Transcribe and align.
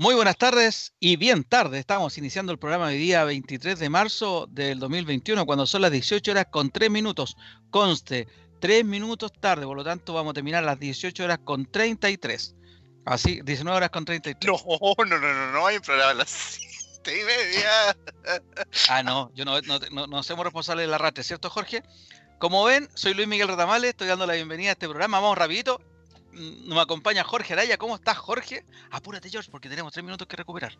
Muy 0.00 0.14
buenas 0.14 0.38
tardes 0.38 0.94
y 0.98 1.16
bien 1.16 1.44
tarde. 1.44 1.78
Estamos 1.78 2.16
iniciando 2.16 2.52
el 2.52 2.58
programa 2.58 2.88
de 2.88 2.94
día 2.94 3.22
23 3.22 3.78
de 3.78 3.90
marzo 3.90 4.46
del 4.50 4.78
2021, 4.78 5.44
cuando 5.44 5.66
son 5.66 5.82
las 5.82 5.92
18 5.92 6.30
horas 6.30 6.46
con 6.50 6.70
3 6.70 6.90
minutos. 6.90 7.36
Conste, 7.68 8.26
3 8.62 8.82
minutos 8.86 9.30
tarde, 9.38 9.66
por 9.66 9.76
lo 9.76 9.84
tanto 9.84 10.14
vamos 10.14 10.30
a 10.30 10.32
terminar 10.32 10.62
a 10.62 10.68
las 10.68 10.80
18 10.80 11.22
horas 11.22 11.40
con 11.44 11.70
33. 11.70 12.56
Así, 13.04 13.42
19 13.44 13.76
horas 13.76 13.90
con 13.90 14.06
33. 14.06 14.62
No, 14.66 14.94
no, 14.96 15.18
no, 15.18 15.34
no, 15.34 15.52
no 15.52 15.66
hay 15.66 15.76
un 15.76 15.82
programa 15.82 16.12
a 16.12 16.14
las 16.14 16.30
7 16.30 17.20
y 17.20 17.24
media. 17.26 17.96
Ah, 18.88 19.02
no, 19.02 19.30
yo 19.34 19.44
no, 19.44 19.60
no, 19.60 19.78
no, 19.92 20.06
no 20.06 20.22
somos 20.22 20.46
responsables 20.46 20.84
de 20.84 20.90
la 20.90 20.96
rata, 20.96 21.22
¿cierto, 21.22 21.50
Jorge? 21.50 21.82
Como 22.38 22.64
ven, 22.64 22.88
soy 22.94 23.12
Luis 23.12 23.28
Miguel 23.28 23.48
Retamales, 23.48 23.90
estoy 23.90 24.08
dando 24.08 24.26
la 24.26 24.32
bienvenida 24.32 24.70
a 24.70 24.72
este 24.72 24.88
programa. 24.88 25.20
Vamos 25.20 25.36
rapidito 25.36 25.78
nos 26.32 26.78
acompaña 26.78 27.24
Jorge 27.24 27.52
Araya. 27.52 27.76
¿Cómo 27.76 27.94
estás, 27.94 28.18
Jorge? 28.18 28.64
Apúrate, 28.90 29.28
George, 29.28 29.50
porque 29.50 29.68
tenemos 29.68 29.92
tres 29.92 30.04
minutos 30.04 30.26
que 30.26 30.36
recuperar. 30.36 30.72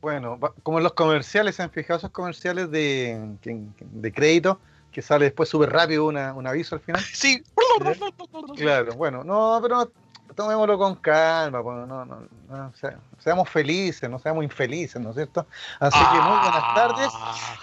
Bueno, 0.00 0.38
como 0.62 0.78
en 0.78 0.84
los 0.84 0.92
comerciales, 0.92 1.56
¿se 1.56 1.62
han 1.62 1.70
fijado 1.70 1.98
esos 1.98 2.10
comerciales 2.10 2.70
de, 2.70 3.36
de 3.42 4.12
crédito? 4.12 4.60
Que 4.92 5.02
sale 5.02 5.24
después 5.26 5.48
súper 5.48 5.70
rápido 5.70 6.06
un 6.06 6.46
aviso 6.46 6.74
al 6.74 6.80
final. 6.80 7.02
Sí. 7.12 7.42
Claro, 8.56 8.94
bueno, 8.94 9.24
no, 9.24 9.58
pero 9.62 9.90
tomémoslo 10.34 10.78
con 10.78 10.96
calma, 10.96 11.62
pues, 11.62 11.86
no, 11.86 12.04
no, 12.04 12.28
no 12.48 12.72
seamos 13.18 13.48
felices, 13.48 14.08
no 14.08 14.18
seamos 14.18 14.44
infelices, 14.44 15.00
¿no 15.00 15.10
es 15.10 15.16
cierto? 15.16 15.46
Así 15.80 15.98
que 15.98 16.20
muy 16.20 16.38
buenas 16.38 16.74
tardes, 16.74 17.08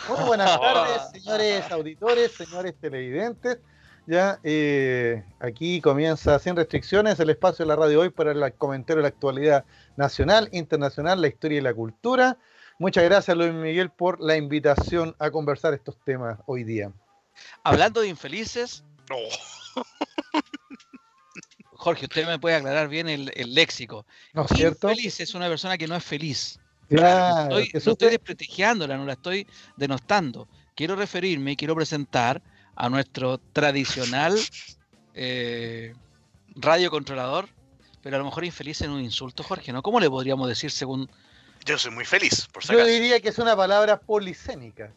muy 0.10 0.24
buenas 0.26 0.60
tardes, 0.60 1.02
señores 1.12 1.72
auditores, 1.72 2.32
señores 2.34 2.76
televidentes. 2.80 3.60
Ya, 4.08 4.40
eh, 4.44 5.24
aquí 5.40 5.80
comienza 5.80 6.40
sin 6.40 6.56
restricciones 6.56 7.20
el 7.20 7.30
espacio 7.30 7.64
de 7.64 7.70
la 7.70 7.76
radio 7.76 8.02
hoy 8.02 8.10
para 8.10 8.32
el 8.32 8.54
comentario 8.56 8.98
de 8.98 9.04
la 9.04 9.10
actualidad 9.10 9.66
nacional, 9.96 10.50
internacional, 10.52 11.22
la 11.22 11.28
historia 11.28 11.60
y 11.60 11.62
la 11.62 11.74
cultura. 11.74 12.38
Muchas 12.80 13.04
gracias, 13.04 13.38
Luis 13.38 13.54
Miguel, 13.54 13.92
por 13.92 14.20
la 14.20 14.36
invitación 14.38 15.16
a 15.20 15.30
conversar 15.30 15.76
estos 15.76 15.96
temas 16.04 16.40
hoy 16.48 16.64
día. 16.64 16.92
Hablando 17.64 18.02
de 18.02 18.08
infelices. 18.08 18.84
Jorge, 21.74 22.06
usted 22.06 22.28
me 22.28 22.40
puede 22.40 22.56
aclarar 22.56 22.88
bien 22.90 23.08
el, 23.08 23.32
léxico. 23.54 24.06
¿No 24.34 24.46
es 24.46 24.52
cierto? 24.56 24.90
Infeliz 24.90 25.20
es 25.20 25.36
una 25.36 25.48
persona 25.48 25.78
que 25.78 25.88
no 25.88 25.96
es 25.96 26.04
feliz. 26.04 26.60
Claro. 26.90 27.50
no 27.52 27.60
estoy 27.60 28.10
desprestigiándola, 28.10 28.98
no 28.98 29.06
la 29.06 29.14
estoy 29.14 29.48
denostando. 29.78 30.48
Quiero 30.76 30.96
referirme 30.96 31.52
y 31.52 31.56
quiero 31.56 31.76
presentar 31.76 32.42
a 32.76 32.90
nuestro 32.90 33.38
tradicional 33.38 34.38
eh, 35.14 35.94
radio 36.56 36.90
controlador, 36.90 37.50
pero 38.02 38.16
a 38.16 38.20
lo 38.20 38.26
mejor 38.26 38.46
infeliz 38.46 38.82
en 38.82 38.92
un 38.92 39.02
insulto, 39.02 39.44
Jorge, 39.44 39.72
¿no? 39.72 39.82
¿Cómo 39.82 40.00
le 40.00 40.10
podríamos 40.10 40.48
decir 40.48 40.72
según... 40.72 41.10
Yo 41.66 41.78
soy 41.78 41.92
muy 41.92 42.06
feliz, 42.06 42.48
por 42.52 42.64
Yo 42.64 42.86
diría 42.86 43.20
que 43.20 43.30
es 43.30 43.38
una 43.38 43.56
palabra 43.56 44.00
polisémica. 44.00 44.92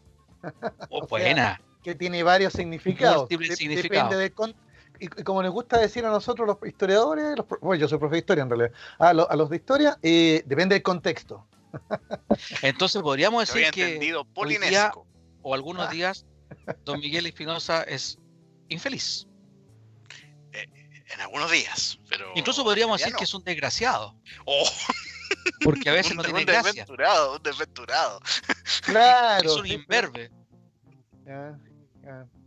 Oh, 0.89 1.07
buena. 1.09 1.61
que 1.83 1.95
tiene 1.95 2.23
varios 2.23 2.55
significados. 2.55 3.29
Depende 3.29 4.17
de 4.17 4.33
y, 5.01 5.09
como 5.09 5.43
nos 5.43 5.53
gusta 5.53 5.79
decir 5.79 6.05
a 6.05 6.11
nosotros 6.11 6.47
los 6.47 6.59
historiadores, 6.69 7.37
bueno, 7.61 7.81
yo 7.81 7.89
soy 7.89 7.99
profe 7.99 8.15
de 8.15 8.19
historia 8.21 8.43
en 8.43 8.51
realidad, 8.51 8.73
a, 8.99 9.13
los 9.13 9.51
de 9.51 9.57
historia, 9.57 9.99
eh, 10.03 10.43
depende 10.47 10.77
del 10.77 10.83
contexto. 10.83 11.47
Entonces 12.63 13.03
podríamos 13.03 13.49
decir 13.49 13.71
que 13.73 13.99
día, 13.99 14.93
o 15.43 15.55
algunos 15.55 15.89
ah. 15.89 15.91
días 15.91 16.25
don 16.85 17.01
Miguel 17.01 17.27
Espinosa 17.27 17.83
es 17.83 18.19
infeliz. 18.69 19.27
Eh, 20.53 20.67
en 21.13 21.21
algunos 21.21 21.51
días, 21.51 21.99
pero. 22.09 22.33
Incluso 22.35 22.65
podríamos 22.65 22.99
decir 22.99 23.15
que 23.15 23.25
es 23.25 23.35
un 23.35 23.45
desgraciado. 23.45 24.17
Oh. 24.47 24.69
Porque 25.63 25.91
a 25.91 25.93
veces 25.93 26.15
no 26.17 26.23
tiene 26.23 26.45
gracia. 26.45 26.71
Un 26.71 26.77
desventurado, 26.77 27.37
un 27.37 27.43
desventurado. 27.43 28.21
Claro. 28.83 29.51
Es 29.51 29.57
un 29.57 29.67
imberbe. 29.67 30.31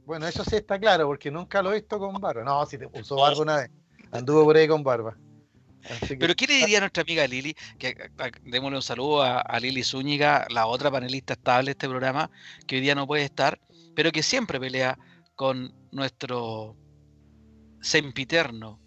Bueno, 0.06 0.28
eso 0.28 0.44
sí 0.46 0.56
está 0.56 0.80
claro, 0.80 1.08
porque 1.08 1.30
nunca 1.30 1.62
lo 1.62 1.72
he 1.72 1.76
visto 1.76 2.00
con 2.00 2.14
barba. 2.22 2.44
No, 2.44 2.66
si 2.66 2.78
te 2.78 2.88
puso 2.88 3.16
barba 3.16 3.42
una 3.42 3.58
vez. 3.58 3.72
Anduvo 4.12 4.46
por 4.46 4.56
ahí 4.56 4.68
con 4.68 4.84
barba. 4.84 5.18
Pero 6.20 6.36
¿qué 6.36 6.48
le 6.48 6.56
diría 6.56 6.78
a 6.78 6.82
nuestra 6.82 7.04
amiga 7.04 7.28
Lili? 7.28 7.56
Que 7.78 8.10
démosle 8.44 8.78
un 8.78 8.82
saludo 8.82 9.22
a, 9.22 9.40
a, 9.40 9.60
Lili 9.60 9.84
Zúñiga, 9.84 10.46
la 10.50 10.66
otra 10.66 10.92
panelista 10.92 11.34
estable 11.34 11.66
de 11.66 11.72
este 11.72 11.88
programa, 11.88 12.30
que 12.66 12.76
hoy 12.76 12.82
día 12.82 12.96
no 12.96 13.08
puede 13.08 13.24
estar, 13.24 13.60
pero 13.98 14.12
que 14.12 14.22
siempre 14.22 14.60
pelea 14.60 14.96
con 15.34 15.74
nuestro 15.92 16.78
sempiterno 17.82 18.80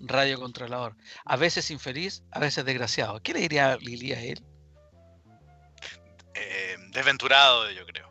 radiocontrolador. 0.00 0.96
A 1.26 1.36
veces 1.36 1.70
infeliz, 1.70 2.22
a 2.30 2.38
veces 2.38 2.64
desgraciado. 2.64 3.22
¿Qué 3.22 3.34
le 3.34 3.40
diría 3.40 3.76
Lili 3.76 4.14
a 4.14 4.22
él? 4.22 4.42
Eh, 6.32 6.76
desventurado, 6.92 7.70
yo 7.72 7.84
creo. 7.84 8.10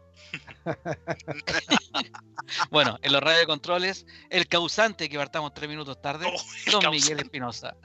bueno, 2.69 2.99
en 3.01 3.13
los 3.13 3.23
radiocontroles, 3.23 4.05
el 4.29 4.47
causante 4.47 5.09
que 5.09 5.17
partamos 5.17 5.55
tres 5.55 5.67
minutos 5.67 5.99
tarde, 6.03 6.31
oh, 6.31 6.71
don 6.71 6.91
Miguel 6.91 7.19
Espinosa. 7.19 7.75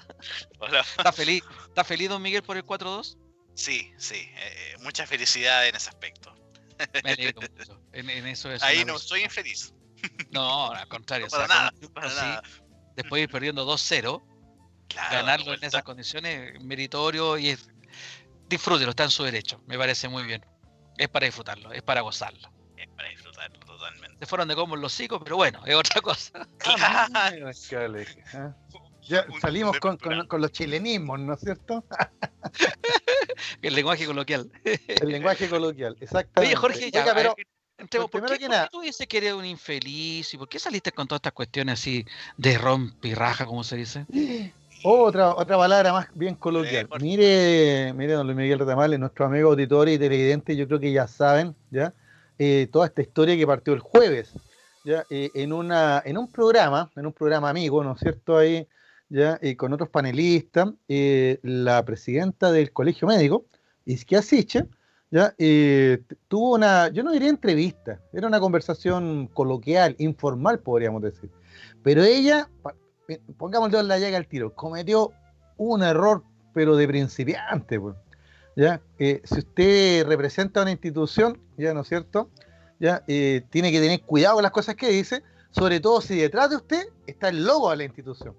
¿Está 0.98 1.10
feliz, 1.10 1.42
¿Está 1.68 1.84
feliz, 1.84 2.10
don 2.10 2.20
Miguel, 2.20 2.42
por 2.42 2.58
el 2.58 2.66
4-2? 2.66 3.16
Sí, 3.54 3.94
sí. 3.96 4.16
Eh, 4.16 4.34
eh, 4.36 4.76
mucha 4.80 5.06
felicidad 5.06 5.66
en 5.66 5.74
ese 5.74 5.88
aspecto. 5.88 6.37
Me 7.04 7.12
alegro 7.12 7.40
mucho. 7.40 7.80
En, 7.92 8.08
eso 8.26 8.52
es 8.52 8.62
Ahí 8.62 8.84
no 8.84 8.98
soy 8.98 9.22
infeliz. 9.22 9.72
No, 10.30 10.70
al 10.70 10.88
contrario. 10.88 11.26
para 11.28 11.46
nada, 11.46 11.72
Después 12.96 13.20
de 13.20 13.22
ir 13.24 13.30
perdiendo 13.30 13.66
2-0, 13.66 14.22
ganarlo 15.10 15.54
en 15.54 15.62
esas 15.62 15.82
condiciones 15.82 16.62
meritorio 16.62 17.38
y 17.38 17.50
es, 17.50 17.68
disfrútelo, 18.48 18.90
está 18.90 19.04
en 19.04 19.10
su 19.10 19.22
derecho. 19.24 19.62
Me 19.66 19.78
parece 19.78 20.08
muy 20.08 20.24
bien. 20.24 20.44
Es 20.96 21.08
para 21.08 21.26
disfrutarlo, 21.26 21.72
es 21.72 21.82
para 21.82 22.00
gozarlo. 22.00 22.50
Es 22.76 22.88
para 22.88 23.08
disfrutarlo 23.08 23.58
totalmente. 23.60 24.18
Se 24.18 24.26
fueron 24.26 24.48
de 24.48 24.56
como 24.56 24.74
los 24.76 24.92
hocicos, 24.92 25.20
pero 25.22 25.36
bueno, 25.36 25.62
es 25.64 25.74
otra 25.74 26.00
cosa. 26.00 26.48
Ya 29.08 29.26
salimos 29.40 29.78
con, 29.80 29.96
con, 29.96 30.40
los 30.40 30.52
chilenismos, 30.52 31.18
¿no 31.18 31.34
es 31.34 31.40
cierto? 31.40 31.82
el 33.62 33.74
lenguaje 33.74 34.04
coloquial. 34.06 34.50
el 34.64 35.08
lenguaje 35.08 35.48
coloquial, 35.48 35.96
exactamente. 36.00 36.40
Oye, 36.40 36.54
Jorge, 36.54 36.90
ya, 36.90 37.04
pero, 37.14 37.34
¿por, 38.08 38.38
qué, 38.38 38.48
tú 38.70 38.82
dices 38.82 39.06
que 39.06 39.16
eres 39.16 39.32
un 39.32 39.46
infeliz? 39.46 40.34
¿Y 40.34 40.36
por 40.36 40.48
qué 40.48 40.58
saliste 40.58 40.92
con 40.92 41.08
todas 41.08 41.20
estas 41.20 41.32
cuestiones 41.32 41.80
así 41.80 42.04
de 42.36 42.58
rompirraja, 42.58 43.46
como 43.46 43.64
se 43.64 43.76
dice? 43.76 44.04
Otra, 44.84 45.34
otra 45.34 45.56
palabra 45.56 45.92
más 45.92 46.08
bien 46.14 46.34
coloquial. 46.34 46.88
mire, 47.00 47.92
mire, 47.94 48.12
don 48.12 48.26
Luis 48.26 48.36
Miguel 48.36 48.58
Retamales, 48.58 49.00
nuestro 49.00 49.24
amigo 49.24 49.50
auditor 49.50 49.88
y 49.88 49.98
televidente, 49.98 50.54
yo 50.54 50.66
creo 50.68 50.78
que 50.78 50.92
ya 50.92 51.08
saben, 51.08 51.56
¿ya? 51.70 51.94
Eh, 52.38 52.68
toda 52.70 52.86
esta 52.86 53.02
historia 53.02 53.36
que 53.36 53.46
partió 53.46 53.72
el 53.72 53.80
jueves, 53.80 54.34
¿ya? 54.84 55.04
Eh, 55.10 55.30
en, 55.34 55.52
una, 55.52 56.02
en 56.04 56.18
un 56.18 56.30
programa, 56.30 56.90
en 56.94 57.06
un 57.06 57.12
programa 57.12 57.48
amigo, 57.48 57.82
¿no 57.82 57.94
es 57.94 58.00
cierto? 58.00 58.38
Ahí 58.38 58.68
¿ya? 59.10 59.40
con 59.56 59.72
otros 59.72 59.88
panelistas, 59.88 60.70
eh, 60.88 61.38
la 61.42 61.84
presidenta 61.84 62.52
del 62.52 62.72
colegio 62.72 63.08
médico, 63.08 63.46
Isquia 63.84 64.22
Siche, 64.22 64.66
¿ya? 65.10 65.34
Eh, 65.38 66.02
tuvo 66.28 66.54
una, 66.54 66.88
yo 66.88 67.02
no 67.02 67.12
diría 67.12 67.28
entrevista, 67.28 68.00
era 68.12 68.26
una 68.26 68.40
conversación 68.40 69.28
coloquial, 69.32 69.96
informal, 69.98 70.60
podríamos 70.60 71.02
decir. 71.02 71.30
Pero 71.82 72.02
ella, 72.02 72.50
eh, 73.08 73.20
pongámosle 73.36 73.78
en 73.80 73.88
la 73.88 73.98
llaga 73.98 74.18
al 74.18 74.26
tiro, 74.26 74.54
cometió 74.54 75.12
un 75.56 75.82
error, 75.82 76.22
pero 76.52 76.76
de 76.76 76.86
principiante. 76.86 77.80
Pues, 77.80 77.96
¿ya? 78.56 78.80
si 78.98 79.38
usted 79.38 80.06
representa 80.06 80.62
una 80.62 80.72
institución, 80.72 81.40
¿ya 81.56 81.72
no 81.72 81.80
es 81.80 81.88
cierto? 81.88 82.30
¿ya? 82.78 83.02
tiene 83.06 83.72
que 83.72 83.80
tener 83.80 84.02
cuidado 84.02 84.34
con 84.34 84.42
las 84.42 84.52
cosas 84.52 84.74
que 84.74 84.88
dice, 84.88 85.22
sobre 85.50 85.80
todo 85.80 86.00
si 86.00 86.16
detrás 86.16 86.50
de 86.50 86.56
usted 86.56 86.82
está 87.06 87.30
el 87.30 87.44
logo 87.44 87.70
de 87.70 87.76
la 87.78 87.84
institución. 87.84 88.34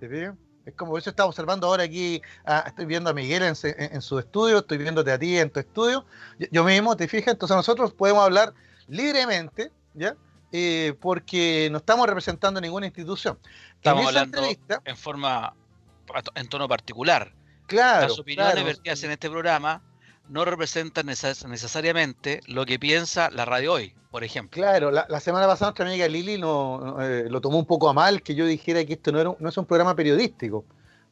Es 0.00 0.74
como 0.74 0.98
eso 0.98 1.10
estaba 1.10 1.28
observando 1.28 1.66
ahora 1.66 1.84
aquí, 1.84 2.20
ah, 2.44 2.64
estoy 2.66 2.84
viendo 2.84 3.08
a 3.08 3.14
Miguel 3.14 3.42
en, 3.42 4.02
su 4.02 4.18
estudio, 4.18 4.58
estoy 4.58 4.76
viéndote 4.76 5.10
a 5.10 5.18
ti 5.18 5.38
en 5.38 5.50
tu 5.50 5.60
estudio, 5.60 6.04
yo, 6.50 6.62
mismo, 6.62 6.94
¿te 6.94 7.08
fijas? 7.08 7.32
Entonces 7.32 7.56
nosotros 7.56 7.94
podemos 7.94 8.22
hablar 8.22 8.52
libremente, 8.86 9.72
¿ya? 9.94 10.14
Eh, 10.52 10.94
porque 11.00 11.68
no 11.70 11.78
estamos 11.78 12.06
representando 12.06 12.60
ninguna 12.60 12.86
institución. 12.86 13.38
Estamos 13.76 14.06
hablando 14.06 14.42
en 14.84 14.96
forma, 14.96 15.54
en 16.34 16.48
tono 16.48 16.68
particular. 16.68 17.32
Claro. 17.66 18.08
Las 18.08 18.18
opiniones 18.18 18.64
vertidas 18.64 19.02
en 19.04 19.10
este 19.10 19.28
programa 19.28 19.82
no 20.28 20.44
representan 20.44 21.06
necesariamente 21.06 22.40
lo 22.46 22.66
que 22.66 22.78
piensa 22.78 23.30
la 23.30 23.44
radio 23.44 23.72
hoy 23.74 23.94
por 24.10 24.24
ejemplo. 24.24 24.60
Claro, 24.60 24.90
la, 24.90 25.20
semana 25.20 25.46
pasada 25.46 25.70
nuestra 25.70 25.86
amiga 25.86 26.08
Lili 26.08 26.38
no, 26.38 27.00
eh, 27.02 27.26
lo 27.28 27.40
tomó 27.40 27.58
un 27.58 27.66
poco 27.66 27.88
a 27.88 27.92
mal 27.92 28.22
que 28.22 28.34
yo 28.34 28.46
dijera 28.46 28.84
que 28.84 28.94
esto 28.94 29.12
no, 29.12 29.20
era, 29.20 29.34
es 29.48 29.58
un 29.58 29.66
programa 29.66 29.94
periodístico, 29.94 30.64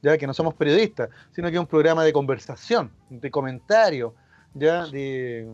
ya 0.03 0.17
que 0.17 0.27
no 0.27 0.33
somos 0.33 0.55
periodistas, 0.55 1.11
sino 1.35 1.49
que 1.49 1.55
es 1.55 1.61
un 1.61 1.67
programa 1.67 2.05
de 2.05 2.13
conversación, 2.13 2.91
de 3.11 3.31
comentario, 3.31 4.15
ya 4.55 4.87
de, 4.87 5.47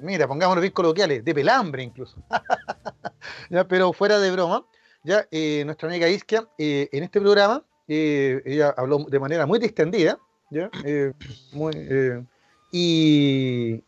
mira, 0.00 0.26
pongámoslo 0.26 0.60
bien 0.60 0.72
coloquiales, 0.72 1.24
de 1.24 1.34
pelambre 1.34 1.82
incluso. 1.82 2.16
ya, 3.50 3.66
pero 3.66 3.92
fuera 3.92 4.18
de 4.18 4.32
broma, 4.32 4.64
ya 5.04 5.26
eh, 5.30 5.62
nuestra 5.64 5.88
amiga 5.88 6.08
Iskia, 6.08 6.48
eh, 6.58 6.88
en 6.90 7.04
este 7.04 7.20
programa, 7.20 7.62
ella 7.86 8.74
habló 8.76 9.06
de 9.08 9.18
manera 9.18 9.46
muy 9.46 9.58
distendida, 9.58 10.18
¿ya? 10.50 10.68
Eh, 10.84 11.12
muy, 11.52 11.72
eh, 12.72 13.80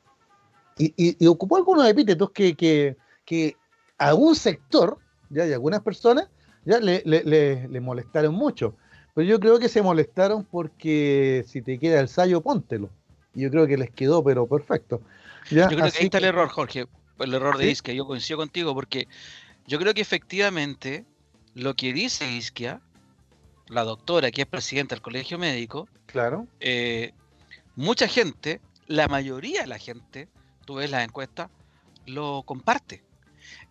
y, 0.79 0.95
y, 0.97 1.27
ocupó 1.27 1.57
algunos 1.57 1.87
epítetos 1.87 2.31
que, 2.31 2.55
que, 2.55 2.97
que 3.25 3.57
a 3.99 4.15
un 4.15 4.35
sector, 4.35 4.99
¿ya? 5.29 5.47
y 5.47 5.53
algunas 5.53 5.83
personas, 5.83 6.29
ya 6.65 6.81
le, 6.81 7.03
le, 7.05 7.81
molestaron 7.81 8.35
mucho. 8.35 8.75
Pero 9.15 9.29
yo 9.29 9.41
creo 9.41 9.59
que 9.59 9.69
se 9.69 9.83
molestaron 9.83 10.45
porque 10.45 11.45
si 11.47 11.61
te 11.63 11.79
queda 11.79 12.01
el 12.01 12.09
sallo, 12.09 12.41
póntelo. 12.41 12.91
Y 13.35 13.43
yo 13.43 13.51
creo 13.51 13.67
que 13.67 13.77
les 13.77 13.91
quedó, 13.91 14.25
pero 14.25 14.47
perfecto. 14.47 15.03
Yo 15.51 15.67
creo 15.67 15.79
que 15.79 15.99
ahí 15.99 16.05
está 16.05 16.19
el 16.19 16.25
error, 16.25 16.49
Jorge, 16.49 16.87
el 17.19 17.35
error 17.35 17.59
de 17.59 17.71
Isquia. 17.71 17.93
Yo 17.93 18.07
coincido 18.07 18.39
contigo 18.39 18.75
porque 18.75 19.07
yo 19.67 19.79
creo 19.79 19.93
que 19.95 20.01
efectivamente 20.01 21.05
lo 21.55 21.75
que 21.75 21.93
dice 21.93 22.31
Isquia, 22.31 22.81
la 23.69 23.85
doctora 23.85 24.31
que 24.31 24.43
es 24.43 24.49
presidenta 24.49 24.95
del 24.95 25.03
colegio 25.03 25.39
médico, 25.39 25.89
claro. 26.07 26.47
Eh, 26.61 27.13
mucha 27.77 28.09
gente, 28.09 28.61
la 28.91 29.07
mayoría 29.07 29.61
de 29.61 29.69
la 29.69 29.79
gente, 29.79 30.29
tú 30.67 30.75
ves 30.75 30.91
las 30.91 31.05
encuestas, 31.05 31.49
lo 32.07 32.43
comparte. 32.43 33.05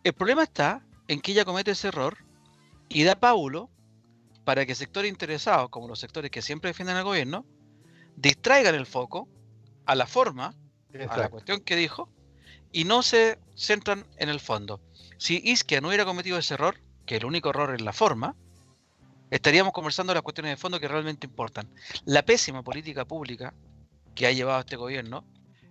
El 0.01 0.13
problema 0.13 0.43
está 0.43 0.81
en 1.09 1.19
que 1.19 1.33
ella 1.33 1.43
comete 1.43 1.71
ese 1.71 1.89
error 1.89 2.19
y 2.87 3.03
da 3.03 3.19
paulo 3.19 3.69
para 4.45 4.65
que 4.65 4.75
sectores 4.75 5.11
interesados, 5.11 5.69
como 5.71 5.89
los 5.89 5.99
sectores 5.99 6.31
que 6.31 6.41
siempre 6.41 6.69
defienden 6.69 6.95
al 6.95 7.03
gobierno, 7.03 7.45
distraigan 8.15 8.75
el 8.75 8.85
foco 8.85 9.27
a 9.85 9.93
la 9.93 10.07
forma, 10.07 10.55
a 11.09 11.17
la 11.17 11.27
cuestión 11.27 11.59
que 11.59 11.75
dijo, 11.75 12.09
y 12.71 12.85
no 12.85 13.03
se 13.03 13.39
centran 13.57 14.05
en 14.19 14.29
el 14.29 14.39
fondo. 14.39 14.79
Si 15.17 15.41
Isquia 15.43 15.81
no 15.81 15.89
hubiera 15.89 16.05
cometido 16.05 16.37
ese 16.37 16.53
error, 16.53 16.79
que 17.05 17.17
el 17.17 17.25
único 17.25 17.49
error 17.49 17.75
es 17.75 17.81
la 17.81 17.91
forma, 17.91 18.37
estaríamos 19.31 19.73
conversando 19.73 20.13
las 20.13 20.23
cuestiones 20.23 20.53
de 20.53 20.57
fondo 20.57 20.79
que 20.79 20.87
realmente 20.87 21.27
importan. 21.27 21.69
La 22.05 22.23
pésima 22.23 22.63
política 22.63 23.03
pública 23.03 23.53
que 24.19 24.27
ha 24.27 24.33
llevado 24.33 24.59
este 24.59 24.75
gobierno 24.75 25.25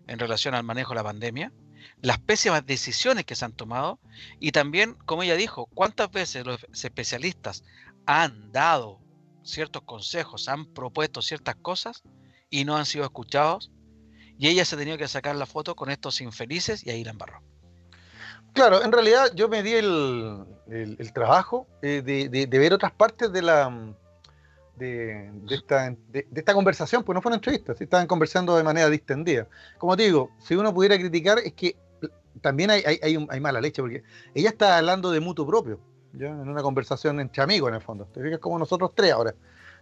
en 0.07 0.19
relación 0.19 0.55
al 0.55 0.65
manejo 0.65 0.93
de 0.93 0.95
la 0.95 1.05
pandemia, 1.05 1.53
las 2.01 2.19
pésimas 2.19 2.65
decisiones 2.65 3.27
que 3.27 3.35
se 3.35 3.45
han 3.45 3.53
tomado 3.53 4.01
y 4.41 4.53
también, 4.53 4.95
como 5.05 5.23
ella 5.23 5.37
dijo, 5.37 5.67
cuántas 5.75 6.11
veces 6.11 6.47
los 6.47 6.67
especialistas 6.73 7.63
han 8.07 8.51
dado 8.51 9.03
ciertos 9.43 9.83
consejos, 9.83 10.49
han 10.49 10.65
propuesto 10.65 11.21
ciertas 11.21 11.57
cosas 11.57 12.03
y 12.49 12.65
no 12.65 12.79
han 12.79 12.87
sido 12.87 13.05
escuchados 13.05 13.71
y 14.39 14.49
ella 14.49 14.65
se 14.65 14.77
ha 14.77 14.79
tenido 14.79 14.97
que 14.97 15.09
sacar 15.09 15.37
la 15.37 15.45
foto 15.45 15.77
con 15.77 15.91
estos 15.91 16.23
infelices 16.23 16.87
y 16.87 16.89
ahí 16.89 17.05
la 17.05 17.11
embarró. 17.11 17.43
Claro, 18.55 18.83
en 18.83 18.93
realidad 18.93 19.31
yo 19.35 19.51
me 19.51 19.63
di 19.63 19.75
el, 19.75 21.13
trabajo 21.13 21.67
eh, 21.83 22.01
de, 22.03 22.59
ver 22.59 22.73
otras 22.73 22.93
partes 22.93 23.31
de 23.31 23.43
la 23.43 23.95
de, 24.79 25.31
esta, 25.51 25.95
de, 26.09 26.27
esta 26.35 26.55
conversación, 26.55 27.03
pues 27.03 27.15
no 27.15 27.23
fue 27.23 27.31
una 27.31 27.37
entrevista, 27.37 27.75
estaban 27.79 28.07
conversando 28.07 28.57
de 28.57 28.63
manera 28.63 28.89
distendida. 28.89 29.47
Como 29.79 29.97
te 29.97 30.05
digo, 30.05 30.31
si 30.39 30.55
uno 30.55 30.73
pudiera 30.73 30.97
criticar 30.97 31.39
es 31.39 31.53
que 31.53 31.77
también 32.41 32.71
hay, 32.71 32.83
hay, 32.85 33.27
hay, 33.29 33.41
mala 33.41 33.61
leche, 33.61 33.83
porque 33.83 34.03
ella 34.35 34.51
está 34.51 34.79
hablando 34.79 35.11
de 35.11 35.21
mutuo 35.21 35.47
propio, 35.47 35.81
¿ya? 36.13 36.29
en 36.29 36.49
una 36.49 36.63
conversación 36.63 37.21
entre 37.21 37.43
amigos 37.43 37.69
en 37.69 37.75
el 37.75 37.81
fondo. 37.81 38.07
Te 38.07 38.23
fijas 38.23 38.39
como 38.39 38.59
nosotros 38.59 38.93
tres 38.95 39.13
ahora, 39.13 39.35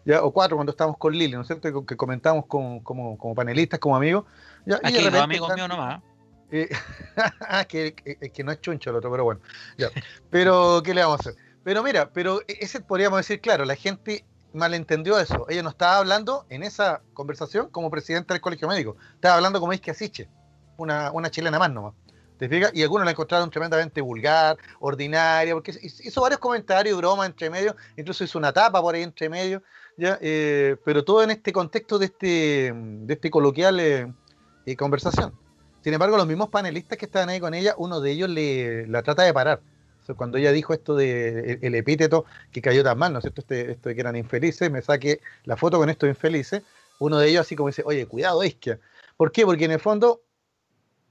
¿ya? 0.05 0.23
o 0.23 0.33
cuatro 0.33 0.57
cuando 0.57 0.71
estamos 0.71 0.97
con 0.97 1.13
Lili, 1.13 1.35
¿no 1.35 1.43
es 1.43 1.47
cierto? 1.47 1.85
Que 1.85 1.97
comentamos 1.97 2.47
como, 2.47 2.83
como, 2.83 3.35
panelistas, 3.35 3.79
como 3.79 3.97
amigos. 3.97 4.25
¿ya? 4.65 4.81
Aquí 4.83 5.03
los 5.03 5.15
amigos 5.15 5.55
míos 5.55 5.69
nomás. 5.69 6.03
Eh, 6.51 6.69
que, 7.69 7.95
que, 7.95 8.31
que, 8.31 8.45
no 8.45 8.53
es 8.53 8.61
chuncho 8.61 8.91
el 8.91 8.97
otro, 8.97 9.11
pero 9.11 9.25
bueno. 9.25 9.41
Ya. 9.77 9.89
Pero, 10.31 10.81
¿qué 10.85 10.95
le 10.95 11.03
vamos 11.03 11.19
a 11.19 11.31
hacer? 11.31 11.43
Pero 11.65 11.83
mira, 11.83 12.11
pero 12.13 12.43
e, 12.43 12.59
ese 12.61 12.81
podríamos 12.81 13.19
decir, 13.19 13.41
claro, 13.41 13.65
la 13.65 13.75
gente 13.75 14.25
malentendió 14.57 15.19
eso. 15.19 15.47
Ella 15.49 15.63
no 15.63 15.71
estaba 15.71 15.99
hablando 15.99 16.47
en 16.49 16.63
esa 16.63 17.03
conversación 17.13 17.69
como 17.71 17.91
presidenta 17.91 18.35
del 18.35 18.41
colegio 18.41 18.69
médico. 18.69 18.97
Estaba 19.15 19.37
hablando 19.37 19.61
como 19.61 19.73
Isque 19.73 19.91
Asiche, 19.91 20.29
una, 20.77 21.13
una 21.13 21.31
chilena 21.31 21.59
más 21.59 21.71
nomás. 21.71 21.95
¿Te 22.39 22.49
fijas? 22.49 22.71
Y 22.75 22.83
algunos 22.83 23.07
la 23.07 23.13
encontraron 23.13 23.51
tremendamente 23.51 24.01
vulgar, 24.01 24.59
ordinaria, 24.81 25.55
porque 25.55 25.73
hizo 25.83 26.21
varios 26.21 26.39
comentarios, 26.39 26.99
bromas 26.99 27.29
entre 27.29 27.49
medio, 27.49 27.75
incluso 27.97 28.25
hizo 28.25 28.39
una 28.39 28.53
tapa 28.53 28.83
por 28.83 28.95
ahí 28.95 29.03
entre 29.03 29.29
medio, 29.31 29.63
¿ya? 29.97 30.19
Eh, 30.21 30.77
pero 30.85 31.03
todo 31.03 31.23
en 31.23 31.31
este 31.31 31.51
contexto 31.53 31.99
de 31.99 32.07
este, 32.07 32.73
de 32.75 33.15
este 33.15 33.31
coloquial 33.31 33.81
eh, 33.81 34.13
conversación. 34.77 35.33
Sin 35.83 35.95
embargo, 35.95 36.17
los 36.19 36.27
mismos 36.27 36.51
panelistas 36.51 36.99
que 36.99 37.07
estaban 37.07 37.31
ahí 37.31 37.41
con 37.41 37.55
ella, 37.55 37.75
uno 37.79 38.01
de 38.01 38.11
ellos 38.11 38.29
le, 38.29 38.87
la 38.87 39.03
trata 39.03 39.23
de 39.23 39.33
parar 39.33 39.61
cuando 40.15 40.39
ella 40.39 40.53
dijo 40.53 40.73
esto 40.73 40.95
de 40.95 41.59
el, 41.63 41.75
epíteto 41.75 42.25
que 42.53 42.63
cayó 42.63 42.85
tan 42.85 42.99
mal, 42.99 43.13
¿no 43.13 43.19
es 43.19 43.23
cierto? 43.23 43.41
Este, 43.41 43.73
esto 43.73 43.89
de 43.89 43.95
que 43.95 44.01
eran 44.01 44.17
infelices, 44.17 44.71
me 44.71 44.83
saqué 44.83 45.21
la 45.45 45.57
foto 45.57 45.79
con 45.79 45.91
estos 45.91 46.09
infelices, 46.09 46.63
uno 46.99 47.19
de 47.19 47.29
ellos 47.29 47.43
así 47.43 47.57
como 47.57 47.69
dice, 47.69 47.83
oye, 47.85 48.07
cuidado, 48.07 48.43
Isquia. 48.45 48.79
¿Por 49.17 49.33
qué? 49.33 49.45
Porque 49.45 49.65
en 49.65 49.73
el 49.73 49.81
fondo, 49.81 50.23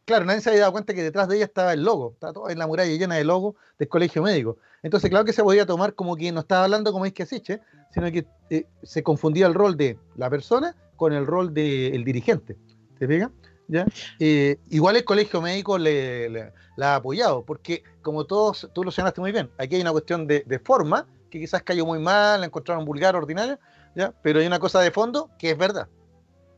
claro, 0.06 0.26
nadie 0.26 0.42
se 0.42 0.50
había 0.50 0.62
dado 0.62 0.72
cuenta 0.72 0.94
que 0.94 1.04
detrás 1.04 1.28
de 1.28 1.38
ella 1.38 1.46
estaba 1.46 1.74
el 1.74 1.84
logo, 1.84 2.12
estaba 2.14 2.34
toda 2.34 2.52
en 2.52 2.60
la 2.60 2.68
muralla 2.68 2.92
llena 2.92 3.16
de 3.16 3.24
logo 3.24 3.56
del 3.78 3.88
colegio 3.88 4.24
médico. 4.24 4.58
Entonces, 4.84 5.10
claro 5.10 5.26
que 5.26 5.34
se 5.34 5.44
podía 5.44 5.66
tomar 5.66 5.96
como 5.96 6.16
que 6.16 6.32
no 6.32 6.42
estaba 6.42 6.64
hablando 6.64 6.92
como 6.92 7.06
Isquia 7.06 7.26
Siche, 7.26 7.62
sino 7.92 8.12
que 8.12 8.26
eh, 8.50 8.66
se 8.84 9.04
confundía 9.04 9.48
el 9.48 9.54
rol 9.54 9.76
de 9.78 9.98
la 10.16 10.30
persona 10.30 10.76
con 10.96 11.14
el 11.14 11.26
rol 11.26 11.54
del 11.54 12.04
dirigente. 12.04 12.56
¿Te 13.00 13.08
pega? 13.08 13.32
¿Ya? 13.68 13.86
Eh, 14.20 14.58
igual 14.70 14.96
el 14.96 15.04
colegio 15.04 15.42
médico 15.42 15.78
le 15.78 16.54
la 16.76 16.94
ha 16.94 16.96
apoyado, 16.98 17.44
porque 17.44 17.84
como 18.02 18.26
todos, 18.26 18.70
tú 18.74 18.84
lo 18.84 18.92
señalaste 18.92 19.22
muy 19.22 19.32
bien, 19.32 19.50
aquí 19.58 19.76
hay 19.76 19.82
una 19.82 19.92
cuestión 19.92 20.28
de, 20.28 20.62
forma, 20.64 21.08
que 21.30 21.40
quizás 21.40 21.64
cayó 21.64 21.86
muy 21.86 22.00
mal, 22.00 22.42
la 22.42 22.46
encontraron 22.46 22.86
vulgar, 22.86 23.16
ordinaria, 23.16 23.60
¿ya? 23.96 24.14
pero 24.22 24.40
hay 24.40 24.48
una 24.48 24.60
cosa 24.60 24.82
de 24.82 24.92
fondo 24.92 25.30
que 25.40 25.52
es 25.52 25.58
verdad. 25.58 25.88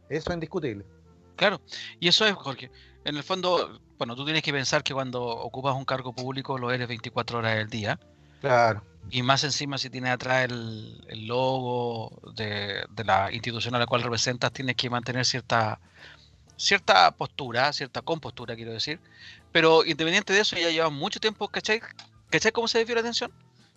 Eso 0.09 0.30
es 0.30 0.33
indiscutible. 0.33 0.86
Claro, 1.36 1.62
y 2.00 2.07
eso 2.07 2.25
es, 2.25 2.33
Jorge. 2.33 2.71
En 3.06 3.15
el 3.15 3.24
fondo, 3.24 3.80
bueno, 3.98 4.15
tú 4.15 4.25
tienes 4.25 4.42
que 4.42 4.51
pensar 4.51 4.83
que 4.83 4.94
cuando 4.94 5.24
ocupas 5.24 5.75
un 5.75 5.86
cargo 5.86 6.13
público 6.13 6.57
lo 6.57 6.71
eres 6.71 6.88
24 6.88 7.39
horas 7.39 7.56
del 7.56 7.69
día. 7.69 8.00
Claro. 8.42 8.83
Y 9.09 9.21
más 9.21 9.44
encima 9.44 9.77
si 9.77 9.89
tienes 9.89 10.12
atrás 10.12 10.45
el, 10.50 11.27
logo 11.27 12.21
de, 12.36 12.83
de, 12.89 13.04
la 13.04 13.31
institución 13.31 13.75
a 13.75 13.80
la 13.80 13.86
cual 13.86 14.04
representas, 14.04 14.51
tienes 14.51 14.75
que 14.75 14.89
mantener 14.89 15.25
cierta 15.25 15.80
cierta 16.57 17.12
postura, 17.12 17.71
cierta 17.71 18.01
compostura, 18.01 18.56
quiero 18.56 18.74
decir. 18.74 19.00
Pero 19.51 19.86
independiente 19.86 20.33
de 20.33 20.42
eso, 20.42 20.57
ya 20.57 20.69
lleva 20.69 20.89
mucho 20.89 21.19
tiempo, 21.19 21.48
¿cachai? 21.48 21.81
¿Cachai 22.30 22.51
cómo 22.51 22.68
se 22.68 22.80
desvió 22.80 22.95
la 22.95 23.01
atención? 23.01 23.31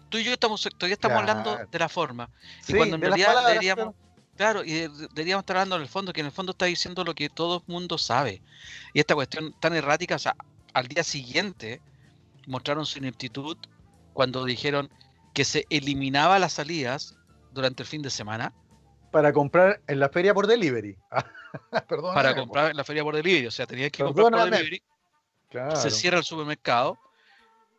Tú 0.09 0.19
y 0.19 0.25
yo 0.25 0.33
estamos, 0.33 0.63
todavía 0.77 0.95
estamos 0.95 1.19
hablando 1.19 1.57
de 1.71 1.79
la 1.79 1.89
forma. 1.89 2.29
Y 2.67 2.75
cuando 2.75 2.97
en 2.97 3.03
realidad 3.03 3.47
deberíamos, 3.47 3.95
claro, 4.37 4.65
y 4.65 4.89
deberíamos 5.15 5.43
estar 5.43 5.59
hablando 5.59 5.77
en 5.77 5.83
el 5.83 5.89
fondo, 5.89 6.13
que 6.13 6.21
en 6.21 6.27
el 6.27 6.33
fondo 6.33 6.51
está 6.51 6.67
diciendo 6.67 7.05
lo 7.05 7.15
que 7.15 7.29
todo 7.29 7.59
el 7.59 7.73
mundo 7.73 7.97
sabe. 7.97 8.43
Y 8.93 8.99
esta 8.99 9.15
cuestión 9.15 9.55
tan 9.61 9.75
errática, 9.75 10.17
o 10.17 10.19
sea, 10.19 10.35
al 10.73 10.89
día 10.89 11.05
siguiente 11.05 11.81
mostraron 12.47 12.87
su 12.87 12.99
ineptitud 12.99 13.57
cuando 14.13 14.45
dijeron 14.45 14.91
que 15.33 15.45
se 15.45 15.65
eliminaba 15.71 16.41
las 16.41 16.55
salidas 16.55 17.17
durante 17.53 17.85
el 17.85 17.89
fin 17.89 18.03
de 18.03 18.11
semana. 18.11 18.53
Para 19.13 19.33
comprar 19.33 19.81
en 19.87 20.01
la 20.01 20.09
feria 20.09 20.35
por 20.35 20.49
delivery. 20.49 20.97
para 22.15 22.35
comprar 22.35 22.71
en 22.71 22.77
la 22.77 22.85
feria 22.85 23.03
por 23.03 23.15
delivery. 23.15 23.47
O 23.47 23.51
sea, 23.51 23.67
tenías 23.67 23.91
que 23.91 24.05
comprar 24.05 24.31
por 24.31 24.51
delivery. 24.51 24.83
Se 25.75 25.91
cierra 25.91 26.19
el 26.19 26.25
supermercado. 26.25 26.99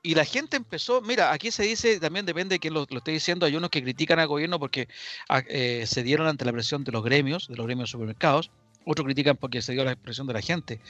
Y 0.04 0.16
la 0.16 0.26
gente 0.26 0.58
empezó, 0.58 1.00
mira, 1.02 1.32
aquí 1.32 1.52
se 1.52 1.62
dice, 1.62 2.00
también 2.00 2.26
depende 2.26 2.56
de 2.56 2.60
quién 2.60 2.74
lo, 2.74 2.88
esté 2.90 3.12
diciendo, 3.12 3.46
hay 3.46 3.56
unos 3.56 3.70
que 3.70 3.84
critican 3.84 4.18
al 4.18 4.28
gobierno 4.28 4.58
porque 4.58 4.88
ah, 5.30 5.44
eh, 5.48 5.84
se 5.86 6.02
dieron 6.02 6.26
ante 6.26 6.44
la 6.44 6.52
presión 6.52 6.84
de 6.84 6.92
los 6.92 7.04
gremios, 7.04 7.48
de 7.48 7.56
los 7.56 7.68
gremios 7.68 7.88
de 7.88 7.92
supermercados, 7.92 8.50
otros 8.84 9.06
critican 9.06 9.38
porque 9.38 9.62
se 9.62 9.74
dio 9.74 9.86
la 9.86 9.96
presión 9.96 10.26
de 10.26 10.34
la 10.34 10.42
gente. 10.42 10.82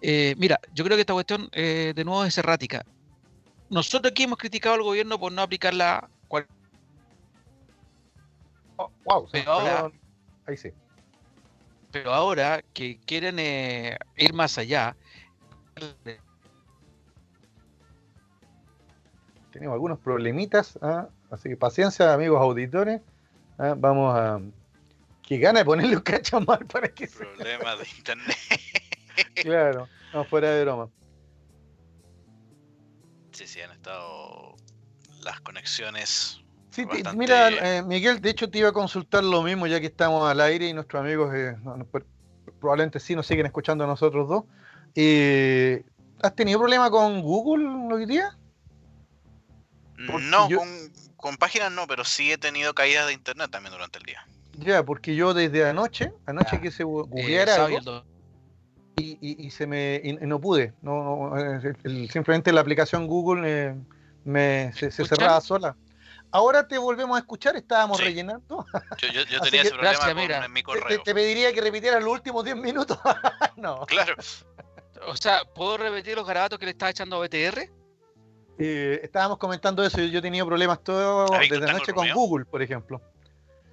Eh, 0.00 0.34
mira, 0.38 0.58
yo 0.72 0.84
creo 0.84 0.96
que 0.96 1.02
esta 1.02 1.12
cuestión 1.12 1.50
eh, 1.52 1.92
de 1.94 2.04
nuevo 2.04 2.24
es 2.24 2.38
errática. 2.38 2.86
Nosotros 3.68 4.10
aquí 4.10 4.22
hemos 4.22 4.38
criticado 4.38 4.76
al 4.76 4.82
gobierno 4.82 5.18
por 5.18 5.32
no 5.32 5.42
aplicar 5.42 5.74
la... 5.74 6.08
Oh, 8.76 8.90
wow, 9.04 9.28
ahí 10.46 10.56
sí. 10.56 10.70
Pero 11.92 12.12
ahora 12.12 12.62
que 12.74 12.98
quieren 13.00 13.38
eh, 13.38 13.98
ir 14.16 14.32
más 14.34 14.58
allá, 14.58 14.96
tenemos 19.52 19.74
algunos 19.74 19.98
problemitas, 19.98 20.78
¿ah? 20.82 21.08
así 21.30 21.48
que 21.48 21.56
paciencia, 21.56 22.12
amigos 22.12 22.40
auditores. 22.40 23.00
¿ah? 23.58 23.74
Vamos 23.76 24.14
a. 24.16 24.40
Que 25.22 25.38
gana 25.38 25.60
de 25.60 25.64
ponerle 25.64 25.96
un 25.96 26.02
cachamal 26.02 26.66
para 26.66 26.88
que 26.88 27.08
Problema 27.08 27.76
de 27.76 27.88
internet. 27.96 28.36
claro, 29.42 29.88
no, 30.12 30.24
fuera 30.24 30.50
de 30.50 30.62
broma. 30.62 30.88
Sí, 33.32 33.46
sí, 33.46 33.60
han 33.60 33.72
estado 33.72 34.54
las 35.22 35.40
conexiones 35.40 36.40
Sí, 36.76 36.86
mira, 37.16 37.48
eh, 37.48 37.82
Miguel, 37.82 38.20
de 38.20 38.28
hecho 38.28 38.50
te 38.50 38.58
iba 38.58 38.68
a 38.68 38.72
consultar 38.72 39.24
lo 39.24 39.42
mismo 39.42 39.66
ya 39.66 39.80
que 39.80 39.86
estamos 39.86 40.30
al 40.30 40.42
aire 40.42 40.68
y 40.68 40.74
nuestros 40.74 41.00
amigos 41.00 41.34
eh, 41.34 41.56
probablemente 42.60 43.00
sí 43.00 43.16
nos 43.16 43.26
siguen 43.26 43.46
escuchando 43.46 43.84
a 43.84 43.86
nosotros 43.86 44.28
dos. 44.28 44.44
Eh, 44.94 45.82
¿Has 46.22 46.34
tenido 46.34 46.58
problema 46.58 46.90
con 46.90 47.22
Google 47.22 47.66
hoy 47.94 48.04
día? 48.04 48.28
no, 49.96 50.48
con, 51.16 51.36
páginas 51.38 51.72
no, 51.72 51.86
pero 51.86 52.04
sí 52.04 52.30
he 52.30 52.36
tenido 52.36 52.74
caídas 52.74 53.06
de 53.06 53.14
internet 53.14 53.50
también 53.50 53.72
durante 53.72 53.98
el 53.98 54.04
día. 54.04 54.20
Ya, 54.58 54.84
porque 54.84 55.16
yo 55.16 55.32
desde 55.32 55.66
anoche, 55.66 56.12
anoche 56.26 56.56
Ya. 56.56 56.60
quise 56.60 56.84
gu- 56.84 57.06
Eh, 57.06 57.08
googlear 57.08 57.48
sábado 57.48 57.70
y 57.70 57.76
algo 57.76 58.04
y, 58.96 59.18
y- 59.22 59.46
y 59.46 59.50
se 59.50 59.66
me 59.66 59.98
y, 60.04 60.10
y 60.10 60.26
no 60.26 60.38
pude. 60.38 60.74
No, 60.82 61.30
no, 61.30 61.38
eh, 61.38 61.74
el- 61.84 61.90
el- 62.02 62.10
simplemente 62.10 62.52
la 62.52 62.60
aplicación 62.60 63.06
Google 63.06 63.42
eh, 63.46 63.74
me, 64.24 64.72
se, 64.74 64.90
se 64.90 65.06
cerraba 65.06 65.40
sola. 65.40 65.74
Ahora 66.32 66.66
te 66.66 66.76
volvemos 66.76 67.16
a 67.16 67.20
escuchar, 67.20 67.56
estábamos 67.56 67.98
Sí. 67.98 68.04
rellenando. 68.04 68.66
Yo, 69.00 69.22
yo, 69.22 69.40
tenía 69.40 69.62
que, 69.62 69.68
ese 69.68 69.70
problema 69.70 69.92
gracias, 69.92 70.14
con- 70.14 70.44
en 70.44 70.52
mi 70.52 70.60
te- 70.60 70.64
correo. 70.64 71.02
te 71.02 71.14
pediría 71.14 71.52
que 71.52 71.60
repitieras 71.60 72.02
los 72.02 72.12
últimos 72.12 72.44
10 72.44 72.56
minutos. 72.56 72.98
no. 73.56 73.86
Claro. 73.86 74.14
O 75.06 75.16
sea, 75.16 75.42
¿puedo 75.54 75.76
repetir 75.78 76.16
los 76.16 76.26
garabatos 76.26 76.58
que 76.58 76.64
le 76.66 76.72
estaba 76.72 76.90
echando 76.90 77.16
a 77.16 77.20
BTR? 77.26 77.70
Eh, 78.58 79.00
estábamos 79.02 79.38
comentando 79.38 79.84
eso. 79.84 79.98
Yo, 79.98 80.06
yo 80.06 80.18
he 80.18 80.22
tenido 80.22 80.46
problemas 80.46 80.82
todo 80.82 81.32
¿Has 81.32 81.40
visto 81.40 81.54
desde 81.56 81.66
Tango 81.66 81.76
anoche 81.78 81.92
con? 81.92 82.08
Google, 82.12 82.44
por 82.46 82.62
ejemplo. 82.62 83.00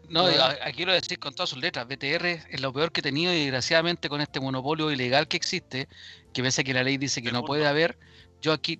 No, 0.09 0.25
aquí 0.61 0.83
lo 0.85 0.91
decir 0.91 1.17
con 1.17 1.33
todas 1.33 1.49
sus 1.49 1.59
letras. 1.59 1.87
BTR 1.87 2.25
es 2.49 2.61
lo 2.61 2.71
peor 2.73 2.91
que 2.91 2.99
he 2.99 3.03
tenido 3.03 3.33
y 3.33 3.39
desgraciadamente 3.43 4.09
con 4.09 4.19
este 4.21 4.39
monopolio 4.39 4.91
ilegal 4.91 5.27
que 5.27 5.37
existe, 5.37 5.87
que 6.33 6.43
pese 6.43 6.61
a 6.61 6.63
que 6.65 6.73
la 6.73 6.83
ley 6.83 6.97
dice 6.97 7.21
que 7.23 7.31
no 7.31 7.43
puede 7.45 7.65
haber, 7.65 7.97
yo 8.41 8.51
aquí 8.53 8.79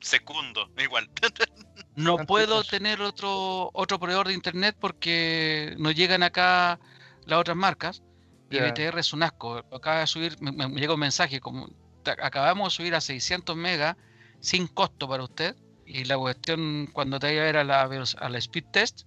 Segundo, 0.00 0.68
igual. 0.78 1.08
no 1.96 2.16
puedo 2.26 2.62
tener 2.64 3.00
otro 3.00 3.70
otro 3.72 3.98
proveedor 3.98 4.28
de 4.28 4.34
internet 4.34 4.76
porque 4.78 5.74
no 5.78 5.90
llegan 5.90 6.22
acá 6.22 6.78
las 7.24 7.38
otras 7.40 7.56
marcas 7.56 8.02
y. 8.50 8.60
BTR 8.60 9.00
es 9.00 9.12
un 9.12 9.22
asco. 9.24 9.56
Acaba 9.72 10.00
de 10.00 10.06
subir, 10.06 10.36
me, 10.40 10.52
me 10.52 10.80
llega 10.80 10.94
un 10.94 11.00
mensaje 11.00 11.40
como 11.40 11.68
"Te- 12.04 12.12
acabamos 12.22 12.72
de 12.72 12.76
subir 12.76 12.94
a 12.94 13.00
600 13.00 13.56
megas 13.56 13.96
sin 14.40 14.68
costo 14.68 15.08
para 15.08 15.24
usted 15.24 15.56
y 15.84 16.04
la 16.04 16.16
cuestión 16.18 16.88
cuando 16.92 17.18
te 17.18 17.26
vaya 17.28 17.40
a 17.40 17.44
ver 17.44 17.56
a 17.56 17.64
la, 17.64 17.82
a 17.82 18.28
la 18.28 18.38
speed 18.38 18.64
test, 18.72 19.02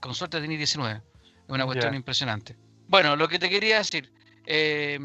con 0.00 0.14
suerte 0.14 0.40
tenés 0.40 0.58
19. 0.58 0.96
Es 0.96 1.02
una 1.48 1.64
cuestión 1.64 1.94
impresionante. 1.94 2.56
Bueno, 2.88 3.14
lo 3.16 3.28
que 3.28 3.38
te 3.38 3.48
quería 3.48 3.78
decir, 3.78 4.12
eh, 4.46 4.98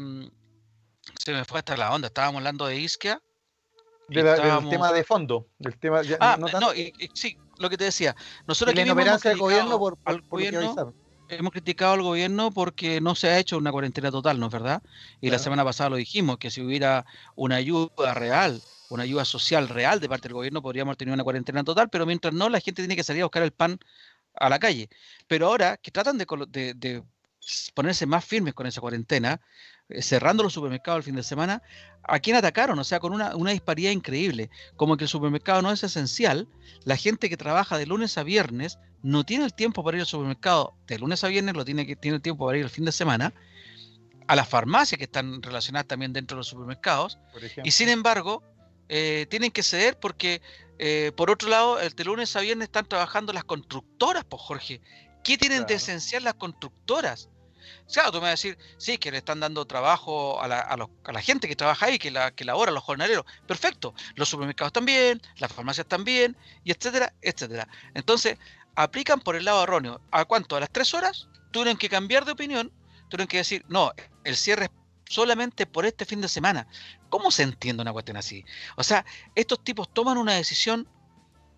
se 1.18 1.32
me 1.32 1.44
fue 1.44 1.58
hasta 1.58 1.76
la 1.76 1.92
onda, 1.92 2.08
estábamos 2.08 2.38
hablando 2.38 2.66
de 2.66 2.78
Isquia. 2.78 3.20
De 4.12 4.22
la- 4.22 4.60
del 4.60 4.68
tema 4.68 4.92
de 4.92 5.04
fondo. 5.04 5.48
Del 5.58 5.78
tema, 5.78 6.02
ya, 6.02 6.16
Ah, 6.20 6.36
no 6.38 6.74
y- 6.74 6.92
y 6.98 7.08
sí, 7.14 7.36
lo 7.58 7.70
que 7.70 7.76
te 7.76 7.84
decía. 7.84 8.12
de 8.12 8.44
Nosotros 8.46 8.72
aquí 8.74 8.84
mismo 8.84 9.00
hemos 9.00 9.22
del 9.22 9.38
gobierno 9.38 9.78
criticado 9.78 9.78
por, 9.78 9.96
por, 9.98 10.14
al 10.14 10.22
gobierno, 10.28 10.94
hemos 11.28 11.52
criticado 11.52 11.92
al 11.94 12.02
gobierno 12.02 12.50
porque 12.50 13.00
no 13.00 13.14
se 13.14 13.28
ha 13.28 13.38
hecho 13.38 13.56
una 13.56 13.72
cuarentena 13.72 14.10
total, 14.10 14.38
¿no 14.38 14.46
es 14.46 14.52
verdad? 14.52 14.82
Y 15.20 15.30
la 15.30 15.38
semana 15.38 15.64
pasada 15.64 15.90
lo 15.90 15.96
dijimos, 15.96 16.38
que 16.38 16.50
si 16.50 16.60
hubiera 16.60 17.06
una 17.34 17.56
ayuda 17.56 18.14
real, 18.14 18.60
una 18.90 19.04
ayuda 19.04 19.24
social 19.24 19.68
real 19.68 20.00
de 20.00 20.08
parte 20.08 20.28
del 20.28 20.34
gobierno, 20.34 20.60
podríamos 20.60 20.96
tener 20.96 21.14
una 21.14 21.24
cuarentena 21.24 21.64
total, 21.64 21.88
pero 21.88 22.04
mientras 22.04 22.34
no, 22.34 22.48
la 22.48 22.60
gente 22.60 22.82
tiene 22.82 22.96
que 22.96 23.04
salir 23.04 23.22
a 23.22 23.26
buscar 23.26 23.42
el 23.42 23.52
pan 23.52 23.78
a 24.34 24.48
la 24.48 24.58
calle. 24.58 24.88
Pero 25.26 25.46
ahora 25.46 25.76
que 25.76 25.90
tratan 25.90 26.18
de, 26.18 27.02
ponerse 27.74 28.06
más 28.06 28.24
firmes 28.24 28.54
con 28.54 28.66
esa 28.66 28.80
cuarentena, 28.80 29.40
cerrando 30.00 30.42
los 30.42 30.52
supermercados 30.52 30.98
el 30.98 31.02
fin 31.04 31.16
de 31.16 31.22
semana, 31.22 31.62
¿a 32.02 32.18
quién 32.20 32.36
atacaron? 32.36 32.78
O 32.78 32.84
sea, 32.84 33.00
con 33.00 33.12
una, 33.12 33.36
una 33.36 33.50
disparidad 33.50 33.90
increíble. 33.90 34.50
Como 34.76 34.96
que 34.96 35.04
el 35.04 35.08
supermercado 35.08 35.62
no 35.62 35.70
es 35.72 35.82
esencial, 35.82 36.48
la 36.84 36.96
gente 36.96 37.28
que 37.28 37.36
trabaja 37.36 37.78
de 37.78 37.86
lunes 37.86 38.16
a 38.18 38.22
viernes 38.22 38.78
no 39.02 39.24
tiene 39.24 39.44
el 39.44 39.54
tiempo 39.54 39.82
para 39.82 39.96
ir 39.96 40.02
al 40.02 40.06
supermercado 40.06 40.74
de 40.86 40.98
lunes 40.98 41.24
a 41.24 41.28
viernes, 41.28 41.54
lo 41.54 41.64
tiene 41.64 41.86
que 41.86 41.96
tiene 41.96 42.16
el 42.16 42.22
tiempo 42.22 42.46
para 42.46 42.58
ir 42.58 42.64
el 42.64 42.70
fin 42.70 42.84
de 42.84 42.92
semana, 42.92 43.34
a 44.26 44.36
las 44.36 44.48
farmacias 44.48 44.98
que 44.98 45.04
están 45.04 45.42
relacionadas 45.42 45.88
también 45.88 46.12
dentro 46.12 46.36
de 46.36 46.40
los 46.40 46.48
supermercados, 46.48 47.18
y 47.64 47.70
sin 47.72 47.88
embargo, 47.88 48.42
eh, 48.88 49.26
tienen 49.30 49.50
que 49.50 49.62
ceder 49.62 49.98
porque, 49.98 50.42
eh, 50.78 51.12
por 51.16 51.30
otro 51.30 51.48
lado, 51.48 51.80
el 51.80 51.92
de 51.92 52.04
lunes 52.04 52.34
a 52.36 52.40
viernes 52.40 52.66
están 52.66 52.86
trabajando 52.86 53.32
las 53.32 53.44
constructoras, 53.44 54.24
pues 54.24 54.42
Jorge. 54.42 54.80
¿Qué 55.24 55.38
tienen 55.38 55.66
de 55.66 55.74
esencial 55.74 56.24
las 56.24 56.34
constructoras? 56.34 57.28
Claro, 57.92 58.12
tú 58.12 58.18
me 58.18 58.22
vas 58.22 58.28
a 58.28 58.30
decir, 58.32 58.58
sí, 58.78 58.98
que 58.98 59.10
le 59.10 59.18
están 59.18 59.40
dando 59.40 59.64
trabajo 59.64 60.40
a 60.40 60.48
la, 60.48 61.22
gente 61.22 61.48
que 61.48 61.56
trabaja 61.56 61.86
ahí, 61.86 61.98
que, 61.98 62.10
la, 62.10 62.32
labora, 62.38 62.72
los 62.72 62.82
jornaleros. 62.82 63.24
Perfecto. 63.46 63.94
Los 64.14 64.28
supermercados 64.28 64.72
también, 64.72 65.20
las 65.38 65.52
farmacias 65.52 65.86
también, 65.86 66.36
y 66.64 66.72
etcétera, 66.72 67.12
etcétera. 67.22 67.68
Entonces, 67.94 68.38
aplican 68.74 69.20
por 69.20 69.36
el 69.36 69.44
lado 69.44 69.62
erróneo. 69.62 70.00
¿A 70.10 70.24
cuánto? 70.24 70.56
A 70.56 70.60
las 70.60 70.70
tres 70.70 70.94
horas 70.94 71.28
tuvieron 71.50 71.76
que 71.76 71.88
cambiar 71.88 72.24
de 72.24 72.32
opinión, 72.32 72.72
tuvieron 73.08 73.28
que 73.28 73.38
decir, 73.38 73.64
no, 73.68 73.92
el 74.24 74.36
cierre 74.36 74.66
es 74.66 74.70
solamente 75.12 75.66
por 75.66 75.84
este 75.84 76.04
fin 76.04 76.20
de 76.20 76.28
semana. 76.28 76.66
¿Cómo 77.10 77.30
se 77.30 77.42
entiende 77.42 77.82
una 77.82 77.92
cuestión 77.92 78.16
así? 78.16 78.44
O 78.76 78.82
sea, 78.82 79.04
estos 79.34 79.62
tipos 79.62 79.92
toman 79.92 80.16
una 80.16 80.32
decisión 80.32 80.88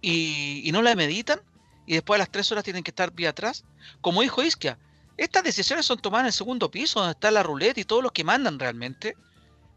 y, 0.00 0.62
y 0.68 0.72
no 0.72 0.82
la 0.82 0.94
meditan 0.96 1.40
y 1.86 1.94
después 1.94 2.16
a 2.16 2.18
las 2.18 2.30
tres 2.30 2.50
horas 2.52 2.64
tienen 2.64 2.82
que 2.82 2.90
estar 2.90 3.12
vía 3.12 3.30
atrás. 3.30 3.64
Como 4.00 4.22
dijo 4.22 4.42
Isquia, 4.42 4.78
estas 5.16 5.44
decisiones 5.44 5.86
son 5.86 5.98
tomadas 5.98 6.24
en 6.24 6.26
el 6.26 6.32
segundo 6.32 6.70
piso, 6.70 7.00
donde 7.00 7.12
está 7.12 7.30
la 7.30 7.42
ruleta 7.42 7.80
y 7.80 7.84
todos 7.84 8.02
los 8.02 8.12
que 8.12 8.24
mandan 8.24 8.58
realmente. 8.58 9.16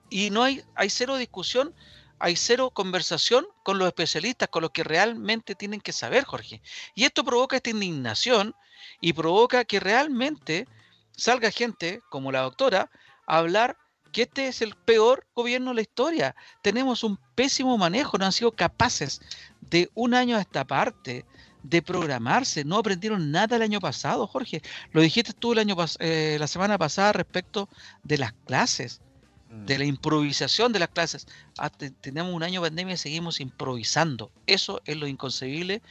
Y 0.10 0.30
no 0.30 0.44
hay, 0.44 0.64
hay 0.76 0.90
cero 0.90 1.18
discusión, 1.18 1.76
hay 2.20 2.36
cero 2.36 2.72
conversación 2.72 3.46
con 3.64 3.78
los 3.78 3.88
especialistas, 3.88 4.50
con 4.50 4.64
los 4.64 4.72
que 4.72 4.84
realmente 4.84 5.54
tienen 5.56 5.82
que 5.82 5.92
saber, 5.92 6.24
Jorge. 6.24 6.62
Y 6.96 7.04
esto 7.04 7.24
provoca 7.24 7.58
esta 7.58 7.70
indignación 7.70 8.56
y 9.02 9.14
provoca 9.14 9.66
que 9.66 9.80
realmente 9.80 10.68
salga 11.16 11.52
gente 11.52 12.02
como 12.10 12.32
la 12.32 12.42
doctora 12.42 12.90
a 13.28 13.38
hablar 13.38 13.78
que 14.12 14.24
este 14.24 14.48
es 14.48 14.62
el 14.62 14.76
peor 14.76 15.28
gobierno 15.36 15.72
de 15.72 15.76
la 15.76 15.82
historia. 15.82 16.36
Tenemos 16.64 17.04
un 17.04 17.20
pésimo 17.36 17.78
manejo, 17.78 18.18
no 18.18 18.26
han 18.26 18.32
sido 18.32 18.52
capaces 18.52 19.22
de 19.62 19.92
un 19.94 20.14
año 20.14 20.38
a 20.38 20.42
esta 20.42 20.66
parte 20.66 21.26
de 21.70 21.82
programarse, 21.82 22.64
no 22.64 22.78
aprendieron 22.78 23.32
nada 23.32 23.56
el 23.56 23.62
año 23.62 23.80
pasado, 23.80 24.28
Jorge. 24.28 24.62
Lo 24.92 25.02
dijiste 25.02 25.34
tú 25.34 25.54
el 25.54 25.60
año 25.60 25.76
eh, 26.00 26.38
la 26.40 26.48
semana 26.48 26.78
pasada 26.78 27.14
respecto 27.14 27.68
de 28.04 28.18
las 28.18 28.34
clases, 28.46 29.02
Mm. 29.50 29.66
de 29.66 29.78
la 29.78 29.86
improvisación 29.86 30.74
de 30.74 30.80
las 30.80 30.90
clases. 30.90 31.26
Ah, 31.58 31.70
te- 31.70 31.90
tenemos 31.92 32.34
un 32.34 32.44
año 32.44 32.62
de 32.62 32.68
pandemia 32.68 32.96
y 32.96 32.98
seguimos 32.98 33.40
improvisando. 33.40 34.30
Eso 34.46 34.82
es 34.84 34.98
lo 34.98 35.08
inconcebible 35.08 35.82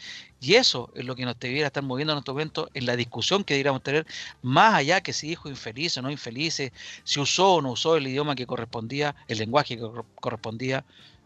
y 0.43 0.57
eso 0.57 0.91
es 0.95 1.07
lo 1.07 1.17
que 1.17 1.25
nos 1.25 1.39
debiera 1.39 1.69
estar 1.69 1.83
moviendo 1.83 2.13
en 2.13 2.19
estos 2.19 2.35
momentos 2.35 2.69
en 2.75 2.85
la 2.85 2.97
discusión 2.97 3.45
que 3.45 3.55
deberíamos 3.55 3.83
tener, 3.83 4.07
más 4.43 4.75
allá 4.75 5.01
que 5.01 5.15
si 5.15 5.29
dijo 5.29 5.49
infeliz 5.49 5.97
o 5.97 6.03
no 6.03 6.11
infeliz, 6.11 6.61
si 7.05 7.19
usó 7.19 7.55
o 7.55 7.63
no 7.63 7.71
usó 7.71 7.97
el 7.97 8.07
idioma 8.07 8.35
que 8.35 8.47
correspondía, 8.47 9.15
el 9.27 9.39
lenguaje 9.39 9.77
que 9.77 9.81
cor- 9.81 10.05
correspondía, 10.21 10.85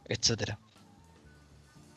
etcétera. 0.09 0.57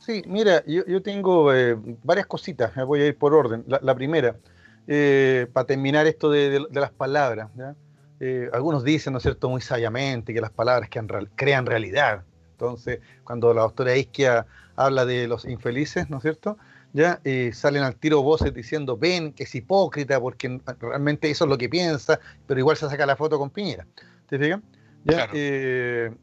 Sí, 0.06 0.22
mira, 0.28 0.64
yo, 0.66 0.86
yo 0.86 1.02
tengo 1.02 1.54
eh, 1.54 1.76
varias 2.04 2.28
cositas, 2.28 2.76
eh, 2.76 2.84
voy 2.84 3.02
a 3.02 3.08
ir 3.08 3.18
por 3.18 3.34
orden. 3.34 3.64
La, 3.68 3.80
la 3.82 3.96
primera, 3.96 4.38
eh, 4.86 5.48
para 5.54 5.66
terminar 5.66 6.06
esto 6.08 6.30
de, 6.30 6.50
de- 6.50 6.66
de 6.70 6.80
las 6.82 6.92
palabras, 6.92 7.50
¿ya? 7.54 7.78
Eh, 8.20 8.50
algunos 8.52 8.84
dicen, 8.84 9.14
¿no 9.14 9.18
es 9.20 9.24
cierto?, 9.24 9.50
muy 9.50 9.62
sabiamente 9.62 10.34
que 10.34 10.42
las 10.42 10.52
palabras 10.52 10.90
crean, 10.92 11.08
real- 11.08 11.32
crean 11.36 11.66
realidad. 11.66 12.26
Entonces, 12.52 13.00
cuando 13.24 13.54
la 13.54 13.62
doctora 13.62 13.96
Isquia 13.96 14.46
habla 14.76 15.06
de 15.06 15.28
los 15.28 15.46
infelices, 15.46 16.10
¿no 16.10 16.18
es 16.18 16.24
cierto?, 16.24 16.58
ya 16.92 17.22
eh, 17.24 17.52
salen 17.54 17.84
al 17.84 17.96
tiro 17.98 18.22
voces 18.22 18.54
diciendo, 18.54 18.98
ven, 18.98 19.32
que 19.34 19.44
es 19.44 19.56
hipócrita, 19.56 20.20
porque 20.20 20.62
realmente 20.80 21.32
eso 21.32 21.46
es 21.46 21.50
lo 21.50 21.58
que 21.58 21.70
piensa, 21.70 22.20
pero 22.46 22.60
igual 22.60 22.76
se 22.78 22.90
saca 22.90 23.06
la 23.06 23.16
foto 23.16 23.40
con 23.40 23.50
Piñera. 23.52 23.88
¿Te 24.28 24.38
fijas? 24.38 24.62
Ya, 25.04 25.16
Claro. 25.16 25.34
eh, 25.34 26.16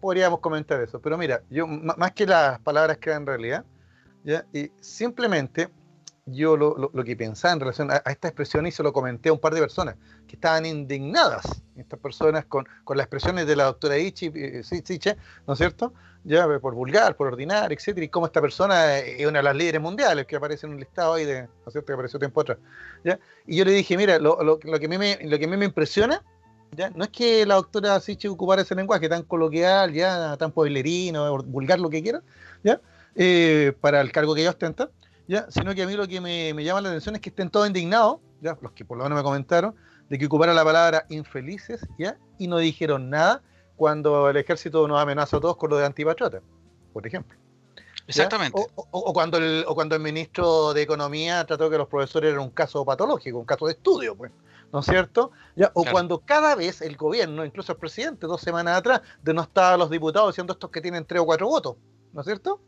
podríamos 0.00 0.40
comentar 0.40 0.80
eso, 0.80 1.00
pero 1.00 1.16
mira, 1.16 1.42
yo 1.48 1.66
más 1.66 2.12
que 2.12 2.26
las 2.26 2.58
palabras 2.60 2.98
crean 3.00 3.26
realidad, 3.26 3.64
¿ya? 4.24 4.44
Y 4.52 4.70
simplemente 4.80 5.70
yo 6.26 6.56
lo, 6.56 6.76
lo- 6.76 6.90
lo 6.92 7.04
que 7.04 7.16
pensaba 7.16 7.54
en 7.54 7.60
relación 7.60 7.90
a, 7.90 8.00
a 8.04 8.10
esta 8.12 8.28
expresión 8.28 8.66
y 8.66 8.70
se 8.72 8.82
lo 8.82 8.92
comenté 8.92 9.28
a 9.30 9.32
un 9.32 9.40
par 9.40 9.54
de 9.54 9.60
personas 9.60 9.96
que 10.28 10.36
estaban 10.36 10.64
indignadas, 10.66 11.42
estas 11.76 11.98
personas 11.98 12.44
con, 12.46 12.66
con 12.84 12.96
las 12.96 13.06
expresiones 13.06 13.46
de 13.46 13.56
la 13.56 13.64
doctora 13.64 13.98
Ichi, 13.98 14.30
eh, 14.34 14.62
Si- 14.62 14.82
Siche, 14.84 15.16
¿no 15.46 15.54
es 15.54 15.58
cierto? 15.58 15.94
Ya 16.24 16.44
eh, 16.44 16.60
por 16.60 16.74
vulgar, 16.74 17.16
por 17.16 17.26
ordinar, 17.26 17.72
etcétera, 17.72 18.04
y 18.04 18.08
cómo 18.08 18.26
esta 18.26 18.40
persona 18.40 18.98
es 18.98 19.26
una 19.26 19.40
de 19.40 19.42
las 19.42 19.56
líderes 19.56 19.80
mundiales 19.80 20.26
que 20.26 20.36
aparece 20.36 20.66
en 20.66 20.74
un 20.74 20.78
listado 20.78 21.14
ahí 21.14 21.24
de, 21.24 21.42
¿no 21.42 21.48
es 21.66 21.72
cierto?, 21.72 21.86
que 21.86 21.92
apareció 21.94 22.18
tiempo 22.20 22.40
atrás. 22.42 22.58
¿ya? 23.02 23.18
Y 23.46 23.56
yo 23.56 23.64
le 23.64 23.72
dije, 23.72 23.96
mira, 23.96 24.18
lo- 24.20 24.40
lo 24.44 24.58
que 24.60 24.86
a 24.86 24.88
mí 24.88 24.98
me, 24.98 25.18
lo 25.24 25.38
que 25.38 25.46
a 25.46 25.48
mí 25.48 25.56
me 25.56 25.64
impresiona 25.64 26.22
¿ya? 26.76 26.90
No 26.90 27.04
es 27.04 27.10
que 27.10 27.46
la 27.46 27.54
doctora 27.56 27.98
Siche 28.00 28.28
ocupara 28.28 28.62
ese 28.62 28.74
lenguaje 28.74 29.08
tan 29.08 29.22
coloquial, 29.22 29.92
ya 29.92 30.36
tan 30.36 30.52
pueblerino, 30.52 31.42
vulgar, 31.44 31.78
lo 31.80 31.90
que 31.90 32.02
quiera, 32.02 32.22
¿ya? 32.62 32.80
Eh, 33.14 33.72
para 33.80 34.00
el 34.00 34.10
cargo 34.10 34.34
que 34.34 34.40
ella 34.40 34.50
ostenta, 34.50 34.90
¿ya? 35.28 35.46
Sino 35.50 35.74
que 35.74 35.82
a 35.82 35.86
mí 35.86 35.94
lo 35.94 36.08
que 36.08 36.20
me, 36.20 36.54
me 36.54 36.64
llama 36.64 36.80
la 36.80 36.88
atención 36.88 37.14
es 37.14 37.20
que 37.20 37.28
estén 37.30 37.50
todos 37.50 37.66
indignados, 37.66 38.18
¿ya? 38.40 38.56
Los 38.60 38.72
que 38.72 38.84
por 38.84 38.96
lo 38.98 39.04
menos 39.04 39.16
me 39.18 39.22
comentaron, 39.22 39.74
de 40.08 40.18
que 40.18 40.26
ocupara 40.26 40.52
la 40.54 40.64
palabra 40.64 41.06
infelices, 41.10 41.86
¿ya? 41.98 42.16
Y 42.38 42.48
no 42.48 42.58
dijeron 42.58 43.10
nada 43.10 43.42
cuando 43.76 44.28
el 44.30 44.36
ejército 44.36 44.86
nos 44.88 45.00
amenazó 45.00 45.38
a 45.38 45.40
todos 45.40 45.56
con 45.56 45.70
lo 45.70 45.76
de 45.76 45.86
antipatriota, 45.86 46.40
por 46.92 47.06
ejemplo. 47.06 47.38
Exactamente. 48.06 48.60
O, 48.74 48.82
o- 48.90 48.98
o 49.10 49.12
cuando 49.12 49.38
el, 49.38 49.64
o 49.66 49.74
cuando 49.74 49.94
el 49.94 50.02
ministro 50.02 50.74
de 50.74 50.82
Economía 50.82 51.44
trató 51.44 51.70
que 51.70 51.78
los 51.78 51.88
profesores 51.88 52.30
eran 52.32 52.42
un 52.42 52.50
caso 52.50 52.84
patológico, 52.84 53.38
un 53.38 53.44
caso 53.44 53.66
de 53.66 53.72
estudio, 53.72 54.16
pues, 54.16 54.32
¿no 54.72 54.80
es 54.80 54.86
cierto? 54.86 55.30
Ya, 55.54 55.70
o 55.74 55.82
Claro. 55.82 55.94
cuando 55.94 56.18
cada 56.20 56.54
vez 56.54 56.80
el 56.80 56.96
gobierno, 56.96 57.44
incluso 57.44 57.72
el 57.72 57.78
presidente, 57.78 58.26
dos 58.26 58.40
semanas 58.40 58.78
atrás, 58.78 59.02
denostaba 59.22 59.74
a 59.74 59.76
los 59.76 59.90
diputados 59.90 60.30
diciendo 60.30 60.54
estos 60.54 60.70
que 60.70 60.80
tienen 60.80 61.04
tres 61.04 61.20
o 61.20 61.26
cuatro 61.26 61.46
votos, 61.46 61.76
¿no 62.12 62.22
es 62.22 62.26
cierto? 62.26 62.60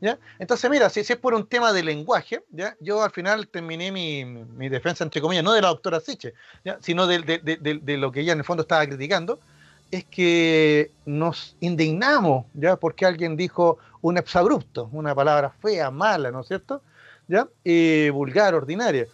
¿ya? 0.00 0.18
Entonces, 0.38 0.68
mira, 0.68 0.90
si, 0.90 1.00
es 1.00 1.16
por 1.16 1.32
un 1.32 1.46
tema 1.46 1.72
de 1.72 1.84
lenguaje, 1.84 2.42
¿ya? 2.50 2.76
Yo 2.80 3.02
al 3.02 3.12
final 3.12 3.46
terminé 3.48 3.92
mi, 3.92 4.24
mi 4.24 4.68
defensa, 4.68 5.04
entre 5.04 5.20
comillas, 5.20 5.44
no 5.44 5.52
de 5.52 5.62
la 5.62 5.68
doctora 5.68 6.00
Siche, 6.00 6.34
¿ya? 6.64 6.78
Sino 6.80 7.06
de, 7.06 7.20
de, 7.20 7.38
de, 7.38 7.80
de, 7.80 7.96
lo 7.98 8.10
que 8.10 8.20
ella 8.20 8.32
en 8.32 8.38
el 8.40 8.44
fondo 8.44 8.62
estaba 8.62 8.84
criticando, 8.84 9.38
es 9.92 10.04
que 10.06 10.90
nos 11.06 11.56
indignamos, 11.60 12.46
¿ya? 12.54 12.76
Porque 12.76 13.06
alguien 13.06 13.36
dijo 13.36 13.78
un 14.00 14.18
exabrupto, 14.18 14.88
una 14.90 15.14
palabra 15.14 15.50
fea, 15.50 15.90
mala, 15.90 16.32
¿no 16.32 16.40
es 16.40 16.48
cierto? 16.48 16.82
¿Ya? 17.28 17.46
Eh, 17.64 18.10
vulgar, 18.12 18.54
ordinaria. 18.54 19.06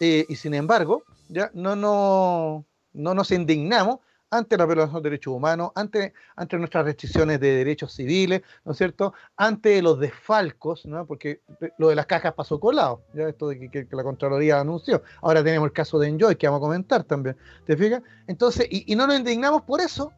Eh, 0.00 0.26
y 0.28 0.36
sin 0.36 0.54
embargo, 0.54 1.04
¿ya? 1.28 1.50
No, 1.54 1.74
no, 1.76 2.64
no 2.92 3.14
nos 3.14 3.30
indignamos 3.30 4.00
ante 4.30 4.56
la 4.56 4.66
violación 4.66 5.02
de 5.02 5.10
derechos 5.10 5.34
humanos, 5.34 5.70
ante, 5.74 6.12
ante 6.34 6.58
nuestras 6.58 6.84
restricciones 6.84 7.40
de 7.40 7.56
derechos 7.56 7.92
civiles, 7.92 8.42
¿no 8.64 8.72
es 8.72 8.78
cierto? 8.78 9.14
Ante 9.36 9.80
los 9.82 9.98
desfalcos, 10.00 10.84
¿no? 10.84 11.06
Porque 11.06 11.40
lo 11.78 11.88
de 11.88 11.94
las 11.94 12.06
cajas 12.06 12.34
pasó 12.34 12.58
colado, 12.58 13.02
ya 13.14 13.28
esto 13.28 13.48
de 13.48 13.70
que, 13.70 13.86
la 13.90 14.02
Contraloría 14.02 14.60
anunció. 14.60 15.02
Ahora 15.22 15.44
tenemos 15.44 15.66
el 15.66 15.72
caso 15.72 15.98
de 15.98 16.08
Enjoy, 16.08 16.36
que 16.36 16.46
vamos 16.46 16.58
a 16.58 16.66
comentar 16.66 17.04
también, 17.04 17.36
¿te 17.64 17.76
fijas? 17.76 18.02
Entonces, 18.26 18.66
y, 18.70 18.94
no 18.96 19.06
nos 19.06 19.18
indignamos 19.18 19.62
por 19.62 19.80
eso. 19.80 20.12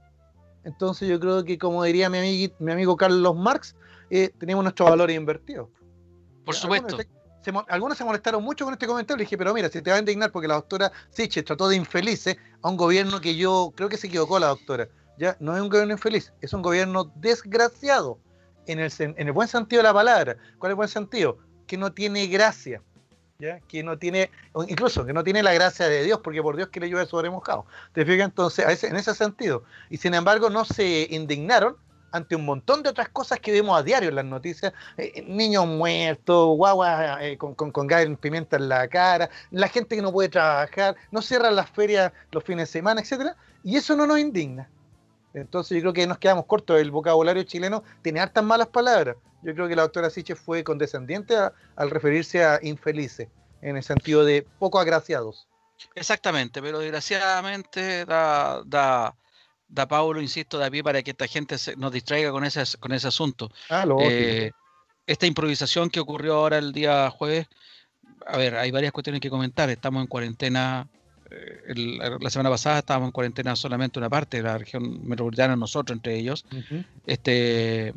Entonces 0.65 1.09
yo 1.09 1.21
creo 1.21 1.45
que, 1.45 1.59
como 1.59 1.85
diría 1.85 2.11
mi, 2.11 2.19
amigo, 2.19 2.55
mi 2.59 2.73
amigo 2.73 2.97
Carlos 2.97 3.37
Marx, 3.37 3.77
eh, 4.11 4.31
tenemos 4.39 4.65
nuestros 4.65 4.89
valores 4.91 5.17
invertidos. 5.17 5.69
Por 6.45 6.55
supuesto 6.55 6.97
algunos 6.97 7.18
se 7.43 8.05
molestaron 8.05 8.43
mucho 8.43 8.65
con 8.65 8.75
este 8.75 8.87
comentario. 8.87 9.19
Le 9.19 9.25
dije, 9.25 9.39
pero 9.39 9.55
mira, 9.55 9.69
si 9.69 9.81
te 9.83 9.91
va 9.91 9.97
a 9.97 10.01
indignar 10.01 10.31
porque 10.33 10.49
la 10.49 10.55
doctora 10.55 10.93
Siche 11.11 11.43
trató 11.43 11.69
de 11.69 11.77
infelices 11.77 12.37
a 12.63 12.69
un 12.69 12.77
gobierno 12.77 13.21
que 13.21 13.37
yo 13.37 13.73
creo 13.77 13.89
que 13.89 13.97
se 13.97 14.09
equivocó 14.09 14.39
la 14.39 14.49
doctora. 14.49 14.89
Ya 15.19 15.37
no 15.41 15.57
es 15.57 15.63
un 15.63 15.69
gobierno 15.69 15.93
infeliz, 15.93 16.33
es 16.41 16.53
un 16.53 16.63
gobierno 16.63 17.11
desgraciado 17.17 18.19
en 18.67 18.79
el, 18.79 18.93
en 18.99 19.15
el 19.27 19.33
buen 19.33 19.49
sentido 19.49 19.81
de 19.81 19.89
la 19.89 19.95
palabra. 19.95 20.37
¿Cuál 20.59 20.71
es 20.71 20.73
el 20.73 20.77
buen 20.77 20.89
sentido? 20.89 21.39
Que 21.67 21.77
no 21.77 21.93
tiene 21.93 22.27
gracia. 22.27 22.83
¿Ya? 23.41 23.61
que 23.61 23.85
no 23.85 23.97
tiene, 23.97 24.33
incluso 24.67 25.07
que 25.07 25.13
no 25.13 25.23
tiene 25.23 25.45
la 25.45 25.55
gracia 25.55 25.87
de 25.87 26.03
Dios, 26.03 26.19
porque 26.25 26.43
por 26.43 26.57
Dios 26.57 26.71
que 26.71 26.81
le 26.81 26.89
llueve 26.89 27.07
sobre 27.07 27.31
mojado. 27.31 27.67
¿Te 27.93 28.05
fijas? 28.05 28.27
Entonces, 28.27 28.83
en 28.83 28.97
ese 28.97 29.15
sentido. 29.15 29.63
Y 29.91 29.99
sin 29.99 30.15
embargo, 30.15 30.51
no 30.51 30.65
se 30.65 31.07
indignaron 31.09 31.77
ante 32.11 32.37
un 32.37 32.45
montón 32.45 32.83
de 32.83 32.91
otras 32.91 33.09
cosas 33.09 33.39
que 33.41 33.53
vemos 33.53 33.79
a 33.79 33.83
diario 33.83 34.09
en 34.09 34.15
las 34.15 34.25
noticias, 34.25 34.73
eh, 34.97 35.13
eh, 35.15 35.23
niños 35.23 35.67
muertos, 35.67 36.57
guaguas 36.57 37.19
eh, 37.21 37.37
con, 37.37 37.55
con, 37.55 37.71
con 37.71 37.87
gas 37.87 38.07
pimienta 38.21 38.57
en 38.57 38.69
la 38.69 38.89
cara, 38.89 39.29
la 39.51 39.69
gente 39.69 39.97
que 39.97 40.03
no 40.03 40.13
puede 40.13 40.29
trabajar, 40.29 40.97
no 41.11 41.23
cierran 41.23 41.57
las 41.57 41.71
ferias 41.71 42.13
los 42.31 42.45
fines 42.45 42.69
de 42.69 42.73
semana, 42.73 43.01
etcétera, 43.01 43.37
y 43.63 43.77
eso 43.77 43.97
no 43.97 44.07
nos 44.07 44.19
indigna. 44.19 44.69
Entonces 45.35 45.77
yo 45.77 45.83
creo 45.83 45.93
que 45.93 46.07
nos 46.07 46.19
quedamos 46.19 46.47
cortos, 46.47 46.81
el 46.81 46.91
vocabulario 46.91 47.43
chileno 47.43 47.85
tiene 48.03 48.21
hartas 48.21 48.45
malas 48.45 48.69
palabras. 48.69 49.17
Yo 49.43 49.55
creo 49.55 49.69
que 49.69 49.77
la 49.77 49.83
doctora 49.83 50.11
Siche 50.11 50.35
fue 50.35 50.65
condescendiente 50.65 51.37
al 51.77 51.91
referirse 51.91 52.45
a 52.45 52.59
infelices, 52.63 53.29
en 53.63 53.77
el 53.77 53.83
sentido 53.83 54.25
de 54.25 54.47
poco 54.59 54.81
agraciados. 54.81 55.47
Exactamente, 55.95 56.61
pero 56.61 56.81
desgraciadamente 56.81 58.05
da, 58.05 58.63
da 58.65 59.15
da 59.69 59.87
Paulo, 59.87 60.21
insisto, 60.21 60.59
da 60.59 60.71
pie 60.71 60.83
para 60.83 61.03
que 61.03 61.11
esta 61.11 61.27
gente 61.27 61.59
se, 61.59 61.77
nos 61.77 61.93
distraiga 61.93 62.33
con 62.33 62.45
ese, 62.45 62.65
con 62.79 62.93
ese 62.93 63.09
asunto. 63.09 63.51
Ah, 63.69 63.85
eh, 64.01 64.51
esta 65.07 65.27
improvisación 65.27 65.91
que 65.91 66.01
ocurrió 66.01 66.35
ahora 66.35 66.59
el 66.59 66.73
día 66.73 67.11
jueves, 67.11 67.47
a 68.27 68.37
ver, 68.37 68.57
hay 68.57 68.71
varias 68.71 68.93
cuestiones 68.93 69.21
que 69.21 69.31
comentar. 69.31 69.71
Estamos 69.71 70.03
en 70.03 70.07
cuarentena, 70.07 70.89
eh, 71.31 71.75
la 72.21 72.31
semana 72.31 72.51
pasada 72.51 72.79
estábamos 72.79 73.09
en 73.09 73.13
cuarentena 73.13 73.57
solamente 73.57 73.99
una 73.99 74.09
parte 74.09 74.39
de 74.39 74.43
la 74.43 74.59
región 74.59 75.07
metropolitana, 75.07 75.57
nosotros 75.57 75.97
entre 75.97 76.17
ellos. 76.17 76.45
Este 77.07 77.95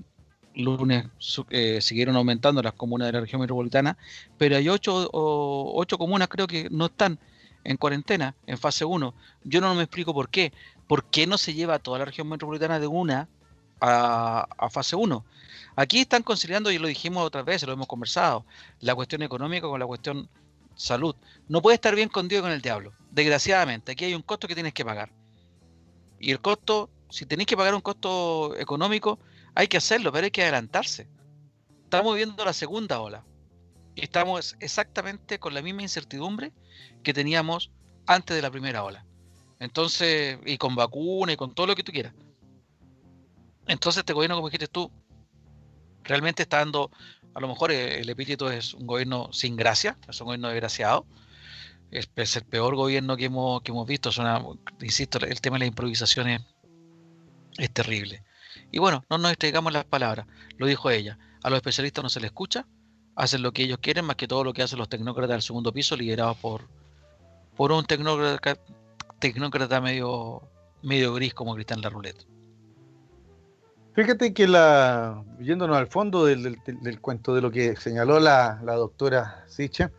lunes 0.53 1.05
eh, 1.49 1.79
siguieron 1.79 2.17
aumentando 2.17 2.61
las 2.61 2.73
comunas 2.73 3.07
de 3.07 3.13
la 3.13 3.21
región 3.21 3.39
metropolitana, 3.39 3.97
pero 4.37 4.57
hay 4.57 4.67
ocho, 4.67 5.09
ocho 5.13 5.97
comunas 5.97 6.27
creo 6.27 6.45
que 6.47 6.67
no 6.69 6.87
están 6.87 7.17
en 7.63 7.77
cuarentena, 7.77 8.35
en 8.47 8.57
fase 8.57 8.85
1. 8.85 9.13
Yo 9.43 9.61
no 9.61 9.75
me 9.75 9.83
explico 9.83 10.13
por 10.13 10.29
qué. 10.29 10.51
¿Por 10.91 11.05
qué 11.05 11.25
no 11.25 11.37
se 11.37 11.53
lleva 11.53 11.75
a 11.75 11.79
toda 11.79 11.99
la 11.99 12.03
región 12.03 12.27
metropolitana 12.27 12.77
de 12.77 12.85
una 12.85 13.29
a, 13.79 14.67
fase 14.69 14.97
1? 14.97 15.25
Aquí 15.77 16.01
están 16.01 16.21
conciliando, 16.21 16.69
y 16.69 16.79
lo 16.79 16.89
dijimos 16.89 17.23
otras 17.23 17.45
veces, 17.45 17.65
lo 17.65 17.71
hemos 17.71 17.87
conversado, 17.87 18.45
la 18.81 18.93
cuestión 18.93 19.21
económica 19.21 19.69
con 19.69 19.79
la 19.79 19.85
cuestión 19.85 20.27
salud. 20.75 21.15
No 21.47 21.61
puede 21.61 21.75
estar 21.75 21.95
bien 21.95 22.09
con 22.09 22.27
Dios 22.27 22.39
y 22.39 22.41
con 22.41 22.51
el 22.51 22.61
diablo. 22.61 22.91
Desgraciadamente, 23.09 23.93
aquí 23.93 24.03
hay 24.03 24.15
un 24.15 24.21
costo 24.21 24.49
que 24.49 24.53
tienes 24.53 24.73
que 24.73 24.83
pagar. 24.83 25.13
Y 26.19 26.31
el 26.31 26.41
costo, 26.41 26.89
si 27.09 27.25
tenéis 27.25 27.47
que 27.47 27.55
pagar 27.55 27.73
un 27.73 27.79
costo 27.79 28.53
económico, 28.57 29.17
hay 29.55 29.69
que 29.69 29.77
hacerlo, 29.77 30.11
pero 30.11 30.25
hay 30.25 30.31
que 30.31 30.43
adelantarse. 30.43 31.07
Estamos 31.85 32.15
viviendo 32.15 32.43
la 32.43 32.51
segunda 32.51 32.99
ola. 32.99 33.23
Y 33.95 34.03
estamos 34.03 34.57
exactamente 34.59 35.39
con 35.39 35.53
la 35.53 35.61
misma 35.61 35.83
incertidumbre 35.83 36.51
que 37.01 37.13
teníamos 37.13 37.71
antes 38.07 38.35
de 38.35 38.41
la 38.41 38.51
primera 38.51 38.83
ola. 38.83 39.05
Entonces, 39.61 40.39
y 40.43 40.57
con 40.57 40.73
vacuna 40.73 41.33
y 41.33 41.37
con 41.37 41.53
todo 41.53 41.67
lo 41.67 41.75
que 41.75 41.83
tú 41.83 41.91
quieras. 41.91 42.15
Entonces 43.67 43.99
este 43.99 44.11
gobierno, 44.11 44.35
como 44.35 44.47
dijiste 44.47 44.67
tú, 44.67 44.89
realmente 46.03 46.41
está 46.41 46.57
dando, 46.57 46.89
a 47.35 47.39
lo 47.39 47.47
mejor 47.47 47.71
eh, 47.71 47.99
el 47.99 48.09
epíteto 48.09 48.49
es 48.49 48.73
un 48.73 48.87
gobierno 48.87 49.31
sin 49.31 49.55
gracia, 49.55 49.99
es 50.09 50.19
un 50.19 50.25
gobierno 50.25 50.47
desgraciado, 50.47 51.05
es, 51.91 52.09
el 52.35 52.43
peor 52.45 52.75
gobierno 52.75 53.15
que 53.15 53.25
hemos, 53.25 53.61
que 53.61 53.71
hemos 53.71 53.85
visto, 53.85 54.09
insisto, 54.81 55.19
el 55.19 55.39
tema 55.41 55.57
de 55.57 55.59
las 55.59 55.67
improvisaciones 55.67 56.41
es 57.59 57.71
terrible. 57.71 58.23
Y 58.71 58.79
bueno, 58.79 59.05
no 59.11 59.19
nos 59.19 59.29
distraigamos 59.29 59.71
las 59.71 59.85
palabras, 59.85 60.25
lo 60.57 60.65
dijo 60.65 60.89
ella, 60.89 61.19
a 61.43 61.51
los 61.51 61.57
especialistas 61.57 62.03
no 62.03 62.09
se 62.09 62.19
les 62.19 62.29
escucha, 62.29 62.65
hacen 63.15 63.43
lo 63.43 63.51
que 63.51 63.61
ellos 63.61 63.77
quieren, 63.79 64.05
más 64.05 64.15
que 64.15 64.27
todo 64.27 64.43
lo 64.43 64.53
que 64.53 64.63
hacen 64.63 64.79
los 64.79 64.89
tecnócratas 64.89 65.35
del 65.35 65.41
segundo 65.43 65.71
piso, 65.71 65.95
liderados 65.95 66.37
por, 66.37 66.67
por 67.55 67.71
un 67.71 67.85
tecnócrata, 67.85 68.59
tecnócrata 69.21 69.79
medio, 69.79 70.41
medio 70.83 71.13
gris 71.13 71.33
como 71.33 71.55
Cristian 71.55 71.81
La 71.81 71.89
Ruleta. 71.89 72.25
Fíjate 73.93 74.33
que 74.33 74.47
la, 74.47 75.23
yéndonos 75.39 75.77
al 75.77 75.87
fondo 75.87 76.25
del, 76.25 76.59
cuento 77.01 77.33
de 77.35 77.41
lo 77.41 77.51
que 77.51 77.75
señaló 77.75 78.19
la, 78.19 78.59
doctora 78.63 79.45
Siche 79.47 79.89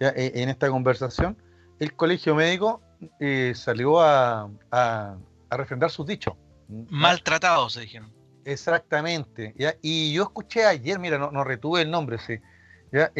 eh, 0.00 0.32
en 0.34 0.48
esta 0.48 0.68
conversación, 0.68 1.36
el 1.78 1.94
colegio 1.94 2.34
médico 2.34 2.82
eh, 3.20 3.52
salió 3.54 4.00
a, 4.00 4.50
a, 4.70 5.16
refrendar 5.50 5.90
sus 5.90 6.06
dichos. 6.06 6.34
Maltratados, 6.68 7.74
se 7.74 7.82
dijeron. 7.82 8.12
Exactamente. 8.44 9.54
Y 9.82 10.12
yo 10.12 10.22
escuché 10.24 10.64
ayer, 10.64 10.98
mira, 10.98 11.18
no, 11.18 11.44
retuve 11.44 11.82
el 11.82 11.90
nombre, 11.90 12.18
sí, 12.18 12.38
¿ya? 12.92 13.10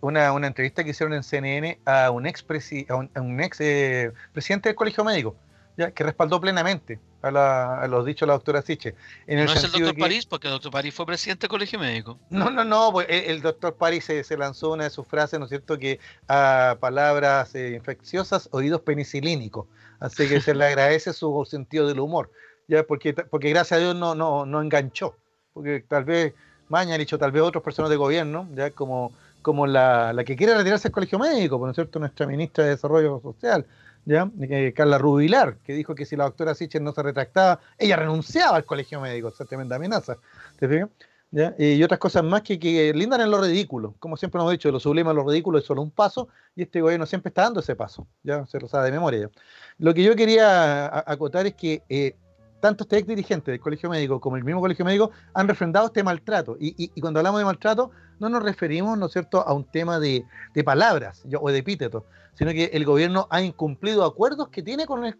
una, 0.00 0.32
una, 0.32 0.46
entrevista 0.46 0.82
que 0.82 0.90
hicieron 0.90 1.14
en 1.14 1.22
CNN 1.22 1.78
a 1.84 2.10
un 2.10 2.26
ex, 2.26 2.44
a 2.88 2.96
un, 2.96 3.40
ex 3.40 3.60
eh, 3.60 4.12
presidente 4.32 4.70
del 4.70 4.76
Colegio 4.76 5.04
Médico, 5.04 5.36
¿ya? 5.76 5.90
que 5.90 6.02
respaldó 6.02 6.40
plenamente 6.40 6.98
a, 7.22 7.86
los 7.88 8.06
dichos 8.06 8.20
de 8.20 8.28
la 8.28 8.32
doctora 8.34 8.62
Siche. 8.62 8.94
no 9.26 9.44
es 9.44 9.64
el 9.64 9.72
doctor 9.72 9.96
París, 9.96 10.26
porque 10.26 10.46
el 10.46 10.52
doctor 10.52 10.72
París 10.72 10.94
fue 10.94 11.06
presidente 11.06 11.42
del 11.42 11.50
Colegio 11.50 11.78
Médico. 11.78 12.18
No, 12.30 12.50
no, 12.50 12.64
no, 12.64 12.92
pues, 12.92 13.06
el, 13.10 13.42
doctor 13.42 13.76
París 13.76 14.04
se, 14.04 14.36
lanzó 14.36 14.72
una 14.72 14.84
de 14.84 14.90
sus 14.90 15.06
frases, 15.06 15.38
¿no 15.38 15.46
es 15.46 15.50
cierto?, 15.50 15.78
que 15.78 16.00
a 16.28 16.76
palabras 16.80 17.54
eh, 17.54 17.74
infecciosas, 17.74 18.48
oídos 18.52 18.80
penicilínicos. 18.82 19.66
Así 20.00 20.28
que 20.28 20.40
se 20.40 20.54
le 20.54 20.64
agradece 20.64 21.12
su 21.12 21.44
sentido 21.44 21.88
del 21.88 21.98
humor, 21.98 22.30
ya 22.68 22.84
porque, 22.84 23.12
porque 23.12 23.50
gracias 23.50 23.78
a 23.78 23.82
Dios 23.82 23.96
no, 23.96 24.14
no, 24.14 24.46
no 24.46 24.62
enganchó, 24.62 25.16
porque 25.52 25.84
tal 25.88 26.04
vez 26.04 26.34
Maña, 26.68 26.98
dicho 26.98 27.18
tal 27.18 27.32
vez 27.32 27.42
otras 27.42 27.64
personas 27.64 27.90
de 27.90 27.96
gobierno, 27.96 28.48
ya 28.54 28.70
como, 28.70 29.12
como 29.42 29.66
la, 29.66 30.12
la 30.12 30.24
que 30.24 30.36
quiere 30.36 30.54
retirarse 30.54 30.88
del 30.88 30.92
colegio 30.92 31.18
médico, 31.18 31.58
por 31.58 31.74
cierto, 31.74 31.98
nuestra 31.98 32.26
ministra 32.26 32.64
de 32.64 32.70
Desarrollo 32.70 33.20
Social, 33.20 33.66
¿ya? 34.04 34.30
Eh, 34.40 34.72
Carla 34.74 34.98
Rubilar, 34.98 35.56
que 35.64 35.74
dijo 35.74 35.94
que 35.94 36.04
si 36.04 36.16
la 36.16 36.24
doctora 36.24 36.54
Sichel 36.54 36.84
no 36.84 36.92
se 36.92 37.02
retractaba, 37.02 37.60
ella 37.78 37.96
renunciaba 37.96 38.56
al 38.56 38.64
colegio 38.64 39.00
médico, 39.00 39.28
esa 39.28 39.44
tremenda 39.44 39.76
amenaza, 39.76 40.16
¿te 40.58 40.68
fijas? 40.68 40.88
¿Ya? 41.30 41.54
Y 41.58 41.82
otras 41.82 42.00
cosas 42.00 42.24
más 42.24 42.40
que, 42.40 42.58
que 42.58 42.90
lindan 42.94 43.20
en 43.20 43.30
lo 43.30 43.38
ridículo. 43.38 43.94
Como 43.98 44.16
siempre 44.16 44.40
hemos 44.40 44.50
dicho, 44.50 44.72
lo 44.72 44.80
sublime 44.80 45.10
en 45.10 45.16
lo 45.16 45.28
ridículo 45.28 45.58
es 45.58 45.64
solo 45.66 45.82
un 45.82 45.90
paso 45.90 46.28
y 46.56 46.62
este 46.62 46.80
gobierno 46.80 47.04
siempre 47.04 47.28
está 47.28 47.42
dando 47.42 47.60
ese 47.60 47.76
paso. 47.76 48.06
Ya 48.22 48.46
se 48.46 48.58
lo 48.58 48.66
sabe 48.66 48.86
de 48.86 48.92
memoria. 48.92 49.30
Lo 49.76 49.92
que 49.92 50.02
yo 50.02 50.16
quería 50.16 50.86
acotar 51.06 51.46
es 51.46 51.54
que 51.54 51.82
eh, 51.90 52.16
tanto 52.60 52.84
este 52.84 52.98
ex 52.98 53.08
dirigente 53.08 53.50
del 53.50 53.60
colegio 53.60 53.88
médico 53.88 54.20
como 54.20 54.36
el 54.36 54.44
mismo 54.44 54.60
colegio 54.60 54.84
médico 54.84 55.10
han 55.34 55.48
refrendado 55.48 55.86
este 55.86 56.02
maltrato. 56.02 56.56
Y, 56.58 56.88
cuando 57.00 57.20
hablamos 57.20 57.40
de 57.40 57.44
maltrato, 57.44 57.90
no 58.18 58.28
nos 58.28 58.42
referimos, 58.42 58.98
¿no 58.98 59.06
es 59.06 59.12
cierto?, 59.12 59.46
a 59.46 59.52
un 59.52 59.64
tema 59.64 60.00
de, 60.00 60.24
palabras 60.64 61.24
o 61.40 61.50
de 61.50 61.58
epítetos, 61.58 62.02
sino 62.34 62.52
que 62.52 62.70
el 62.72 62.84
gobierno 62.84 63.26
ha 63.30 63.42
incumplido 63.42 64.04
acuerdos 64.04 64.48
que 64.48 64.62
tiene 64.62 64.86
con 64.86 65.04
el, 65.04 65.18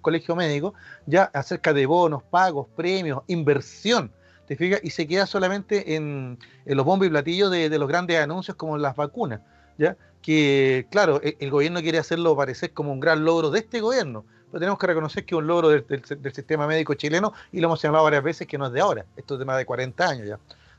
colegio 0.00 0.36
médico 0.36 0.74
ya 1.06 1.24
acerca 1.34 1.72
de 1.72 1.86
bonos, 1.86 2.22
pagos, 2.22 2.68
premios, 2.76 3.22
inversión. 3.26 4.12
¿Te 4.46 4.54
fijas? 4.54 4.80
Y 4.84 4.90
se 4.90 5.08
queda 5.08 5.26
solamente 5.26 5.96
en, 5.96 6.38
los 6.64 6.86
bombos 6.86 7.08
y 7.08 7.10
platillos 7.10 7.50
de, 7.50 7.68
los 7.78 7.88
grandes 7.88 8.18
anuncios 8.20 8.56
como 8.56 8.78
las 8.78 8.94
vacunas. 8.94 9.40
¿ya? 9.76 9.96
Que, 10.22 10.86
claro, 10.90 11.20
el, 11.22 11.36
el 11.40 11.50
gobierno 11.50 11.80
quiere 11.80 11.98
hacerlo 11.98 12.36
parecer 12.36 12.72
como 12.72 12.92
un 12.92 13.00
gran 13.00 13.24
logro 13.24 13.50
de 13.50 13.58
este 13.60 13.80
gobierno 13.80 14.24
tenemos 14.52 14.78
que 14.78 14.86
reconocer 14.86 15.24
que 15.24 15.34
es 15.34 15.38
un 15.38 15.46
logro 15.46 15.68
del, 15.68 16.04
sistema 16.32 16.66
médico 16.66 16.94
chileno 16.94 17.32
y 17.52 17.60
lo 17.60 17.68
hemos 17.68 17.80
señalado 17.80 18.04
varias 18.04 18.22
veces 18.22 18.46
que 18.46 18.58
no 18.58 18.66
es 18.66 18.72
de 18.72 18.80
ahora, 18.80 19.04
esto 19.16 19.34
es 19.34 19.40
de 19.40 19.44
más 19.44 19.58
de 19.58 19.66
40 19.66 20.08
años 20.08 20.28
ya. 20.28 20.38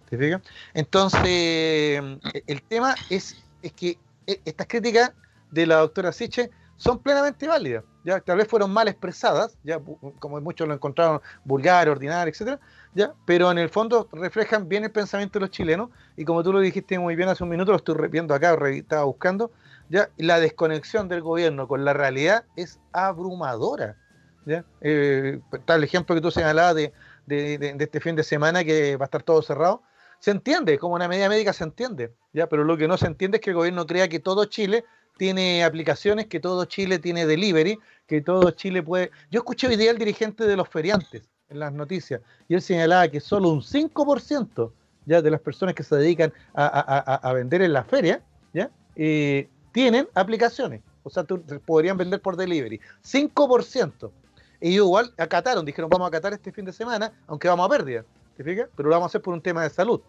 ¿Te 0.09 0.17
fijas? 0.17 0.41
Entonces, 0.73 2.01
el 2.47 2.61
tema 2.63 2.95
es, 3.09 3.43
es 3.61 3.73
que 3.73 3.97
e, 4.25 4.39
estas 4.45 4.67
críticas 4.67 5.11
de 5.51 5.65
la 5.65 5.77
doctora 5.77 6.13
Siche 6.13 6.49
son 6.77 6.99
plenamente 6.99 7.47
válidas. 7.47 7.83
Ya, 8.03 8.21
tal 8.21 8.37
vez 8.37 8.47
fueron 8.47 8.71
mal 8.71 8.87
expresadas, 8.87 9.57
ya, 9.63 9.81
como 10.19 10.39
muchos 10.39 10.65
lo 10.65 10.73
encontraron 10.73 11.19
vulgar, 11.43 11.89
ordinario, 11.89 12.31
etcétera, 12.31 12.59
ya, 12.93 13.13
pero 13.25 13.51
en 13.51 13.57
el 13.57 13.69
fondo 13.69 14.07
reflejan 14.13 14.69
bien 14.69 14.85
el 14.85 14.91
pensamiento 14.91 15.39
de 15.39 15.41
los 15.41 15.51
chilenos, 15.51 15.89
y 16.15 16.23
como 16.23 16.41
tú 16.41 16.53
lo 16.53 16.61
dijiste 16.61 16.97
muy 16.99 17.17
bien 17.17 17.27
hace 17.27 17.43
un 17.43 17.49
minuto, 17.49 17.71
lo 17.71 17.77
estoy 17.77 18.07
viendo 18.07 18.33
acá, 18.33 18.57
estaba 18.69 19.03
buscando, 19.03 19.51
ya, 19.89 20.09
la 20.17 20.39
desconexión 20.39 21.07
del 21.07 21.21
gobierno 21.21 21.67
con 21.67 21.85
la 21.85 21.93
realidad 21.93 22.45
es 22.55 22.79
abrumadora. 22.91 23.97
¿ya? 24.45 24.65
Eh, 24.81 25.39
tal 25.65 25.83
ejemplo 25.83 26.15
que 26.15 26.21
tú 26.21 26.31
señalabas 26.31 26.75
de, 26.75 26.93
de, 27.25 27.75
este 27.79 27.99
fin 27.99 28.15
de 28.15 28.23
semana 28.23 28.63
que 28.63 28.95
va 28.97 29.05
a 29.05 29.07
estar 29.07 29.23
todo 29.23 29.41
cerrado, 29.41 29.83
se 30.19 30.31
entiende, 30.31 30.79
como 30.79 30.95
una 30.95 31.07
medida 31.07 31.29
médica 31.29 31.53
se 31.53 31.63
entiende, 31.63 32.13
ya, 32.33 32.47
pero 32.47 32.63
lo 32.63 32.75
que 32.75 32.87
no 32.87 32.97
se 32.97 33.05
entiende 33.05 33.37
es 33.37 33.41
que 33.41 33.51
el 33.51 33.55
gobierno 33.55 33.85
crea 33.85 34.07
que 34.07 34.19
todo 34.19 34.45
Chile 34.45 34.83
tiene 35.17 35.63
aplicaciones, 35.63 36.27
que 36.27 36.39
todo 36.39 36.65
Chile 36.65 36.99
tiene 36.99 37.25
delivery, 37.25 37.77
que 38.07 38.21
todo 38.21 38.51
Chile 38.51 38.81
puede... 38.81 39.11
Yo 39.29 39.39
escuché 39.39 39.67
hoy 39.67 39.75
día 39.75 39.91
al 39.91 39.97
dirigente 39.97 40.45
de 40.45 40.55
los 40.55 40.69
feriantes 40.69 41.29
en 41.49 41.59
las 41.59 41.73
noticias 41.73 42.21
y 42.47 42.55
él 42.55 42.61
señalaba 42.61 43.07
que 43.07 43.19
solo 43.19 43.49
un 43.49 43.61
5% 43.61 44.71
ya 45.05 45.21
de 45.21 45.31
las 45.31 45.39
personas 45.39 45.73
que 45.75 45.83
se 45.83 45.95
dedican 45.95 46.33
a, 46.53 47.31
vender 47.33 47.61
en 47.61 47.73
la 47.73 47.83
feria 47.83 48.21
ya 48.53 48.69
eh, 48.95 49.47
tienen 49.71 50.07
aplicaciones. 50.13 50.81
O 51.03 51.09
sea, 51.09 51.23
podrían 51.65 51.97
vender 51.97 52.21
por 52.21 52.35
delivery. 52.35 52.79
5%. 53.03 54.11
Y 54.59 54.75
igual 54.75 55.13
acataron, 55.17 55.65
dijeron 55.65 55.89
vamos 55.89 56.05
a 56.05 56.09
acatar 56.09 56.33
este 56.33 56.51
fin 56.51 56.65
de 56.65 56.73
semana, 56.73 57.11
aunque 57.27 57.47
vamos 57.47 57.65
a 57.65 57.69
pérdida. 57.69 58.03
¿Te 58.35 58.43
fijas? 58.43 58.69
Pero 58.75 58.89
lo 58.89 58.95
vamos 58.95 59.05
a 59.05 59.09
hacer 59.09 59.21
por 59.21 59.33
un 59.33 59.41
tema 59.41 59.63
de 59.63 59.69
salud. 59.69 60.01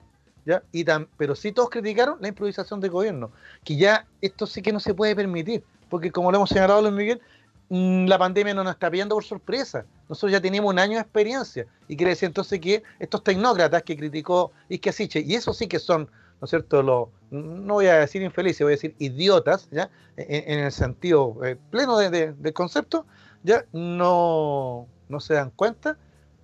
¿ya? 0.45 0.63
Y 0.73 0.85
tan, 0.85 1.09
pero 1.17 1.35
sí 1.35 1.53
todos 1.53 1.71
criticaron 1.71 2.17
la 2.21 2.29
improvisación 2.29 2.81
del 2.81 2.91
gobierno, 2.91 3.31
que 3.65 3.77
ya 3.77 4.07
esto 4.21 4.47
sí 4.47 4.63
que 4.63 4.73
no 4.73 4.81
se 4.81 4.95
puede 4.95 5.15
permitir, 5.15 5.63
porque 5.91 6.11
como 6.11 6.31
lo 6.31 6.39
hemos 6.39 6.49
señalado 6.49 6.81
Luis 6.81 6.95
Miguel, 6.95 7.21
mm, 7.69 8.07
la 8.07 8.19
pandemia 8.19 8.55
no 8.55 8.65
nos 8.65 8.73
está 8.73 8.91
pidiendo 8.91 9.15
por 9.15 9.25
sorpresa. 9.25 9.85
Nosotros 10.09 10.33
ya 10.33 10.41
teníamos 10.41 10.73
un 10.73 10.79
año 10.79 10.95
de 10.95 11.03
experiencia. 11.03 11.67
Y 11.87 11.97
quiere 11.97 12.11
decir 12.11 12.29
entonces 12.29 12.59
que 12.61 12.83
estos 12.99 13.23
tecnócratas 13.23 13.83
que 13.83 13.97
criticó 13.97 14.53
Isque 14.71 14.89
Asiche, 14.89 15.21
y 15.21 15.35
eso 15.35 15.53
sí 15.53 15.67
que 15.67 15.79
son, 15.79 16.09
¿no 16.41 16.45
es 16.45 16.51
cierto?, 16.51 17.13
no 17.31 17.75
voy 17.75 17.87
a 17.87 17.99
decir 17.99 18.23
infelices, 18.23 18.61
voy 18.61 18.73
a 18.73 18.77
decir 18.77 18.95
idiotas, 18.99 19.69
¿ya? 19.71 19.91
En, 20.17 20.61
el 20.61 20.73
sentido 20.73 21.37
eh, 21.45 21.57
pleno 21.71 21.99
de, 21.99 22.33
del 22.33 22.53
concepto, 22.53 23.07
ya 23.43 23.65
no, 23.73 24.89
no 25.09 25.21
se 25.21 25.35
dan 25.35 25.51
cuenta 25.51 25.99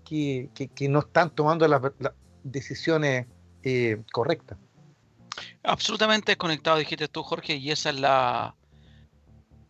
que, 0.04 0.50
que, 0.54 0.88
no 0.88 1.00
están 1.00 1.30
tomando 1.30 1.66
las, 1.66 1.80
decisiones 2.42 3.26
eh, 3.62 4.02
correctas. 4.12 4.58
Absolutamente 5.62 6.32
desconectado, 6.32 6.76
dijiste 6.76 7.08
tú, 7.08 7.22
Jorge, 7.22 7.56
y 7.56 7.70
esa 7.70 7.90
es 7.90 7.98
la... 7.98 8.54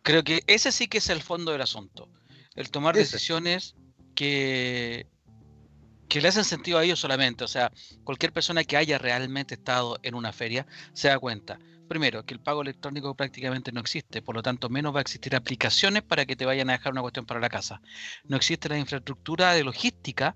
Creo 0.03 0.23
que 0.23 0.41
ese 0.45 0.71
sí 0.71 0.87
que 0.87 0.99
es 0.99 1.09
el 1.09 1.21
fondo 1.21 1.51
del 1.51 1.61
asunto. 1.61 2.09
El 2.55 2.69
tomar 2.69 2.95
decisiones 2.95 3.75
que, 4.13 5.07
que 6.07 6.21
le 6.21 6.27
hacen 6.27 6.43
sentido 6.43 6.77
a 6.77 6.83
ellos 6.83 6.99
solamente. 6.99 7.43
O 7.43 7.47
sea, 7.47 7.71
cualquier 8.03 8.31
persona 8.31 8.63
que 8.63 8.77
haya 8.77 8.97
realmente 8.97 9.55
estado 9.55 9.97
en 10.03 10.15
una 10.15 10.31
feria 10.31 10.65
se 10.93 11.07
da 11.07 11.19
cuenta. 11.19 11.59
Primero, 11.87 12.25
que 12.25 12.33
el 12.33 12.39
pago 12.39 12.63
electrónico 12.63 13.15
prácticamente 13.15 13.71
no 13.71 13.79
existe, 13.79 14.23
por 14.23 14.35
lo 14.35 14.41
tanto, 14.41 14.69
menos 14.69 14.93
va 14.93 14.99
a 14.99 15.01
existir 15.01 15.35
aplicaciones 15.35 16.01
para 16.01 16.25
que 16.25 16.35
te 16.35 16.45
vayan 16.45 16.69
a 16.69 16.73
dejar 16.73 16.93
una 16.93 17.01
cuestión 17.01 17.25
para 17.25 17.39
la 17.39 17.49
casa. 17.49 17.79
No 18.23 18.37
existe 18.37 18.69
la 18.69 18.79
infraestructura 18.79 19.53
de 19.53 19.63
logística 19.63 20.35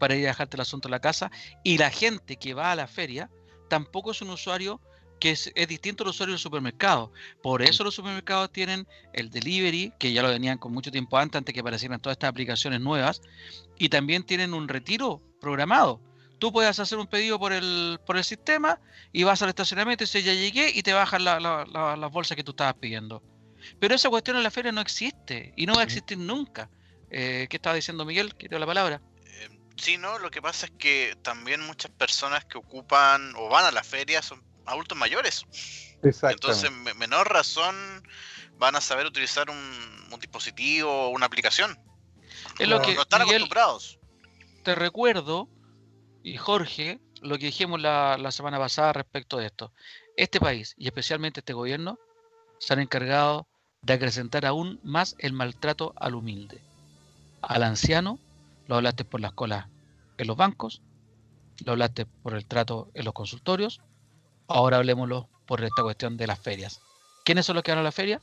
para 0.00 0.16
ir 0.16 0.24
a 0.26 0.30
dejarte 0.30 0.56
el 0.56 0.62
asunto 0.62 0.88
a 0.88 0.90
la 0.90 1.00
casa 1.00 1.30
y 1.62 1.78
la 1.78 1.90
gente 1.90 2.36
que 2.36 2.54
va 2.54 2.72
a 2.72 2.76
la 2.76 2.88
feria 2.88 3.30
tampoco 3.68 4.10
es 4.10 4.20
un 4.20 4.30
usuario 4.30 4.80
que 5.20 5.30
es, 5.30 5.52
distinto 5.68 6.02
al 6.02 6.10
usuario 6.10 6.32
del 6.32 6.40
supermercado. 6.40 7.12
Por 7.42 7.62
eso 7.62 7.84
los 7.84 7.94
supermercados 7.94 8.50
tienen 8.50 8.88
el 9.12 9.30
delivery, 9.30 9.92
que 9.98 10.12
ya 10.12 10.22
lo 10.22 10.28
venían 10.28 10.58
con 10.58 10.72
mucho 10.72 10.90
tiempo 10.90 11.18
antes, 11.18 11.38
antes 11.38 11.54
que 11.54 11.60
aparecieran 11.60 12.00
todas 12.00 12.14
estas 12.14 12.30
aplicaciones 12.30 12.80
nuevas, 12.80 13.22
y 13.78 13.88
también 13.88 14.24
tienen 14.24 14.54
un 14.54 14.66
retiro 14.66 15.20
programado 15.40 16.00
tú 16.40 16.52
puedes 16.52 16.80
hacer 16.80 16.98
un 16.98 17.06
pedido 17.06 17.38
por 17.38 17.52
el, 17.52 18.00
por 18.04 18.16
el 18.16 18.24
sistema 18.24 18.80
y 19.12 19.22
vas 19.22 19.40
al 19.42 19.50
estacionamiento 19.50 20.02
y 20.02 20.06
dices 20.06 20.24
ya 20.24 20.32
llegué 20.32 20.70
y 20.74 20.82
te 20.82 20.92
bajan 20.92 21.22
las 21.22 22.10
bolsas 22.10 22.34
que 22.34 22.42
tú 22.42 22.50
estabas 22.50 22.74
pidiendo. 22.74 23.22
Pero 23.78 23.94
esa 23.94 24.08
cuestión 24.08 24.36
en 24.38 24.42
la 24.42 24.50
feria 24.50 24.72
no 24.72 24.80
existe 24.80 25.52
y 25.56 25.66
no 25.66 25.74
va 25.74 25.82
a 25.82 25.84
existir 25.84 26.18
nunca. 26.18 26.68
Eh, 27.10 27.46
¿Qué 27.48 27.56
estaba 27.56 27.76
diciendo 27.76 28.04
Miguel? 28.04 28.34
Que 28.34 28.48
la 28.58 28.66
palabra. 28.66 29.00
Eh, 29.26 29.48
sí, 29.76 29.98
no, 29.98 30.18
lo 30.18 30.30
que 30.30 30.40
pasa 30.40 30.66
es 30.66 30.72
que 30.72 31.16
también 31.22 31.60
muchas 31.60 31.90
personas 31.92 32.44
que 32.46 32.56
ocupan 32.56 33.34
o 33.36 33.48
van 33.48 33.66
a 33.66 33.70
la 33.70 33.84
feria 33.84 34.22
son 34.22 34.42
adultos 34.70 34.96
mayores. 34.96 35.44
Entonces, 36.02 36.70
menor 36.96 37.30
razón 37.30 37.76
van 38.58 38.76
a 38.76 38.80
saber 38.80 39.06
utilizar 39.06 39.50
un, 39.50 40.10
dispositivo 40.20 40.90
o 40.90 41.08
una 41.10 41.26
aplicación. 41.26 41.78
Es 42.58 42.68
lo 42.68 42.80
que, 42.82 42.94
no 42.94 43.02
están 43.02 43.22
acostumbrados. 43.22 43.98
Te 44.62 44.74
recuerdo 44.74 45.48
y 46.22 46.36
Jorge, 46.36 47.00
lo 47.22 47.38
que 47.38 47.46
dijimos 47.46 47.80
la, 47.80 48.30
semana 48.30 48.58
pasada 48.58 48.92
respecto 48.92 49.38
de 49.38 49.46
esto. 49.46 49.72
Este 50.16 50.40
país 50.40 50.74
y 50.76 50.86
especialmente 50.86 51.40
este 51.40 51.54
gobierno 51.54 51.98
se 52.58 52.74
han 52.74 52.80
encargado 52.80 53.48
de 53.82 53.94
acrecentar 53.94 54.44
aún 54.44 54.78
más 54.82 55.16
el 55.18 55.32
maltrato 55.32 55.94
al 55.96 56.14
humilde. 56.14 56.62
Al 57.40 57.62
anciano 57.62 58.18
lo 58.66 58.76
hablaste 58.76 59.04
por 59.04 59.20
las 59.20 59.32
colas 59.32 59.66
en 60.18 60.26
los 60.26 60.36
bancos, 60.36 60.82
lo 61.64 61.72
hablaste 61.72 62.04
por 62.04 62.34
el 62.34 62.44
trato 62.46 62.90
en 62.92 63.06
los 63.06 63.14
consultorios, 63.14 63.80
ahora 64.50 64.78
hablemoslo 64.78 65.28
por 65.46 65.64
esta 65.64 65.82
cuestión 65.82 66.16
de 66.16 66.26
las 66.26 66.38
ferias. 66.38 66.80
¿Quiénes 67.24 67.46
son 67.46 67.54
los 67.54 67.62
que 67.62 67.70
van 67.70 67.78
a 67.78 67.82
la 67.82 67.92
feria? 67.92 68.20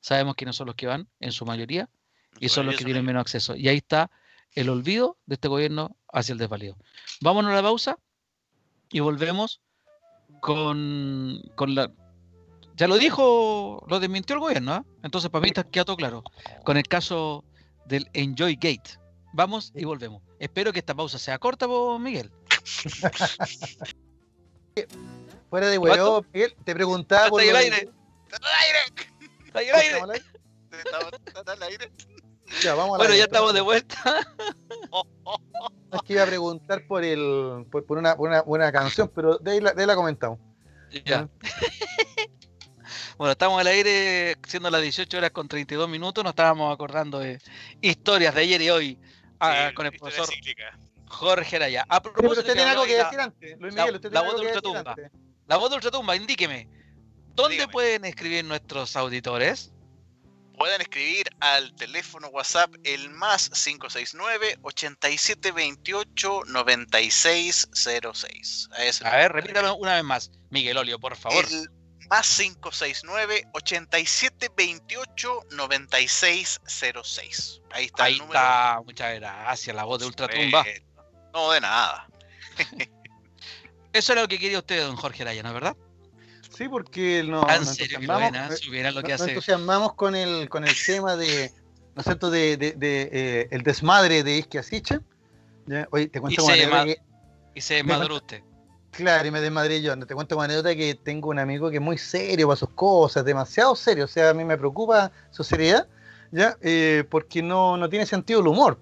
Sabemos 0.00 0.34
quiénes 0.34 0.56
son 0.56 0.66
los 0.66 0.76
que 0.76 0.86
van, 0.86 1.08
en 1.20 1.32
su 1.32 1.44
mayoría, 1.44 1.88
y 2.38 2.48
son 2.48 2.66
los 2.66 2.76
que 2.76 2.84
tienen 2.84 3.04
menos 3.04 3.20
acceso. 3.20 3.56
Y 3.56 3.68
ahí 3.68 3.78
está 3.78 4.10
el 4.54 4.68
olvido 4.68 5.18
de 5.26 5.34
este 5.34 5.48
gobierno 5.48 5.96
hacia 6.12 6.32
el 6.32 6.38
desvalido. 6.38 6.76
Vámonos 7.20 7.52
a 7.52 7.54
la 7.54 7.62
pausa 7.62 7.98
y 8.90 9.00
volvemos 9.00 9.60
con, 10.40 11.42
con 11.54 11.74
la... 11.74 11.92
Ya 12.74 12.88
lo 12.88 12.98
dijo, 12.98 13.84
lo 13.88 14.00
desmintió 14.00 14.34
el 14.34 14.40
gobierno, 14.40 14.72
¿ah? 14.72 14.84
entonces 15.02 15.30
para 15.30 15.42
mí 15.42 15.48
está 15.48 15.64
queda 15.64 15.84
todo 15.84 15.96
claro. 15.96 16.22
Con 16.64 16.76
el 16.76 16.86
caso 16.86 17.44
del 17.86 18.08
Enjoy 18.12 18.54
Gate. 18.54 18.98
Vamos 19.32 19.72
y 19.74 19.84
volvemos. 19.84 20.22
Espero 20.38 20.72
que 20.72 20.78
esta 20.78 20.94
pausa 20.94 21.18
sea 21.18 21.38
corta, 21.38 21.66
Miguel. 21.98 22.30
Fuera 25.50 25.68
de 25.68 25.78
huevo, 25.78 26.24
Miguel, 26.32 26.54
te 26.64 26.74
preguntaba. 26.74 27.26
Está 27.26 27.42
el 27.42 27.56
aire. 27.56 27.88
Está 28.32 28.48
aire. 28.60 28.78
Está 29.46 29.60
el 29.60 29.74
aire. 29.74 30.24
Está 31.26 31.52
el 31.54 31.62
aire 31.62 31.90
bueno, 32.98 33.14
ya 33.14 33.24
estamos 33.24 33.54
de 33.54 33.60
vuelta. 33.60 33.96
es 35.92 36.02
que 36.02 36.12
iba 36.14 36.22
a 36.22 36.26
preguntar 36.26 36.86
por 36.86 37.04
el 37.04 37.66
por, 37.70 37.98
una, 37.98 38.14
una, 38.14 38.72
canción, 38.72 39.10
pero 39.14 39.38
de 39.38 39.52
ahí 39.52 39.60
la, 39.60 39.72
de 39.72 39.86
la 39.86 39.94
comentamos. 39.94 40.38
Ya. 41.04 41.28
bueno, 43.18 43.32
estamos 43.32 43.60
al 43.60 43.66
aire 43.66 44.36
siendo 44.46 44.70
las 44.70 44.80
18 44.80 45.18
horas 45.18 45.30
con 45.30 45.48
32 45.48 45.88
minutos. 45.88 46.22
Nos 46.22 46.32
estábamos 46.32 46.72
acordando 46.72 47.18
de 47.18 47.38
historias 47.80 48.34
de 48.34 48.40
ayer 48.42 48.62
y 48.62 48.70
hoy 48.70 48.98
ah, 49.40 49.72
con 49.74 49.86
el 49.86 49.92
profesor 49.92 50.28
Jorge 51.08 51.56
Araya. 51.56 51.84
A 51.88 52.00
propósito, 52.00 52.40
usted 52.40 52.54
tiene 52.54 52.70
algo 52.70 52.84
que 52.84 52.96
decir 52.96 53.20
antes. 53.20 53.58
Luis 53.58 53.74
Miguel, 53.74 53.96
usted 53.96 54.12
la, 54.12 54.22
voz 54.22 54.40
de 54.40 54.46
Ultratumba. 54.46 54.94
La 55.46 55.56
voz 55.56 55.70
de 55.70 55.76
Ultratumba, 55.76 56.16
indíqueme. 56.16 56.68
¿Dónde 57.34 57.68
pueden 57.68 58.04
escribir 58.04 58.44
nuestros 58.44 58.96
auditores? 58.96 59.72
pueden 60.56 60.80
escribir 60.80 61.28
al 61.40 61.74
teléfono 61.74 62.28
WhatsApp 62.28 62.72
el 62.84 63.10
más 63.10 63.50
569 63.50 64.60
8728 64.62 66.44
9606. 66.46 68.70
A, 68.72 68.76
a 69.08 69.16
ver, 69.16 69.32
repítame 69.32 69.72
una 69.72 69.96
vez 69.96 70.04
más, 70.04 70.30
Miguel 70.50 70.78
Olio, 70.78 70.98
por 70.98 71.14
favor. 71.16 71.44
El 71.44 71.68
más 72.08 72.34
569 72.36 73.48
8728 73.52 75.40
9606. 75.50 77.60
Ahí 77.72 77.84
está 77.86 78.04
Ahí 78.04 78.12
el 78.14 78.20
número. 78.20 78.38
Está, 78.38 78.80
muchas 78.84 79.16
gracias, 79.16 79.76
la 79.76 79.84
voz 79.84 79.98
de 80.00 80.06
Ultratumba. 80.06 80.64
No, 81.32 81.50
de 81.52 81.60
nada. 81.60 82.08
Eso 83.96 84.12
era 84.12 84.22
lo 84.22 84.28
que 84.28 84.38
quería 84.38 84.58
usted, 84.58 84.82
don 84.82 84.96
Jorge 84.96 85.22
Araya, 85.22 85.42
¿no 85.42 85.48
es 85.48 85.54
verdad? 85.54 85.76
Sí, 86.54 86.68
porque 86.68 87.24
no, 87.26 87.42
ah, 87.48 87.58
nos, 87.58 87.78
entusiasmamos, 87.80 89.94
con 89.94 90.14
el, 90.14 90.48
con 90.48 90.64
el 90.64 90.74
tema 90.86 91.16
de, 91.16 91.52
¿no 91.94 92.00
es 92.00 92.04
cierto?, 92.04 92.30
de, 92.30 92.56
de, 92.56 92.74
eh, 92.78 93.48
el 93.50 93.62
desmadre 93.62 94.22
de 94.22 94.38
Isquia 94.38 94.62
Siche. 94.62 95.00
Oye, 95.90 96.08
te 96.08 96.20
cuento 96.20 96.44
una 96.44 96.54
anécdota 96.54 97.02
Y 97.54 97.60
se 97.60 97.74
desmadró 97.74 98.16
usted. 98.16 98.42
Claro, 98.90 99.28
y 99.28 99.30
me 99.30 99.40
desmadré 99.40 99.82
yo. 99.82 99.98
Te 99.98 100.14
cuento 100.14 100.36
una 100.36 100.44
anécdota 100.44 100.74
que 100.74 100.94
tengo 100.94 101.30
un 101.30 101.38
amigo 101.38 101.70
que 101.70 101.76
es 101.76 101.82
muy 101.82 101.98
serio 101.98 102.48
para 102.48 102.56
sus 102.56 102.70
cosas, 102.70 103.24
demasiado 103.24 103.74
serio. 103.76 104.04
O 104.04 104.08
sea, 104.08 104.30
a 104.30 104.34
mí 104.34 104.44
me 104.44 104.56
preocupa 104.56 105.10
su 105.30 105.44
seriedad, 105.44 105.86
¿ya? 106.32 106.56
Eh, 106.62 107.04
porque 107.10 107.42
no, 107.42 107.76
no 107.76 107.88
tiene 107.88 108.06
sentido 108.06 108.40
el 108.40 108.46
humor. 108.46 108.78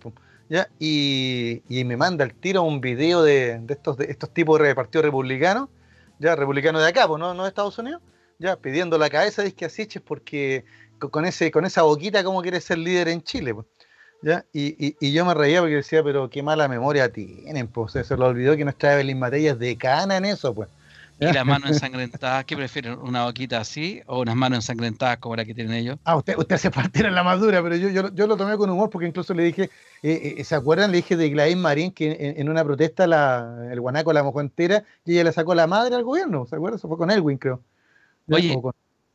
¿Ya? 0.48 0.68
Y, 0.78 1.62
me 1.68 1.96
manda 1.96 2.24
el 2.24 2.34
tiro 2.34 2.62
un 2.62 2.80
video 2.80 3.22
de, 3.22 3.60
estos, 3.68 3.96
de 3.96 4.06
estos 4.06 4.32
tipos 4.32 4.60
de 4.60 4.74
partido 4.74 5.02
republicano, 5.02 5.70
ya, 6.18 6.36
republicano 6.36 6.80
de 6.80 6.88
acá, 6.88 7.06
pues, 7.08 7.20
¿no? 7.20 7.34
no 7.34 7.42
de 7.44 7.48
Estados 7.48 7.78
Unidos, 7.78 8.02
ya, 8.38 8.56
pidiendo 8.56 8.98
la 8.98 9.10
cabeza 9.10 9.42
de 9.42 9.48
Isquiasiches 9.48 10.02
porque 10.02 10.64
con, 10.98 11.24
ese, 11.24 11.50
con 11.50 11.64
esa 11.64 11.82
boquita, 11.82 12.24
¿cómo 12.24 12.42
quiere 12.42 12.60
ser 12.60 12.78
líder 12.78 13.08
en 13.08 13.22
Chile? 13.22 13.54
Pues? 13.54 13.66
¿Ya? 14.22 14.44
Y, 14.52 14.96
y, 15.06 15.12
yo 15.12 15.24
me 15.26 15.34
reía 15.34 15.60
porque 15.60 15.76
decía, 15.76 16.02
pero 16.02 16.30
qué 16.30 16.42
mala 16.42 16.66
memoria 16.66 17.12
tienen, 17.12 17.68
pues 17.68 17.92
se 17.92 18.16
lo 18.16 18.26
olvidó 18.26 18.56
que 18.56 18.64
nuestra 18.64 18.94
Evelyn 18.94 19.18
Matella 19.18 19.52
es 19.52 19.58
decana 19.58 20.16
en 20.16 20.24
eso, 20.24 20.54
pues. 20.54 20.68
¿Y 21.20 21.32
las 21.32 21.46
manos 21.46 21.70
ensangrentadas? 21.70 22.44
¿Qué 22.44 22.56
prefieren? 22.56 22.98
¿Una 22.98 23.24
boquita 23.24 23.60
así 23.60 24.02
o 24.06 24.20
unas 24.20 24.34
manos 24.34 24.58
ensangrentadas 24.58 25.18
como 25.18 25.36
la 25.36 25.44
que 25.44 25.54
tienen 25.54 25.74
ellos? 25.74 25.98
Ah, 26.04 26.16
usted, 26.16 26.36
usted 26.36 26.56
se 26.56 26.70
parte 26.70 27.06
en 27.06 27.14
la 27.14 27.22
más 27.22 27.40
dura, 27.40 27.62
pero 27.62 27.76
yo, 27.76 27.88
yo, 27.88 28.12
yo, 28.12 28.26
lo 28.26 28.36
tomé 28.36 28.56
con 28.56 28.68
humor 28.68 28.90
porque 28.90 29.06
incluso 29.06 29.32
le 29.32 29.44
dije, 29.44 29.70
eh, 30.02 30.34
eh, 30.38 30.44
¿se 30.44 30.54
acuerdan? 30.54 30.90
Le 30.90 30.98
dije 30.98 31.16
de 31.16 31.30
Gladys 31.30 31.56
Marín 31.56 31.92
que 31.92 32.34
en, 32.36 32.48
una 32.48 32.64
protesta 32.64 33.06
la, 33.06 33.68
el 33.70 33.80
guanaco 33.80 34.12
la 34.12 34.22
mojó 34.22 34.40
entera 34.40 34.84
y 35.04 35.12
ella 35.12 35.24
le 35.24 35.32
sacó 35.32 35.54
la 35.54 35.66
madre 35.66 35.94
al 35.94 36.02
gobierno, 36.02 36.46
¿se 36.46 36.56
acuerdan? 36.56 36.78
Eso 36.78 36.88
fue 36.88 36.98
con 36.98 37.10
Elwin, 37.10 37.38
creo. 37.38 37.60
Oye. 38.28 38.60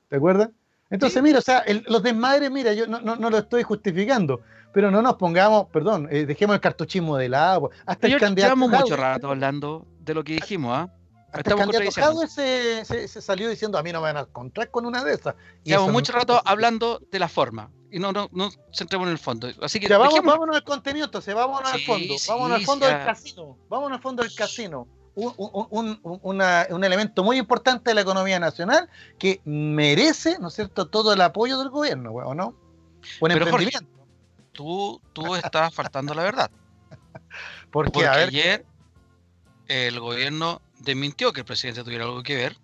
¿Te 0.07 0.15
acuerdas? 0.15 0.49
Entonces, 0.89 1.21
mira, 1.21 1.37
o 1.37 1.41
sea, 1.41 1.63
los 1.87 2.01
desmadres, 2.01 2.49
mira, 2.49 2.73
yo 2.73 2.87
no, 2.87 2.99
no, 2.99 3.29
lo 3.29 3.37
estoy 3.37 3.61
justificando, 3.61 4.41
pero 4.73 4.89
no 4.89 5.03
nos 5.03 5.15
pongamos, 5.15 5.67
perdón, 5.67 6.07
eh, 6.09 6.25
dejemos 6.25 6.55
el 6.55 6.61
cartuchismo 6.61 7.15
de 7.17 7.29
lado. 7.29 7.69
Hasta 7.85 8.07
el 8.07 8.17
candidato. 8.17 8.55
Llevamos 8.55 8.81
mucho 8.81 8.95
rato 8.95 9.29
hablando 9.29 9.85
de 9.99 10.13
lo 10.15 10.23
que 10.23 10.33
dijimos, 10.33 10.75
¿ah? 10.75 10.89
Hasta 11.31 11.51
el 11.51 11.57
candidato 11.57 12.27
se, 12.27 12.85
se, 12.85 13.21
salió 13.21 13.49
diciendo 13.49 13.77
a 13.77 13.83
mí 13.83 13.91
no 13.91 13.99
me 13.99 14.07
van 14.07 14.17
a 14.17 14.21
encontrar 14.21 14.71
con 14.71 14.85
una 14.85 15.03
de 15.03 15.13
esas. 15.13 15.35
Llevamos 15.63 15.91
mucho 15.91 16.11
rato 16.11 16.41
hablando 16.43 17.01
de 17.11 17.19
la 17.19 17.27
forma 17.27 17.71
y 17.91 17.99
no, 17.99 18.11
no, 18.11 18.29
no 18.31 18.49
centremos 18.73 19.07
en 19.07 19.11
el 19.11 19.19
fondo. 19.19 19.49
Así 19.61 19.79
que 19.79 19.87
ya, 19.87 19.97
vamos, 19.97 20.21
vámonos 20.23 20.55
al 20.55 20.63
contenido 20.63 21.05
entonces, 21.05 21.33
vámonos 21.35 21.71
al 21.71 21.81
fondo, 21.81 22.15
vámonos 22.27 22.59
al 22.59 22.65
fondo 22.65 22.85
del 22.87 23.05
casino, 23.05 23.57
vámonos 23.69 23.97
al 23.97 24.01
fondo 24.01 24.23
del 24.23 24.33
casino 24.33 24.87
un, 25.19 26.83
elemento 26.83 27.23
muy 27.23 27.37
importante 27.37 27.91
de 27.91 27.95
la 27.95 28.01
economía 28.01 28.39
nacional 28.39 28.89
que 29.17 29.41
merece, 29.45 30.37
¿no 30.39 30.47
es 30.49 30.53
cierto?, 30.53 30.87
todo 30.87 31.13
el 31.13 31.21
apoyo 31.21 31.57
del 31.59 31.69
gobierno, 31.69 32.11
¿o 32.11 32.33
no? 32.33 32.55
Un 33.19 33.31
emprendimiento. 33.31 33.87
tú, 34.51 35.01
tú 35.13 35.35
estás 35.35 35.73
faltando 35.73 36.13
la 36.13 36.23
verdad. 36.23 36.51
Porque, 37.71 38.07
ayer 38.07 38.65
el 39.67 39.99
gobierno 39.99 40.61
desmintió 40.79 41.33
que 41.33 41.41
el 41.41 41.45
presidente 41.45 41.83
tuviera 41.83 42.05
algo 42.05 42.23
que 42.23 42.35
ver. 42.35 42.57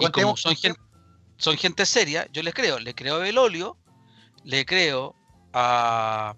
y 0.00 0.10
como 0.10 0.36
son 0.36 0.56
gente, 0.56 0.80
son 1.36 1.56
gente 1.56 1.86
seria, 1.86 2.26
yo 2.32 2.42
les 2.42 2.54
creo. 2.54 2.78
Le 2.78 2.94
creo 2.94 3.16
a 3.16 3.18
Belolio, 3.18 3.76
le 4.44 4.64
creo 4.64 5.14
a, 5.52 6.34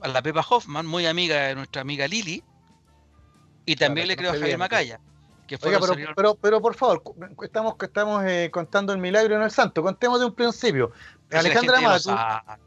a 0.00 0.08
la 0.08 0.22
Pepa 0.22 0.44
Hoffman, 0.48 0.86
muy 0.86 1.06
amiga 1.06 1.36
de 1.42 1.54
nuestra 1.54 1.82
amiga 1.82 2.06
Lili, 2.06 2.42
y 3.64 3.76
también 3.76 4.08
le 4.08 4.16
creo 4.16 4.32
a 4.32 4.34
Javier 4.34 4.58
Macaya. 4.58 5.00
Que 5.46 5.58
fue 5.58 5.76
pero, 6.14 6.36
pero, 6.36 6.60
por 6.60 6.76
favor, 6.76 7.02
estamos, 7.42 7.74
estamos 7.80 8.24
eh, 8.24 8.50
contando 8.52 8.92
el 8.92 9.00
milagro 9.00 9.34
en 9.34 9.42
el 9.42 9.50
santo. 9.50 9.82
Contemos 9.82 10.20
de 10.20 10.26
un 10.26 10.34
principio. 10.34 10.92
Alejandra 11.32 11.80
Matu, 11.80 12.10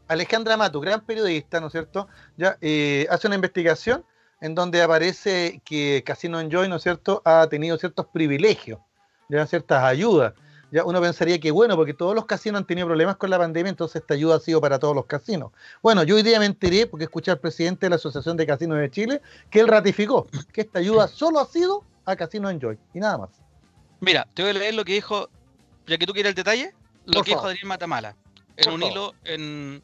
Alejandra 0.06 0.56
Matu, 0.58 0.80
gran 0.80 1.00
periodista, 1.00 1.60
¿no 1.60 1.68
es 1.68 1.72
cierto? 1.72 2.08
Ya 2.36 2.58
eh, 2.60 3.06
hace 3.10 3.26
una 3.26 3.36
investigación 3.36 4.04
en 4.44 4.54
donde 4.54 4.82
aparece 4.82 5.62
que 5.64 6.02
Casino 6.04 6.38
Enjoy, 6.38 6.68
¿no 6.68 6.76
es 6.76 6.82
cierto?, 6.82 7.22
ha 7.24 7.46
tenido 7.46 7.78
ciertos 7.78 8.08
privilegios, 8.08 8.78
ya 9.30 9.46
ciertas 9.46 9.82
ayudas. 9.82 10.34
Ya 10.70 10.84
uno 10.84 11.00
pensaría 11.00 11.40
que 11.40 11.50
bueno, 11.50 11.76
porque 11.76 11.94
todos 11.94 12.14
los 12.14 12.26
casinos 12.26 12.60
han 12.60 12.66
tenido 12.66 12.86
problemas 12.86 13.16
con 13.16 13.30
la 13.30 13.38
pandemia, 13.38 13.70
entonces 13.70 14.02
esta 14.02 14.12
ayuda 14.12 14.36
ha 14.36 14.40
sido 14.40 14.60
para 14.60 14.78
todos 14.78 14.94
los 14.94 15.06
casinos. 15.06 15.50
Bueno, 15.82 16.02
yo 16.02 16.16
hoy 16.16 16.22
día 16.22 16.38
me 16.38 16.44
enteré, 16.44 16.86
porque 16.86 17.04
escuché 17.04 17.30
al 17.30 17.40
presidente 17.40 17.86
de 17.86 17.90
la 17.90 17.96
Asociación 17.96 18.36
de 18.36 18.44
Casinos 18.46 18.76
de 18.76 18.90
Chile, 18.90 19.22
que 19.50 19.60
él 19.60 19.66
ratificó 19.66 20.26
que 20.52 20.60
esta 20.60 20.80
ayuda 20.80 21.08
solo 21.08 21.40
ha 21.40 21.46
sido 21.46 21.82
a 22.04 22.14
Casino 22.14 22.50
Enjoy 22.50 22.78
y 22.92 23.00
nada 23.00 23.16
más. 23.16 23.30
Mira, 24.00 24.28
te 24.34 24.42
voy 24.42 24.50
a 24.50 24.54
leer 24.54 24.74
lo 24.74 24.84
que 24.84 24.92
dijo, 24.92 25.30
ya 25.86 25.96
que 25.96 26.04
tú 26.04 26.12
quieres 26.12 26.28
el 26.28 26.36
detalle, 26.36 26.74
lo 27.06 27.22
que 27.22 27.30
dijo 27.30 27.46
Adrián 27.46 27.68
Matamala 27.68 28.14
en 28.58 28.72
un 28.74 28.82
hilo 28.82 29.14
en, 29.24 29.82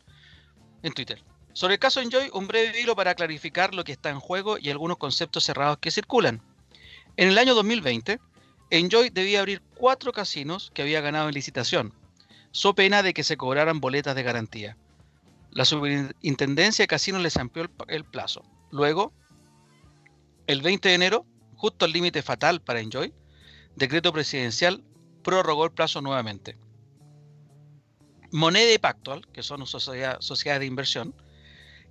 en 0.82 0.92
Twitter. 0.92 1.24
Sobre 1.52 1.74
el 1.74 1.80
caso 1.80 2.00
Enjoy, 2.00 2.30
un 2.32 2.46
breve 2.46 2.80
hilo 2.80 2.94
para 2.94 3.14
clarificar 3.14 3.74
lo 3.74 3.84
que 3.84 3.92
está 3.92 4.10
en 4.10 4.20
juego 4.20 4.56
y 4.58 4.70
algunos 4.70 4.98
conceptos 4.98 5.44
cerrados 5.44 5.78
que 5.78 5.90
circulan. 5.90 6.42
En 7.16 7.28
el 7.28 7.38
año 7.38 7.54
2020, 7.54 8.20
Enjoy 8.70 9.10
debía 9.10 9.40
abrir 9.40 9.62
cuatro 9.74 10.12
casinos 10.12 10.70
que 10.72 10.82
había 10.82 11.00
ganado 11.00 11.28
en 11.28 11.34
licitación, 11.34 11.92
so 12.52 12.74
pena 12.74 13.02
de 13.02 13.12
que 13.12 13.24
se 13.24 13.36
cobraran 13.36 13.80
boletas 13.80 14.14
de 14.14 14.22
garantía. 14.22 14.76
La 15.50 15.64
superintendencia 15.64 16.84
de 16.84 16.88
casinos 16.88 17.20
les 17.20 17.36
amplió 17.36 17.68
el, 17.88 18.04
plazo. 18.04 18.42
Luego, 18.70 19.12
el 20.46 20.62
20 20.62 20.88
de 20.88 20.94
enero, 20.94 21.26
justo 21.56 21.84
al 21.84 21.92
límite 21.92 22.22
fatal 22.22 22.62
para 22.62 22.80
Enjoy, 22.80 23.12
decreto 23.74 24.12
presidencial 24.12 24.84
prorrogó 25.24 25.64
el 25.64 25.72
plazo 25.72 26.00
nuevamente. 26.00 26.56
Moneda 28.30 28.72
y 28.72 28.78
Pactual, 28.78 29.26
que 29.32 29.42
son 29.42 29.66
sociedades 29.66 30.60
de 30.60 30.66
inversión, 30.66 31.12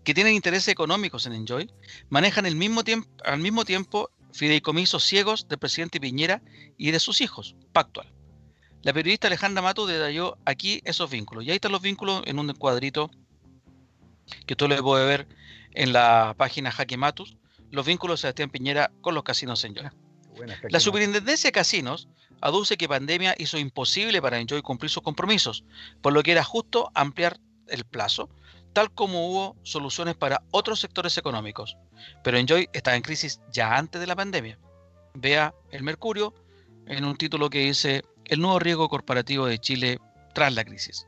que 0.04 0.14
tienen 0.14 0.34
intereses 0.34 0.70
económicos 0.70 1.26
en 1.26 1.34
Enjoy, 1.34 1.70
manejan 2.10 2.46
el 2.46 2.56
mismo 2.56 2.82
al 3.24 3.40
mismo 3.40 3.66
tiempo 3.66 4.10
fideicomisos 4.34 5.04
ciegos 5.04 5.48
del 5.48 5.60
presidente 5.60 6.00
Piñera 6.00 6.42
y 6.78 6.92
de 6.92 7.00
sus 7.00 7.22
hijos, 7.22 7.56
Pactual. 7.74 8.12
La 8.82 8.94
periodista 8.94 9.28
Alejandra 9.28 9.62
Mato 9.62 9.86
detalló 9.86 10.38
aquí 10.46 10.82
esos 10.86 11.10
vínculos. 11.10 11.44
Y 11.44 11.50
ahí 11.50 11.56
están 11.56 11.74
los 11.74 11.82
vínculos 11.82 12.24
en 12.26 12.40
un 12.40 12.54
cuadrito 12.54 13.12
que 14.46 14.56
tú 14.56 14.68
le 14.68 14.82
puedes 14.82 15.08
ver 15.08 15.28
en 15.72 15.92
la 15.92 16.34
página 16.38 16.72
Jaque 16.72 16.96
Matus, 16.96 17.36
los 17.72 17.86
vínculos 17.86 18.20
de 18.20 18.22
Sebastián 18.22 18.50
Piñera 18.50 18.92
con 19.02 19.16
los 19.16 19.24
casinos 19.24 19.64
Enjoy. 19.64 19.90
La 20.70 20.80
superintendencia 20.80 21.50
de 21.50 21.52
casinos 21.52 22.08
aduce 22.40 22.78
que 22.78 22.88
pandemia 22.88 23.36
hizo 23.38 23.58
imposible 23.58 24.22
para 24.22 24.40
Enjoy 24.40 24.62
cumplir 24.62 24.90
sus 24.90 25.04
compromisos, 25.04 25.66
por 26.02 26.14
lo 26.14 26.24
que 26.24 26.32
era 26.32 26.44
justo 26.44 26.90
ampliar 26.94 27.40
el 27.68 27.84
plazo 27.84 28.30
tal 28.74 28.92
como 28.92 29.28
hubo 29.30 29.56
soluciones 29.64 30.16
para 30.16 30.44
otros 30.52 30.80
sectores 30.80 31.18
económicos. 31.18 31.78
Pero 32.24 32.38
Enjoy 32.38 32.70
estaba 32.74 32.96
en 32.96 33.04
crisis 33.04 33.40
ya 33.52 33.76
antes 33.76 34.00
de 34.00 34.08
la 34.08 34.16
pandemia. 34.16 34.58
Vea 35.14 35.54
el 35.72 35.84
Mercurio 35.84 36.34
en 36.86 37.06
un 37.06 37.18
título 37.18 37.50
que 37.50 37.60
dice 37.60 38.04
El 38.26 38.42
nuevo 38.42 38.60
riesgo 38.60 38.90
corporativo 38.90 39.46
de 39.46 39.60
Chile 39.60 40.00
tras 40.34 40.54
la 40.54 40.64
crisis. 40.64 41.06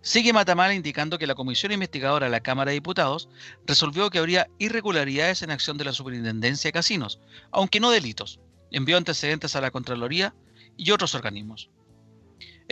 Sigue 0.00 0.32
Matamala 0.32 0.74
indicando 0.74 1.16
que 1.16 1.28
la 1.28 1.36
comisión 1.36 1.70
investigadora 1.70 2.26
de 2.26 2.32
la 2.32 2.40
Cámara 2.40 2.70
de 2.70 2.74
Diputados 2.74 3.28
resolvió 3.66 4.10
que 4.10 4.18
habría 4.18 4.48
irregularidades 4.58 5.42
en 5.42 5.52
acción 5.52 5.78
de 5.78 5.84
la 5.84 5.92
Superintendencia 5.92 6.68
de 6.68 6.72
Casinos, 6.72 7.20
aunque 7.52 7.78
no 7.78 7.92
delitos. 7.92 8.40
Envió 8.72 8.96
antecedentes 8.96 9.54
a 9.54 9.60
la 9.60 9.70
Contraloría 9.70 10.34
y 10.76 10.90
otros 10.90 11.14
organismos. 11.14 11.70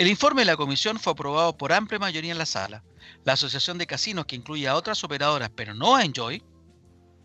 El 0.00 0.08
informe 0.08 0.40
de 0.40 0.46
la 0.46 0.56
comisión 0.56 0.98
fue 0.98 1.12
aprobado 1.12 1.54
por 1.58 1.74
amplia 1.74 1.98
mayoría 1.98 2.32
en 2.32 2.38
la 2.38 2.46
sala. 2.46 2.82
La 3.24 3.34
Asociación 3.34 3.76
de 3.76 3.86
Casinos, 3.86 4.24
que 4.24 4.34
incluye 4.34 4.66
a 4.66 4.74
otras 4.74 5.04
operadoras, 5.04 5.50
pero 5.54 5.74
no 5.74 5.94
a 5.94 6.06
Enjoy, 6.06 6.42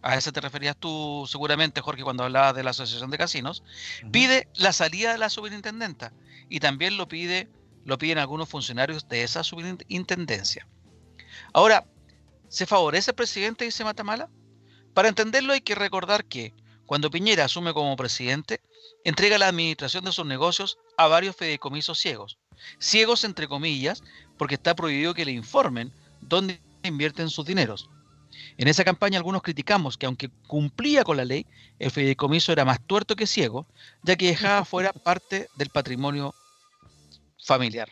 a 0.01 0.17
esa 0.17 0.33
te 0.33 0.41
referías 0.41 0.75
tú 0.75 1.25
seguramente, 1.25 1.79
Jorge, 1.79 2.03
cuando 2.03 2.25
hablabas 2.25 2.53
de 2.53 2.63
la 2.63 2.71
Asociación 2.71 3.11
de 3.11 3.17
Casinos, 3.17 3.63
pide 4.11 4.49
la 4.55 4.73
salida 4.73 5.13
de 5.13 5.17
la 5.17 5.29
superintendenta 5.29 6.11
y 6.49 6.59
también 6.59 6.97
lo 6.97 7.07
pide 7.07 7.47
lo 7.85 7.97
piden 7.97 8.17
algunos 8.17 8.49
funcionarios 8.49 9.07
de 9.07 9.23
esa 9.23 9.45
superintendencia. 9.45 10.67
Ahora, 11.53 11.87
¿se 12.49 12.65
favorece 12.65 13.11
el 13.11 13.15
presidente, 13.15 13.63
dice 13.63 13.85
Matamala? 13.85 14.29
Para 14.93 15.07
entenderlo 15.07 15.53
hay 15.53 15.61
que 15.61 15.75
recordar 15.75 16.25
que 16.25 16.53
cuando 16.85 17.09
Piñera 17.09 17.45
asume 17.45 17.73
como 17.73 17.95
presidente, 17.95 18.59
entrega 19.05 19.37
la 19.37 19.47
administración 19.47 20.03
de 20.03 20.11
sus 20.11 20.25
negocios 20.25 20.77
a 20.97 21.07
varios 21.07 21.37
fideicomisos 21.37 21.99
ciegos, 21.99 22.37
Ciegos 22.79 23.23
entre 23.23 23.47
comillas, 23.47 24.03
porque 24.37 24.55
está 24.55 24.75
prohibido 24.75 25.13
que 25.13 25.25
le 25.25 25.31
informen 25.31 25.91
dónde 26.21 26.61
invierten 26.83 27.29
sus 27.29 27.45
dineros. 27.45 27.89
En 28.57 28.67
esa 28.67 28.83
campaña 28.83 29.17
algunos 29.17 29.41
criticamos 29.41 29.97
que 29.97 30.05
aunque 30.05 30.29
cumplía 30.47 31.03
con 31.03 31.17
la 31.17 31.25
ley, 31.25 31.45
el 31.79 31.91
fideicomiso 31.91 32.51
era 32.51 32.65
más 32.65 32.79
tuerto 32.85 33.15
que 33.15 33.27
ciego, 33.27 33.67
ya 34.03 34.15
que 34.15 34.27
dejaba 34.27 34.65
fuera 34.65 34.93
parte 34.93 35.47
del 35.55 35.69
patrimonio 35.69 36.33
familiar. 37.37 37.89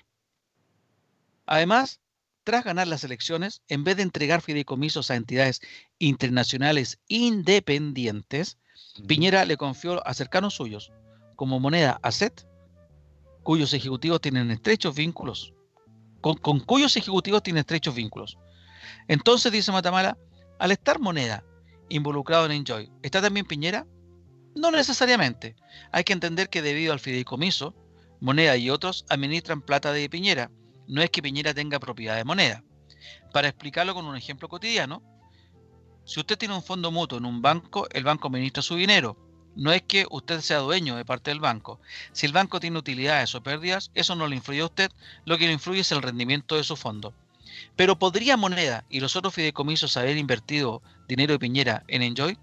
Además, 1.45 1.99
tras 2.43 2.63
ganar 2.63 2.87
las 2.87 3.03
elecciones, 3.03 3.61
en 3.67 3.83
vez 3.83 3.97
de 3.97 4.03
entregar 4.03 4.41
fideicomisos 4.41 5.11
a 5.11 5.15
entidades 5.15 5.61
internacionales 5.99 6.99
independientes, 7.07 8.57
Piñera 9.07 9.45
le 9.45 9.57
confió 9.57 10.05
a 10.05 10.13
cercanos 10.13 10.55
suyos, 10.55 10.91
como 11.35 11.59
moneda 11.59 11.99
ASET, 12.03 12.45
cuyos 13.43 13.73
ejecutivos 13.73 14.21
tienen 14.21 14.49
estrechos 14.51 14.95
vínculos, 14.95 15.53
con, 16.21 16.59
cuyos 16.61 16.95
ejecutivos 16.97 17.43
tienen 17.43 17.61
estrechos 17.61 17.93
vínculos. 17.93 18.37
Entonces, 19.07 19.51
dice 19.51 19.71
Matamala, 19.71 20.17
al 20.59 20.71
estar 20.71 20.99
moneda 20.99 21.43
involucrado 21.89 22.45
en 22.45 22.53
Enjoy, 22.53 22.91
¿está 23.01 23.21
también 23.21 23.45
Piñera? 23.45 23.85
No 24.55 24.71
necesariamente. 24.71 25.55
Hay 25.91 26.03
que 26.03 26.13
entender 26.13 26.49
que 26.49 26.61
debido 26.61 26.93
al 26.93 26.99
fideicomiso, 26.99 27.75
Moneda 28.23 28.55
y 28.55 28.69
otros 28.69 29.05
administran 29.09 29.61
plata 29.61 29.91
de 29.91 30.09
Piñera. 30.09 30.49
No 30.87 31.01
es 31.01 31.09
que 31.09 31.21
Piñera 31.21 31.53
tenga 31.53 31.77
propiedad 31.79 32.15
de 32.15 32.23
moneda. 32.23 32.63
Para 33.33 33.49
explicarlo 33.49 33.93
con 33.93 34.05
un 34.05 34.15
ejemplo 34.15 34.47
cotidiano, 34.47 35.03
Si 36.05 36.19
usted 36.19 36.37
tiene 36.37 36.55
un 36.55 36.63
fondo 36.63 36.91
mutuo 36.91 37.17
en 37.17 37.25
un 37.25 37.41
banco, 37.41 37.87
el 37.91 38.03
banco 38.05 38.27
administra 38.29 38.61
su 38.61 38.75
dinero. 38.75 39.17
No 39.55 39.71
es 39.71 39.83
que 39.83 40.05
usted 40.09 40.41
sea 40.41 40.59
dueño 40.59 40.95
de 40.95 41.05
parte 41.05 41.31
del 41.31 41.39
banco. 41.39 41.79
Si 42.11 42.25
el 42.25 42.33
banco 42.33 42.59
tiene 42.59 42.79
utilidades 42.79 43.35
o 43.35 43.43
pérdidas, 43.43 43.91
eso 43.93 44.15
no 44.15 44.27
le 44.27 44.35
influye 44.35 44.61
a 44.61 44.65
usted, 44.65 44.91
lo 45.25 45.37
que 45.37 45.47
le 45.47 45.53
influye 45.53 45.81
es 45.81 45.91
el 45.91 46.01
rendimiento 46.01 46.55
de 46.55 46.63
su 46.63 46.75
fondo. 46.75 47.13
Pero 47.75 47.99
¿podría 47.99 48.37
Moneda 48.37 48.83
y 48.89 48.99
los 48.99 49.15
otros 49.15 49.33
fideicomisos 49.33 49.95
haber 49.97 50.17
invertido 50.17 50.81
dinero 51.07 51.33
de 51.33 51.39
Piñera 51.39 51.83
en 51.87 52.01
Enjoy? 52.01 52.37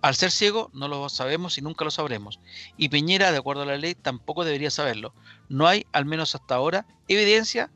Al 0.00 0.14
ser 0.14 0.30
ciego 0.30 0.70
no 0.72 0.86
lo 0.88 1.08
sabemos 1.08 1.58
y 1.58 1.62
nunca 1.62 1.84
lo 1.84 1.90
sabremos. 1.90 2.38
Y 2.76 2.88
Piñera, 2.88 3.32
de 3.32 3.38
acuerdo 3.38 3.62
a 3.62 3.66
la 3.66 3.76
ley, 3.76 3.94
tampoco 3.94 4.44
debería 4.44 4.70
saberlo. 4.70 5.12
No 5.48 5.66
hay, 5.66 5.86
al 5.92 6.04
menos 6.04 6.34
hasta 6.34 6.54
ahora, 6.54 6.86
evidencia 7.08 7.70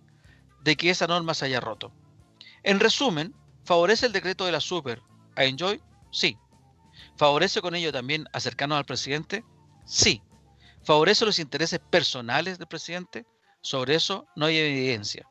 de 0.63 0.77
que 0.77 0.91
esa 0.91 1.07
norma 1.07 1.35
se 1.35 1.47
haya 1.47 1.61
roto. 1.61 1.93
En 2.63 2.79
resumen, 2.79 3.35
¿favorece 3.65 4.07
el 4.07 4.13
decreto 4.13 4.47
de 4.47 4.53
la 4.53 4.61
Super 4.61 5.03
a 5.35 5.45
Enjoy? 5.45 5.81
Sí. 6.11 6.37
¿Favorece 7.17 7.61
con 7.61 7.75
ello 7.75 7.93
también 7.93 8.27
acercarnos 8.33 8.79
al 8.79 8.85
presidente? 8.85 9.45
Sí. 9.85 10.23
¿Favorece 10.83 11.25
los 11.25 11.39
intereses 11.39 11.79
personales 11.79 12.59
del 12.59 12.67
presidente? 12.67 13.27
Sobre 13.61 13.95
eso 13.95 14.27
no 14.35 14.47
hay 14.47 14.59
evidencia. 14.59 15.29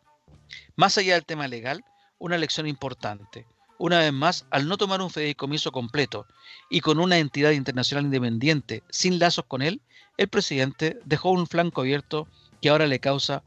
Más 0.76 0.98
allá 0.98 1.16
del 1.16 1.26
tema 1.26 1.48
legal, 1.48 1.84
una 2.18 2.38
lección 2.38 2.68
importante. 2.68 3.46
Una 3.78 4.00
vez 4.00 4.14
más, 4.14 4.46
al 4.52 4.68
no 4.68 4.78
tomar 4.78 5.02
un 5.02 5.10
fideicomiso 5.10 5.72
completo 5.72 6.28
y 6.70 6.82
con 6.82 7.00
una 7.00 7.18
entidad 7.18 7.52
internacional 7.52 8.06
independiente 8.06 8.84
sin 8.90 9.18
lazos 9.18 9.46
con 9.48 9.62
él, 9.62 9.82
el 10.18 10.28
presidente 10.28 11.00
dejó 11.04 11.32
un 11.32 11.48
flanco 11.48 11.82
abierto 11.82 12.28
que 12.62 12.70
ahora 12.70 12.86
le 12.86 13.00
causa 13.00 13.44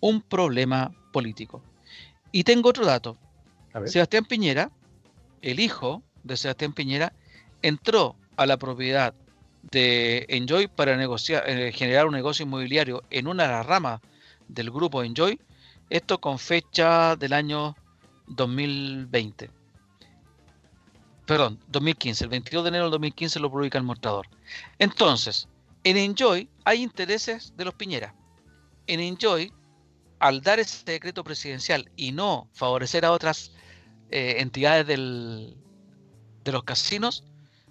un 0.00 0.22
problema 0.22 0.92
político. 1.12 1.62
Y 2.32 2.44
tengo 2.44 2.68
otro 2.68 2.84
dato. 2.84 3.16
Sebastián 3.84 4.24
Piñera, 4.24 4.70
el 5.40 5.60
hijo 5.60 6.02
de 6.24 6.36
Sebastián 6.36 6.72
Piñera, 6.72 7.12
entró 7.62 8.16
a 8.36 8.46
la 8.46 8.56
propiedad 8.56 9.14
de 9.70 10.26
Enjoy 10.28 10.68
para 10.68 10.96
negociar, 10.96 11.48
eh, 11.48 11.72
generar 11.72 12.06
un 12.06 12.14
negocio 12.14 12.44
inmobiliario 12.44 13.02
en 13.10 13.26
una 13.26 13.44
de 13.44 13.48
las 13.50 13.66
ramas 13.66 14.00
del 14.48 14.70
grupo 14.70 15.02
Enjoy, 15.02 15.40
esto 15.90 16.20
con 16.20 16.38
fecha 16.38 17.16
del 17.16 17.32
año 17.32 17.76
2020. 18.28 19.50
Perdón, 21.26 21.58
2015, 21.68 22.24
el 22.24 22.30
22 22.30 22.64
de 22.64 22.68
enero 22.68 22.84
del 22.84 22.92
2015 22.92 23.40
lo 23.40 23.50
publica 23.50 23.78
el 23.78 23.84
mostrador. 23.84 24.28
Entonces, 24.78 25.48
en 25.82 25.96
Enjoy 25.96 26.48
hay 26.64 26.82
intereses 26.82 27.52
de 27.56 27.64
los 27.64 27.74
Piñera. 27.74 28.14
En 28.86 29.00
Enjoy, 29.00 29.52
al 30.20 30.40
dar 30.40 30.60
ese 30.60 30.84
decreto 30.84 31.24
presidencial 31.24 31.90
y 31.96 32.12
no 32.12 32.48
favorecer 32.52 33.04
a 33.04 33.10
otras 33.10 33.52
eh, 34.10 34.36
entidades 34.38 34.86
del, 34.86 35.56
de 36.44 36.52
los 36.52 36.62
casinos, 36.62 37.24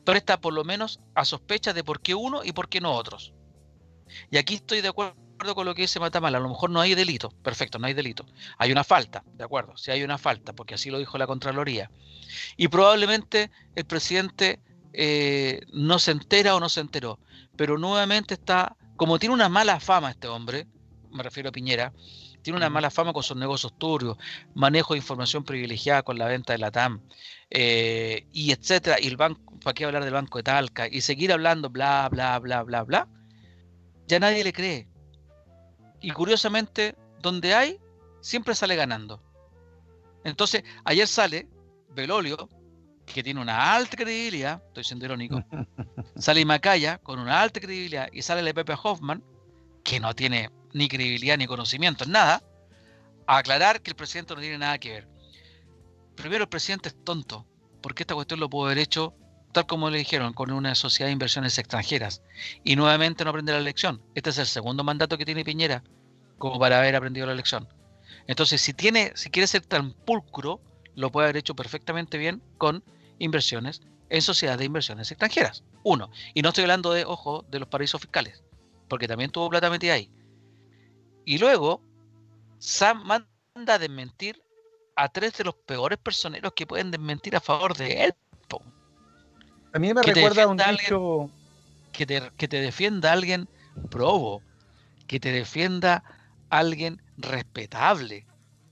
presta 0.05 0.39
por 0.39 0.53
lo 0.53 0.63
menos 0.63 1.01
a 1.15 1.25
sospecha 1.25 1.73
de 1.73 1.83
por 1.83 1.99
qué 1.99 2.15
uno 2.15 2.43
y 2.43 2.53
por 2.53 2.69
qué 2.69 2.79
no 2.79 2.93
otros. 2.93 3.33
Y 4.29 4.37
aquí 4.37 4.55
estoy 4.55 4.81
de 4.81 4.89
acuerdo 4.89 5.15
con 5.55 5.65
lo 5.65 5.75
que 5.75 5.81
dice 5.81 5.99
Matamal, 5.99 6.35
a 6.35 6.39
lo 6.39 6.47
mejor 6.47 6.69
no 6.69 6.79
hay 6.79 6.95
delito, 6.95 7.29
perfecto, 7.29 7.79
no 7.79 7.87
hay 7.87 7.93
delito. 7.93 8.25
Hay 8.57 8.71
una 8.71 8.83
falta, 8.83 9.23
de 9.33 9.43
acuerdo, 9.43 9.75
sí 9.75 9.91
hay 9.91 10.03
una 10.03 10.17
falta, 10.17 10.53
porque 10.53 10.75
así 10.75 10.89
lo 10.89 10.99
dijo 10.99 11.17
la 11.17 11.27
Contraloría. 11.27 11.91
Y 12.55 12.67
probablemente 12.69 13.51
el 13.75 13.85
presidente 13.85 14.61
eh, 14.93 15.61
no 15.73 15.99
se 15.99 16.11
entera 16.11 16.55
o 16.55 16.59
no 16.59 16.69
se 16.69 16.79
enteró, 16.79 17.19
pero 17.57 17.77
nuevamente 17.77 18.35
está, 18.35 18.77
como 18.95 19.19
tiene 19.19 19.35
una 19.35 19.49
mala 19.49 19.79
fama 19.79 20.11
este 20.11 20.27
hombre, 20.27 20.67
me 21.11 21.23
refiero 21.23 21.49
a 21.49 21.51
Piñera, 21.51 21.93
tiene 22.45 22.58
una 22.58 22.69
mala 22.69 22.91
fama 22.91 23.12
con 23.12 23.23
sus 23.23 23.36
negocios 23.36 23.73
turbios, 23.75 24.17
manejo 24.53 24.93
de 24.93 24.99
información 24.99 25.43
privilegiada 25.43 26.03
con 26.03 26.19
la 26.19 26.27
venta 26.27 26.53
de 26.53 26.60
la 26.60 26.69
TAM, 26.69 27.01
eh, 27.49 28.27
y 28.31 28.51
etcétera, 28.51 28.97
y 29.01 29.08
el 29.08 29.17
banco, 29.17 29.58
¿para 29.63 29.73
qué 29.73 29.84
hablar 29.84 30.03
del 30.03 30.13
banco 30.13 30.38
de 30.38 30.43
Talca? 30.43 30.88
Y 30.88 31.01
seguir 31.01 31.34
hablando 31.34 31.71
bla, 31.71 32.08
bla, 32.12 32.38
bla, 32.38 32.62
bla, 32.62 32.84
bla, 32.84 33.08
ya 34.05 34.19
nadie 34.19 34.43
le 34.43 34.53
cree. 34.53 34.88
Y 36.01 36.12
curiosamente, 36.12 36.95
donde 37.19 37.55
hay, 37.55 37.79
siempre 38.21 38.53
sale 38.53 38.75
ganando. 38.75 39.23
Entonces, 40.23 40.63
ayer 40.84 41.08
sale 41.08 41.49
Belolio, 41.95 42.47
que 43.08 43.23
tiene 43.23 43.41
una 43.41 43.73
alta 43.73 43.97
credibilidad, 43.97 44.62
estoy 44.67 44.84
siendo 44.84 45.05
irónico, 45.05 45.43
sale 46.15 46.45
Macaya 46.45 46.99
con 46.99 47.17
una 47.17 47.41
alta 47.41 47.60
credibilidad 47.60 48.08
y 48.13 48.21
sale 48.21 48.53
Pepe 48.53 48.75
Hoffman, 48.84 49.23
que 49.84 49.99
no 49.99 50.13
tiene 50.13 50.51
ni 50.75 50.89
credibilidad 50.89 51.38
ni 51.38 51.47
conocimiento 51.47 52.03
en 52.03 52.11
nada, 52.11 52.43
a 53.27 53.38
aclarar 53.38 53.81
que 53.81 53.91
el 53.91 53.95
presidente 53.95 54.35
no 54.35 54.41
tiene 54.41 54.57
nada 54.57 54.77
que 54.77 54.91
ver. 54.91 55.07
Primero, 56.15 56.43
el 56.43 56.49
presidente 56.49 56.89
es 56.89 57.03
tonto, 57.03 57.47
porque 57.81 58.03
esta 58.03 58.13
cuestión 58.13 58.41
lo 58.41 58.49
pudo 58.49 58.65
haber 58.65 58.79
hecho 58.79 59.15
tal 59.53 59.65
como 59.67 59.89
le 59.89 59.99
dijeron, 59.99 60.33
con 60.33 60.51
una 60.51 60.75
sociedad 60.75 61.07
de 61.07 61.13
inversiones 61.13 61.57
extranjeras. 61.57 62.21
Y 62.65 62.75
nuevamente 62.75 63.23
no 63.23 63.29
aprende 63.29 63.53
la 63.53 63.61
lección. 63.61 64.01
Este 64.13 64.31
es 64.31 64.38
el 64.38 64.47
segundo 64.47 64.83
mandato 64.83 65.17
que 65.17 65.23
tiene 65.23 65.45
Piñera, 65.45 65.81
como 66.38 66.59
para 66.59 66.79
haber 66.79 66.93
aprendido 66.93 67.25
la 67.25 67.35
lección. 67.35 67.69
Entonces, 68.27 68.59
si 68.59 68.73
tiene, 68.73 69.13
si 69.15 69.29
quiere 69.29 69.47
ser 69.47 69.61
tan 69.61 69.93
pulcro, 69.93 70.59
lo 70.95 71.09
puede 71.09 71.27
haber 71.27 71.38
hecho 71.38 71.55
perfectamente 71.55 72.17
bien 72.17 72.43
con 72.57 72.83
inversiones 73.17 73.81
en 74.09 74.21
sociedades 74.21 74.59
de 74.59 74.65
inversiones 74.65 75.09
extranjeras. 75.09 75.63
Uno. 75.83 76.11
Y 76.33 76.41
no 76.41 76.49
estoy 76.49 76.63
hablando 76.63 76.91
de, 76.91 77.05
ojo, 77.05 77.45
de 77.49 77.59
los 77.59 77.69
paraísos 77.69 78.01
fiscales, 78.01 78.43
porque 78.89 79.07
también 79.07 79.31
tuvo 79.31 79.49
plata 79.49 79.69
metida 79.69 79.93
ahí. 79.93 80.11
Y 81.25 81.38
luego, 81.38 81.81
Sam 82.59 83.03
manda 83.03 83.73
a 83.73 83.79
desmentir 83.79 84.41
a 84.95 85.09
tres 85.09 85.38
de 85.38 85.43
los 85.43 85.55
peores 85.55 85.97
personeros 85.97 86.53
que 86.55 86.65
pueden 86.65 86.91
desmentir 86.91 87.35
a 87.35 87.41
favor 87.41 87.75
de 87.75 88.05
él. 88.05 88.15
A 89.73 89.79
mí 89.79 89.93
me 89.93 90.01
recuerda 90.01 90.47
un 90.47 90.57
dicho... 90.57 91.29
Que 91.91 92.05
te, 92.05 92.21
que 92.38 92.49
te 92.49 92.59
defienda 92.59 93.13
alguien 93.13 93.47
probo, 93.89 94.41
que 95.07 95.19
te 95.19 95.31
defienda 95.31 96.03
alguien 96.49 97.01
respetable, 97.17 98.25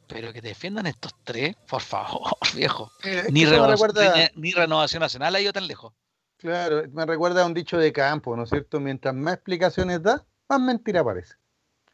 pero 0.07 0.33
que 0.33 0.41
te 0.41 0.49
defiendan 0.49 0.87
estos 0.87 1.13
tres, 1.23 1.55
por 1.67 1.81
favor, 1.81 2.33
viejo. 2.55 2.91
Eh, 3.03 3.27
ni, 3.31 3.45
renovación, 3.45 4.99
nacional 4.99 5.35
ha 5.35 5.41
ido 5.41 5.53
tan 5.53 5.67
lejos. 5.67 5.93
Claro, 6.37 6.83
me 6.91 7.05
recuerda 7.05 7.43
a 7.43 7.45
un 7.45 7.53
dicho 7.53 7.77
de 7.77 7.93
campo, 7.93 8.35
¿no 8.35 8.43
es 8.43 8.49
cierto? 8.49 8.79
Mientras 8.79 9.15
más 9.15 9.35
explicaciones 9.35 10.03
da, 10.03 10.25
más 10.49 10.59
mentira 10.59 10.99
aparece. 10.99 11.35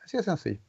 Así 0.10 0.18
es 0.18 0.26
sencillo. 0.26 0.60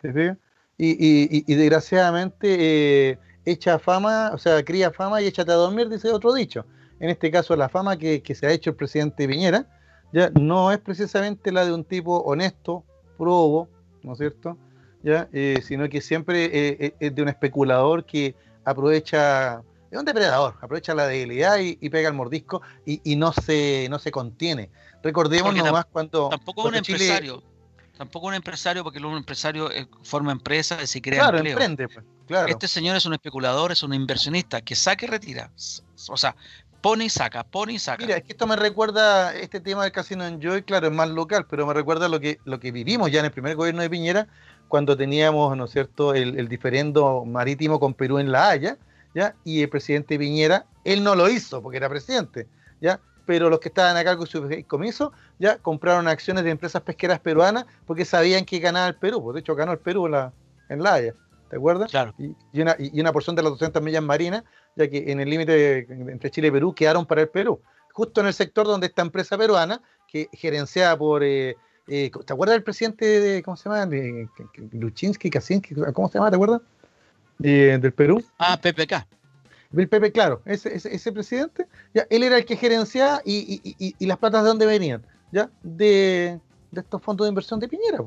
¿Te 0.00 0.38
y, 0.78 1.44
y, 1.46 1.54
desgraciadamente 1.54 3.10
eh, 3.10 3.18
echa 3.44 3.78
fama, 3.78 4.30
o 4.32 4.38
sea, 4.38 4.64
cría 4.64 4.90
fama 4.90 5.20
y 5.20 5.26
échate 5.26 5.52
a 5.52 5.56
dormir, 5.56 5.90
dice 5.90 6.10
otro 6.10 6.32
dicho. 6.32 6.64
En 6.98 7.10
este 7.10 7.30
caso, 7.30 7.54
la 7.54 7.68
fama 7.68 7.98
que, 7.98 8.22
se 8.34 8.46
ha 8.46 8.50
hecho 8.50 8.70
el 8.70 8.76
presidente 8.76 9.28
Piñera, 9.28 9.66
ya 10.14 10.30
no 10.30 10.72
es 10.72 10.78
precisamente 10.78 11.52
la 11.52 11.66
de 11.66 11.74
un 11.74 11.84
tipo 11.84 12.16
honesto, 12.20 12.82
probo, 13.18 13.68
¿no 14.02 14.12
es 14.14 14.18
cierto? 14.18 14.56
¿Ya? 15.02 15.28
Eh, 15.34 15.60
sino 15.62 15.86
que 15.90 16.00
siempre 16.00 16.48
eh, 16.50 16.94
es 16.98 17.14
de 17.14 17.20
un 17.20 17.28
especulador 17.28 18.06
que 18.06 18.34
aprovecha, 18.64 19.62
es 19.90 19.98
un 19.98 20.06
depredador, 20.06 20.54
aprovecha 20.62 20.94
la 20.94 21.06
debilidad 21.06 21.58
y, 21.58 21.76
pega 21.90 22.08
el 22.08 22.14
mordisco 22.14 22.62
y, 22.86 23.16
no, 23.16 23.34
se, 23.34 23.86
no 23.90 23.98
se 23.98 24.10
contiene. 24.10 24.70
Recordemos 25.02 25.54
nomás 25.54 25.84
cuando... 25.84 26.30
Tampoco 26.30 26.68
un 26.68 26.76
empresario 26.76 27.51
tampoco 27.96 28.26
un 28.28 28.34
empresario, 28.34 28.82
porque 28.82 28.98
un 28.98 29.16
empresario 29.16 29.70
eh, 29.70 29.86
forma 30.02 30.32
empresa 30.32 30.82
y 30.82 30.86
se 30.86 31.00
crea 31.00 31.20
claro, 31.20 31.38
empleo. 31.38 31.56
Pues, 31.76 32.04
claro. 32.26 32.48
Este 32.48 32.68
señor 32.68 32.96
es 32.96 33.06
un 33.06 33.14
especulador, 33.14 33.72
es 33.72 33.82
un 33.82 33.94
inversionista 33.94 34.60
que 34.60 34.74
saca 34.74 35.04
y 35.04 35.08
retira. 35.08 35.50
O 36.08 36.16
sea, 36.16 36.34
pone 36.80 37.04
y 37.04 37.08
saca, 37.08 37.44
pone 37.44 37.74
y 37.74 37.78
saca. 37.78 38.04
Mira, 38.04 38.18
es 38.18 38.24
que 38.24 38.32
esto 38.32 38.46
me 38.46 38.56
recuerda, 38.56 39.34
este 39.34 39.60
tema 39.60 39.84
del 39.84 39.92
casino 39.92 40.26
en 40.26 40.40
Joy, 40.40 40.62
claro, 40.62 40.88
es 40.88 40.92
más 40.92 41.08
local, 41.08 41.46
pero 41.48 41.66
me 41.66 41.72
recuerda 41.72 42.08
lo 42.08 42.20
que, 42.20 42.40
lo 42.44 42.58
que 42.60 42.72
vivimos 42.72 43.10
ya 43.10 43.20
en 43.20 43.26
el 43.26 43.32
primer 43.32 43.54
gobierno 43.56 43.82
de 43.82 43.88
Piñera, 43.88 44.26
cuando 44.68 44.96
teníamos, 44.96 45.56
¿no 45.56 45.66
es 45.66 45.70
cierto?, 45.70 46.14
el, 46.14 46.38
el 46.38 46.48
diferendo 46.48 47.24
marítimo 47.24 47.78
con 47.78 47.94
Perú 47.94 48.18
en 48.18 48.32
La 48.32 48.48
Haya, 48.48 48.78
¿ya? 49.14 49.34
Y 49.44 49.62
el 49.62 49.68
presidente 49.68 50.18
Piñera, 50.18 50.66
él 50.84 51.04
no 51.04 51.14
lo 51.14 51.28
hizo 51.28 51.62
porque 51.62 51.76
era 51.76 51.88
presidente, 51.88 52.48
¿ya? 52.80 53.00
Pero 53.26 53.48
los 53.50 53.60
que 53.60 53.68
estaban 53.68 53.96
a 53.96 54.04
cargo 54.04 54.24
de 54.24 54.30
su 54.30 54.66
comiso 54.66 55.12
ya 55.38 55.58
compraron 55.58 56.08
acciones 56.08 56.44
de 56.44 56.50
empresas 56.50 56.82
pesqueras 56.82 57.20
peruanas 57.20 57.66
porque 57.86 58.04
sabían 58.04 58.44
que 58.44 58.58
ganaba 58.58 58.88
el 58.88 58.96
Perú. 58.96 59.22
Pues, 59.22 59.34
de 59.34 59.40
hecho, 59.40 59.54
ganó 59.54 59.72
el 59.72 59.78
Perú 59.78 60.06
en 60.06 60.12
la, 60.12 60.32
en 60.68 60.82
la 60.82 60.94
Haya, 60.94 61.14
¿te 61.48 61.56
acuerdas? 61.56 61.90
Claro. 61.90 62.14
Y, 62.18 62.60
una, 62.60 62.76
y, 62.78 63.00
una, 63.00 63.12
porción 63.12 63.36
de 63.36 63.42
las 63.42 63.52
200 63.52 63.82
millas 63.82 64.02
marinas, 64.02 64.44
ya 64.76 64.88
que 64.88 65.10
en 65.10 65.20
el 65.20 65.28
límite 65.28 65.86
entre 65.88 66.30
Chile 66.30 66.48
y 66.48 66.50
Perú 66.50 66.74
quedaron 66.74 67.06
para 67.06 67.22
el 67.22 67.28
Perú. 67.28 67.60
Justo 67.92 68.20
en 68.20 68.26
el 68.26 68.34
sector 68.34 68.66
donde 68.66 68.86
esta 68.86 69.02
empresa 69.02 69.36
peruana, 69.36 69.80
que 70.08 70.28
gerenciada 70.32 70.96
por. 70.96 71.22
Eh, 71.22 71.56
eh, 71.88 72.10
¿Te 72.24 72.32
acuerdas 72.32 72.54
del 72.54 72.62
presidente 72.62 73.20
de. 73.20 73.42
¿Cómo 73.42 73.56
se 73.56 73.68
llama? 73.68 73.86
De, 73.86 74.28
Luchinsky, 74.72 75.30
Kaczynski, 75.30 75.74
¿cómo 75.92 76.08
se 76.08 76.18
llama? 76.18 76.30
¿Te 76.30 76.36
acuerdas? 76.36 76.60
del 77.38 77.92
Perú. 77.92 78.22
Ah, 78.38 78.56
PPK. 78.60 79.04
El 79.76 79.88
Pepe, 79.88 80.12
claro, 80.12 80.42
ese, 80.44 80.74
ese, 80.74 81.12
presidente, 81.12 81.66
ya, 81.94 82.06
él 82.10 82.22
era 82.22 82.36
el 82.36 82.44
que 82.44 82.56
gerenciaba 82.56 83.22
y, 83.24 83.94
las 84.06 84.18
platas 84.18 84.42
de 84.42 84.48
dónde 84.48 84.66
venían, 84.66 85.02
¿ya? 85.30 85.50
De, 85.62 86.38
estos 86.74 87.02
fondos 87.02 87.26
de 87.26 87.30
inversión 87.30 87.58
de 87.60 87.68
Piñera. 87.68 87.98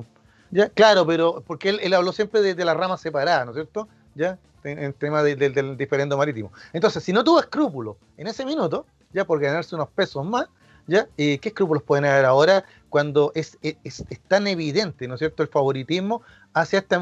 Ya, 0.52 0.70
claro, 0.70 1.06
pero 1.06 1.44
porque 1.46 1.70
él, 1.70 1.94
habló 1.94 2.12
siempre 2.12 2.42
de, 2.42 2.66
la 2.66 2.74
rama 2.74 2.98
separada, 2.98 3.46
¿no 3.46 3.52
es 3.52 3.56
cierto? 3.56 3.88
¿ya? 4.14 4.38
En, 4.64 4.94
tema 4.94 5.24
del 5.24 5.78
diferendo 5.78 6.18
marítimo. 6.18 6.52
Entonces, 6.74 7.04
si 7.04 7.14
no 7.14 7.24
tuvo 7.24 7.40
escrúpulos 7.40 7.98
en 8.18 8.28
ese 8.28 8.46
minuto, 8.46 8.86
ya 9.14 9.26
por 9.26 9.40
ganarse 9.40 9.76
unos 9.76 9.90
pesos 9.90 10.26
más, 10.26 10.48
¿ya? 10.88 11.08
¿Qué 11.18 11.40
escrúpulos 11.42 11.84
pueden 11.84 12.06
haber 12.06 12.26
ahora 12.26 12.64
cuando 12.90 13.32
es, 13.36 13.58
es, 13.62 14.04
tan 14.28 14.48
evidente, 14.48 15.08
¿no 15.08 15.16
es 15.16 15.20
cierto?, 15.20 15.44
el 15.44 15.50
favoritismo 15.50 16.22
hacia 16.54 16.80
esta 16.80 16.96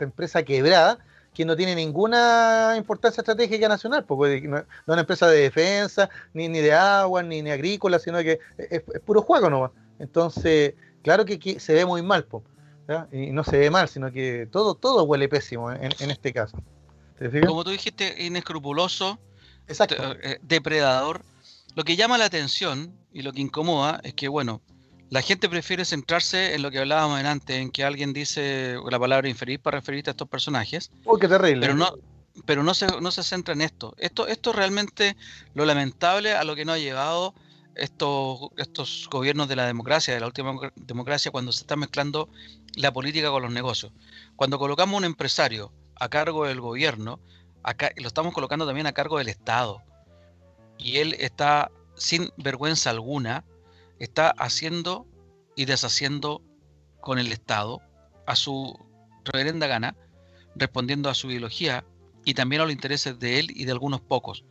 empresa 0.00 0.42
quebrada 0.42 0.98
que 1.34 1.44
no 1.44 1.56
tiene 1.56 1.74
ninguna 1.74 2.74
importancia 2.76 3.20
estratégica 3.20 3.68
nacional, 3.68 4.04
porque 4.04 4.40
no, 4.42 4.58
es 4.58 4.64
una 4.86 5.00
empresa 5.00 5.26
de 5.26 5.40
defensa, 5.40 6.08
ni, 6.32 6.48
ni 6.48 6.60
de 6.60 6.72
agua, 6.72 7.22
ni, 7.22 7.42
ni 7.42 7.50
agrícola, 7.50 7.98
sino 7.98 8.18
que 8.20 8.38
es, 8.56 8.82
puro 9.04 9.20
juego 9.20 9.50
nomás. 9.50 9.72
Entonces, 9.98 10.74
claro 11.02 11.24
que, 11.24 11.58
se 11.58 11.74
ve 11.74 11.84
muy 11.84 12.02
mal, 12.02 12.26
y 13.10 13.32
no 13.32 13.42
se 13.42 13.58
ve 13.58 13.70
mal, 13.70 13.88
sino 13.88 14.12
que 14.12 14.48
todo, 14.50 14.74
todo 14.76 15.04
huele 15.04 15.28
pésimo 15.28 15.72
en, 15.72 16.10
este 16.10 16.32
caso. 16.32 16.56
Como 17.46 17.64
tú 17.64 17.70
dijiste, 17.70 18.24
inescrupuloso, 18.24 19.18
eh, 19.66 20.38
depredador. 20.42 21.22
Lo 21.74 21.82
que 21.82 21.96
llama 21.96 22.18
la 22.18 22.26
atención 22.26 22.96
y 23.12 23.22
lo 23.22 23.32
que 23.32 23.40
incomoda 23.40 24.00
es 24.04 24.14
que, 24.14 24.28
bueno, 24.28 24.60
la 25.14 25.22
gente 25.22 25.48
prefiere 25.48 25.84
centrarse 25.84 26.56
en 26.56 26.62
lo 26.62 26.72
que 26.72 26.80
hablábamos 26.80 27.22
antes, 27.22 27.56
en 27.56 27.70
que 27.70 27.84
alguien 27.84 28.12
dice 28.12 28.76
la 28.90 28.98
palabra 28.98 29.28
infeliz 29.28 29.60
para 29.60 29.78
referirse 29.78 30.10
a 30.10 30.12
estos 30.12 30.28
personajes. 30.28 30.90
Oh, 31.04 31.16
qué 31.18 31.28
terrible. 31.28 31.60
Pero 31.60 31.74
no, 31.74 31.94
pero 32.46 32.64
no 32.64 32.74
se, 32.74 32.88
no 33.00 33.12
se 33.12 33.22
centra 33.22 33.54
en 33.54 33.60
esto. 33.60 33.94
Esto, 33.96 34.26
esto 34.26 34.50
es 34.50 34.56
realmente 34.56 35.16
lo 35.54 35.66
lamentable 35.66 36.32
a 36.32 36.42
lo 36.42 36.56
que 36.56 36.64
nos 36.64 36.74
ha 36.74 36.78
llevado 36.78 37.32
estos, 37.76 38.48
estos 38.56 39.08
gobiernos 39.08 39.46
de 39.46 39.54
la 39.54 39.68
democracia, 39.68 40.12
de 40.12 40.18
la 40.18 40.26
última 40.26 40.52
democracia, 40.74 41.30
cuando 41.30 41.52
se 41.52 41.60
está 41.60 41.76
mezclando 41.76 42.28
la 42.74 42.92
política 42.92 43.30
con 43.30 43.42
los 43.42 43.52
negocios. 43.52 43.92
Cuando 44.34 44.58
colocamos 44.58 44.98
un 44.98 45.04
empresario 45.04 45.70
a 45.94 46.08
cargo 46.08 46.44
del 46.44 46.60
gobierno, 46.60 47.20
acá, 47.62 47.92
lo 47.98 48.08
estamos 48.08 48.34
colocando 48.34 48.66
también 48.66 48.88
a 48.88 48.92
cargo 48.92 49.18
del 49.18 49.28
Estado. 49.28 49.80
Y 50.76 50.96
él 50.96 51.14
está 51.20 51.70
sin 51.94 52.32
vergüenza 52.36 52.90
alguna 52.90 53.44
está 54.04 54.30
haciendo 54.30 55.06
y 55.56 55.64
deshaciendo 55.64 56.42
con 57.00 57.18
el 57.18 57.32
Estado 57.32 57.80
a 58.26 58.36
su 58.36 58.78
reverenda 59.24 59.66
gana, 59.66 59.96
respondiendo 60.56 61.10
a 61.10 61.14
su 61.14 61.30
ideología 61.30 61.84
y 62.24 62.34
también 62.34 62.62
a 62.62 62.64
los 62.64 62.72
intereses 62.72 63.18
de 63.18 63.38
él 63.38 63.50
y 63.54 63.64
de 63.64 63.72
algunos 63.72 64.00
pocos. 64.00 64.44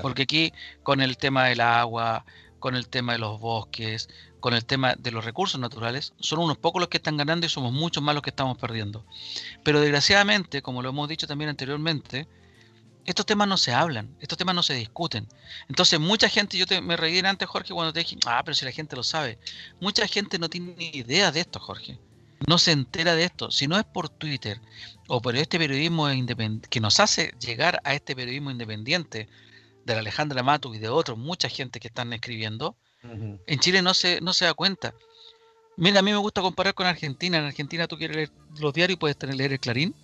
Porque 0.00 0.22
aquí 0.22 0.52
con 0.82 1.00
el 1.02 1.18
tema 1.18 1.44
del 1.46 1.60
agua, 1.60 2.24
con 2.58 2.76
el 2.76 2.88
tema 2.88 3.12
de 3.12 3.18
los 3.18 3.38
bosques, 3.40 4.08
con 4.40 4.54
el 4.54 4.64
tema 4.64 4.94
de 4.98 5.10
los 5.10 5.24
recursos 5.24 5.60
naturales, 5.60 6.14
son 6.18 6.38
unos 6.38 6.56
pocos 6.56 6.80
los 6.80 6.88
que 6.88 6.96
están 6.96 7.16
ganando 7.16 7.44
y 7.44 7.48
somos 7.48 7.72
muchos 7.72 8.02
más 8.02 8.14
los 8.14 8.22
que 8.22 8.30
estamos 8.30 8.56
perdiendo. 8.56 9.04
Pero 9.62 9.80
desgraciadamente, 9.80 10.62
como 10.62 10.80
lo 10.80 10.88
hemos 10.88 11.08
dicho 11.08 11.26
también 11.26 11.50
anteriormente, 11.50 12.26
estos 13.04 13.26
temas 13.26 13.48
no 13.48 13.56
se 13.56 13.72
hablan, 13.72 14.14
estos 14.20 14.38
temas 14.38 14.54
no 14.54 14.62
se 14.62 14.74
discuten. 14.74 15.26
Entonces, 15.68 15.98
mucha 15.98 16.28
gente, 16.28 16.56
yo 16.56 16.66
te, 16.66 16.80
me 16.80 16.96
reí 16.96 17.18
antes, 17.20 17.48
Jorge, 17.48 17.74
cuando 17.74 17.92
te 17.92 18.00
dije, 18.00 18.16
ah, 18.26 18.42
pero 18.44 18.54
si 18.54 18.64
la 18.64 18.72
gente 18.72 18.96
lo 18.96 19.02
sabe. 19.02 19.38
Mucha 19.80 20.06
gente 20.06 20.38
no 20.38 20.48
tiene 20.48 20.74
ni 20.76 20.90
idea 20.90 21.32
de 21.32 21.40
esto, 21.40 21.58
Jorge. 21.58 21.98
No 22.46 22.58
se 22.58 22.72
entera 22.72 23.14
de 23.14 23.24
esto. 23.24 23.50
Si 23.50 23.66
no 23.66 23.78
es 23.78 23.84
por 23.84 24.08
Twitter 24.08 24.60
o 25.08 25.20
por 25.20 25.36
este 25.36 25.58
periodismo 25.58 26.08
que 26.70 26.80
nos 26.80 27.00
hace 27.00 27.34
llegar 27.40 27.80
a 27.84 27.94
este 27.94 28.14
periodismo 28.14 28.50
independiente 28.50 29.28
de 29.84 29.94
la 29.94 30.00
Alejandra 30.00 30.42
Matu 30.42 30.74
y 30.74 30.78
de 30.78 30.88
otros, 30.88 31.18
mucha 31.18 31.48
gente 31.48 31.80
que 31.80 31.88
están 31.88 32.12
escribiendo, 32.12 32.76
en 33.02 33.58
Chile 33.58 33.82
no 33.82 33.94
se, 33.94 34.20
no 34.20 34.32
se 34.32 34.44
da 34.44 34.54
cuenta. 34.54 34.94
Mira, 35.76 36.00
a 36.00 36.02
mí 36.02 36.12
me 36.12 36.18
gusta 36.18 36.40
comparar 36.40 36.74
con 36.74 36.86
Argentina. 36.86 37.38
En 37.38 37.44
Argentina 37.44 37.88
tú 37.88 37.96
quieres 37.96 38.16
leer 38.16 38.30
los 38.60 38.72
diarios 38.72 38.96
y 38.96 39.00
puedes 39.00 39.16
tener, 39.16 39.34
leer 39.34 39.52
el 39.52 39.60
Clarín 39.60 39.94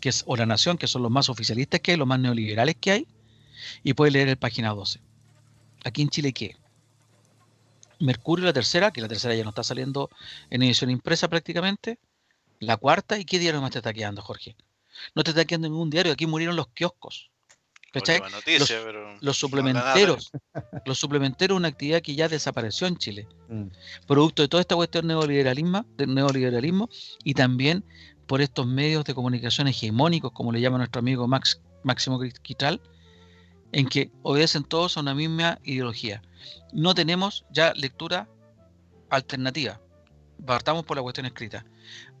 que 0.00 0.08
es, 0.08 0.24
o 0.26 0.36
La 0.36 0.46
Nación, 0.46 0.78
que 0.78 0.86
son 0.86 1.02
los 1.02 1.10
más 1.10 1.28
oficialistas 1.28 1.80
que 1.80 1.92
hay, 1.92 1.96
los 1.96 2.06
más 2.06 2.18
neoliberales 2.18 2.76
que 2.76 2.90
hay, 2.90 3.06
y 3.82 3.94
puede 3.94 4.12
leer 4.12 4.28
el 4.28 4.36
página 4.36 4.70
12. 4.70 5.00
Aquí 5.84 6.02
en 6.02 6.08
Chile, 6.08 6.32
¿qué? 6.32 6.56
Mercurio, 7.98 8.46
la 8.46 8.52
tercera, 8.52 8.90
que 8.90 9.00
la 9.00 9.08
tercera 9.08 9.34
ya 9.34 9.44
no 9.44 9.50
está 9.50 9.62
saliendo 9.62 10.08
en 10.48 10.62
edición 10.62 10.90
impresa 10.90 11.28
prácticamente. 11.28 11.98
La 12.58 12.76
cuarta, 12.76 13.18
¿y 13.18 13.24
qué 13.24 13.38
diario 13.38 13.60
más 13.60 13.70
te 13.70 13.78
está 13.78 13.92
quedando, 13.92 14.22
Jorge? 14.22 14.56
No 15.14 15.22
te 15.22 15.30
está 15.30 15.44
quedando 15.44 15.68
ningún 15.68 15.90
diario, 15.90 16.12
aquí 16.12 16.26
murieron 16.26 16.56
los 16.56 16.68
kioscos. 16.68 17.30
¿Cachai? 17.92 18.20
los, 19.20 19.36
suplementeros. 19.36 20.30
los 20.84 20.98
suplementeros, 20.98 21.56
una 21.56 21.68
actividad 21.68 22.00
que 22.00 22.14
ya 22.14 22.28
desapareció 22.28 22.86
en 22.86 22.96
Chile. 22.96 23.26
Mm. 23.48 23.64
Producto 24.06 24.42
de 24.42 24.48
toda 24.48 24.60
esta 24.60 24.76
cuestión 24.76 25.08
neoliberalismo, 25.08 25.84
del 25.96 26.14
neoliberalismo 26.14 26.88
y 27.24 27.34
también 27.34 27.84
por 28.30 28.40
estos 28.40 28.64
medios 28.64 29.04
de 29.04 29.12
comunicación 29.12 29.66
hegemónicos, 29.66 30.30
como 30.30 30.52
le 30.52 30.60
llama 30.60 30.78
nuestro 30.78 31.00
amigo 31.00 31.26
Max, 31.26 31.60
Máximo 31.82 32.20
Quital, 32.42 32.80
en 33.72 33.88
que 33.88 34.12
obedecen 34.22 34.62
todos 34.62 34.96
a 34.96 35.00
una 35.00 35.16
misma 35.16 35.58
ideología. 35.64 36.22
No 36.72 36.94
tenemos 36.94 37.44
ya 37.50 37.72
lectura 37.74 38.28
alternativa. 39.08 39.80
Partamos 40.46 40.84
por 40.84 40.96
la 40.96 41.02
cuestión 41.02 41.26
escrita. 41.26 41.66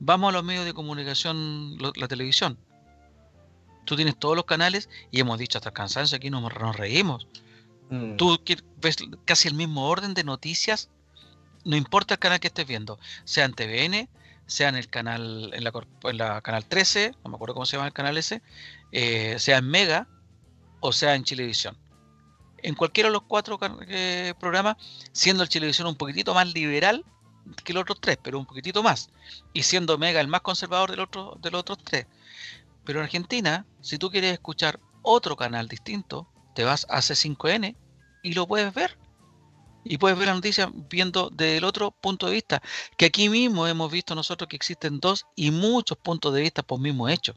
Vamos 0.00 0.30
a 0.30 0.32
los 0.32 0.42
medios 0.42 0.64
de 0.64 0.74
comunicación, 0.74 1.78
la 1.78 2.08
televisión. 2.08 2.58
Tú 3.84 3.94
tienes 3.94 4.18
todos 4.18 4.34
los 4.34 4.46
canales 4.46 4.88
y 5.12 5.20
hemos 5.20 5.38
dicho 5.38 5.58
hasta 5.58 5.68
el 5.68 5.74
cansancio, 5.74 6.16
aquí 6.16 6.28
nos, 6.28 6.42
nos 6.42 6.76
reímos. 6.76 7.28
Mm. 7.88 8.16
Tú 8.16 8.36
ves 8.80 8.96
casi 9.24 9.46
el 9.46 9.54
mismo 9.54 9.86
orden 9.86 10.14
de 10.14 10.24
noticias, 10.24 10.90
no 11.64 11.76
importa 11.76 12.14
el 12.14 12.18
canal 12.18 12.40
que 12.40 12.48
estés 12.48 12.66
viendo, 12.66 12.98
sea 13.22 13.44
en 13.44 13.52
TVN, 13.52 14.08
sea 14.50 14.68
en 14.68 14.74
el 14.76 14.88
canal, 14.88 15.52
en 15.54 15.62
la, 15.62 15.72
en 16.02 16.18
la 16.18 16.40
canal 16.40 16.66
13, 16.66 17.14
no 17.22 17.30
me 17.30 17.36
acuerdo 17.36 17.54
cómo 17.54 17.66
se 17.66 17.76
llama 17.76 17.86
el 17.86 17.92
canal 17.92 18.18
ese, 18.18 18.42
eh, 18.90 19.36
sea 19.38 19.58
en 19.58 19.68
Mega 19.70 20.08
o 20.80 20.92
sea 20.92 21.14
en 21.14 21.22
Chilevisión. 21.22 21.78
En 22.58 22.74
cualquiera 22.74 23.08
de 23.08 23.12
los 23.12 23.22
cuatro 23.22 23.58
eh, 23.86 24.34
programas, 24.40 24.76
siendo 25.12 25.44
el 25.44 25.48
Chilevisión 25.48 25.86
un 25.86 25.94
poquitito 25.94 26.34
más 26.34 26.52
liberal 26.52 27.04
que 27.64 27.72
los 27.72 27.82
otros 27.82 28.00
tres, 28.00 28.18
pero 28.20 28.40
un 28.40 28.46
poquitito 28.46 28.82
más, 28.82 29.10
y 29.52 29.62
siendo 29.62 29.98
Mega 29.98 30.20
el 30.20 30.28
más 30.28 30.40
conservador 30.40 30.90
del 30.90 31.00
otro, 31.00 31.38
de 31.40 31.50
los 31.52 31.60
otros 31.60 31.78
tres. 31.84 32.06
Pero 32.84 32.98
en 32.98 33.04
Argentina, 33.04 33.66
si 33.80 33.98
tú 33.98 34.10
quieres 34.10 34.32
escuchar 34.32 34.80
otro 35.02 35.36
canal 35.36 35.68
distinto, 35.68 36.28
te 36.56 36.64
vas 36.64 36.86
a 36.90 36.98
C5N 36.98 37.76
y 38.24 38.34
lo 38.34 38.48
puedes 38.48 38.74
ver 38.74 38.98
y 39.84 39.98
puedes 39.98 40.18
ver 40.18 40.28
la 40.28 40.34
noticia 40.34 40.70
viendo 40.90 41.30
del 41.30 41.64
otro 41.64 41.90
punto 41.90 42.26
de 42.26 42.32
vista, 42.32 42.62
que 42.96 43.06
aquí 43.06 43.28
mismo 43.28 43.66
hemos 43.66 43.90
visto 43.90 44.14
nosotros 44.14 44.48
que 44.48 44.56
existen 44.56 45.00
dos 45.00 45.26
y 45.36 45.50
muchos 45.50 45.98
puntos 45.98 46.34
de 46.34 46.42
vista 46.42 46.62
por 46.62 46.80
mismo 46.80 47.08
hecho. 47.08 47.34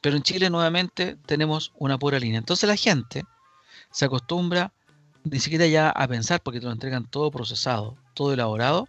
Pero 0.00 0.16
en 0.16 0.22
Chile 0.22 0.50
nuevamente 0.50 1.16
tenemos 1.26 1.72
una 1.78 1.98
pura 1.98 2.18
línea. 2.18 2.38
Entonces 2.38 2.68
la 2.68 2.76
gente 2.76 3.24
se 3.90 4.04
acostumbra 4.04 4.72
ni 5.24 5.40
siquiera 5.40 5.66
ya 5.66 5.90
a 5.90 6.08
pensar 6.08 6.40
porque 6.42 6.60
te 6.60 6.66
lo 6.66 6.72
entregan 6.72 7.08
todo 7.10 7.30
procesado, 7.30 7.96
todo 8.14 8.32
elaborado 8.32 8.88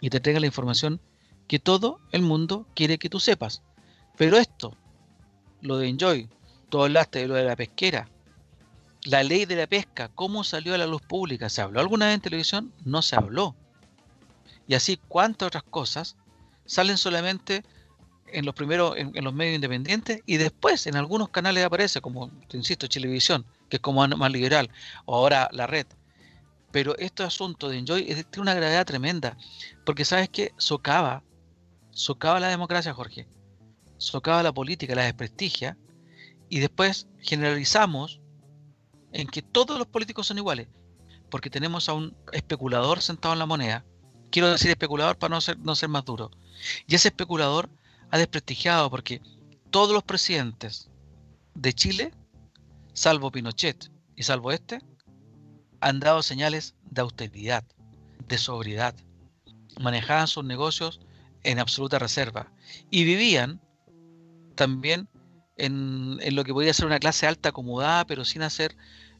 y 0.00 0.10
te 0.10 0.18
entregan 0.18 0.42
la 0.42 0.46
información 0.46 1.00
que 1.48 1.58
todo 1.58 2.00
el 2.12 2.22
mundo 2.22 2.66
quiere 2.74 2.98
que 2.98 3.10
tú 3.10 3.20
sepas. 3.20 3.62
Pero 4.16 4.36
esto, 4.36 4.76
lo 5.60 5.78
de 5.78 5.88
Enjoy, 5.88 6.28
tú 6.70 6.82
hablaste 6.82 7.20
de 7.20 7.28
lo 7.28 7.34
de 7.34 7.44
la 7.44 7.56
pesquera, 7.56 8.08
la 9.06 9.22
ley 9.22 9.44
de 9.44 9.56
la 9.56 9.66
pesca, 9.66 10.10
¿cómo 10.14 10.42
salió 10.42 10.74
a 10.74 10.78
la 10.78 10.86
luz 10.86 11.00
pública? 11.00 11.48
¿Se 11.48 11.62
habló 11.62 11.80
alguna 11.80 12.06
vez 12.06 12.16
en 12.16 12.20
televisión? 12.20 12.72
No 12.84 13.02
se 13.02 13.14
habló. 13.14 13.54
Y 14.66 14.74
así, 14.74 14.98
¿cuántas 15.08 15.46
otras 15.46 15.62
cosas 15.62 16.16
salen 16.64 16.98
solamente 16.98 17.62
en 18.26 18.44
los 18.44 18.54
primeros, 18.54 18.96
en, 18.96 19.12
los 19.22 19.32
medios 19.32 19.54
independientes 19.54 20.20
y 20.26 20.38
después 20.38 20.88
en 20.88 20.96
algunos 20.96 21.28
canales 21.28 21.64
aparece, 21.64 22.00
como 22.00 22.30
te 22.48 22.56
insisto, 22.56 22.88
Televisión, 22.88 23.46
que 23.68 23.76
es 23.76 23.80
como 23.80 24.06
más 24.08 24.32
liberal, 24.32 24.70
o 25.04 25.14
ahora 25.14 25.48
la 25.52 25.68
red. 25.68 25.86
Pero 26.72 26.96
este 26.98 27.22
asunto 27.22 27.68
de 27.68 27.78
Enjoy 27.78 28.04
tiene 28.04 28.26
una 28.42 28.54
gravedad 28.54 28.84
tremenda, 28.84 29.36
porque 29.84 30.04
sabes 30.04 30.28
que 30.28 30.52
socava, 30.56 31.22
socava 31.92 32.40
la 32.40 32.48
democracia, 32.48 32.92
Jorge, 32.92 33.28
socava 33.98 34.42
la 34.42 34.52
política, 34.52 34.96
la 34.96 35.04
desprestigia, 35.04 35.76
y 36.48 36.58
después 36.58 37.06
generalizamos 37.20 38.20
en 39.16 39.28
que 39.28 39.40
todos 39.40 39.78
los 39.78 39.86
políticos 39.86 40.26
son 40.26 40.36
iguales, 40.36 40.68
porque 41.30 41.48
tenemos 41.48 41.88
a 41.88 41.94
un 41.94 42.14
especulador 42.32 43.00
sentado 43.00 43.32
en 43.32 43.38
la 43.38 43.46
moneda. 43.46 43.82
Quiero 44.30 44.50
decir 44.50 44.68
especulador 44.70 45.16
para 45.16 45.34
no 45.34 45.40
ser, 45.40 45.58
no 45.58 45.74
ser 45.74 45.88
más 45.88 46.04
duro. 46.04 46.30
Y 46.86 46.94
ese 46.94 47.08
especulador 47.08 47.70
ha 48.10 48.18
desprestigiado 48.18 48.90
porque 48.90 49.22
todos 49.70 49.94
los 49.94 50.02
presidentes 50.02 50.90
de 51.54 51.72
Chile, 51.72 52.12
salvo 52.92 53.30
Pinochet 53.30 53.90
y 54.16 54.22
salvo 54.22 54.52
este, 54.52 54.80
han 55.80 55.98
dado 55.98 56.22
señales 56.22 56.74
de 56.90 57.00
austeridad, 57.00 57.64
de 58.28 58.36
sobriedad. 58.36 58.94
Manejaban 59.80 60.28
sus 60.28 60.44
negocios 60.44 61.00
en 61.42 61.58
absoluta 61.58 61.98
reserva 61.98 62.52
y 62.90 63.04
vivían 63.04 63.62
también 64.56 65.08
en, 65.56 66.18
en, 66.20 66.36
lo 66.36 66.44
que 66.44 66.52
podía 66.52 66.74
ser 66.74 66.84
una 66.84 66.98
clase 66.98 67.26
alta 67.26 67.48
acomodada, 67.48 68.06
pero 68.06 68.26
sin 68.26 68.42
hacer 68.42 68.76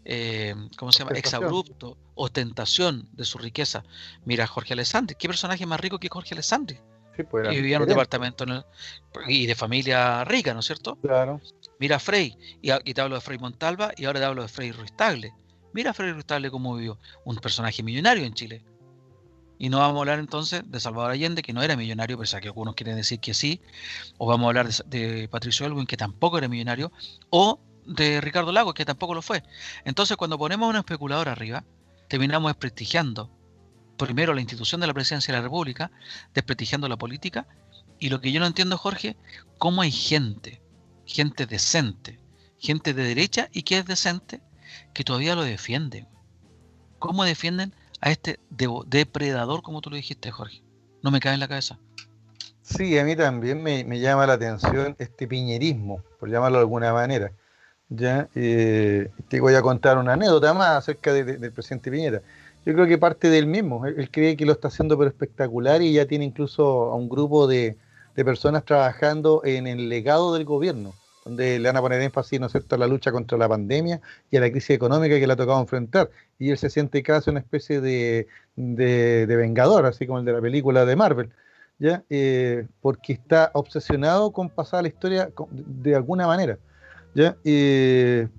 eh, 0.09 0.55
¿cómo 0.77 0.93
se 0.93 1.01
llama? 1.01 1.13
Exabrupto, 1.17 1.97
ostentación 2.15 3.09
de 3.13 3.25
su 3.25 3.39
riqueza. 3.39 3.83
Mira 4.25 4.47
Jorge 4.47 4.75
Alessandri, 4.75 5.17
¿qué 5.19 5.27
personaje 5.27 5.67
más 5.67 5.81
rico 5.81 5.99
que 5.99 6.09
Jorge 6.09 6.35
Alessandri? 6.35 6.79
pues 7.25 7.51
y 7.51 7.57
vivían 7.57 7.79
en 7.81 7.83
un 7.83 7.89
departamento 7.89 8.45
y 9.27 9.47
de 9.47 9.55
familia 9.55 10.25
rica, 10.25 10.53
¿no 10.53 10.61
es 10.61 10.67
cierto? 10.67 10.97
Claro. 10.97 11.41
Mira 11.79 11.99
Frey, 11.99 12.37
y, 12.61 12.95
te 12.95 13.01
hablo 13.01 13.15
de 13.17 13.21
Frey 13.21 13.39
Montalva 13.39 13.93
y 13.97 14.05
ahora 14.05 14.21
te 14.21 14.27
hablo 14.27 14.43
de 14.43 14.49
Frey 14.49 14.73
Ruiz 14.73 14.93
Mira 15.73 15.93
Frey 15.93 16.13
Ruiz 16.13 16.27
cómo 16.51 16.77
vivió, 16.77 16.99
un 17.25 17.37
personaje 17.37 17.83
millonario 17.83 18.25
en 18.25 18.35
Chile. 18.35 18.65
Y 19.59 19.71
no 19.71 19.79
vamos 19.79 19.97
a 19.97 20.01
hablar 20.01 20.19
entonces 20.19 20.63
de 20.67 20.81
Salvador 20.81 21.13
Allende, 21.13 21.43
que 21.43 21.55
no 21.55 21.63
era 21.63 21.77
millonario, 21.77 22.19
pese 22.19 22.37
a 22.37 22.41
que 22.41 22.49
algunos 22.49 22.75
quieren 22.75 22.97
decir 22.97 23.21
que 23.21 23.33
sí, 23.33 23.63
o 24.19 24.27
vamos 24.27 24.45
a 24.45 24.49
hablar 24.49 24.69
de, 24.69 25.29
Patricio 25.31 25.65
Elwin, 25.65 25.87
que 25.87 25.97
tampoco 25.97 26.37
era 26.37 26.47
millonario, 26.47 26.93
o 27.31 27.59
de 27.87 28.21
Ricardo 28.21 28.53
Lagos, 28.53 28.75
que 28.75 28.85
tampoco 28.85 29.15
lo 29.15 29.23
fue. 29.23 29.43
Entonces, 29.85 30.17
cuando 30.17 30.39
ponemos 30.39 30.67
a 30.67 30.71
un 30.71 30.77
especulador 30.77 31.29
arriba, 31.29 31.65
terminamos 32.09 32.51
desprestigiando 32.51 33.31
primero 33.97 34.35
la 34.35 34.41
institución 34.41 34.81
de 34.81 34.87
la 34.87 34.95
presidencia 34.95 35.33
de 35.33 35.39
la 35.39 35.45
República, 35.45 35.91
desprestigiando 36.35 36.89
la 36.89 36.97
política, 36.97 37.47
y 37.99 38.11
lo 38.11 38.21
que 38.21 38.33
yo 38.33 38.41
no 38.41 38.47
entiendo, 38.47 38.77
Jorge, 38.77 39.17
cómo 39.59 39.83
hay 39.83 39.91
gente, 39.91 40.61
gente 41.07 41.47
decente, 41.47 42.21
gente 42.59 42.93
de 42.93 43.05
derecha 43.05 43.49
y 43.53 43.63
que 43.63 43.79
es 43.79 43.87
decente, 43.87 44.43
que 44.93 45.05
todavía 45.05 45.35
lo 45.35 45.43
defiende. 45.43 46.07
¿Cómo 46.99 47.25
defienden 47.25 47.75
a 48.01 48.11
este 48.11 48.39
depredador, 48.51 49.63
como 49.63 49.81
tú 49.81 49.91
lo 49.91 49.97
dijiste, 49.97 50.31
Jorge? 50.31 50.63
No 51.03 51.11
me 51.11 51.21
cae 51.21 51.35
en 51.35 51.41
la 51.41 51.49
cabeza. 51.49 51.79
Sí, 52.63 52.99
a 52.99 53.05
mí 53.05 53.15
también 53.15 53.63
me, 53.63 54.01
llama 54.01 54.27
la 54.27 54.35
atención 54.35 54.97
este 54.99 55.29
piñerismo, 55.29 56.03
por 56.19 56.29
llamarlo 56.29 56.59
de 56.59 56.63
alguna 56.63 56.93
manera. 56.93 57.31
Ya, 57.89 58.29
eh, 58.35 59.11
te 59.29 59.41
voy 59.41 59.55
a 59.55 59.63
contar 59.63 59.97
una 59.99 60.15
anécdota 60.15 60.53
más 60.55 60.79
acerca 60.79 61.13
del 61.13 61.53
presidente 61.53 61.91
Piñera. 61.91 62.23
Yo 62.65 62.75
creo 62.75 62.87
que 62.87 62.99
parte 62.99 63.31
del 63.31 63.47
mismo. 63.47 63.87
Él, 63.87 64.11
cree 64.11 64.37
que 64.37 64.45
lo 64.45 64.53
está 64.53 64.69
haciendo 64.69 64.99
pero 64.99 65.09
espectacular 65.09 65.81
y 65.83 65.93
ya 65.93 66.07
tiene 66.07 66.25
incluso 66.25 66.65
a 66.91 66.97
un 66.97 67.09
grupo 67.09 67.47
de, 67.47 67.77
de 68.17 68.25
personas 68.25 68.65
trabajando 68.65 69.43
en 69.45 69.67
el 69.69 69.89
legado 69.89 70.35
del 70.35 70.45
gobierno 70.45 70.95
donde 71.27 71.59
le 71.59 71.69
van 71.69 71.77
a 71.77 71.81
poner 71.81 72.01
énfasis, 72.03 72.39
¿no 72.39 72.47
es 72.47 72.55
a 72.55 72.77
la 72.77 72.87
lucha 72.87 73.11
contra 73.11 73.37
la 73.37 73.49
pandemia 73.49 74.01
y 74.31 74.37
a 74.37 74.41
la 74.41 74.49
crisis 74.49 74.71
económica 74.71 75.19
que 75.19 75.27
le 75.27 75.33
ha 75.33 75.37
tocado 75.37 75.61
enfrentar. 75.61 76.09
Y 76.39 76.51
él 76.51 76.59
se 76.59 76.71
siente 76.71 77.03
casi 77.03 77.31
una 77.31 77.41
especie 77.41 77.81
de, 77.81 78.29
de, 78.55 79.27
vengador, 79.27 79.87
así 79.87 80.07
como 80.07 80.21
el 80.21 80.25
de 80.25 80.33
la 80.33 80.41
película 80.41 80.85
de 80.85 80.95
Marvel, 80.95 81.33
¿ya? 81.81 82.05
Eh, 82.11 82.69
porque 82.81 83.13
está 83.15 83.51
obsesionado 83.55 84.31
con 84.33 84.51
pasar 84.51 84.83
la 84.83 84.89
historia 84.89 85.31
de 85.51 85.97
alguna 85.97 86.29
manera, 86.29 86.59
¿ya? 87.17 87.37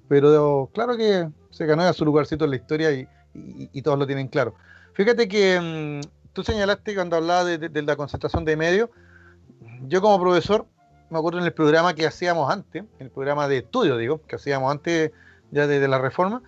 pero 0.07 0.69
claro 0.73 0.95
que 0.95 1.27
se 1.49 1.65
ganó 1.65 1.83
a 1.83 1.93
su 1.93 2.05
lugarcito 2.05 2.45
en 2.45 2.51
la 2.51 2.57
historia 2.57 2.91
y, 2.91 3.81
todos 3.81 3.99
lo 3.99 4.07
tienen 4.07 4.27
claro. 4.27 4.55
Fíjate 4.93 5.27
que 5.27 5.59
mm, 5.61 6.31
tú 6.33 6.43
señalaste 6.43 6.95
cuando 6.95 7.17
hablaba 7.17 7.43
de 7.43 7.81
la 7.83 7.95
concentración 7.95 8.45
de 8.45 8.55
medios, 8.55 8.89
yo 9.87 10.01
como 10.01 10.19
profesor 10.19 10.65
me 11.09 11.17
acuerdo 11.17 11.39
en 11.39 11.45
el 11.45 11.53
programa 11.53 11.93
que 11.93 12.05
hacíamos 12.05 12.51
antes, 12.51 12.83
en 12.99 13.05
el 13.07 13.11
programa 13.11 13.47
de 13.47 13.59
estudio, 13.59 13.97
digo, 13.97 14.21
que 14.27 14.35
hacíamos 14.35 14.71
antes 14.71 15.11
ya 15.51 15.67
de, 15.67 15.87
la 15.87 15.99
reforma, 15.99 16.41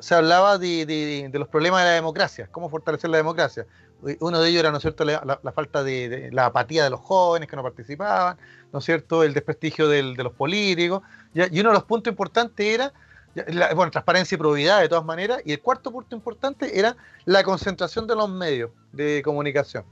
se 0.00 0.14
hablaba 0.14 0.58
de, 0.58 1.30
los 1.32 1.48
problemas 1.48 1.82
de 1.82 1.90
la 1.90 1.94
democracia, 1.94 2.48
cómo 2.50 2.70
fortalecer 2.70 3.10
la 3.10 3.18
democracia. 3.18 3.66
Uno 4.20 4.40
de 4.40 4.48
ellos 4.48 4.60
era, 4.60 4.70
¿no 4.70 4.78
es 4.78 4.82
cierto?, 4.82 5.04
la, 5.04 5.52
falta 5.54 5.82
de, 5.82 6.30
la 6.32 6.46
apatía 6.46 6.84
de 6.84 6.90
los 6.90 7.00
jóvenes 7.00 7.48
que 7.48 7.56
no 7.56 7.62
participaban, 7.62 8.38
¿no 8.76 8.80
es 8.80 8.84
cierto?, 8.84 9.22
el 9.22 9.32
desprestigio 9.32 9.88
de 9.88 10.02
los 10.02 10.34
políticos, 10.34 11.00
y 11.32 11.60
uno 11.60 11.70
de 11.70 11.74
los 11.76 11.84
puntos 11.84 12.10
importantes 12.10 12.66
era, 12.66 12.92
bueno, 13.74 13.90
transparencia 13.90 14.34
y 14.34 14.38
probidad 14.38 14.82
de 14.82 14.88
todas 14.90 15.02
maneras, 15.02 15.40
y 15.46 15.52
el 15.52 15.62
cuarto 15.62 15.90
punto 15.90 16.14
importante 16.14 16.78
era 16.78 16.94
la 17.24 17.42
concentración 17.42 18.06
de 18.06 18.14
los 18.14 18.28
medios 18.28 18.70
de 18.92 19.22
comunicación. 19.24 19.82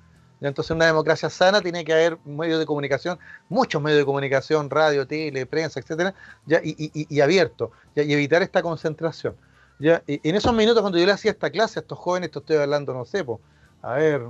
Entonces, 0.43 0.72
una 0.72 0.85
democracia 0.85 1.30
sana 1.30 1.62
tiene 1.62 1.82
que 1.82 1.95
haber 1.95 2.18
medios 2.26 2.59
de 2.59 2.66
comunicación, 2.66 3.18
muchos 3.49 3.80
medios 3.80 4.01
de 4.01 4.05
comunicación, 4.05 4.68
radio, 4.68 5.07
tele, 5.07 5.47
prensa, 5.47 5.80
etcétera, 5.80 6.14
ya, 6.45 6.61
y, 6.62 7.20
abierto, 7.22 7.70
y 7.97 8.12
evitar 8.12 8.43
esta 8.43 8.61
concentración. 8.61 9.35
Ya, 9.78 10.03
en 10.07 10.37
esos 10.37 10.53
minutos, 10.53 10.82
cuando 10.82 10.99
yo 10.99 11.07
le 11.07 11.12
hacía 11.12 11.30
esta 11.30 11.49
clase 11.49 11.78
a 11.78 11.80
estos 11.80 11.99
jóvenes, 11.99 12.26
esto 12.26 12.41
estoy 12.41 12.59
hablando, 12.59 12.93
no 12.93 13.07
sé, 13.07 13.24
a 13.80 13.95
ver, 13.95 14.20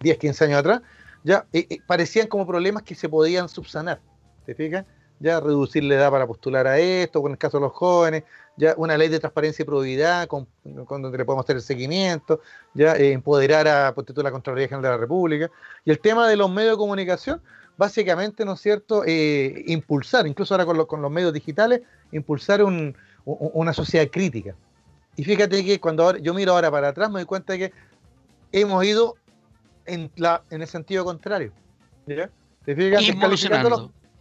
10, 0.00 0.16
mm, 0.16 0.20
15 0.20 0.44
años 0.44 0.58
atrás, 0.58 0.82
ya 1.24 1.46
parecían 1.86 2.26
como 2.26 2.46
problemas 2.46 2.82
que 2.82 2.94
se 2.94 3.08
podían 3.08 3.48
subsanar. 3.48 4.00
¿Te 4.46 4.54
fijas? 4.54 4.84
Ya 5.18 5.38
reducir 5.38 5.84
la 5.84 5.96
edad 5.96 6.10
para 6.10 6.26
postular 6.26 6.66
a 6.66 6.78
esto, 6.78 7.20
con 7.20 7.32
el 7.32 7.38
caso 7.38 7.58
de 7.58 7.62
los 7.62 7.72
jóvenes, 7.72 8.24
ya 8.56 8.74
una 8.76 8.96
ley 8.96 9.08
de 9.08 9.18
transparencia 9.18 9.62
y 9.62 9.66
probidad 9.66 10.26
con, 10.28 10.46
donde 10.64 11.18
le 11.18 11.24
podemos 11.24 11.44
hacer 11.44 11.56
el 11.56 11.62
seguimiento, 11.62 12.40
ya 12.74 12.96
eh, 12.96 13.12
empoderar 13.12 13.68
a 13.68 13.94
por 13.94 14.06
la 14.22 14.30
Contraloría 14.30 14.68
General 14.68 14.82
de 14.82 14.88
la 14.88 14.96
República. 14.96 15.50
Y 15.84 15.90
el 15.90 15.98
tema 15.98 16.26
de 16.26 16.36
los 16.36 16.50
medios 16.50 16.72
de 16.72 16.78
comunicación, 16.78 17.42
básicamente, 17.76 18.44
¿no 18.44 18.54
es 18.54 18.60
cierto?, 18.60 19.02
eh, 19.06 19.62
impulsar, 19.66 20.26
incluso 20.26 20.54
ahora 20.54 20.64
con, 20.64 20.86
con, 20.86 21.02
los 21.02 21.10
medios 21.10 21.32
digitales, 21.32 21.82
impulsar 22.12 22.62
una 23.24 23.72
sociedad 23.72 24.08
crítica. 24.10 24.54
Y 25.16 25.24
fíjate 25.24 25.64
que 25.64 25.80
cuando 25.80 26.16
yo 26.16 26.32
miro 26.32 26.52
ahora 26.52 26.70
para 26.70 26.88
atrás 26.88 27.10
me 27.10 27.20
doy 27.20 27.26
cuenta 27.26 27.52
de 27.52 27.58
que 27.58 27.72
hemos 28.52 28.82
ido 28.84 29.16
en, 29.92 30.10
la, 30.16 30.42
en 30.50 30.62
el 30.62 30.68
sentido 30.68 31.04
contrario. 31.04 31.52
¿ya? 32.06 32.30
¿Te 32.64 32.74
fijas? 32.74 33.02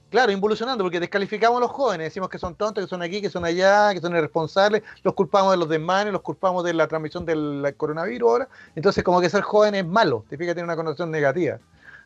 Claro, 0.10 0.32
involucionando, 0.32 0.84
porque 0.84 1.00
descalificamos 1.00 1.58
a 1.58 1.62
los 1.62 1.70
jóvenes, 1.70 2.06
decimos 2.06 2.30
que 2.30 2.40
son 2.40 2.56
tontos, 2.56 2.84
que 2.84 2.90
son 2.90 3.04
aquí, 3.04 3.22
que 3.22 3.30
son 3.30 3.46
allá, 3.46 3.94
que 3.94 4.02
son 4.02 4.16
irresponsables, 4.16 4.82
los 5.04 5.14
culpamos 5.14 5.52
de 5.52 5.58
los 5.58 5.70
desmanes, 5.70 6.12
los 6.12 6.24
culpamos 6.24 6.64
de 6.64 6.74
la 6.74 6.88
transmisión 6.88 7.26
del 7.26 7.76
coronavirus 7.78 8.28
ahora. 8.28 8.50
Entonces, 8.76 9.04
como 9.04 9.22
que 9.22 9.30
ser 9.30 9.44
joven 9.44 9.76
es 9.76 9.86
malo, 9.86 10.26
te 10.28 10.36
fijas, 10.36 10.56
tiene 10.56 10.66
una 10.66 10.76
connotación 10.76 11.12
negativa. 11.12 11.60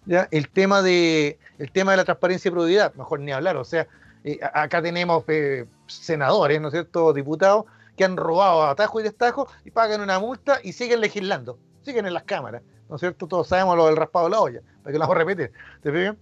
¿ya? 0.06 0.28
El, 0.32 0.50
tema 0.50 0.82
de, 0.82 1.40
el 1.60 1.72
tema 1.72 1.92
de 1.92 1.98
la 1.98 2.04
transparencia 2.04 2.50
y 2.50 2.52
probidad, 2.52 2.94
mejor 2.96 3.22
ni 3.22 3.32
hablar, 3.32 3.56
o 3.56 3.64
sea, 3.64 3.88
eh, 4.26 4.38
acá 4.54 4.82
tenemos 4.82 5.24
eh, 5.30 5.66
senadores, 5.88 6.60
¿no 6.60 6.68
es 6.68 6.74
cierto?, 6.74 7.14
diputados, 7.14 7.66
que 7.96 8.04
han 8.04 8.18
robado 8.18 8.64
a 8.64 8.72
atajo 8.72 9.00
y 9.00 9.04
destajo 9.04 9.48
y 9.64 9.72
pagan 9.72 10.02
una 10.02 10.20
multa 10.20 10.60
y 10.62 10.74
siguen 10.74 11.00
legislando, 11.00 11.58
siguen 11.84 12.06
en 12.06 12.14
las 12.14 12.24
cámaras, 12.24 12.62
¿no 12.90 12.96
es 12.96 13.00
cierto? 13.00 13.28
Todos 13.28 13.48
sabemos 13.48 13.78
lo 13.78 13.88
del 13.88 13.98
raspado 13.98 14.26
de 14.26 14.32
la 14.32 14.40
olla, 14.40 14.62
para 14.82 14.92
que 14.92 14.98
lo 14.98 15.00
vamos 15.00 15.16
a 15.16 15.20
repetir, 15.20 15.52
¿te 15.82 15.92
fijas? 15.92 16.16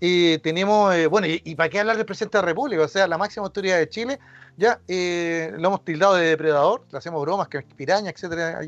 Y 0.00 0.38
tenemos, 0.38 0.94
eh, 0.94 1.06
bueno, 1.06 1.26
y, 1.26 1.54
para 1.54 1.68
qué 1.70 1.80
hablar 1.80 1.96
del 1.96 2.04
presidente 2.04 2.36
de 2.36 2.42
la 2.42 2.48
República, 2.48 2.82
o 2.82 2.88
sea, 2.88 3.06
la 3.06 3.16
máxima 3.16 3.46
autoridad 3.46 3.78
de 3.78 3.88
Chile, 3.88 4.18
ya 4.56 4.80
eh, 4.86 5.50
lo 5.56 5.68
hemos 5.68 5.84
tildado 5.84 6.14
de 6.14 6.26
depredador, 6.26 6.84
le 6.90 6.98
hacemos 6.98 7.22
bromas, 7.22 7.48
que 7.48 7.58
es 7.58 7.64
piraña, 7.64 8.10
etcétera, 8.10 8.60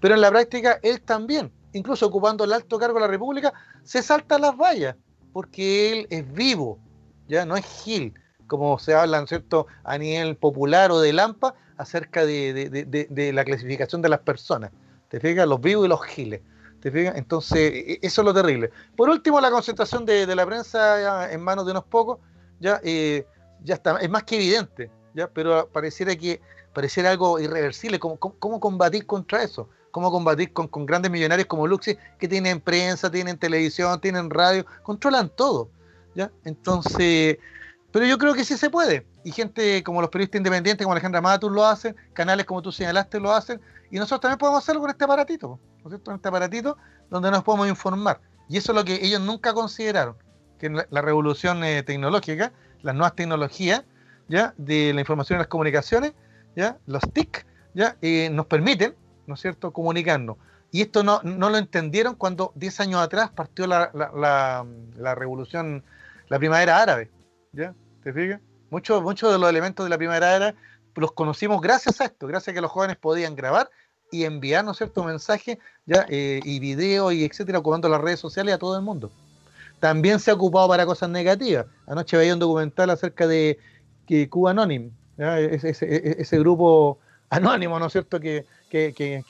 pero 0.00 0.14
en 0.14 0.20
la 0.20 0.30
práctica 0.30 0.78
él 0.82 1.00
también, 1.00 1.50
incluso 1.72 2.06
ocupando 2.06 2.44
el 2.44 2.52
alto 2.52 2.78
cargo 2.78 2.94
de 2.94 3.00
la 3.00 3.08
República, 3.08 3.52
se 3.84 4.02
salta 4.02 4.38
las 4.38 4.56
vallas, 4.56 4.96
porque 5.32 5.92
él 5.92 6.06
es 6.10 6.30
vivo, 6.30 6.78
ya 7.26 7.46
no 7.46 7.56
es 7.56 7.64
Gil, 7.64 8.12
como 8.46 8.78
se 8.78 8.94
habla, 8.94 9.26
¿cierto?, 9.26 9.66
a 9.82 9.96
nivel 9.96 10.36
popular 10.36 10.90
o 10.90 11.00
de 11.00 11.14
Lampa, 11.14 11.54
acerca 11.78 12.26
de 12.26 13.32
la 13.34 13.44
clasificación 13.44 14.02
de 14.02 14.10
las 14.10 14.20
personas. 14.20 14.70
¿Te 15.12 15.20
fijas? 15.20 15.46
Los 15.46 15.60
vivos 15.60 15.84
y 15.84 15.88
los 15.90 16.02
giles. 16.06 16.40
Entonces, 16.82 17.58
e, 17.58 17.98
eso 18.00 18.22
es 18.22 18.24
lo 18.24 18.32
terrible. 18.32 18.70
Por 18.96 19.10
último, 19.10 19.42
la 19.42 19.50
concentración 19.50 20.06
de, 20.06 20.24
la 20.34 20.46
prensa 20.46 21.30
en 21.30 21.42
manos 21.42 21.66
de 21.66 21.72
unos 21.72 21.84
pocos, 21.84 22.18
ya, 22.60 22.80
eh, 22.82 23.26
ya 23.62 23.74
está, 23.74 23.98
es 23.98 24.08
más 24.08 24.22
que 24.22 24.36
evidente, 24.36 24.90
ya, 25.14 25.28
pero 25.28 25.68
pareciera 25.68 26.16
que 26.16 26.40
pareciera 26.72 27.10
algo 27.10 27.38
irreversible. 27.38 27.98
¿Cómo, 27.98 28.18
cómo, 28.18 28.58
combatir 28.58 29.04
contra 29.04 29.42
eso? 29.42 29.68
¿Cómo 29.90 30.10
combatir 30.10 30.54
con, 30.54 30.86
grandes 30.86 31.12
millonarios 31.12 31.46
como 31.46 31.66
Luxi, 31.66 31.98
que 32.18 32.26
tienen 32.26 32.58
prensa, 32.58 33.10
tienen 33.10 33.36
televisión, 33.36 34.00
tienen 34.00 34.30
radio, 34.30 34.64
controlan 34.82 35.28
todo? 35.28 35.68
¿ya? 36.14 36.30
Entonces, 36.46 37.36
pero 37.90 38.06
yo 38.06 38.16
creo 38.16 38.32
que 38.32 38.46
sí 38.46 38.56
se 38.56 38.70
puede. 38.70 39.06
Y 39.24 39.32
gente 39.32 39.82
como 39.84 40.00
los 40.00 40.08
periodistas 40.08 40.38
independientes, 40.38 40.86
como 40.86 40.94
Alejandra 40.94 41.20
Matus 41.20 41.52
lo 41.52 41.66
hacen, 41.66 41.94
canales 42.14 42.46
como 42.46 42.62
tú 42.62 42.72
señalaste 42.72 43.20
lo 43.20 43.30
hacen, 43.30 43.60
y 43.92 43.98
nosotros 43.98 44.22
también 44.22 44.38
podemos 44.38 44.62
hacerlo 44.62 44.80
con 44.80 44.90
este 44.90 45.04
aparatito. 45.04 45.60
¿no 45.84 45.84
es 45.84 45.90
cierto? 45.90 46.10
En 46.10 46.16
este 46.16 46.28
aparatito 46.28 46.78
donde 47.10 47.30
nos 47.30 47.44
podemos 47.44 47.68
informar. 47.68 48.20
Y 48.48 48.56
eso 48.56 48.72
es 48.72 48.76
lo 48.76 48.84
que 48.84 48.94
ellos 49.04 49.20
nunca 49.20 49.52
consideraron, 49.52 50.16
que 50.58 50.70
la, 50.70 51.02
revolución 51.02 51.62
eh, 51.62 51.82
tecnológica, 51.82 52.52
las 52.80 52.94
nuevas 52.94 53.14
tecnologías, 53.14 53.84
¿ya? 54.28 54.54
De 54.56 54.94
la 54.94 55.00
información 55.00 55.36
y 55.36 55.40
las 55.40 55.48
comunicaciones, 55.48 56.14
¿ya? 56.56 56.78
Los 56.86 57.02
TIC, 57.12 57.46
¿ya? 57.74 57.96
Eh, 58.00 58.30
nos 58.30 58.46
permiten, 58.46 58.94
¿no 59.26 59.34
es 59.34 59.40
cierto?, 59.40 59.74
comunicarnos. 59.74 60.38
Y 60.70 60.80
esto 60.80 61.02
no, 61.02 61.20
no 61.22 61.50
lo 61.50 61.58
entendieron 61.58 62.14
cuando 62.14 62.52
10 62.54 62.80
años 62.80 63.00
atrás 63.02 63.30
partió 63.30 63.66
la, 63.66 63.90
la, 63.92 64.64
la, 64.96 65.14
revolución, 65.14 65.84
la 66.28 66.38
primavera 66.38 66.80
árabe, 66.80 67.10
¿ya? 67.52 67.74
¿Te 68.02 68.14
fijas? 68.14 68.40
Muchos 68.70 69.02
muchos 69.02 69.30
de 69.30 69.38
los 69.38 69.50
elementos 69.50 69.84
de 69.84 69.90
la 69.90 69.98
primavera 69.98 70.34
árabe 70.34 70.56
los 71.00 71.12
conocimos 71.12 71.60
gracias 71.60 72.00
a 72.00 72.04
esto, 72.04 72.26
gracias 72.26 72.52
a 72.52 72.54
que 72.54 72.60
los 72.60 72.70
jóvenes 72.70 72.96
podían 72.96 73.34
grabar 73.34 73.70
y 74.12 74.24
enviar, 74.24 74.64
¿no 74.64 74.74
cierto?, 74.74 75.02
mensajes 75.02 75.58
ya, 75.86 76.06
eh, 76.08 76.40
y 76.44 76.60
videos 76.60 77.14
y 77.14 77.24
etcétera, 77.24 77.58
ocupando 77.58 77.88
las 77.88 78.00
redes 78.00 78.20
sociales 78.20 78.54
a 78.54 78.58
todo 78.58 78.76
el 78.76 78.82
mundo. 78.82 79.10
También 79.80 80.20
se 80.20 80.30
ha 80.30 80.34
ocupado 80.34 80.68
para 80.68 80.86
cosas 80.86 81.10
negativas. 81.10 81.66
Anoche 81.86 82.16
veía 82.16 82.34
un 82.34 82.38
documental 82.38 82.90
acerca 82.90 83.26
de 83.26 83.58
que 84.06 84.28
Cuba 84.28 84.52
Anonym, 84.52 84.92
ese, 85.16 86.38
grupo 86.38 86.98
anónimo, 87.30 87.78
¿no 87.78 87.86
es 87.86 87.92
cierto?, 87.92 88.20
que, 88.20 88.44
que, 88.70 88.92
que, 88.94 89.24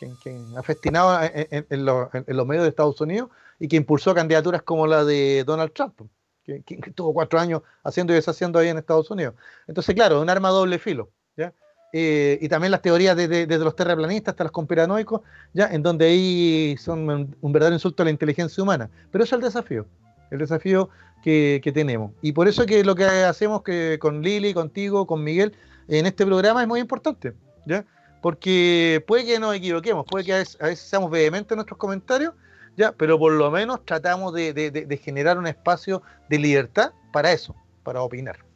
ha 0.56 0.62
festinado 0.62 1.18
en, 1.22 1.84
los, 1.84 2.46
medios 2.46 2.64
de 2.64 2.68
Estados 2.68 3.00
Unidos 3.00 3.30
y 3.60 3.68
que 3.68 3.76
impulsó 3.76 4.14
candidaturas 4.14 4.62
como 4.62 4.86
la 4.88 5.04
de 5.04 5.44
Donald 5.44 5.72
Trump, 5.72 6.00
que, 6.44 6.60
tuvo 6.94 7.14
cuatro 7.14 7.38
años 7.38 7.62
haciendo 7.84 8.12
y 8.12 8.16
deshaciendo 8.16 8.58
ahí 8.58 8.68
en 8.68 8.78
Estados 8.78 9.10
Unidos. 9.12 9.34
Entonces, 9.68 9.94
claro, 9.94 10.20
un 10.20 10.28
arma 10.28 10.48
doble 10.48 10.80
filo, 10.80 11.10
¿ya? 11.36 11.54
Eh, 11.94 12.38
y 12.40 12.48
también 12.48 12.70
las 12.70 12.80
teorías 12.80 13.14
desde 13.14 13.46
de, 13.46 13.58
los 13.58 13.76
terraplanistas 13.76 14.32
hasta 14.32 14.44
los 14.44 14.52
conspiranoicos, 14.52 15.20
ya 15.52 15.66
en 15.66 15.82
donde 15.82 16.06
ahí 16.06 16.76
son 16.78 17.36
un, 17.40 17.52
verdadero 17.52 17.76
insulto 17.76 18.02
a 18.02 18.04
la 18.04 18.10
inteligencia 18.10 18.62
humana. 18.62 18.88
Pero 19.10 19.24
eso 19.24 19.36
es 19.36 19.40
el 19.40 19.44
desafío, 19.44 19.86
el 20.30 20.38
desafío 20.38 20.88
que, 21.22 21.60
tenemos. 21.74 22.12
Y 22.22 22.32
por 22.32 22.48
eso 22.48 22.64
que 22.64 22.82
lo 22.82 22.94
que 22.94 23.04
hacemos 23.04 23.62
que 23.62 23.98
con 24.00 24.22
Lili, 24.22 24.54
contigo, 24.54 25.06
con 25.06 25.22
Miguel, 25.22 25.54
en 25.86 26.06
este 26.06 26.24
programa 26.24 26.62
es 26.62 26.68
muy 26.68 26.80
importante, 26.80 27.34
¿ya? 27.66 27.84
Porque 28.22 29.04
puede 29.06 29.26
que 29.26 29.38
nos 29.38 29.54
equivoquemos, 29.54 30.06
puede 30.08 30.24
que 30.24 30.32
a 30.32 30.38
veces, 30.38 30.80
seamos 30.80 31.10
vehementes 31.10 31.52
en 31.52 31.56
nuestros 31.56 31.78
comentarios, 31.78 32.32
¿ya? 32.76 32.92
Pero 32.92 33.18
por 33.18 33.32
lo 33.32 33.50
menos 33.50 33.84
tratamos 33.84 34.32
de 34.32 35.00
generar 35.02 35.38
un 35.38 35.46
espacio 35.46 36.02
de 36.30 36.38
libertad 36.38 36.92
para 37.12 37.32
eso, 37.32 37.54
para 37.82 38.00
opinar. 38.00 38.51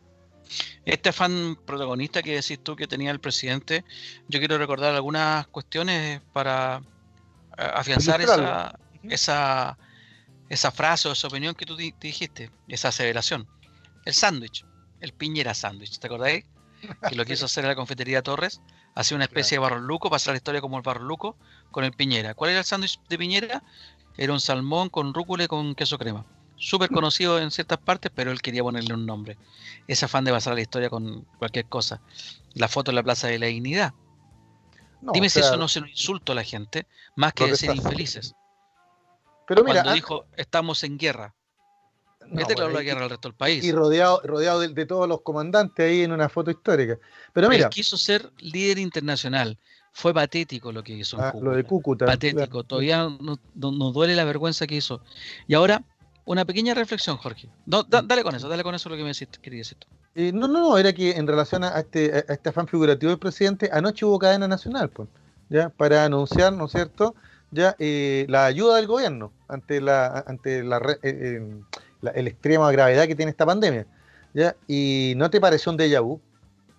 Este 0.84 1.12
fan 1.12 1.58
protagonista 1.66 2.22
que 2.22 2.36
decís 2.36 2.58
tú 2.62 2.76
que 2.76 2.86
tenía 2.86 3.10
el 3.10 3.20
presidente, 3.20 3.84
yo 4.28 4.38
quiero 4.38 4.58
recordar 4.58 4.94
algunas 4.94 5.46
cuestiones 5.48 6.20
para 6.32 6.82
eh, 7.58 7.70
afianzar 7.74 8.20
esa, 8.20 8.78
esa, 9.02 9.78
esa 10.48 10.70
frase 10.70 11.08
o 11.08 11.12
esa 11.12 11.26
opinión 11.26 11.54
que 11.54 11.66
tú 11.66 11.76
dijiste, 11.76 12.50
esa 12.68 12.88
aseveración. 12.88 13.48
El 14.04 14.14
sándwich, 14.14 14.64
el 15.00 15.12
piñera 15.12 15.54
sándwich, 15.54 15.98
¿te 15.98 16.06
acordáis? 16.06 16.44
Que 17.08 17.16
lo 17.16 17.24
quiso 17.24 17.46
hacer 17.46 17.64
en 17.64 17.70
la 17.70 17.76
confitería 17.76 18.22
Torres, 18.22 18.60
hacía 18.94 19.16
una 19.16 19.24
especie 19.24 19.56
de 19.56 19.60
barro 19.60 19.80
luco, 19.80 20.08
pasar 20.10 20.34
la 20.34 20.38
historia 20.38 20.60
como 20.60 20.76
el 20.76 20.82
barro 20.82 21.04
luco, 21.04 21.36
con 21.72 21.84
el 21.84 21.92
piñera. 21.92 22.34
¿Cuál 22.34 22.50
era 22.50 22.60
el 22.60 22.64
sándwich 22.64 23.00
de 23.08 23.18
piñera? 23.18 23.62
Era 24.16 24.32
un 24.32 24.40
salmón 24.40 24.88
con 24.88 25.12
rúcula 25.12 25.44
y 25.44 25.48
con 25.48 25.74
queso 25.74 25.98
crema 25.98 26.24
súper 26.56 26.90
conocido 26.90 27.38
en 27.38 27.50
ciertas 27.50 27.78
partes, 27.78 28.10
pero 28.14 28.30
él 28.30 28.40
quería 28.42 28.62
ponerle 28.62 28.94
un 28.94 29.06
nombre. 29.06 29.36
Es 29.86 30.02
afán 30.02 30.24
de 30.24 30.32
basar 30.32 30.54
la 30.54 30.60
historia 30.60 30.90
con 30.90 31.22
cualquier 31.38 31.66
cosa. 31.66 32.00
La 32.54 32.68
foto 32.68 32.90
en 32.90 32.96
la 32.96 33.02
Plaza 33.02 33.28
de 33.28 33.38
la 33.38 33.46
Dignidad. 33.46 33.94
Dime 35.12 35.28
si 35.28 35.40
eso 35.40 35.56
no 35.56 35.68
se 35.68 35.80
un 35.80 35.88
insulto 35.88 36.32
a 36.32 36.34
la 36.34 36.44
gente, 36.44 36.86
más 37.14 37.32
que 37.32 37.46
decir 37.46 37.70
infelices. 37.74 38.34
Pero 39.46 39.62
mira, 39.62 39.82
Cuando 39.82 39.92
dijo, 39.92 40.26
estamos 40.36 40.82
en 40.82 40.98
guerra. 40.98 41.34
No, 42.28 42.40
este 42.40 42.56
la 42.56 42.82
guerra 42.82 43.04
al 43.04 43.10
resto 43.10 43.28
del 43.28 43.36
país. 43.36 43.64
Y 43.64 43.70
rodeado, 43.70 44.20
rodeado 44.24 44.60
de, 44.60 44.86
todos 44.86 45.08
los 45.08 45.20
comandantes 45.20 45.88
ahí 45.88 46.02
en 46.02 46.10
una 46.10 46.28
foto 46.28 46.50
histórica. 46.50 46.98
Pero 47.32 47.48
mira. 47.48 47.64
Él 47.64 47.70
quiso 47.70 47.96
ser 47.96 48.32
líder 48.38 48.78
internacional. 48.78 49.58
Fue 49.92 50.12
patético 50.12 50.72
lo 50.72 50.82
que 50.82 50.94
hizo. 50.94 51.18
Ah, 51.20 51.32
lo 51.40 51.52
de 51.52 51.62
Cúcuta. 51.62 52.04
Patético. 52.04 52.64
Todavía 52.64 53.08
nos 53.20 53.38
no 53.54 53.92
duele 53.92 54.16
la 54.16 54.24
vergüenza 54.24 54.66
que 54.66 54.74
hizo. 54.74 55.00
Y 55.46 55.54
ahora 55.54 55.84
una 56.26 56.44
pequeña 56.44 56.74
reflexión, 56.74 57.16
Jorge. 57.16 57.48
dale 57.64 58.22
con 58.22 58.34
eso, 58.34 58.48
dale 58.48 58.62
con 58.62 58.74
eso 58.74 58.88
lo 58.88 58.96
que 58.96 59.04
me 59.04 59.12
querías 59.12 59.70
decir 59.70 59.78
eh, 60.14 60.32
no, 60.32 60.48
no, 60.48 60.60
no, 60.60 60.78
era 60.78 60.92
que 60.92 61.12
en 61.12 61.26
relación 61.26 61.62
a 61.62 61.78
este, 61.78 62.24
a 62.28 62.32
este 62.32 62.48
afán 62.48 62.66
figurativo 62.66 63.10
del 63.10 63.18
presidente, 63.18 63.70
anoche 63.72 64.04
hubo 64.04 64.18
cadena 64.18 64.48
nacional, 64.48 64.88
pues, 64.88 65.08
ya, 65.48 65.68
para 65.68 66.04
anunciar, 66.04 66.52
¿no 66.52 66.66
es 66.66 66.72
cierto?, 66.72 67.14
ya 67.50 67.76
eh, 67.78 68.26
la 68.28 68.46
ayuda 68.46 68.76
del 68.76 68.86
gobierno 68.88 69.30
ante 69.46 69.80
la 69.80 70.24
ante 70.26 70.64
la, 70.64 70.98
eh, 71.02 71.40
la, 72.00 72.10
extrema 72.10 72.72
gravedad 72.72 73.06
que 73.06 73.14
tiene 73.14 73.30
esta 73.30 73.46
pandemia, 73.46 73.86
ya, 74.34 74.56
y 74.66 75.14
no 75.16 75.30
te 75.30 75.40
pareció 75.40 75.70
un 75.70 75.78
déjà 75.78 76.02
vu, 76.02 76.20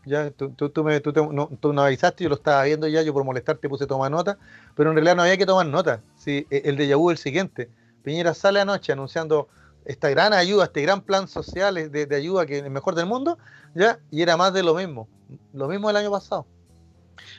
ya, 0.05 0.31
tú, 0.31 0.49
tú, 0.49 0.83
me, 0.83 0.99
tú, 0.99 1.13
no, 1.31 1.49
tú 1.59 1.73
no 1.73 1.83
avisaste, 1.83 2.23
yo 2.23 2.29
lo 2.29 2.35
estaba 2.35 2.63
viendo 2.63 2.87
ya, 2.87 3.01
yo 3.01 3.13
por 3.13 3.23
molestarte 3.23 3.69
puse 3.69 3.85
toma 3.85 4.09
nota, 4.09 4.37
pero 4.75 4.89
en 4.89 4.95
realidad 4.95 5.15
no 5.15 5.21
había 5.21 5.37
que 5.37 5.45
tomar 5.45 5.67
nota, 5.67 6.01
sí, 6.17 6.45
e, 6.49 6.63
el 6.65 6.75
déjà 6.75 6.97
vu 6.97 7.11
es 7.11 7.19
el 7.19 7.23
siguiente, 7.23 7.69
Piñera 8.07 8.33
sale 8.33 8.61
anoche 8.61 8.93
anunciando 8.93 9.49
esta 9.83 10.09
gran 10.09 10.31
ayuda, 10.31 10.63
este 10.63 10.81
gran 10.81 11.01
plan 11.01 11.27
social 11.27 11.91
de, 11.91 12.15
ayuda 12.15 12.45
que 12.45 12.59
es 12.59 12.63
el 12.63 12.69
mejor 12.69 12.95
del 12.95 13.05
mundo, 13.05 13.37
ya, 13.75 13.99
y 14.09 14.21
era 14.21 14.37
más 14.37 14.53
de 14.53 14.63
lo 14.63 14.75
mismo, 14.75 15.09
lo 15.51 15.67
mismo 15.67 15.89
del 15.89 15.97
año 15.97 16.09
pasado. 16.09 16.47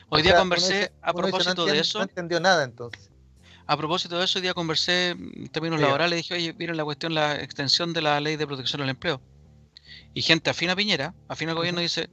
Hoy 0.09 0.21
día 0.21 0.37
conversé 0.37 0.91
a 1.01 1.11
propósito 1.11 1.65
de 1.65 1.79
eso. 1.79 1.97
No 1.97 2.03
entendió 2.03 2.39
nada 2.39 2.63
entonces. 2.63 3.09
A 3.65 3.75
propósito 3.77 4.19
de 4.19 4.25
eso, 4.25 4.37
hoy 4.37 4.43
día 4.43 4.53
conversé 4.53 5.09
en 5.09 5.47
términos 5.47 5.81
laborales, 5.81 6.17
dije, 6.17 6.35
oye, 6.35 6.53
miren 6.53 6.77
la 6.77 6.83
cuestión, 6.83 7.15
la 7.15 7.41
extensión 7.41 7.91
de 7.91 8.03
la 8.03 8.19
ley 8.19 8.35
de 8.35 8.45
protección 8.45 8.83
al 8.83 8.89
empleo. 8.89 9.19
Y 10.13 10.21
gente 10.21 10.51
afina 10.51 10.73
a 10.73 10.75
Piñera, 10.75 11.15
afina 11.29 11.53
al 11.53 11.57
gobierno, 11.57 11.81
dice, 11.81 12.11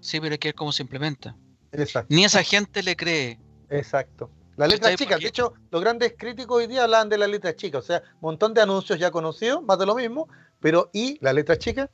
sí, 0.00 0.20
pero 0.20 0.32
hay 0.32 0.38
que 0.38 0.48
ver 0.48 0.54
cómo 0.54 0.72
se 0.72 0.82
implementa. 0.82 1.36
Exacto. 1.70 2.14
Ni 2.14 2.24
esa 2.24 2.42
gente 2.44 2.82
le 2.82 2.96
cree. 2.96 3.38
Exacto. 3.68 4.30
La 4.56 4.66
letra 4.68 4.94
chica, 4.94 5.18
de 5.18 5.26
hecho, 5.26 5.54
los 5.70 5.80
grandes 5.80 6.14
críticos 6.16 6.58
hoy 6.58 6.66
día 6.66 6.84
hablan 6.84 7.08
de 7.08 7.18
la 7.18 7.26
letra 7.26 7.56
chica, 7.56 7.78
o 7.78 7.82
sea, 7.82 8.02
un 8.14 8.20
montón 8.20 8.54
de 8.54 8.60
anuncios 8.60 8.98
ya 8.98 9.10
conocidos, 9.10 9.62
más 9.62 9.78
de 9.78 9.86
lo 9.86 9.96
mismo, 9.96 10.28
pero 10.60 10.90
¿y 10.92 11.18
la 11.20 11.32
letra 11.32 11.58
chica? 11.58 11.90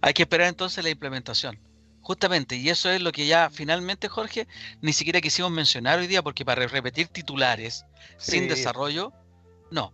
Hay 0.00 0.14
que 0.14 0.22
esperar 0.22 0.48
entonces 0.48 0.84
la 0.84 0.90
implementación. 0.90 1.58
Justamente, 2.00 2.56
y 2.56 2.68
eso 2.68 2.90
es 2.90 3.00
lo 3.00 3.12
que 3.12 3.26
ya 3.26 3.48
finalmente, 3.50 4.08
Jorge, 4.08 4.46
ni 4.82 4.92
siquiera 4.92 5.20
quisimos 5.22 5.50
mencionar 5.50 5.98
hoy 5.98 6.06
día, 6.06 6.22
porque 6.22 6.44
para 6.44 6.66
repetir 6.66 7.08
titulares 7.08 7.86
sin 8.18 8.46
desarrollo, 8.46 9.12
no. 9.70 9.92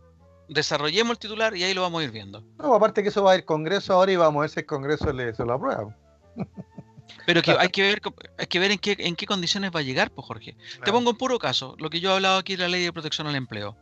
Desarrollemos 0.48 1.12
el 1.12 1.18
titular 1.18 1.56
y 1.56 1.62
ahí 1.62 1.72
lo 1.72 1.82
vamos 1.82 2.00
a 2.00 2.04
ir 2.04 2.10
viendo. 2.10 2.42
No, 2.58 2.74
aparte 2.74 3.04
que 3.04 3.10
eso 3.10 3.22
va 3.22 3.32
a 3.32 3.36
ir 3.36 3.44
Congreso 3.44 3.94
ahora 3.94 4.10
y 4.10 4.16
vamos 4.16 4.40
a 4.40 4.42
ver 4.42 4.50
si 4.50 4.60
el 4.60 4.66
Congreso 4.66 5.12
le, 5.12 5.32
se 5.32 5.44
lo 5.44 5.52
aprueba. 5.52 5.96
Pero 7.26 7.42
que 7.42 7.52
hay 7.52 7.68
que 7.68 7.82
ver, 7.82 8.02
hay 8.38 8.46
que 8.46 8.58
ver 8.58 8.70
en 8.70 8.78
qué, 8.78 8.96
en 8.98 9.16
qué 9.16 9.26
condiciones 9.26 9.70
va 9.74 9.80
a 9.80 9.82
llegar, 9.82 10.10
pues 10.10 10.26
Jorge. 10.26 10.56
Te 10.84 10.92
pongo 10.92 11.10
un 11.10 11.16
puro 11.16 11.38
caso, 11.38 11.76
lo 11.78 11.90
que 11.90 12.00
yo 12.00 12.10
he 12.10 12.14
hablado 12.14 12.38
aquí 12.38 12.56
de 12.56 12.62
la 12.62 12.68
ley 12.68 12.82
de 12.82 12.92
protección 12.92 13.26
al 13.26 13.36
empleo. 13.36 13.76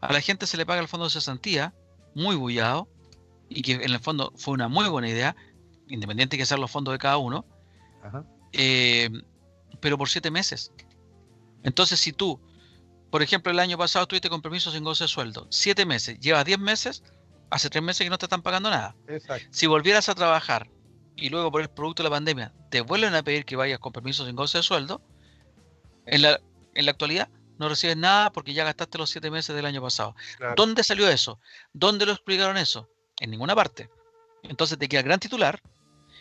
A 0.00 0.12
la 0.12 0.20
gente 0.20 0.46
se 0.46 0.56
le 0.56 0.66
paga 0.66 0.80
el 0.80 0.88
fondo 0.88 1.04
de 1.06 1.10
cesantía, 1.10 1.74
muy 2.14 2.36
bullado, 2.36 2.88
y 3.48 3.62
que 3.62 3.72
en 3.72 3.82
el 3.82 4.00
fondo 4.00 4.32
fue 4.36 4.54
una 4.54 4.68
muy 4.68 4.88
buena 4.88 5.08
idea, 5.08 5.36
independiente 5.88 6.36
de 6.36 6.42
que 6.42 6.46
sean 6.46 6.60
los 6.60 6.70
fondos 6.70 6.92
de 6.92 6.98
cada 6.98 7.18
uno, 7.18 7.44
eh, 8.52 9.10
pero 9.80 9.98
por 9.98 10.08
siete 10.08 10.30
meses. 10.30 10.72
Entonces, 11.62 12.00
si 12.00 12.12
tú, 12.12 12.40
por 13.10 13.22
ejemplo, 13.22 13.52
el 13.52 13.58
año 13.58 13.78
pasado 13.78 14.06
tuviste 14.06 14.28
compromiso 14.28 14.70
sin 14.72 14.84
goce 14.84 15.04
de 15.04 15.08
sueldo, 15.08 15.46
siete 15.50 15.86
meses, 15.86 16.18
llevas 16.18 16.44
diez 16.44 16.58
meses, 16.58 17.04
hace 17.50 17.70
tres 17.70 17.82
meses 17.82 18.04
que 18.04 18.10
no 18.10 18.18
te 18.18 18.26
están 18.26 18.42
pagando 18.42 18.70
nada. 18.70 18.96
Si 19.50 19.66
volvieras 19.66 20.08
a 20.08 20.14
trabajar 20.14 20.68
y 21.16 21.28
luego 21.28 21.50
por 21.50 21.62
el 21.62 21.68
producto 21.68 22.02
de 22.02 22.08
la 22.08 22.14
pandemia 22.14 22.52
te 22.70 22.80
vuelven 22.80 23.14
a 23.14 23.22
pedir 23.22 23.44
que 23.44 23.56
vayas 23.56 23.78
con 23.78 23.92
permiso 23.92 24.26
sin 24.26 24.36
goce 24.36 24.58
de 24.58 24.62
sueldo, 24.62 25.02
en 26.06 26.22
la, 26.22 26.40
en 26.74 26.84
la 26.84 26.90
actualidad 26.90 27.28
no 27.58 27.68
recibes 27.68 27.96
nada 27.96 28.32
porque 28.32 28.54
ya 28.54 28.64
gastaste 28.64 28.98
los 28.98 29.10
siete 29.10 29.30
meses 29.30 29.54
del 29.54 29.66
año 29.66 29.80
pasado. 29.80 30.16
¿Dónde 30.56 30.82
salió 30.82 31.08
eso? 31.08 31.38
¿Dónde 31.72 32.06
lo 32.06 32.12
explicaron 32.12 32.56
eso? 32.56 32.88
En 33.20 33.30
ninguna 33.30 33.54
parte. 33.54 33.88
Entonces 34.42 34.78
te 34.78 34.88
queda 34.88 35.00
el 35.00 35.06
gran 35.06 35.20
titular 35.20 35.62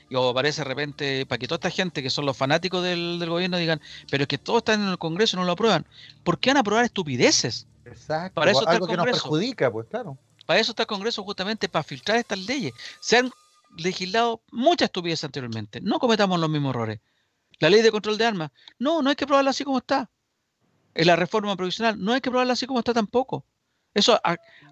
y 0.09 0.15
aparece 0.15 0.61
de 0.61 0.65
repente 0.65 1.25
para 1.25 1.39
que 1.39 1.47
toda 1.47 1.55
esta 1.55 1.69
gente 1.69 2.03
que 2.03 2.09
son 2.09 2.25
los 2.25 2.37
fanáticos 2.37 2.83
del, 2.83 3.23
gobierno 3.27 3.57
digan, 3.57 3.81
pero 4.09 4.23
es 4.23 4.27
que 4.27 4.37
todos 4.37 4.59
están 4.59 4.81
en 4.81 4.89
el 4.89 4.97
Congreso 4.97 5.35
y 5.35 5.39
no 5.39 5.45
lo 5.45 5.53
aprueban. 5.53 5.87
¿Por 6.23 6.39
qué 6.39 6.49
van 6.49 6.57
a 6.57 6.59
aprobar 6.59 6.85
estupideces? 6.85 7.65
Exacto. 7.85 8.35
Para 8.35 8.51
eso 8.51 8.59
está 8.59 8.73
el 8.73 8.79
Congreso. 8.79 9.03
que 9.03 9.11
nos 9.11 9.21
perjudica, 9.21 9.71
pues 9.71 9.87
claro. 9.87 10.17
Para 10.45 10.59
eso 10.59 10.73
está 10.73 10.83
el 10.83 10.87
Congreso 10.87 11.23
justamente 11.23 11.69
para 11.69 11.83
filtrar 11.83 12.17
estas 12.17 12.39
leyes. 12.39 12.73
Sean 12.99 13.31
legislado 13.77 14.43
mucha 14.51 14.85
estupidez 14.85 15.23
anteriormente. 15.23 15.81
No 15.81 15.99
cometamos 15.99 16.39
los 16.39 16.49
mismos 16.49 16.71
errores. 16.71 16.99
La 17.59 17.69
ley 17.69 17.81
de 17.81 17.91
control 17.91 18.17
de 18.17 18.25
armas, 18.25 18.51
no, 18.79 19.01
no 19.01 19.09
hay 19.09 19.15
que 19.15 19.27
probarla 19.27 19.51
así 19.51 19.63
como 19.63 19.79
está. 19.79 20.09
En 20.93 21.07
la 21.07 21.15
reforma 21.15 21.55
provisional, 21.55 22.03
no 22.03 22.13
hay 22.13 22.21
que 22.21 22.29
probarla 22.29 22.53
así 22.53 22.65
como 22.65 22.79
está 22.79 22.93
tampoco. 22.93 23.45
Eso 23.93 24.19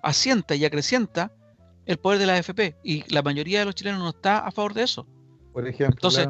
asienta 0.01 0.55
y 0.55 0.65
acrecienta 0.65 1.31
el 1.85 1.97
poder 1.97 2.19
de 2.19 2.25
la 2.25 2.35
AFP 2.35 2.77
y 2.83 3.03
la 3.13 3.21
mayoría 3.21 3.59
de 3.59 3.65
los 3.65 3.75
chilenos 3.75 3.99
no 3.99 4.09
está 4.09 4.39
a 4.39 4.51
favor 4.51 4.73
de 4.73 4.83
eso. 4.83 5.07
Por 5.53 5.67
ejemplo. 5.67 5.95
Entonces, 5.95 6.27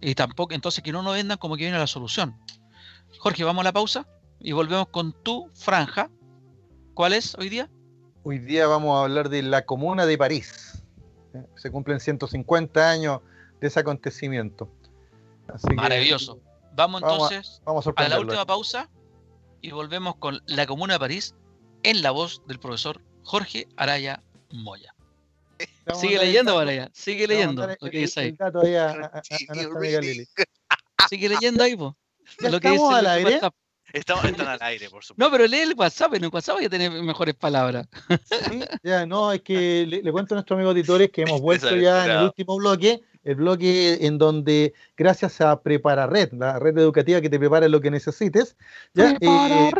y 0.00 0.14
tampoco, 0.14 0.54
entonces 0.54 0.82
que 0.82 0.92
no 0.92 1.02
nos 1.02 1.14
vendan 1.14 1.38
como 1.38 1.56
que 1.56 1.64
viene 1.64 1.78
la 1.78 1.86
solución. 1.86 2.36
Jorge, 3.18 3.44
vamos 3.44 3.62
a 3.62 3.64
la 3.64 3.72
pausa 3.72 4.06
y 4.38 4.52
volvemos 4.52 4.88
con 4.88 5.12
tu 5.22 5.50
franja. 5.54 6.10
¿Cuál 6.94 7.12
es 7.12 7.34
hoy 7.36 7.48
día? 7.48 7.68
Hoy 8.22 8.38
día 8.38 8.66
vamos 8.66 8.96
a 8.96 9.04
hablar 9.04 9.28
de 9.28 9.42
la 9.42 9.64
Comuna 9.66 10.06
de 10.06 10.16
París. 10.16 10.69
Se 11.56 11.70
cumplen 11.70 12.00
150 12.00 12.90
años 12.90 13.20
de 13.60 13.68
ese 13.68 13.80
acontecimiento. 13.80 14.70
Maravilloso. 15.74 16.40
vamos 16.74 17.02
entonces 17.02 17.62
a, 17.96 18.08
la 18.08 18.20
última 18.20 18.46
pausa 18.46 18.88
y 19.60 19.72
volvemos 19.72 20.16
con 20.16 20.40
La 20.46 20.66
Comuna 20.66 20.94
de 20.94 21.00
París 21.00 21.34
en 21.82 22.02
la 22.02 22.12
voz 22.12 22.42
del 22.46 22.58
profesor 22.58 23.02
Jorge 23.24 23.66
Araya 23.76 24.22
Moya. 24.50 24.94
Sigue 25.94 26.18
leyendo, 26.18 26.58
Araya. 26.58 26.90
Sigue 26.94 27.26
leyendo. 27.26 27.66
Lo 27.66 27.90
que 27.90 27.98
dice 27.98 28.20
ahí. 28.20 28.36
Sigue 31.08 31.28
leyendo 31.28 31.64
ahí, 31.64 31.76
po. 31.76 31.96
Lo 32.38 32.60
que 32.60 32.70
dice 32.70 32.84
al 32.84 33.06
aire. 33.06 33.40
Estamos 33.92 34.24
entrando 34.24 34.52
al 34.60 34.62
aire, 34.62 34.88
por 34.90 35.04
supuesto. 35.04 35.24
No, 35.24 35.30
pero 35.30 35.46
lee 35.46 35.60
el 35.60 35.74
WhatsApp, 35.76 36.14
en 36.14 36.24
el 36.24 36.30
WhatsApp 36.32 36.60
ya 36.60 36.68
tener 36.68 36.90
mejores 36.90 37.34
palabras. 37.34 37.88
Sí, 38.08 38.60
ya, 38.82 39.06
no, 39.06 39.32
es 39.32 39.42
que 39.42 39.86
le, 39.86 40.12
cuento 40.12 40.34
a 40.34 40.36
nuestros 40.36 40.56
amigos 40.56 40.72
auditores 40.72 41.10
que 41.10 41.22
hemos 41.22 41.40
vuelto 41.40 41.74
ya 41.76 42.04
en 42.04 42.10
el 42.10 42.24
último 42.24 42.56
bloque 42.56 43.02
el 43.22 43.34
bloque 43.34 43.98
en 44.06 44.18
donde 44.18 44.72
gracias 44.96 45.40
a 45.40 45.60
Prepara 45.60 46.06
Red, 46.06 46.32
la 46.32 46.58
red 46.58 46.76
educativa 46.78 47.20
que 47.20 47.28
te 47.28 47.38
prepara 47.38 47.68
lo 47.68 47.80
que 47.80 47.90
necesites, 47.90 48.56
ya, 48.94 49.14
eh, 49.20 49.70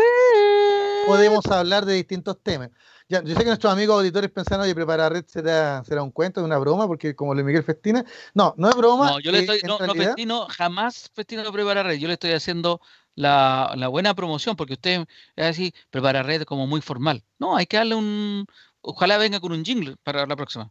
podemos 1.07 1.47
hablar 1.47 1.87
de 1.87 1.95
distintos 1.95 2.39
temas. 2.43 2.71
Ya, 3.09 3.25
yo 3.25 3.35
sé 3.35 3.41
que 3.41 3.47
nuestros 3.47 3.73
amigos 3.73 3.97
auditores 3.97 4.31
pensaron, 4.31 4.63
oye, 4.63 4.73
Prepara 4.73 5.09
Red 5.09 5.25
será, 5.27 5.83
será 5.83 6.01
un 6.01 6.13
cuento, 6.13 6.45
una 6.45 6.59
broma, 6.59 6.87
porque 6.87 7.17
como 7.17 7.35
Luis 7.35 7.45
Miguel 7.45 7.65
festina. 7.65 8.05
No, 8.35 8.55
no 8.57 8.69
es 8.69 8.77
broma. 8.77 9.11
No, 9.11 9.19
yo 9.19 9.33
le 9.33 9.39
eh, 9.39 9.41
estoy, 9.41 9.61
no, 9.65 9.81
no 9.81 9.95
festino, 9.95 10.47
jamás 10.49 11.11
festino 11.13 11.51
Prepara 11.51 11.83
Red. 11.83 11.99
Yo 11.99 12.07
le 12.07 12.15
estoy 12.15 12.31
haciendo 12.31 12.81
la, 13.15 13.73
la, 13.77 13.89
buena 13.89 14.15
promoción, 14.15 14.57
porque 14.57 14.75
usted 14.75 15.07
es 15.37 15.47
así, 15.47 15.75
prepara 15.91 16.23
red 16.23 16.43
como 16.43 16.67
muy 16.67 16.81
formal. 16.81 17.25
No, 17.39 17.57
hay 17.57 17.67
que 17.67 17.77
darle 17.77 17.95
un. 17.95 18.47
Ojalá 18.81 19.19
venga 19.19 19.41
con 19.41 19.53
un 19.53 19.65
jingle 19.65 19.97
para 20.03 20.27
la 20.27 20.37
próxima. 20.37 20.71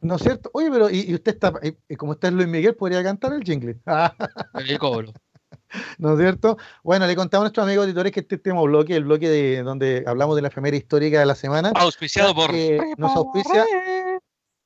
¿No 0.00 0.14
es 0.14 0.22
cierto? 0.22 0.50
Oye, 0.54 0.70
pero 0.70 0.90
y, 0.90 1.12
usted 1.12 1.34
está, 1.34 1.52
y, 1.88 1.96
como 1.96 2.12
está 2.12 2.30
Luis 2.30 2.46
Miguel, 2.46 2.76
podría 2.76 3.02
cantar 3.02 3.32
el 3.32 3.42
jingle. 3.42 3.78
el 4.54 4.78
cobro. 4.78 5.12
¿No 5.98 6.12
es 6.12 6.20
cierto? 6.20 6.56
Bueno, 6.84 7.06
le 7.06 7.16
contamos 7.16 7.42
a 7.42 7.46
nuestros 7.46 7.66
amigos 7.66 7.84
auditores 7.84 8.12
que 8.12 8.20
este 8.20 8.36
último 8.36 8.62
bloque, 8.64 8.94
el 8.94 9.04
bloque 9.04 9.28
de 9.28 9.62
donde 9.62 10.04
hablamos 10.06 10.36
de 10.36 10.42
la 10.42 10.48
efemera 10.48 10.76
histórica 10.76 11.18
de 11.18 11.26
la 11.26 11.34
semana. 11.34 11.72
Auspiciado 11.74 12.34
por. 12.34 12.52
nos 12.96 13.16
auspicia 13.16 13.66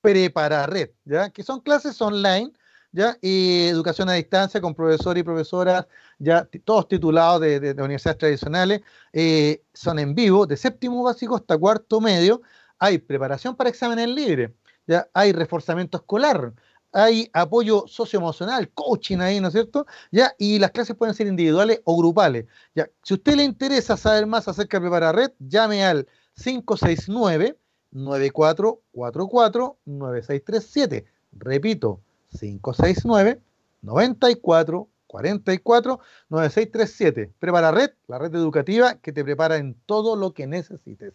Prepara 0.01 0.66
Red, 0.66 0.91
¿ya? 1.05 1.31
Que 1.31 1.43
son 1.43 1.61
clases 1.61 2.01
online 2.03 2.53
¿ya? 2.93 3.16
Y 3.20 3.66
educación 3.66 4.09
a 4.09 4.12
distancia 4.12 4.61
con 4.61 4.74
profesores 4.74 5.22
y 5.22 5.24
profesoras, 5.24 5.86
ya 6.18 6.49
todos 6.64 6.88
titulados 6.88 7.40
de, 7.40 7.74
universidades 7.78 8.18
tradicionales, 8.18 8.82
eh, 9.12 9.62
son 9.72 9.99
en 9.99 10.14
vivo, 10.14 10.47
de 10.47 10.57
séptimo 10.57 11.03
básico 11.03 11.36
hasta 11.36 11.59
cuarto 11.59 12.01
medio, 12.01 12.43
hay 12.78 12.99
preparación 12.99 13.57
para 13.57 13.70
exámenes 13.70 14.09
libres, 14.09 14.51
ya 14.86 15.09
hay 15.14 15.32
reforzamiento 15.32 15.99
escolar, 15.99 16.53
hay 16.93 17.30
apoyo 17.32 17.84
socioemocional, 17.86 18.68
coaching 18.70 19.18
ahí, 19.18 19.40
¿no 19.40 19.49
es 19.49 19.55
cierto? 19.55 19.86
Ya, 20.11 20.34
y 20.38 20.59
las 20.59 20.72
clases 20.72 20.95
pueden 20.95 21.14
ser 21.14 21.26
individuales 21.26 21.80
o 21.84 21.97
grupales. 21.97 22.47
Ya, 22.74 22.88
si 23.03 23.14
a 23.14 23.16
usted 23.16 23.36
le 23.36 23.45
interesa 23.45 23.97
saber 23.97 24.26
más 24.26 24.47
acerca 24.47 24.76
de 24.76 24.82
Prepara 24.82 25.12
Red, 25.12 25.32
llame 25.38 25.84
al 25.84 26.07
569 26.34 27.57
9444 27.93 29.78
9637. 29.86 31.07
Repito, 31.32 32.01
569 32.39 33.41
94 33.83 34.89
44 35.07 36.01
9637. 36.28 37.30
Prepara 37.39 37.70
Red, 37.70 37.91
la 38.09 38.18
red 38.18 38.35
educativa 38.35 38.95
que 38.95 39.12
te 39.12 39.24
prepara 39.24 39.57
en 39.57 39.74
todo 39.87 40.16
lo 40.16 40.33
que 40.33 40.47
necesites. 40.47 41.12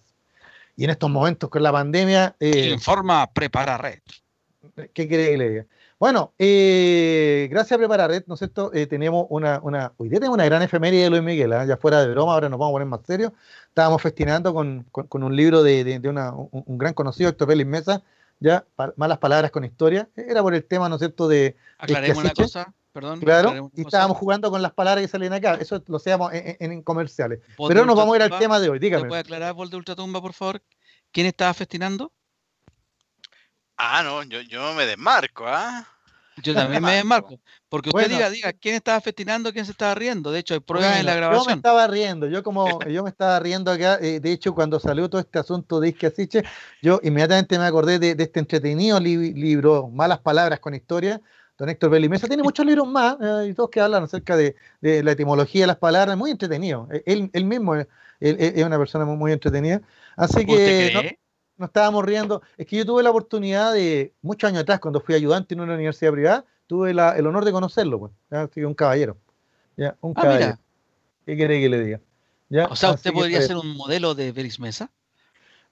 Y 0.76 0.84
en 0.84 0.92
estos 0.92 1.10
momentos 1.10 1.50
con 1.50 1.64
la 1.64 1.72
pandemia. 1.72 2.36
Eh, 2.40 2.70
Informa 2.70 3.28
Prepara 3.34 3.78
Red. 3.78 4.00
¿Qué 4.94 5.08
quiere 5.08 5.32
que 5.32 5.38
le 5.38 5.50
diga? 5.50 5.66
Bueno, 6.00 6.34
eh, 6.38 7.48
gracias 7.50 7.72
a 7.72 7.78
Prepara 7.80 8.08
Red, 8.08 8.26
¿no 8.28 8.36
es 8.36 8.40
cierto? 8.40 8.72
Eh, 8.72 8.86
tenemos 8.86 9.26
una, 9.30 9.60
una, 9.64 9.94
hoy 9.98 10.10
día 10.10 10.20
tenemos 10.20 10.36
una 10.36 10.46
gran 10.46 10.62
efeméride 10.62 11.06
de 11.06 11.10
Luis 11.10 11.24
Miguel, 11.24 11.52
¿ah? 11.54 11.66
ya 11.66 11.78
fuera 11.78 12.02
de 12.02 12.12
broma, 12.12 12.34
ahora 12.34 12.50
nos 12.50 12.60
vamos 12.60 12.74
a 12.74 12.76
poner 12.76 12.88
más 12.88 13.00
serios. 13.04 13.32
Estábamos 13.70 14.04
festinando 14.04 14.54
con, 14.54 14.84
con, 14.92 15.24
un 15.24 15.36
libro 15.36 15.64
de, 15.64 15.84
de, 15.84 16.08
una, 16.08 16.32
un, 16.34 16.78
gran 16.78 16.94
conocido, 16.94 17.32
Héctor 17.32 17.48
Félix 17.48 17.68
Mesa, 17.68 18.04
ya, 18.40 18.66
malas 18.96 19.18
palabras 19.18 19.52
con 19.52 19.66
historia, 19.66 20.10
era 20.16 20.42
por 20.42 20.54
el 20.54 20.66
tema, 20.66 20.90
¿no 20.90 20.96
es 20.96 21.00
cierto?, 21.00 21.28
de... 21.28 21.56
Aclaremos 21.78 22.24
una 22.24 22.34
cosa, 22.34 22.74
perdón. 22.94 23.20
Claro, 23.20 23.72
y 23.74 23.82
estábamos 23.82 24.18
jugando 24.18 24.50
con 24.52 24.62
las 24.62 24.74
palabras 24.74 25.04
que 25.04 25.08
salen 25.08 25.34
acá, 25.34 25.56
eso 25.56 25.84
lo 25.88 25.98
hacíamos 25.98 26.32
en, 26.34 26.82
comerciales. 26.84 27.40
Pero 27.68 27.86
nos 27.86 27.96
vamos 27.96 28.14
a 28.14 28.18
ir 28.18 28.34
al 28.34 28.40
tema 28.40 28.60
de 28.60 28.70
hoy, 28.70 28.80
dígame. 28.80 29.08
¿Puede 29.08 29.22
aclarar, 29.22 29.54
Vol 29.54 29.70
de 29.70 29.78
Ultratumba, 29.78 30.22
por 30.22 30.34
favor? 30.34 30.62
¿Quién 31.12 31.28
estaba 31.28 31.54
festinando? 31.54 32.12
Ah, 33.78 34.02
no, 34.04 34.24
yo, 34.24 34.42
yo 34.42 34.74
me 34.74 34.86
desmarco, 34.86 35.46
¿ah? 35.48 35.88
Yo 36.44 36.54
también 36.54 36.84
me 36.84 36.94
desmarco. 36.96 37.40
Porque 37.70 37.90
usted 37.90 38.10
diga, 38.10 38.30
diga, 38.30 38.54
¿quién 38.54 38.76
estaba 38.76 39.02
festinando, 39.02 39.52
quién 39.52 39.66
se 39.66 39.72
estaba 39.72 39.96
riendo? 39.96 40.32
De 40.32 40.40
hecho, 40.40 40.54
hay 40.54 40.60
pruebas 40.60 41.00
en 41.00 41.06
la 41.06 41.16
grabación. 41.16 41.44
Yo 41.44 41.50
me 41.50 41.56
estaba 41.56 41.88
riendo, 41.88 42.28
yo 42.28 42.44
como, 42.44 42.80
yo 42.84 43.04
me 43.04 43.10
estaba 43.10 43.40
riendo 43.40 43.72
acá, 43.72 43.98
eh, 44.02 44.20
de 44.20 44.32
hecho, 44.32 44.54
cuando 44.54 44.80
salió 44.80 45.10
todo 45.10 45.20
este 45.20 45.40
asunto 45.40 45.80
de 45.80 45.90
Isque 45.90 46.08
Asiche, 46.08 46.44
yo 46.82 47.00
inmediatamente 47.04 47.58
me 47.58 47.66
acordé 47.66 48.00
de, 48.00 48.16
este 48.18 48.40
entretenido 48.40 49.00
libro, 49.00 49.90
Malas 49.90 50.20
Palabras 50.20 50.60
con 50.60 50.76
Historia, 50.76 51.20
don 51.58 51.70
Héctor 51.70 51.90
Belimesa. 51.90 52.28
Tiene 52.28 52.44
muchos 52.44 52.66
libros 52.66 52.88
más, 52.88 53.18
eh, 53.22 53.48
y 53.50 53.54
todos 53.54 53.70
que 53.70 53.82
hablan 53.82 54.04
acerca 54.04 54.38
de, 54.38 54.56
la 54.82 55.12
etimología 55.12 55.64
de 55.64 55.68
las 55.68 55.78
palabras, 55.78 56.16
muy 56.18 56.32
entretenido. 56.32 56.88
E, 56.92 57.04
él, 57.06 57.30
él 57.34 57.46
mismo 57.46 57.76
es, 57.76 57.88
una 58.64 58.78
persona 58.78 59.06
muy, 59.06 59.32
entretenida. 59.32 59.82
Así 60.16 60.46
que 60.46 61.18
nos 61.58 61.70
estábamos 61.70 62.06
riendo. 62.06 62.42
Es 62.58 62.68
que 62.68 62.78
yo 62.78 62.86
tuve 62.86 63.04
la 63.04 63.10
oportunidad 63.10 63.74
de, 63.74 64.14
muchos 64.22 64.48
años 64.48 64.62
atrás, 64.62 64.80
cuando 64.80 65.02
fui 65.02 65.16
ayudante 65.16 65.54
en 65.54 65.62
una 65.62 65.74
universidad 65.74 66.12
privada, 66.12 66.46
tuve 66.68 66.92
el 66.92 67.28
honor 67.28 67.46
de 67.46 67.52
conocerlo, 67.52 68.00
pues. 68.00 68.50
Que 68.52 68.66
un 68.66 68.74
caballero. 68.74 69.18
¿ya? 69.76 69.96
Un 70.02 70.14
ah, 70.16 70.22
caballero. 70.22 70.60
¿Qué 71.26 71.36
quiere 71.36 71.60
que 71.60 71.70
le 71.70 71.84
diga? 71.84 72.02
¿Ya? 72.50 72.68
O 72.68 72.76
sea, 72.76 72.92
¿usted 72.92 73.12
podría 73.12 73.42
ser 73.42 73.58
un 73.58 73.76
modelo 73.76 74.16
de 74.16 74.32
Belis 74.32 74.60
Mesa? 74.60 74.90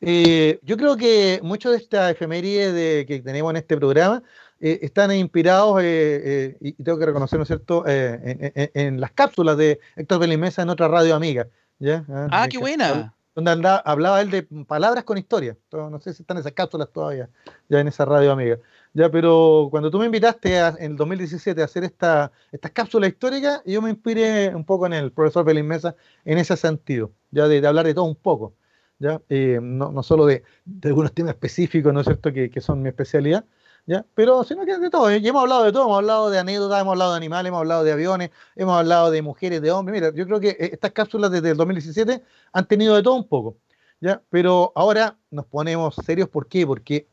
Eh, 0.02 0.60
yo 0.62 0.76
creo 0.76 0.98
que 0.98 1.40
muchos 1.42 1.72
de 1.72 1.78
estas 1.78 2.12
efemérides 2.12 2.74
de, 2.74 3.06
que 3.08 3.22
tenemos 3.22 3.50
en 3.52 3.58
este 3.58 3.78
programa 3.78 4.22
eh, 4.60 4.80
están 4.82 5.12
inspirados, 5.14 5.80
eh, 5.82 6.58
y 6.60 6.74
tengo 6.74 7.00
que 7.00 7.06
reconocerlo, 7.06 7.40
¿no 7.40 7.44
es 7.44 7.48
cierto?, 7.48 7.86
en, 7.88 9.00
las 9.00 9.12
cápsulas 9.12 9.56
de 9.58 9.80
Héctor 9.96 10.20
Belis 10.20 10.38
Mesa 10.38 10.64
en 10.64 10.70
otra 10.70 10.88
radio 10.88 11.16
amiga. 11.16 11.48
¿ya? 11.80 12.04
Ah, 12.10 12.28
ah 12.32 12.48
qué 12.50 12.58
buena 12.58 13.15
donde 13.36 13.52
hablaba 13.84 14.22
él 14.22 14.32
de 14.32 14.44
palabras 14.44 15.04
con 15.04 15.18
historia. 15.18 15.58
No 15.72 16.00
sé 16.00 16.14
si 16.14 16.24
están 16.24 16.38
esas 16.38 16.54
cápsulas 16.54 16.90
todavía, 16.92 17.30
ya 17.68 17.82
en 17.82 17.90
esa 17.90 18.06
radio 18.06 18.32
amiga. 18.32 18.58
Ya, 18.94 19.12
pero 19.12 19.68
cuando 19.70 19.92
tú 19.92 20.00
me 20.00 20.06
invitaste 20.06 20.58
en 20.58 20.92
el 20.92 20.96
2017 20.96 21.62
a 21.62 21.66
hacer 21.66 21.84
esta, 21.84 22.32
estas 22.54 22.72
cápsulas 22.72 23.10
históricas, 23.10 23.62
yo 23.66 23.82
me 23.82 23.90
inspiré 23.90 24.56
un 24.56 24.64
poco 24.64 24.86
en 24.86 24.94
el 24.94 25.12
profesor 25.12 25.44
Belín 25.44 25.68
Mesa 25.68 25.96
en 26.24 26.38
ese 26.38 26.56
sentido, 26.56 27.12
ya 27.30 27.50
de, 27.50 27.66
hablar 27.68 27.86
de 27.86 27.94
todo 27.94 28.06
un 28.06 28.16
poco, 28.16 28.54
ya 29.00 29.22
eh, 29.28 29.60
no, 29.62 29.92
no, 29.92 30.02
solo 30.02 30.26
de, 30.26 30.44
algunos 30.84 31.14
temas 31.14 31.34
específicos, 31.34 31.94
¿no 31.94 32.00
es 32.00 32.06
cierto?, 32.06 32.32
que, 32.32 32.50
que 32.50 32.62
son 32.62 32.82
mi 32.82 32.88
especialidad, 32.88 33.44
¿ya? 33.86 34.06
Pero 34.16 34.44
sino 34.44 34.66
que 34.66 34.78
de 34.78 34.90
todo, 34.90 35.10
¿eh? 35.10 35.20
y 35.20 35.28
hemos 35.28 35.44
hablado 35.44 35.64
de 35.64 35.72
todo, 35.72 35.84
hemos 35.84 35.98
hablado 35.98 36.30
de 36.30 36.40
anécdotas, 36.40 36.82
hemos 36.82 36.94
hablado 36.94 37.12
de 37.12 37.18
animales, 37.18 37.50
hemos 37.50 37.60
hablado 37.60 37.84
de 37.84 37.92
aviones, 37.92 38.32
hemos 38.56 38.78
hablado 38.78 39.12
de 39.12 39.22
mujeres, 39.22 39.62
de 39.62 39.72
hombres. 39.72 40.02
Mira, 40.02 40.14
yo 40.16 40.26
creo 40.26 40.40
que 40.40 40.50
eh, 40.50 40.70
estas 40.74 40.92
cápsulas 40.92 41.32
desde 41.32 41.52
el 41.52 41.58
2017 41.58 42.24
han 42.54 42.68
tenido 42.68 42.96
de 42.96 43.04
todo 43.04 43.16
un 43.16 43.28
poco, 43.28 43.58
¿ya? 44.02 44.22
Pero 44.30 44.72
ahora 44.76 45.18
nos 45.32 45.46
ponemos 45.46 45.96
serios, 46.06 46.30
¿por 46.30 46.48
qué? 46.48 46.66
Porque 46.66 47.08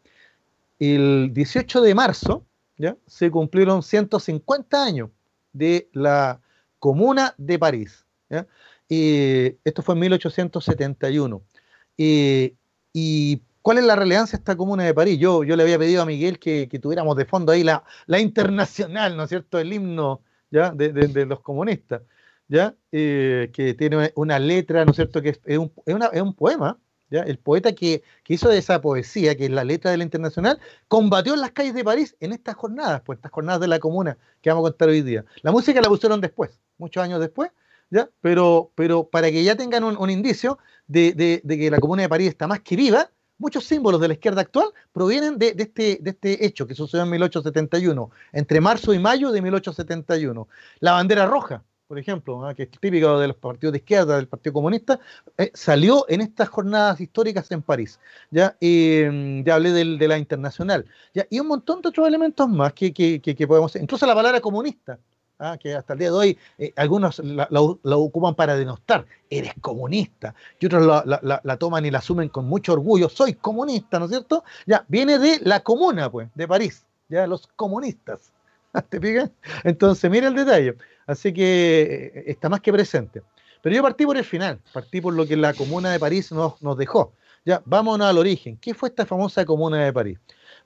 el 0.78 1.30
18 1.32 1.80
de 1.82 1.94
marzo, 1.94 2.44
¿ya? 2.76 2.96
Se 3.06 3.30
cumplieron 3.30 3.82
150 3.82 4.82
años 4.84 5.10
de 5.52 5.88
la 5.92 6.40
Comuna 6.78 7.34
de 7.38 7.58
París, 7.58 8.04
¿ya? 8.30 8.46
Esto 8.88 9.82
fue 9.82 9.94
en 9.94 10.00
1871. 10.00 11.42
y 12.94 13.42
¿Cuál 13.62 13.78
es 13.78 13.84
la 13.84 13.96
relevancia 13.96 14.36
de 14.36 14.40
esta 14.40 14.56
comuna 14.56 14.84
de 14.84 14.92
París? 14.92 15.18
Yo, 15.18 15.44
yo 15.44 15.56
le 15.56 15.62
había 15.62 15.78
pedido 15.78 16.02
a 16.02 16.06
Miguel 16.06 16.38
que, 16.40 16.66
tuviéramos 16.82 17.16
de 17.16 17.24
fondo 17.24 17.52
ahí 17.52 17.62
la, 17.62 17.84
la, 18.06 18.18
internacional, 18.18 19.16
¿no 19.16 19.22
es 19.22 19.28
cierto? 19.28 19.58
El 19.58 19.72
himno 19.72 20.20
¿ya? 20.50 20.70
De, 20.72 21.26
los 21.26 21.40
comunistas, 21.40 22.02
¿ya? 22.48 22.74
Eh, 22.92 23.50
que 23.52 23.74
tiene 23.74 24.12
una 24.16 24.38
letra, 24.38 24.84
¿no 24.84 24.90
es 24.90 24.96
cierto? 24.96 25.22
Que 25.22 25.30
es, 25.44 25.58
un, 25.58 25.72
es, 25.86 26.22
un, 26.22 26.34
poema, 26.34 26.78
¿ya? 27.08 27.22
El 27.22 27.38
poeta 27.38 27.72
que, 27.72 28.02
hizo 28.28 28.48
de 28.48 28.58
esa 28.58 28.80
poesía, 28.80 29.36
que 29.36 29.46
es 29.46 29.50
la 29.50 29.64
letra 29.64 29.90
de 29.90 29.96
la 29.96 30.04
internacional, 30.04 30.60
combatió 30.88 31.34
en 31.34 31.40
las 31.40 31.52
calles 31.52 31.74
de 31.74 31.84
París 31.84 32.16
en 32.20 32.32
estas 32.32 32.54
jornadas, 32.56 33.02
pues 33.04 33.18
estas 33.18 33.32
jornadas 33.32 33.60
de 33.60 33.68
la 33.68 33.78
comuna 33.78 34.18
que 34.40 34.50
vamos 34.50 34.66
a 34.66 34.70
contar 34.70 34.88
hoy 34.88 35.02
día. 35.02 35.24
La 35.42 35.52
música 35.52 35.80
la 35.80 35.88
pusieron 35.88 36.20
después, 36.20 36.60
muchos 36.78 37.02
años 37.02 37.20
después, 37.20 37.50
¿ya? 37.90 38.10
Pero, 38.20 38.72
pero 38.74 39.04
para 39.04 39.30
que 39.30 39.42
ya 39.42 39.56
tengan 39.56 39.84
un, 39.84 40.10
indicio 40.10 40.58
de, 40.86 41.12
de 41.42 41.58
que 41.58 41.70
la 41.70 41.78
comuna 41.78 42.02
de 42.02 42.08
París 42.08 42.28
está 42.28 42.46
más 42.46 42.60
que 42.60 42.76
viva, 42.76 43.10
muchos 43.38 43.64
símbolos 43.64 44.00
de 44.00 44.08
la 44.08 44.14
izquierda 44.14 44.42
actual 44.42 44.68
provienen 44.92 45.38
de, 45.38 45.54
este, 45.56 45.98
de 46.00 46.10
este 46.10 46.44
hecho 46.44 46.66
que 46.66 46.74
sucedió 46.74 47.04
en 47.04 47.10
1871, 47.10 48.10
entre 48.32 48.60
marzo 48.60 48.94
y 48.94 48.98
mayo 48.98 49.32
de 49.32 49.42
1871. 49.42 50.48
La 50.80 50.92
bandera 50.92 51.26
roja, 51.26 51.62
por 51.88 51.98
ejemplo, 51.98 52.40
que 52.56 52.62
es 52.62 52.70
típica 52.70 53.18
de 53.18 53.28
los 53.28 53.36
partidos 53.36 53.72
de 53.72 53.78
izquierda, 53.78 54.16
del 54.16 54.28
Partido 54.28 54.54
Comunista, 54.54 54.98
eh, 55.36 55.50
salió 55.52 56.06
en 56.08 56.22
estas 56.22 56.48
jornadas 56.48 57.00
históricas 57.00 57.50
en 57.50 57.62
París. 57.62 58.00
Ya, 58.30 58.56
mm, 58.60 59.42
ya 59.44 59.54
hablé 59.56 59.72
de 59.72 60.08
la 60.08 60.16
internacional. 60.16 60.86
¿ya? 61.12 61.26
Y 61.28 61.40
un 61.40 61.48
montón 61.48 61.82
de 61.82 61.90
otros 61.90 62.08
elementos 62.08 62.48
más 62.48 62.72
que, 62.72 62.94
que, 62.94 63.20
que 63.20 63.46
podemos... 63.46 63.76
Incluso 63.76 64.06
la 64.06 64.14
palabra 64.14 64.40
comunista 64.40 64.98
¿ah? 65.42 65.58
que 65.58 65.74
hasta 65.74 65.92
el 65.92 65.98
día 65.98 66.08
de 66.08 66.16
hoy 66.16 66.38
eh, 66.58 66.72
algunos 66.76 67.18
la, 67.18 67.48
ocupan 67.96 68.34
para 68.34 68.56
denostar, 68.56 69.04
eres 69.28 69.52
comunista, 69.60 70.34
y 70.58 70.66
otros 70.66 71.04
la, 71.04 71.56
toman 71.58 71.84
y 71.84 71.90
la 71.90 71.98
asumen 71.98 72.28
con 72.28 72.46
mucho 72.46 72.72
orgullo, 72.72 73.08
soy 73.08 73.34
comunista, 73.34 73.98
¿no 73.98 74.06
es 74.06 74.12
cierto? 74.12 74.44
Ya, 74.66 74.84
viene 74.88 75.18
de 75.18 75.40
la 75.42 75.60
comuna, 75.60 76.10
pues, 76.10 76.28
de 76.34 76.48
París, 76.48 76.84
ya, 77.08 77.26
los 77.26 77.46
comunistas. 77.56 78.32
¿Te 78.88 79.00
fijas? 79.00 79.30
Entonces, 79.64 80.10
mira 80.10 80.28
el 80.28 80.34
detalle. 80.34 80.76
Así 81.06 81.32
que 81.32 82.12
eh, 82.14 82.24
está 82.26 82.48
más 82.48 82.60
que 82.60 82.72
presente. 82.72 83.22
Pero 83.60 83.76
yo 83.76 83.82
partí 83.82 84.06
por 84.06 84.16
el 84.16 84.24
final, 84.24 84.60
partí 84.72 85.00
por 85.00 85.12
lo 85.12 85.26
que 85.26 85.36
la 85.36 85.52
comuna 85.52 85.90
de 85.90 86.00
París 86.00 86.32
nos, 86.32 86.60
nos 86.62 86.76
dejó. 86.76 87.12
Ya, 87.44 87.60
vámonos 87.64 88.06
al 88.06 88.18
origen. 88.18 88.56
¿Qué 88.56 88.72
fue 88.72 88.88
esta 88.88 89.04
famosa 89.04 89.44
comuna 89.44 89.84
de 89.84 89.92
París? 89.92 90.18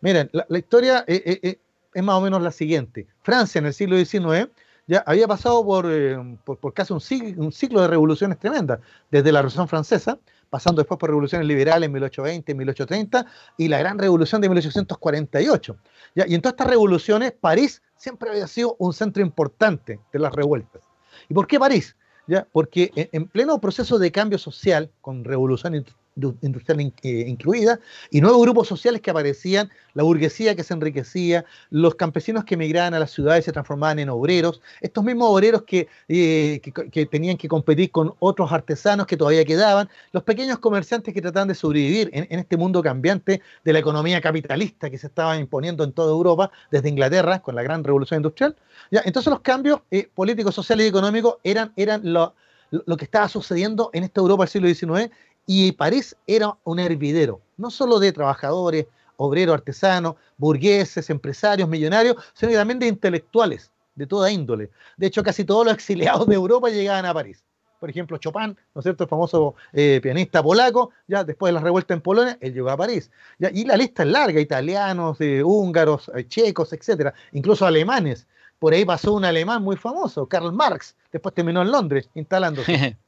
Miren, 0.02 0.30
la, 0.32 0.58
historia 0.58 1.04
eh, 1.08 1.58
es 1.92 2.02
más 2.02 2.16
o 2.16 2.20
menos 2.20 2.42
la 2.42 2.52
siguiente. 2.52 3.06
Francia 3.22 3.58
en 3.58 3.66
el 3.66 3.74
siglo 3.74 3.96
XIX 3.96 4.50
ya 4.86 5.02
había 5.06 5.26
pasado 5.26 5.64
por, 5.64 5.86
eh, 5.90 6.16
por, 6.44 6.72
casi 6.72 6.92
un 6.92 7.00
ciclo, 7.00 7.80
de 7.80 7.88
revoluciones 7.88 8.38
tremendas, 8.38 8.80
desde 9.10 9.32
la 9.32 9.40
Revolución 9.40 9.66
Francesa, 9.66 10.18
pasando 10.48 10.80
después 10.80 10.98
por 10.98 11.10
revoluciones 11.10 11.46
liberales 11.46 11.86
en 11.86 11.92
1820, 11.92 12.54
1830 12.54 13.26
y 13.56 13.68
la 13.68 13.78
gran 13.78 13.98
revolución 13.98 14.40
de 14.40 14.48
1848. 14.48 15.76
¿ya? 16.14 16.26
Y 16.28 16.34
en 16.34 16.40
todas 16.40 16.52
estas 16.52 16.68
revoluciones, 16.68 17.32
París 17.32 17.82
siempre 17.96 18.30
había 18.30 18.46
sido 18.46 18.76
un 18.78 18.92
centro 18.92 19.22
importante 19.22 19.98
de 20.12 20.18
las 20.18 20.32
revueltas. 20.32 20.82
¿Y 21.28 21.34
por 21.34 21.48
qué 21.48 21.58
París? 21.58 21.96
¿Ya? 22.28 22.46
Porque 22.52 22.90
en, 22.94 23.26
pleno 23.26 23.60
proceso 23.60 23.98
de 23.98 24.12
cambio 24.12 24.38
social, 24.38 24.90
con 25.00 25.24
revolución 25.24 25.74
industrial 26.16 26.80
eh, 27.02 27.24
incluida, 27.26 27.78
y 28.10 28.20
nuevos 28.20 28.40
grupos 28.42 28.68
sociales 28.68 29.00
que 29.00 29.10
aparecían, 29.10 29.70
la 29.94 30.02
burguesía 30.02 30.54
que 30.54 30.62
se 30.62 30.74
enriquecía, 30.74 31.44
los 31.70 31.94
campesinos 31.94 32.44
que 32.44 32.54
emigraban 32.54 32.94
a 32.94 32.98
las 32.98 33.10
ciudades 33.10 33.44
se 33.44 33.52
transformaban 33.52 33.98
en 33.98 34.08
obreros, 34.08 34.60
estos 34.80 35.04
mismos 35.04 35.28
obreros 35.30 35.62
que, 35.62 35.88
eh, 36.08 36.60
que, 36.90 37.06
tenían 37.06 37.36
que 37.36 37.48
competir 37.48 37.90
con 37.90 38.14
otros 38.18 38.50
artesanos 38.50 39.06
que 39.06 39.16
todavía 39.16 39.44
quedaban, 39.44 39.88
los 40.12 40.22
pequeños 40.22 40.58
comerciantes 40.58 41.12
que 41.12 41.20
trataban 41.20 41.48
de 41.48 41.54
sobrevivir 41.54 42.10
en, 42.12 42.38
este 42.38 42.56
mundo 42.56 42.82
cambiante 42.82 43.42
de 43.64 43.72
la 43.72 43.78
economía 43.78 44.20
capitalista 44.20 44.90
que 44.90 44.98
se 44.98 45.06
estaba 45.06 45.36
imponiendo 45.36 45.84
en 45.84 45.92
toda 45.92 46.12
Europa, 46.12 46.50
desde 46.70 46.88
Inglaterra, 46.88 47.40
con 47.40 47.54
la 47.54 47.62
gran 47.62 47.84
revolución 47.84 48.18
industrial. 48.18 48.56
¿ya? 48.90 49.02
Entonces 49.04 49.30
los 49.30 49.40
cambios 49.40 49.80
eh, 49.90 50.08
políticos, 50.14 50.54
sociales 50.54 50.86
y 50.86 50.88
económicos 50.88 51.36
eran, 51.44 51.72
eran 51.76 52.00
lo, 52.04 52.34
lo 52.70 52.96
que 52.96 53.04
estaba 53.04 53.28
sucediendo 53.28 53.90
en 53.92 54.04
esta 54.04 54.20
Europa 54.20 54.44
del 54.44 54.48
siglo 54.48 54.68
XIX 54.68 55.12
y 55.46 55.72
París 55.72 56.16
era 56.26 56.56
un 56.64 56.78
hervidero, 56.80 57.40
no 57.56 57.70
solo 57.70 57.98
de 57.98 58.12
trabajadores, 58.12 58.86
obreros, 59.16 59.54
artesanos, 59.54 60.16
burgueses, 60.36 61.08
empresarios, 61.08 61.68
millonarios, 61.68 62.16
sino 62.34 62.52
también 62.52 62.78
de 62.78 62.88
intelectuales 62.88 63.70
de 63.94 64.06
toda 64.06 64.30
índole. 64.30 64.70
De 64.96 65.06
hecho, 65.06 65.22
casi 65.22 65.44
todos 65.44 65.64
los 65.64 65.74
exiliados 65.74 66.26
de 66.26 66.34
Europa 66.34 66.68
llegaban 66.68 67.06
a 67.06 67.14
París. 67.14 67.42
Por 67.80 67.90
ejemplo, 67.90 68.16
Chopin, 68.18 68.56
¿no 68.74 68.80
es 68.80 68.82
cierto? 68.84 69.04
El 69.04 69.10
famoso 69.10 69.54
eh, 69.72 70.00
pianista 70.02 70.42
polaco, 70.42 70.90
ya 71.06 71.24
después 71.24 71.50
de 71.50 71.54
la 71.54 71.60
revuelta 71.60 71.94
en 71.94 72.00
Polonia, 72.00 72.38
él 72.40 72.54
llegó 72.54 72.70
a 72.70 72.76
París. 72.76 73.10
Y 73.38 73.64
la 73.64 73.76
lista 73.76 74.02
es 74.02 74.08
larga, 74.08 74.40
italianos, 74.40 75.20
eh, 75.20 75.42
húngaros, 75.42 76.10
eh, 76.14 76.26
checos, 76.26 76.72
etcétera, 76.72 77.12
incluso 77.32 77.66
alemanes. 77.66 78.26
Por 78.58 78.72
ahí 78.72 78.84
pasó 78.84 79.12
un 79.12 79.24
alemán 79.24 79.62
muy 79.62 79.76
famoso, 79.76 80.26
Karl 80.26 80.52
Marx, 80.52 80.96
después 81.12 81.34
terminó 81.34 81.60
en 81.62 81.70
Londres 81.70 82.08
instalándose. 82.14 82.96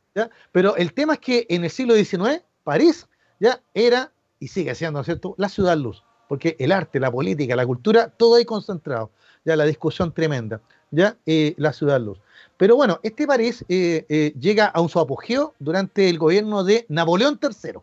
Pero 0.52 0.76
el 0.76 0.92
tema 0.92 1.14
es 1.14 1.18
que 1.20 1.46
en 1.48 1.64
el 1.64 1.70
siglo 1.70 1.94
XIX, 1.94 2.42
París 2.64 3.06
ya 3.40 3.60
era 3.74 4.12
y 4.40 4.48
sigue 4.48 4.74
siendo, 4.74 5.02
cierto?, 5.04 5.34
la 5.38 5.48
ciudad 5.48 5.76
luz, 5.76 6.04
porque 6.28 6.56
el 6.58 6.72
arte, 6.72 7.00
la 7.00 7.10
política, 7.10 7.56
la 7.56 7.66
cultura, 7.66 8.08
todo 8.08 8.36
ahí 8.36 8.44
concentrado, 8.44 9.10
ya 9.44 9.56
la 9.56 9.64
discusión 9.64 10.12
tremenda, 10.12 10.60
ya 10.90 11.16
eh, 11.26 11.54
la 11.56 11.72
ciudad 11.72 12.00
luz. 12.00 12.18
Pero 12.56 12.76
bueno, 12.76 13.00
este 13.02 13.26
París 13.26 13.64
eh, 13.68 14.04
eh, 14.08 14.32
llega 14.38 14.66
a 14.66 14.80
un 14.80 14.88
su 14.88 14.98
apogeo 14.98 15.54
durante 15.58 16.08
el 16.08 16.18
gobierno 16.18 16.64
de 16.64 16.86
Napoleón 16.88 17.38
III, 17.40 17.80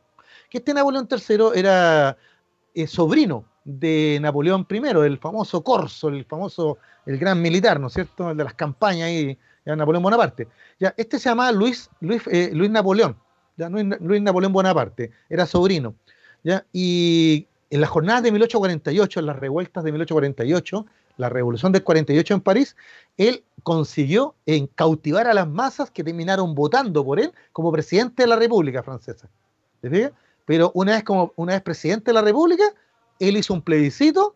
que 0.49 0.57
este 0.59 0.73
Napoleón 0.73 1.07
III 1.09 1.51
era 1.55 2.17
sobrino 2.87 3.45
de 3.63 4.19
Napoleón 4.21 4.67
I, 4.69 4.77
el 5.05 5.17
famoso 5.17 5.63
Corso, 5.63 6.09
el 6.09 6.25
famoso, 6.25 6.77
el 7.05 7.17
gran 7.17 7.41
militar, 7.41 7.79
¿no 7.79 7.87
es 7.87 7.93
cierto?, 7.93 8.31
el 8.31 8.37
de 8.37 8.43
las 8.43 8.53
campañas 8.53 9.07
ahí 9.07 9.37
ya 9.65 9.75
Napoleón 9.75 10.03
Bonaparte. 10.03 10.47
Ya, 10.79 10.93
este 10.97 11.19
se 11.19 11.29
llamaba 11.29 11.51
Luis, 11.51 11.89
Luis, 11.99 12.21
eh, 12.27 12.51
Luis 12.53 12.69
Napoleón, 12.69 13.17
ya, 13.57 13.69
Luis, 13.69 14.21
Napoleón 14.21 14.53
Bonaparte, 14.53 15.11
era 15.29 15.45
sobrino. 15.45 15.95
¿ya? 16.43 16.65
Y 16.71 17.47
en 17.69 17.81
las 17.81 17.89
jornadas 17.89 18.23
de 18.23 18.31
1848, 18.31 19.19
en 19.19 19.25
las 19.25 19.35
revueltas 19.37 19.83
de 19.83 19.91
1848, 19.91 20.85
la 21.17 21.29
revolución 21.29 21.71
del 21.71 21.83
48 21.83 22.33
en 22.33 22.41
París, 22.41 22.75
él 23.17 23.43
consiguió 23.63 24.35
en 24.45 24.67
cautivar 24.67 25.27
a 25.27 25.33
las 25.33 25.47
masas 25.47 25.89
que 25.89 26.03
terminaron 26.03 26.53
votando 26.53 27.03
por 27.03 27.19
él 27.19 27.31
como 27.51 27.71
presidente 27.71 28.23
de 28.23 28.27
la 28.27 28.35
República 28.35 28.83
Francesa. 28.83 29.29
¿Te 29.81 30.11
Pero 30.45 30.71
una 30.73 30.93
vez, 30.93 31.03
como, 31.03 31.33
una 31.35 31.53
vez 31.53 31.61
presidente 31.61 32.11
de 32.11 32.13
la 32.13 32.21
República, 32.21 32.63
él 33.19 33.37
hizo 33.37 33.53
un 33.53 33.61
plebiscito 33.61 34.35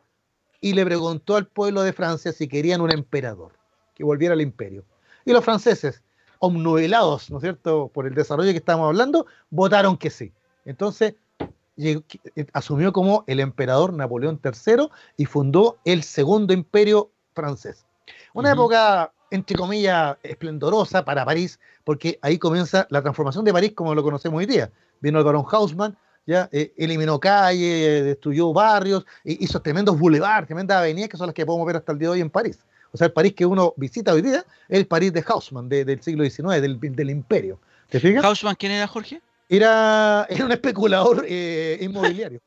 y 0.61 0.73
le 0.73 0.85
preguntó 0.85 1.35
al 1.35 1.47
pueblo 1.47 1.81
de 1.81 1.93
Francia 1.93 2.31
si 2.31 2.47
querían 2.47 2.81
un 2.81 2.91
emperador, 2.91 3.53
que 3.95 4.03
volviera 4.03 4.33
al 4.33 4.41
imperio. 4.41 4.85
Y 5.29 5.31
los 5.31 5.45
franceses, 5.45 6.01
omnubelados, 6.39 7.29
¿no 7.29 7.37
es 7.37 7.43
cierto?, 7.43 7.91
por 7.93 8.07
el 8.07 8.15
desarrollo 8.15 8.49
que 8.49 8.57
estamos 8.57 8.87
hablando, 8.87 9.27
votaron 9.51 9.95
que 9.95 10.09
sí. 10.09 10.33
Entonces, 10.65 11.13
eh, 11.77 12.01
asumió 12.53 12.91
como 12.91 13.25
el 13.27 13.39
emperador 13.39 13.93
Napoleón 13.93 14.41
III 14.43 14.89
y 15.17 15.25
fundó 15.25 15.77
el 15.85 16.01
segundo 16.01 16.51
imperio 16.51 17.11
francés. 17.35 17.85
Una 18.33 18.53
época, 18.53 19.13
entre 19.29 19.55
comillas, 19.55 20.17
esplendorosa 20.23 21.05
para 21.05 21.23
París, 21.23 21.59
porque 21.83 22.17
ahí 22.23 22.39
comienza 22.39 22.87
la 22.89 23.03
transformación 23.03 23.45
de 23.45 23.53
París 23.53 23.73
como 23.75 23.93
lo 23.93 24.01
conocemos 24.01 24.39
hoy 24.39 24.47
día. 24.47 24.71
Vino 24.99 25.19
el 25.19 25.25
barón 25.25 25.45
Haussmann, 25.47 25.95
ya 26.25 26.49
eh, 26.51 26.73
eliminó 26.75 27.19
calles, 27.19 28.03
destruyó 28.03 28.51
barrios, 28.51 29.05
hizo 29.23 29.61
tremendos 29.61 29.99
boulevards, 29.99 30.47
tremendas 30.47 30.79
avenidas 30.79 31.07
que 31.07 31.17
son 31.17 31.27
las 31.27 31.35
que 31.35 31.45
podemos 31.45 31.67
ver 31.67 31.75
hasta 31.75 31.91
el 31.91 31.99
día 31.99 32.07
de 32.07 32.13
hoy 32.13 32.21
en 32.21 32.31
París. 32.31 32.65
O 32.91 32.97
sea, 32.97 33.07
el 33.07 33.13
París 33.13 33.33
que 33.33 33.45
uno 33.45 33.73
visita 33.77 34.13
hoy 34.13 34.21
día 34.21 34.45
es 34.67 34.79
el 34.79 34.87
París 34.87 35.13
de 35.13 35.23
Haussmann, 35.27 35.69
del 35.69 36.01
siglo 36.01 36.23
XIX, 36.23 36.61
del, 36.61 37.09
imperio. 37.09 37.59
¿Te 37.89 37.99
fijas? 37.99 38.23
¿Haussmann 38.23 38.55
quién 38.55 38.71
era, 38.71 38.87
Jorge? 38.87 39.21
Era, 39.47 40.27
era 40.29 40.45
un 40.45 40.51
especulador 40.51 41.25
eh, 41.27 41.79
inmobiliario. 41.81 42.39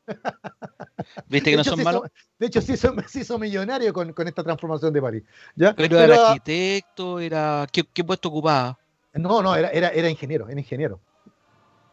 ¿Viste 1.27 1.51
que 1.51 1.57
no 1.57 1.63
son 1.63 1.83
malos? 1.83 2.03
de 2.39 2.47
hecho, 2.47 2.61
se 2.61 2.73
hizo, 3.19 3.39
millonario 3.39 3.93
con, 3.93 4.13
esta 4.25 4.43
transformación 4.43 4.93
de 4.93 5.01
París. 5.01 5.23
Pero, 5.55 5.99
era 5.99 6.29
arquitecto, 6.29 7.19
era 7.19 7.67
¿qué, 7.71 8.03
puesto 8.03 8.29
ocupaba? 8.29 8.79
No, 9.13 9.41
no, 9.41 9.55
era, 9.55 9.69
era, 9.69 9.89
era 9.89 10.09
ingeniero, 10.09 10.47
era 10.47 10.59
ingeniero. 10.59 10.99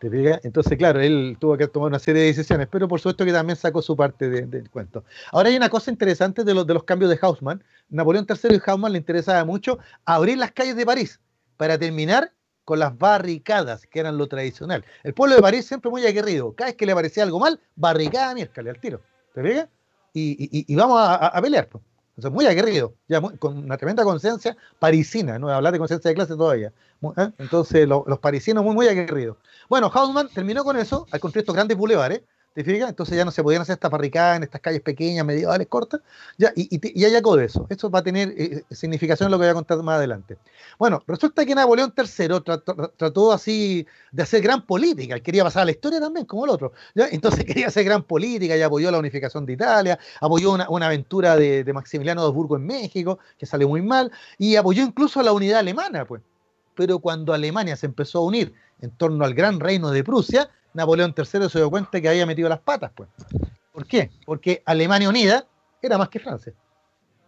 Entonces, 0.02 0.78
claro, 0.78 1.00
él 1.00 1.36
tuvo 1.38 1.58
que 1.58 1.68
tomar 1.68 1.88
una 1.88 1.98
serie 1.98 2.22
de 2.22 2.28
decisiones, 2.28 2.68
pero 2.70 2.88
por 2.88 3.00
supuesto 3.00 3.24
que 3.24 3.32
también 3.32 3.56
sacó 3.56 3.82
su 3.82 3.94
parte 3.94 4.30
del 4.30 4.70
cuento. 4.70 5.04
Ahora 5.30 5.50
hay 5.50 5.56
una 5.56 5.68
cosa 5.68 5.90
interesante 5.90 6.42
de 6.42 6.54
los, 6.54 6.66
de 6.66 6.74
los 6.74 6.84
cambios 6.84 7.10
de 7.10 7.18
Haussmann. 7.20 7.62
Napoleón 7.90 8.26
III 8.28 8.56
y 8.56 8.60
Haussmann 8.64 8.92
le 8.92 8.98
interesaba 8.98 9.44
mucho 9.44 9.78
abrir 10.06 10.38
las 10.38 10.52
calles 10.52 10.76
de 10.76 10.86
París 10.86 11.20
para 11.58 11.78
terminar 11.78 12.32
con 12.64 12.78
las 12.78 12.96
barricadas, 12.96 13.86
que 13.86 14.00
eran 14.00 14.16
lo 14.16 14.26
tradicional. 14.28 14.84
El 15.02 15.12
pueblo 15.12 15.36
de 15.36 15.42
París 15.42 15.66
siempre 15.66 15.90
muy 15.90 16.06
aguerrido. 16.06 16.54
Cada 16.54 16.70
vez 16.70 16.76
que 16.76 16.86
le 16.86 16.94
parecía 16.94 17.24
algo 17.24 17.38
mal, 17.38 17.60
barricada, 17.74 18.32
miércale, 18.34 18.70
al 18.70 18.80
tiro. 18.80 19.02
¿Te 19.34 19.42
fijas? 19.42 19.68
Y, 20.14 20.74
vamos 20.74 20.98
a, 20.98 21.38
pelear. 21.42 21.68
Pues 21.68 21.84
muy 22.28 22.46
aguerrido, 22.46 22.94
ya 23.08 23.20
con 23.20 23.58
una 23.58 23.76
tremenda 23.76 24.04
conciencia 24.04 24.56
parisina, 24.78 25.38
no 25.38 25.48
hablar 25.48 25.72
de 25.72 25.78
conciencia 25.78 26.08
de 26.08 26.14
clase 26.14 26.36
todavía. 26.36 26.72
¿eh? 27.16 27.30
Entonces, 27.38 27.88
los 27.88 28.18
parisinos 28.18 28.64
muy, 28.64 28.74
muy 28.74 28.88
aguerridos. 28.88 29.36
Bueno, 29.68 29.90
Hausmann 29.92 30.28
terminó 30.28 30.64
con 30.64 30.76
eso, 30.76 31.06
al 31.10 31.20
construir 31.20 31.42
estos 31.42 31.54
grandes 31.54 31.76
bulevares, 31.76 32.22
¿te 32.54 32.64
fijas? 32.64 32.90
Entonces 32.90 33.16
ya 33.16 33.24
no 33.24 33.30
se 33.30 33.42
podían 33.42 33.62
hacer 33.62 33.74
estas 33.74 33.90
barricadas 33.90 34.36
en 34.38 34.42
estas 34.42 34.60
calles 34.60 34.80
pequeñas, 34.80 35.24
medievales, 35.24 35.66
cortas, 35.68 36.00
ya, 36.36 36.52
y, 36.56 36.68
y, 36.70 37.04
hay 37.04 37.14
algo 37.14 37.36
de 37.36 37.44
eso. 37.44 37.66
Esto 37.70 37.90
va 37.90 38.00
a 38.00 38.02
tener 38.02 38.34
eh, 38.36 38.64
significación 38.70 39.28
en 39.28 39.32
lo 39.32 39.38
que 39.38 39.44
voy 39.44 39.50
a 39.50 39.54
contar 39.54 39.78
más 39.82 39.96
adelante. 39.96 40.36
Bueno, 40.78 41.02
resulta 41.06 41.44
que 41.44 41.54
Napoleón 41.54 41.94
III 41.96 42.40
trató, 42.96 43.32
así 43.32 43.86
de 44.10 44.22
hacer 44.22 44.42
gran 44.42 44.66
política, 44.66 45.14
él 45.14 45.22
quería 45.22 45.44
pasar 45.44 45.62
a 45.62 45.64
la 45.66 45.70
historia 45.70 46.00
también, 46.00 46.26
como 46.26 46.44
el 46.44 46.50
otro. 46.50 46.72
Entonces 46.94 47.44
quería 47.44 47.68
hacer 47.68 47.84
gran 47.84 48.02
política 48.02 48.56
y 48.56 48.62
apoyó 48.62 48.90
la 48.90 48.98
unificación 48.98 49.46
de 49.46 49.52
Italia, 49.52 49.98
apoyó 50.20 50.52
una, 50.52 50.86
aventura 50.86 51.36
de, 51.36 51.62
de, 51.62 51.72
Maximiliano 51.72 52.22
de 52.22 52.28
Habsburgo 52.28 52.56
en 52.56 52.66
México, 52.66 53.18
que 53.38 53.46
salió 53.46 53.68
muy 53.68 53.82
mal, 53.82 54.10
y 54.38 54.56
apoyó 54.56 54.82
incluso 54.82 55.22
la 55.22 55.32
unidad 55.32 55.60
alemana, 55.60 56.04
pues. 56.04 56.22
Pero 56.74 56.98
cuando 56.98 57.34
Alemania 57.34 57.76
se 57.76 57.86
empezó 57.86 58.18
a 58.20 58.22
unir 58.22 58.54
en 58.80 58.90
torno 58.92 59.24
al 59.24 59.34
gran 59.34 59.60
reino 59.60 59.90
de 59.90 60.02
Prusia, 60.02 60.48
Napoleón 60.74 61.14
III 61.16 61.48
se 61.48 61.58
dio 61.58 61.70
cuenta 61.70 62.00
que 62.00 62.08
había 62.08 62.26
metido 62.26 62.48
las 62.48 62.60
patas, 62.60 62.92
pues. 62.94 63.08
¿Por 63.72 63.86
qué? 63.86 64.10
Porque 64.24 64.62
Alemania 64.66 65.08
unida 65.08 65.46
era 65.82 65.98
más 65.98 66.08
que 66.08 66.20
Francia. 66.20 66.52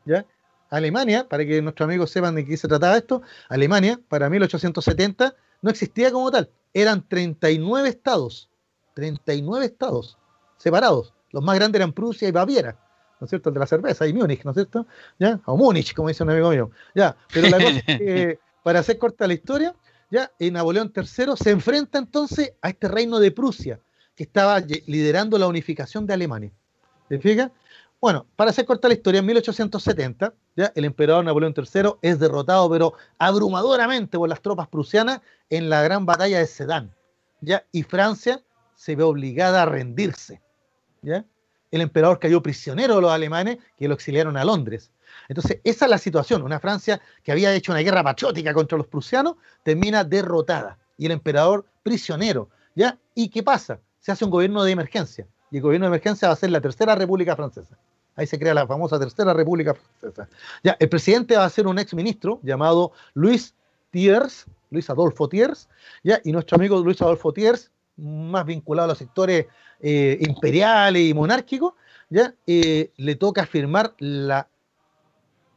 ¿Ya? 0.05 0.24
Alemania, 0.70 1.28
para 1.28 1.45
que 1.45 1.61
nuestros 1.61 1.86
amigos 1.86 2.11
sepan 2.11 2.34
de 2.34 2.47
qué 2.47 2.57
se 2.57 2.66
trataba 2.66 2.97
esto, 2.97 3.22
Alemania, 3.49 4.01
para 4.09 4.30
1870, 4.30 5.34
no 5.61 5.70
existía 5.70 6.11
como 6.11 6.30
tal. 6.30 6.51
Eran 6.72 7.07
39 7.07 7.88
estados. 7.88 8.49
39 8.95 9.66
estados 9.66 10.18
separados. 10.57 11.12
Los 11.30 11.43
más 11.43 11.57
grandes 11.57 11.78
eran 11.78 11.93
Prusia 11.93 12.28
y 12.28 12.32
Baviera, 12.32 12.76
¿no 13.20 13.24
es 13.24 13.30
cierto? 13.30 13.51
El 13.51 13.55
de 13.55 13.61
la 13.61 13.66
cerveza 13.66 14.07
y 14.07 14.12
Múnich, 14.12 14.45
¿no 14.45 14.53
es 14.53 14.55
cierto? 14.55 14.86
¿Ya? 15.18 15.40
O 15.47 15.57
Múnich, 15.57 15.95
como 15.95 16.09
dice 16.09 16.22
un 16.22 16.30
amigo 16.30 16.51
mío. 16.51 16.70
Ya, 16.95 17.16
pero 17.32 17.49
la 17.49 17.57
cosa 17.59 17.68
es 17.68 17.84
que, 17.84 18.38
para 18.62 18.80
hacer 18.80 18.99
corta 18.99 19.26
la 19.26 19.34
historia, 19.34 19.74
¿ya? 20.13 20.31
Y 20.39 20.51
Napoleón 20.51 20.93
III 20.95 21.37
se 21.37 21.51
enfrenta 21.51 21.99
entonces 21.99 22.53
a 22.61 22.69
este 22.69 22.87
reino 22.87 23.19
de 23.19 23.31
Prusia, 23.31 23.81
que 24.15 24.25
estaba 24.25 24.61
liderando 24.61 25.39
la 25.39 25.49
unificación 25.49 26.07
de 26.07 26.13
Alemania. 26.13 26.53
¿Te 27.09 27.19
fijas? 27.19 27.51
Bueno, 27.99 28.27
para 28.37 28.51
hacer 28.51 28.67
corta 28.67 28.89
la 28.89 28.95
historia, 28.95 29.21
en 29.21 29.27
1870, 29.27 30.35
¿ya? 30.55 30.71
el 30.75 30.85
emperador 30.85 31.25
Napoleón 31.25 31.55
III 31.57 31.95
es 32.03 32.19
derrotado, 32.19 32.69
pero 32.69 32.93
abrumadoramente 33.19 34.19
por 34.19 34.29
las 34.29 34.43
tropas 34.43 34.69
prusianas 34.69 35.23
en 35.49 35.71
la 35.71 35.83
gran 35.83 36.05
batalla 36.05 36.41
de 36.41 36.47
Sedan. 36.47 36.95
¿ya? 37.41 37.65
Y 37.73 37.83
Francia 37.83 38.43
se 38.77 38.97
ve 38.97 39.05
obligada 39.05 39.63
a 39.63 39.67
rendirse. 39.67 40.43
¿ya? 41.01 41.25
El 41.73 41.81
emperador 41.81 42.20
cayó 42.20 42.43
prisionero 42.43 42.97
de 42.97 43.03
los 43.03 43.11
alemanes 43.11 43.59
que 43.79 43.89
lo 43.89 43.95
exiliaron 43.95 44.37
a 44.37 44.45
Londres. 44.45 44.93
Entonces, 45.29 45.61
esa 45.64 45.87
es 45.87 45.91
la 45.91 45.99
situación. 45.99 46.43
Una 46.43 46.61
Francia 46.61 47.01
que 47.25 47.33
había 47.33 47.53
hecho 47.55 47.73
una 47.73 47.81
guerra 47.81 48.05
patriótica 48.05 48.55
contra 48.55 48.79
los 48.79 48.87
prusianos 48.87 49.37
termina 49.62 50.05
derrotada 50.05 50.79
y 50.97 51.07
el 51.07 51.12
emperador 51.12 51.64
prisionero. 51.83 52.49
¿ya? 52.75 52.99
¿Y 53.14 53.29
qué 53.29 53.43
pasa? 53.43 53.81
Se 53.99 54.12
hace 54.12 54.25
un 54.25 54.31
gobierno 54.31 54.62
de 54.62 54.73
emergencia 54.73 55.27
y 55.51 55.57
el 55.57 55.62
gobierno 55.62 55.87
de 55.87 55.89
emergencia 55.89 56.29
va 56.29 56.35
a 56.35 56.37
ser 56.37 56.51
la 56.51 56.61
Tercera 56.61 56.95
República 56.95 57.37
Francesa. 57.37 57.77
Ahí 58.14 58.27
se 58.27 58.39
crea 58.39 58.53
la 58.53 58.66
famosa 58.66 58.99
Tercera 58.99 59.33
República 59.33 59.75
Francesa. 59.75 60.29
Ya, 60.62 60.77
el 60.79 60.89
presidente 60.89 61.37
va 61.37 61.45
a 61.45 61.51
ser 61.51 61.66
un 61.66 61.79
ex 61.79 61.95
ministro 61.95 62.41
llamado 62.43 62.93
Luis 63.14 63.55
Thiers, 63.91 64.47
Luis 64.70 64.89
Adolfo 64.91 65.29
Thiers, 65.29 65.68
¿ya? 66.03 66.20
y 66.25 66.33
nuestro 66.33 66.57
amigo 66.57 66.79
Luis 66.81 67.01
Adolfo 67.01 67.33
Thiers, 67.33 67.70
más 67.97 68.45
vinculado 68.47 68.87
a 68.87 68.89
los 68.89 68.99
sectores 68.99 69.47
eh, 69.83 70.18
imperiales 70.20 71.03
y 71.03 71.12
monárquicos, 71.12 71.74
¿ya? 72.09 72.35
Eh, 72.47 72.93
le 72.97 73.16
toca 73.16 73.47
firmar 73.47 73.95
la 73.99 74.49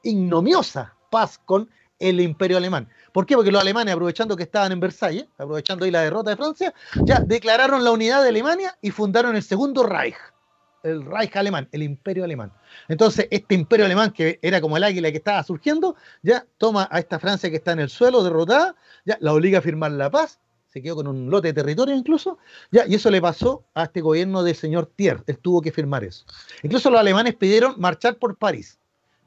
ignomiosa 0.04 0.96
paz 1.10 1.40
con 1.46 1.70
el 2.00 2.20
imperio 2.20 2.58
alemán. 2.58 2.90
¿Por 3.12 3.26
qué? 3.26 3.36
Porque 3.36 3.52
los 3.52 3.62
alemanes, 3.62 3.94
aprovechando 3.94 4.36
que 4.36 4.44
estaban 4.44 4.72
en 4.72 4.80
Versalles, 4.80 5.26
aprovechando 5.38 5.86
ahí 5.86 5.92
la 5.92 6.02
derrota 6.02 6.32
de 6.32 6.36
Francia, 6.36 6.74
ya 7.04 7.20
declararon 7.20 7.84
la 7.84 7.92
unidad 7.92 8.24
de 8.24 8.30
Alemania 8.30 8.78
y 8.82 8.92
fundaron 8.92 9.36
el 9.36 9.44
segundo 9.44 9.84
Reich, 9.84 10.18
el 10.84 11.06
Reich 11.06 11.36
alemán, 11.36 11.70
el 11.72 11.84
imperio 11.84 12.24
alemán. 12.24 12.52
Entonces, 12.88 13.28
este 13.32 13.56
imperio 13.56 13.86
alemán, 13.86 14.12
que 14.12 14.40
era 14.42 14.60
como 14.60 14.76
el 14.76 14.84
águila 14.84 15.12
que 15.12 15.18
estaba 15.18 15.44
surgiendo, 15.44 15.96
ya 16.22 16.46
toma 16.58 16.88
a 16.92 17.00
esta 17.00 17.20
Francia 17.20 17.50
que 17.50 17.56
está 17.58 17.72
en 17.72 17.80
el 17.80 17.90
suelo, 17.90 18.24
derrotada, 18.24 18.76
ya 19.06 19.18
la 19.22 19.34
obliga 19.34 19.60
a 19.60 19.62
firmar 19.62 19.92
la 19.92 20.10
paz, 20.10 20.40
se 20.76 20.82
quedó 20.82 20.98
con 20.98 21.08
un 21.08 21.30
lote 21.30 21.48
de 21.48 21.54
territorio 21.54 21.96
incluso, 21.96 22.38
ya, 22.70 22.86
y 22.86 22.96
eso 22.96 23.10
le 23.10 23.22
pasó 23.22 23.64
a 23.76 23.84
este 23.84 24.02
gobierno 24.02 24.44
del 24.44 24.58
señor 24.58 24.92
Thiers, 24.94 25.24
él 25.26 25.38
tuvo 25.38 25.62
que 25.62 25.72
firmar 25.72 26.04
eso. 26.04 26.26
Incluso 26.64 26.90
los 26.90 27.00
alemanes 27.00 27.34
pidieron 27.36 27.76
marchar 27.78 28.18
por 28.18 28.36
París, 28.36 28.78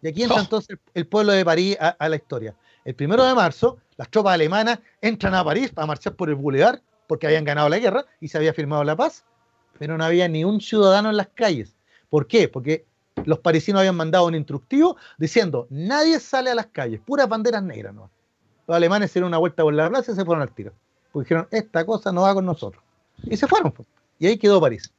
y 0.03 0.09
aquí 0.09 0.25
entra 0.25 0.37
oh. 0.37 0.41
entonces 0.41 0.77
el 0.93 1.07
pueblo 1.07 1.33
de 1.33 1.47
París 1.47 1.79
a, 1.81 2.07
la 2.07 2.17
historia. 2.17 2.55
El 2.85 2.95
primero 2.95 3.25
de 3.25 3.35
marzo, 3.35 3.79
las 3.97 4.11
tropas 4.11 4.35
alemanas 4.35 4.81
entran 5.01 5.35
a 5.35 5.43
París 5.43 5.71
para 5.73 5.87
marchar 5.87 6.17
por 6.17 6.29
el 6.29 6.35
Boulevard, 6.35 6.81
porque 7.07 7.27
habían 7.27 7.45
ganado 7.45 7.71
la 7.71 7.79
guerra 7.79 8.05
y 8.21 8.29
se 8.29 8.37
había 8.37 8.53
firmado 8.53 8.85
la 8.85 8.95
paz, 8.95 9.25
pero 9.79 9.97
no 9.97 10.05
había 10.05 10.29
ni 10.29 10.45
un 10.45 10.61
ciudadano 10.61 11.09
en 11.09 11.17
las 11.17 11.29
calles. 11.29 11.75
¿Por 12.11 12.27
qué? 12.27 12.51
Porque 12.51 12.85
los 13.25 13.39
parisinos 13.39 13.79
habían 13.79 13.97
mandado 13.97 14.27
un 14.27 14.35
instructivo 14.35 14.99
diciendo, 15.17 15.67
nadie 15.71 16.21
sale 16.21 16.51
a 16.51 16.55
las 16.55 16.67
calles, 16.67 17.01
puras 17.01 17.27
banderas 17.27 17.63
negras. 17.63 17.95
¿no? 17.95 18.11
Los 18.67 18.77
alemanes 18.77 19.09
hicieron 19.09 19.29
una 19.29 19.39
vuelta 19.39 19.63
por 19.63 19.73
la 19.73 19.89
plaza 19.89 20.13
y 20.13 20.15
se 20.15 20.27
fueron 20.27 20.43
al 20.43 20.55
tiro. 20.55 20.75
Porque 21.19 21.35
dijeron, 21.35 21.49
esta 21.51 21.85
cosa 21.85 22.13
no 22.13 22.23
va 22.23 22.33
con 22.33 22.47
nosotros. 22.47 22.81
Y 23.25 23.37
se 23.37 23.49
fueron. 23.49 23.75
Y 24.21 24.29
ahí 24.29 24.39
quedó 24.39 24.61
París. 24.61 24.93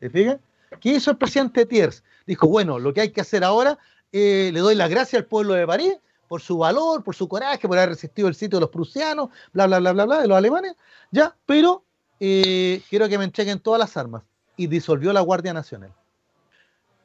¿Se 0.00 0.08
fijan? 0.08 0.40
¿Qué 0.80 0.88
hizo 0.90 1.10
el 1.10 1.18
presidente 1.18 1.66
Thiers? 1.66 2.02
Dijo, 2.26 2.48
bueno, 2.48 2.78
lo 2.78 2.94
que 2.94 3.02
hay 3.02 3.10
que 3.10 3.20
hacer 3.20 3.44
ahora 3.44 3.78
eh, 4.10 4.50
le 4.54 4.60
doy 4.60 4.74
las 4.74 4.88
gracias 4.88 5.20
al 5.20 5.26
pueblo 5.26 5.52
de 5.52 5.66
París 5.66 5.94
por 6.28 6.40
su 6.40 6.56
valor, 6.56 7.04
por 7.04 7.14
su 7.14 7.28
coraje, 7.28 7.68
por 7.68 7.76
haber 7.76 7.90
resistido 7.90 8.26
el 8.26 8.34
sitio 8.34 8.56
de 8.56 8.62
los 8.62 8.70
prusianos, 8.70 9.28
bla, 9.52 9.66
bla, 9.66 9.80
bla, 9.80 9.92
bla, 9.92 10.06
bla, 10.06 10.20
de 10.22 10.28
los 10.28 10.38
alemanes, 10.38 10.76
ya, 11.10 11.36
pero 11.44 11.84
eh, 12.18 12.80
quiero 12.88 13.06
que 13.06 13.18
me 13.18 13.24
entreguen 13.24 13.60
todas 13.60 13.78
las 13.78 13.98
armas. 13.98 14.22
Y 14.56 14.66
disolvió 14.66 15.12
la 15.12 15.20
Guardia 15.20 15.52
Nacional. 15.52 15.92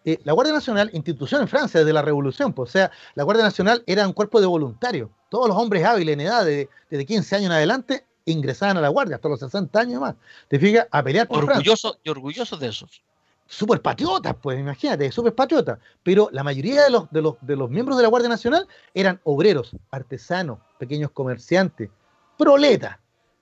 Eh, 0.05 0.17
la 0.23 0.31
Guardia 0.31 0.53
Nacional, 0.53 0.89
institución 0.93 1.41
en 1.41 1.49
Francia 1.49 1.81
desde 1.81 1.91
la 1.91 2.01
Revolución, 2.01 2.53
pues, 2.53 2.69
o 2.69 2.71
sea, 2.71 2.91
la 3.15 3.23
Guardia 3.23 3.43
Nacional 3.43 3.83
era 3.85 4.07
un 4.07 4.13
cuerpo 4.13 4.39
de 4.39 4.47
voluntarios. 4.47 5.09
Todos 5.29 5.49
los 5.49 5.57
hombres 5.57 5.83
hábiles 5.83 6.13
en 6.13 6.21
edad 6.21 6.45
de, 6.45 6.69
desde 6.89 7.05
15 7.05 7.35
años 7.35 7.45
en 7.47 7.51
adelante 7.51 8.05
ingresaban 8.25 8.77
a 8.77 8.81
la 8.81 8.89
Guardia 8.89 9.15
hasta 9.15 9.29
los 9.29 9.39
60 9.39 9.79
años 9.79 10.01
más. 10.01 10.15
Te 10.47 10.59
fijas, 10.59 10.87
a 10.91 11.03
pelear 11.03 11.27
por 11.27 11.43
orgulloso, 11.43 11.89
Francia. 11.89 12.01
Y 12.03 12.09
orgullosos 12.09 12.59
de 12.59 12.67
esos 12.67 13.03
súper 13.51 13.81
patriotas, 13.81 14.33
pues 14.41 14.57
imagínate, 14.57 15.11
súper 15.11 15.35
patriotas. 15.35 15.77
Pero 16.03 16.29
la 16.31 16.43
mayoría 16.43 16.83
de 16.83 16.89
los, 16.89 17.11
de, 17.11 17.21
los, 17.21 17.35
de 17.41 17.57
los 17.57 17.69
miembros 17.69 17.97
de 17.97 18.03
la 18.03 18.09
Guardia 18.09 18.29
Nacional 18.29 18.67
eran 18.93 19.19
obreros, 19.25 19.75
artesanos, 19.91 20.59
pequeños 20.79 21.11
comerciantes, 21.11 21.89
proletas, 22.37 22.97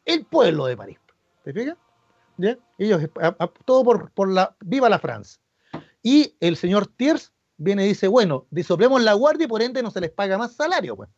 el 0.06 0.26
pueblo 0.26 0.66
de 0.66 0.76
París. 0.76 0.98
¿Te 1.44 1.54
fijas? 1.54 1.78
¿Ya? 2.38 2.58
Ellos, 2.80 3.02
todo 3.66 3.84
por, 3.84 4.12
por 4.12 4.30
la, 4.30 4.56
viva 4.62 4.90
la 4.90 4.98
Francia. 4.98 5.40
Y 6.02 6.34
el 6.40 6.58
señor 6.58 6.88
Thiers 6.88 7.32
viene 7.58 7.86
y 7.86 7.90
dice, 7.90 8.08
bueno, 8.08 8.48
disolvemos 8.50 9.02
la 9.04 9.14
guardia 9.14 9.46
y 9.46 9.48
por 9.48 9.62
ende 9.62 9.84
no 9.84 9.92
se 9.92 10.02
les 10.02 10.10
paga 10.10 10.38
más 10.38 10.54
salario, 10.54 10.96
pues. 10.96 11.10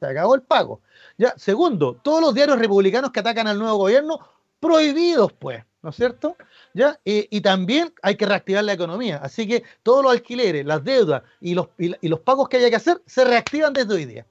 Se 0.00 0.06
acabó 0.06 0.34
el 0.34 0.42
pago. 0.42 0.80
Ya, 1.18 1.34
segundo, 1.36 2.00
todos 2.02 2.20
los 2.20 2.34
diarios 2.34 2.58
republicanos 2.58 3.12
que 3.12 3.20
atacan 3.20 3.46
al 3.46 3.58
nuevo 3.58 3.76
gobierno, 3.76 4.18
prohibidos, 4.58 5.32
pues. 5.34 5.62
¿no 5.82 5.90
es 5.90 5.96
cierto? 5.96 6.36
¿Ya? 6.74 7.00
Y, 7.04 7.40
también 7.40 7.92
hay 8.02 8.16
que 8.16 8.26
reactivar 8.26 8.64
la 8.64 8.72
economía. 8.72 9.18
Así 9.22 9.46
que 9.46 9.64
todos 9.82 10.02
los 10.02 10.12
alquileres, 10.12 10.64
las 10.66 10.84
deudas 10.84 11.22
y 11.40 11.54
los, 11.54 11.68
y, 11.78 12.08
los 12.08 12.20
pagos 12.20 12.48
que 12.48 12.58
haya 12.58 12.70
que 12.70 12.76
hacer 12.76 13.02
se 13.06 13.24
reactivan 13.24 13.72
desde 13.72 13.94
hoy 13.94 14.04
día. 14.04 14.26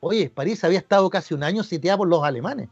Oye, 0.00 0.28
París 0.28 0.62
había 0.64 0.78
estado 0.78 1.08
casi 1.08 1.32
un 1.32 1.42
año 1.42 1.62
sitiada 1.62 1.96
por 1.96 2.08
los 2.08 2.22
alemanes. 2.22 2.68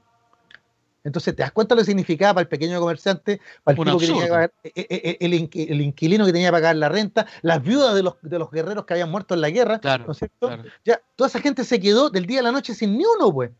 Entonces, 1.05 1.35
¿te 1.35 1.43
das 1.43 1.53
cuenta 1.53 1.75
lo 1.75 1.81
que 1.81 1.87
significaba 1.87 2.35
para 2.35 2.43
el 2.43 2.49
pequeño 2.49 2.79
comerciante, 2.79 3.41
para 3.65 3.77
el, 3.77 3.99
que 3.99 4.07
tenía 4.07 4.25
que 4.25 4.31
pagar, 4.31 4.53
eh, 4.63 4.73
eh, 4.75 4.87
eh, 4.91 5.17
el, 5.21 5.81
inquilino 5.81 6.25
que 6.25 6.33
tenía 6.33 6.49
que 6.49 6.53
pagar 6.53 6.77
la 6.77 6.89
renta, 6.89 7.27
las 7.43 7.63
viudas 7.63 7.95
de 7.95 8.05
los, 8.05 8.15
de 8.23 8.39
los 8.39 8.51
guerreros 8.51 8.85
que 8.85 8.95
habían 8.95 9.11
muerto 9.11 9.35
en 9.35 9.41
la 9.41 9.51
guerra? 9.51 9.81
¿no 9.83 10.13
es 10.13 10.19
cierto? 10.19 10.51
Ya, 10.85 11.01
toda 11.17 11.29
esa 11.29 11.41
gente 11.41 11.65
se 11.65 11.81
quedó 11.81 12.11
del 12.11 12.27
día 12.27 12.41
a 12.41 12.45
la 12.45 12.53
noche 12.53 12.75
sin 12.75 12.97
ni 12.97 13.05
uno, 13.05 13.33
pues. 13.33 13.51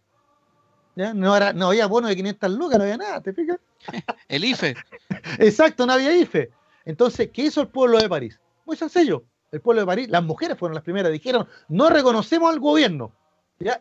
No, 0.95 1.35
era, 1.35 1.53
no 1.53 1.69
había 1.69 1.87
bono 1.87 2.09
de 2.09 2.17
500 2.17 2.51
lucas, 2.51 2.79
no 2.79 2.85
había 2.85 2.99
nada, 2.99 3.21
¿te 3.21 3.33
fijas? 3.33 3.59
El 4.29 4.45
IFE. 4.45 4.77
Exacto, 5.39 5.87
no 5.87 5.95
había 5.95 6.15
IFE. 6.15 6.51
Entonces, 6.85 7.31
¿qué 7.33 7.43
hizo 7.43 7.61
el 7.61 7.69
pueblo 7.69 7.99
de 7.99 8.09
París? 8.09 8.41
Muy 8.67 8.77
sencillo. 8.77 9.25
El 9.53 9.61
pueblo 9.61 9.83
de 9.83 9.87
París, 9.87 10.09
las 10.09 10.23
mujeres 10.23 10.59
fueron 10.59 10.75
las 10.75 10.85
primeras, 10.85 11.13
dijeron, 11.13 11.47
no 11.69 11.91
reconocemos 11.91 12.53
al 12.53 12.59
gobierno. 12.59 13.13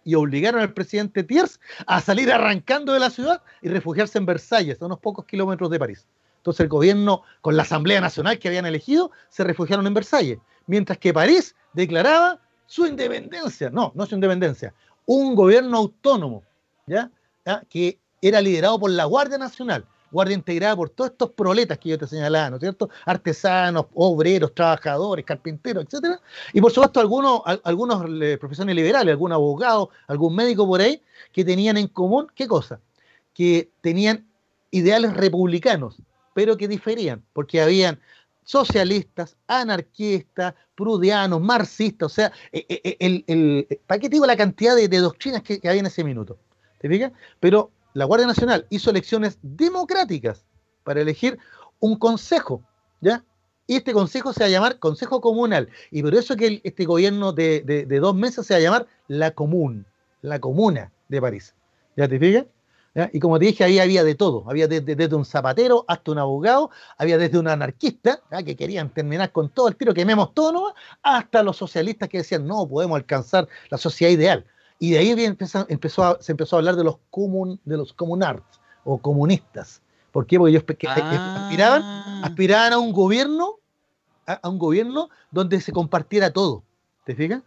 Y 0.04 0.16
obligaron 0.16 0.62
al 0.62 0.74
presidente 0.74 1.24
Thiers 1.24 1.60
a 1.88 2.02
salir 2.02 2.32
arrancando 2.32 2.94
de 2.94 3.00
la 3.00 3.10
ciudad 3.10 3.42
y 3.62 3.70
refugiarse 3.70 4.18
en 4.18 4.26
Versalles, 4.26 4.82
a 4.82 4.86
unos 4.86 5.00
pocos 5.00 5.26
kilómetros 5.26 5.70
de 5.70 5.80
París. 5.80 6.08
Entonces 6.38 6.62
el 6.62 6.70
gobierno, 6.70 7.22
con 7.42 7.56
la 7.56 7.64
Asamblea 7.64 8.02
Nacional 8.02 8.40
que 8.40 8.48
habían 8.48 8.66
elegido, 8.66 9.12
se 9.30 9.44
refugiaron 9.44 9.86
en 9.86 9.94
Versalles, 9.94 10.40
mientras 10.66 10.98
que 10.98 11.14
París 11.14 11.56
declaraba 11.74 12.40
su 12.66 12.86
independencia. 12.88 13.70
No, 13.70 13.92
no 13.96 14.06
su 14.06 14.16
independencia, 14.16 14.74
un 15.06 15.36
gobierno 15.36 15.78
autónomo 15.78 16.44
¿ya? 16.88 17.12
que 17.70 18.00
era 18.22 18.42
liderado 18.42 18.80
por 18.80 18.92
la 18.92 19.06
Guardia 19.06 19.38
Nacional, 19.38 19.86
guardia 20.12 20.36
integrada 20.36 20.76
por 20.76 20.90
todos 20.90 21.12
estos 21.12 21.32
proletas 21.32 21.78
que 21.78 21.90
yo 21.90 21.98
te 21.98 22.08
señalaba, 22.08 22.50
¿no 22.50 22.56
es 22.58 22.62
cierto? 22.62 22.90
Artesanos, 23.06 23.86
obreros, 23.94 24.54
trabajadores, 24.54 25.26
carpinteros, 25.26 25.86
etcétera. 25.86 26.20
Y 26.54 26.62
por 26.62 26.72
supuesto 26.72 27.00
algunos, 27.00 27.42
algunos 27.64 28.06
eh, 28.22 28.38
profesiones 28.38 28.76
liberales, 28.76 29.14
algún 29.14 29.32
abogado, 29.32 29.90
algún 30.08 30.36
médico 30.36 30.68
por 30.68 30.82
ahí, 30.82 31.02
que 31.32 31.46
tenían 31.46 31.78
en 31.78 31.88
común, 31.88 32.28
¿qué 32.36 32.48
cosa? 32.48 32.80
Que 33.34 33.72
tenían 33.82 34.28
ideales 34.70 35.14
republicanos, 35.16 35.98
pero 36.34 36.58
que 36.58 36.68
diferían, 36.68 37.24
porque 37.34 37.62
habían 37.62 38.00
socialistas, 38.44 39.38
anarquistas, 39.48 40.54
prudianos, 40.76 41.40
marxistas, 41.42 42.06
o 42.08 42.10
sea, 42.10 42.32
eh, 42.52 42.98
el, 43.00 43.24
el, 43.28 43.80
¿para 43.86 44.00
qué 44.00 44.10
digo 44.10 44.26
la 44.26 44.36
cantidad 44.36 44.76
de, 44.76 44.88
doctrinas 44.88 45.44
que 45.44 45.60
había 45.64 45.80
en 45.80 45.86
ese 45.86 46.04
minuto? 46.04 46.38
¿Te 46.80 46.90
fijas? 46.90 47.12
Pero 47.40 47.72
la 47.94 48.06
Guardia 48.06 48.28
Nacional 48.28 48.66
hizo 48.70 48.90
elecciones 48.90 49.38
democráticas 49.42 50.46
para 50.84 51.02
elegir 51.02 51.38
un 51.80 51.98
consejo, 51.98 52.64
¿ya? 53.02 53.24
Y 53.68 53.78
este 53.78 53.94
consejo 53.94 54.34
se 54.34 54.42
va 54.42 54.48
a 54.48 54.50
llamar 54.50 54.80
Consejo 54.80 55.22
Comunal. 55.22 55.70
Y 55.92 56.02
por 56.02 56.14
eso 56.14 56.36
que 56.36 56.60
este 56.64 56.86
gobierno 56.86 57.32
de, 57.32 57.86
dos 58.02 58.16
meses 58.16 58.46
se 58.46 58.54
va 58.54 58.58
a 58.58 58.62
llamar 58.62 58.88
la 59.08 59.32
Común, 59.32 59.86
la 60.22 60.40
Comuna 60.40 60.92
de 61.08 61.22
París. 61.22 61.56
¿Ya 61.96 62.08
te 62.08 62.20
fijas? 62.20 62.46
Y 63.14 63.22
como 63.22 63.40
te 63.40 63.46
dije, 63.46 63.64
ahí 63.64 63.80
había 63.80 64.04
de 64.04 64.16
todo. 64.16 64.44
Había 64.50 64.68
desde, 64.68 65.16
un 65.16 65.24
zapatero 65.24 65.86
hasta 65.88 66.12
un 66.12 66.18
abogado, 66.18 66.70
había 66.98 67.18
desde 67.18 67.40
un 67.40 67.48
anarquista, 67.48 68.20
que 68.46 68.58
querían 68.58 68.90
terminar 68.90 69.32
con 69.32 69.48
todo 69.48 69.70
el 69.70 69.78
tiro, 69.78 69.94
quememos 69.94 70.34
todo, 70.34 70.52
¿no? 70.52 70.74
hasta 71.02 71.42
los 71.42 71.56
socialistas 71.56 72.10
que 72.10 72.18
decían, 72.18 72.46
no, 72.46 72.68
podemos 72.68 72.98
alcanzar 72.98 73.48
la 73.70 73.78
sociedad 73.78 74.12
ideal. 74.12 74.46
Y 74.82 74.94
de 74.94 74.98
ahí 74.98 75.12
empezó, 75.12 75.64
empezó 75.70 76.18
se 76.22 76.32
empezó 76.32 76.56
a 76.56 76.60
hablar 76.60 76.76
de 76.76 76.84
los, 76.84 76.98
comun, 77.12 77.60
de 77.66 77.78
los 77.78 77.94
comunards 77.94 78.60
o 78.84 78.98
comunistas. 78.98 79.80
¿Por 80.12 80.26
qué? 80.26 80.40
Porque 80.40 80.50
ellos 80.58 80.64
eh, 80.68 80.88
ah. 80.88 81.44
aspiraban, 81.44 81.84
aspiraban 82.24 82.74
a 82.74 82.80
un 82.80 82.92
gobierno, 82.92 83.60
a, 84.26 84.50
un 84.50 84.58
gobierno 84.58 85.12
donde 85.30 85.62
se 85.62 85.72
compartiera 85.72 86.34
todo. 86.34 86.64
¿Te 87.06 87.14
fijas? 87.14 87.44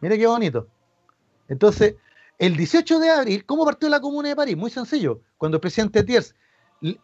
Mira 0.00 0.16
qué 0.16 0.26
bonito. 0.26 0.66
Entonces, 1.46 1.94
el 2.40 2.56
18 2.56 2.98
de 2.98 3.08
abril, 3.08 3.44
¿cómo 3.46 3.64
partió 3.64 3.88
la 3.88 4.00
Comuna 4.00 4.30
de 4.30 4.34
París? 4.34 4.56
Muy 4.56 4.72
sencillo. 4.72 5.20
Cuando 5.36 5.58
el 5.58 5.60
presidente 5.60 6.02
Thiers 6.02 6.34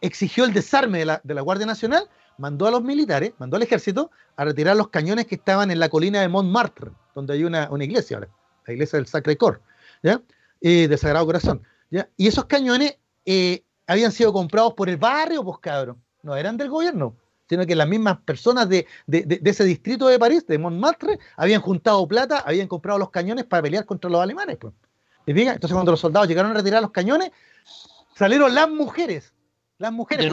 exigió 0.01 0.43
el 0.43 0.51
desarme 0.51 0.99
de 0.99 1.05
la, 1.05 1.21
de 1.23 1.33
la, 1.33 1.39
Guardia 1.39 1.65
Nacional, 1.65 2.09
mandó 2.37 2.67
a 2.67 2.71
los 2.71 2.83
militares, 2.83 3.31
mandó 3.37 3.55
al 3.55 3.63
ejército 3.63 4.11
a 4.35 4.43
retirar 4.43 4.75
los 4.75 4.89
cañones 4.89 5.27
que 5.27 5.35
estaban 5.35 5.71
en 5.71 5.79
la 5.79 5.87
colina 5.87 6.19
de 6.19 6.27
Montmartre, 6.27 6.91
donde 7.13 7.35
hay 7.35 7.45
una, 7.45 7.69
una 7.71 7.85
iglesia 7.85 8.17
ahora 8.17 8.29
la 8.65 8.73
iglesia 8.73 8.97
del 8.97 9.07
Sacre 9.07 9.37
Cor, 9.37 9.61
¿ya? 10.03 10.21
Eh, 10.61 10.87
del 10.87 10.97
Sagrado 10.97 11.25
Corazón. 11.25 11.61
¿ya? 11.89 12.09
Y 12.17 12.27
esos 12.27 12.45
cañones 12.45 12.97
eh, 13.25 13.63
habían 13.87 14.11
sido 14.11 14.33
comprados 14.33 14.73
por 14.73 14.89
el 14.89 14.97
barrio, 14.97 15.43
pues 15.43 15.59
cabrón, 15.59 16.01
no 16.23 16.35
eran 16.35 16.57
del 16.57 16.69
gobierno. 16.69 17.15
sino 17.47 17.65
que 17.65 17.75
las 17.75 17.87
mismas 17.87 18.17
personas 18.21 18.67
de, 18.67 18.87
ese 19.07 19.63
distrito 19.63 20.07
de 20.07 20.17
París, 20.17 20.47
de 20.47 20.57
Montmartre, 20.57 21.19
habían 21.37 21.61
juntado 21.61 22.07
plata, 22.07 22.39
habían 22.39 22.67
comprado 22.67 22.97
los 22.97 23.11
cañones 23.11 23.45
para 23.45 23.63
pelear 23.63 23.85
contra 23.85 24.09
los 24.09 24.21
alemanes. 24.21 24.57
Pues. 24.57 24.73
Entonces 25.27 25.73
cuando 25.73 25.91
los 25.91 25.99
soldados 25.99 26.27
llegaron 26.27 26.51
a 26.51 26.55
retirar 26.55 26.81
los 26.81 26.91
cañones, 26.91 27.31
salieron 28.15 28.53
las 28.53 28.69
mujeres. 28.69 29.33
Las 29.77 29.91
mujeres, 29.91 30.31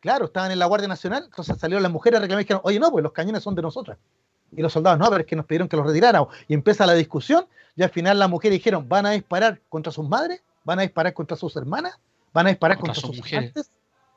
claro, 0.00 0.26
estaban 0.26 0.50
en 0.50 0.58
la 0.58 0.66
Guardia 0.66 0.88
Nacional, 0.88 1.24
entonces 1.24 1.58
salieron 1.58 1.82
las 1.82 1.92
mujeres 1.92 2.18
a 2.18 2.20
reclamar 2.22 2.40
y 2.40 2.44
dijeron, 2.44 2.62
oye, 2.64 2.80
no, 2.80 2.90
pues 2.90 3.02
los 3.02 3.12
cañones 3.12 3.42
son 3.42 3.54
de 3.54 3.62
nosotras. 3.62 3.98
Y 4.56 4.62
los 4.62 4.72
soldados, 4.72 4.98
no, 4.98 5.06
pero 5.08 5.20
es 5.20 5.26
que 5.26 5.36
nos 5.36 5.46
pidieron 5.46 5.68
que 5.68 5.76
los 5.76 5.86
retiráramos. 5.86 6.34
Y 6.48 6.54
empieza 6.54 6.86
la 6.86 6.94
discusión, 6.94 7.46
y 7.76 7.82
al 7.82 7.90
final 7.90 8.18
las 8.18 8.30
mujeres 8.30 8.58
dijeron, 8.58 8.88
¿van 8.88 9.06
a 9.06 9.10
disparar 9.10 9.60
contra 9.68 9.92
sus 9.92 10.08
madres? 10.08 10.42
¿Van 10.64 10.78
a 10.78 10.82
disparar 10.82 11.12
contra 11.12 11.36
sus 11.36 11.54
hermanas? 11.56 11.98
¿Van 12.32 12.46
a 12.46 12.50
disparar 12.50 12.78
contra, 12.78 12.94
sus 12.94 13.16
mujeres? 13.16 13.52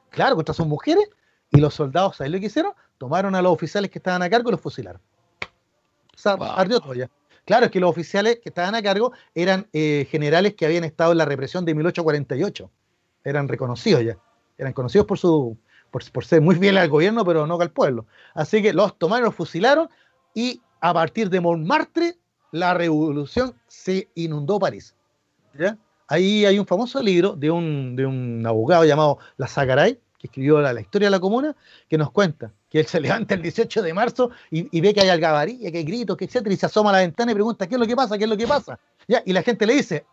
Claro, 0.10 0.36
contra 0.36 0.54
sus 0.54 0.66
mujeres. 0.66 1.10
Y 1.52 1.58
los 1.60 1.74
soldados, 1.74 2.18
¿sabes 2.18 2.32
lo 2.32 2.40
que 2.40 2.46
hicieron? 2.46 2.74
Tomaron 2.98 3.36
a 3.36 3.42
los 3.42 3.52
oficiales 3.52 3.92
que 3.92 4.00
estaban 4.00 4.22
a 4.22 4.30
cargo 4.30 4.50
y 4.50 4.52
los 4.54 4.62
fusilaron. 4.62 5.02
O 5.42 6.18
sea, 6.18 6.34
ardió 6.34 6.80
todo 6.80 6.94
ya. 6.94 7.10
Claro, 7.46 7.66
es 7.66 7.72
que 7.72 7.80
los 7.80 7.90
oficiales 7.90 8.40
que 8.42 8.50
estaban 8.50 8.76
a 8.76 8.82
cargo 8.82 9.12
eran 9.34 9.68
eh, 9.74 10.08
generales 10.10 10.54
que 10.54 10.66
habían 10.66 10.84
estado 10.84 11.12
en 11.12 11.18
la 11.18 11.26
represión 11.26 11.66
de 11.66 11.74
1848. 11.74 12.70
Eran 13.24 13.48
reconocidos 13.48 14.04
ya. 14.04 14.18
Eran 14.58 14.74
conocidos 14.74 15.08
por 15.08 15.18
su 15.18 15.58
por, 15.90 16.26
ser 16.26 16.42
muy 16.42 16.56
fiel 16.56 16.78
al 16.78 16.90
gobierno, 16.90 17.26
pero 17.26 17.48
no 17.48 17.60
al 17.60 17.72
pueblo. 17.72 18.06
Así 18.34 18.62
que 18.62 18.74
los 18.74 18.98
tomaron, 18.98 19.26
los 19.26 19.36
fusilaron 19.36 19.90
y 20.34 20.62
a 20.82 20.94
partir 20.94 21.30
de 21.30 21.40
Montmartre 21.40 22.16
la 22.52 22.74
revolución 22.74 23.54
se 23.68 24.08
inundó 24.16 24.60
París. 24.60 24.96
Ahí 26.08 26.46
hay 26.46 26.58
un 26.58 26.66
famoso 26.66 27.02
libro 27.02 27.36
de 27.36 27.52
un, 27.52 27.96
de 27.96 28.06
un 28.06 28.44
abogado 28.46 28.84
llamado 28.86 29.20
La 29.38 29.48
Zacaray, 29.48 30.00
que 30.18 30.28
escribió 30.28 30.60
la, 30.60 30.80
historia 30.80 31.08
de 31.08 31.12
la 31.12 31.20
comuna, 31.20 31.56
que 31.88 31.98
nos 31.98 32.12
cuenta 32.12 32.52
que 32.70 32.80
él 32.80 32.88
se 32.88 33.00
levanta 33.02 33.36
el 33.36 33.42
18 33.42 33.82
de 33.82 33.94
marzo 33.94 34.32
y, 34.50 34.82
ve 34.82 34.94
que 34.94 35.02
hay 35.02 35.10
algabarilla, 35.10 35.72
que 35.72 35.78
hay 35.78 35.84
gritos, 35.84 36.18
que 36.18 36.26
etcétera, 36.26 36.54
y 36.54 36.58
se 36.58 36.66
asoma 36.66 36.90
a 36.90 36.94
la 36.94 37.00
ventana 37.00 37.32
y 37.32 37.36
pregunta, 37.36 37.68
¿qué 37.68 37.76
es 37.76 37.80
lo 37.80 37.88
que 37.88 37.96
pasa? 37.96 38.18
¿Qué 38.18 38.24
es 38.24 38.30
lo 38.30 38.38
que 38.38 38.48
pasa? 38.48 38.80
¿Ya? 39.08 39.22
Y 39.26 39.34
la 39.34 39.44
gente 39.44 39.66
le 39.66 39.76
dice, 39.76 40.06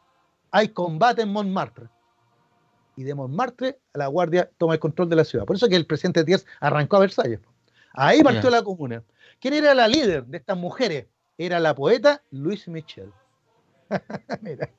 hay 0.51 0.69
combate 0.69 1.23
en 1.23 1.33
Montmartre. 1.33 1.89
Y 2.97 3.05
de 3.05 3.14
Montmartre, 3.14 3.79
la 3.93 4.07
Guardia 4.07 4.51
toma 4.57 4.75
el 4.75 4.81
control 4.81 5.09
de 5.09 5.17
la 5.17 5.25
ciudad. 5.25 5.45
Por 5.45 5.57
eso 5.57 5.69
que 5.69 5.77
el 5.77 5.87
presidente 5.87 6.25
Díaz 6.25 6.47
arrancó 6.61 6.97
a 6.97 7.01
Versalles. 7.01 7.41
Ahí 7.93 8.23
partió 8.23 8.49
la 8.49 8.62
comuna. 8.62 9.03
¿Quién 9.41 9.55
era 9.55 9.74
la 9.74 9.89
líder 9.89 10.24
de 10.26 10.39
estas 10.39 10.57
mujeres? 10.57 11.07
Era 11.39 11.61
la 11.61 11.74
poeta 11.74 12.22
Luis 12.30 12.66
Michel. 12.68 13.12
Mira. 14.41 14.70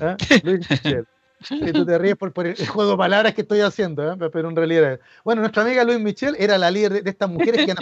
¿Ah? 0.00 0.16
Luis 0.42 0.68
Michel. 0.70 1.06
Y 1.50 1.72
tú 1.72 1.84
te 1.84 1.98
ríes 1.98 2.16
por, 2.16 2.32
el 2.46 2.68
juego 2.68 2.92
de 2.92 2.96
palabras 2.96 3.34
que 3.34 3.42
estoy 3.42 3.60
haciendo, 3.60 4.12
¿eh? 4.12 4.30
pero 4.32 4.48
en 4.48 4.56
realidad. 4.56 4.98
Bueno, 5.24 5.42
nuestra 5.42 5.62
amiga 5.62 5.84
Luis 5.84 6.00
Michel 6.00 6.36
era 6.38 6.56
la 6.56 6.70
líder 6.70 7.02
de, 7.02 7.10
estas 7.10 7.28
mujeres 7.28 7.66
que 7.66 7.74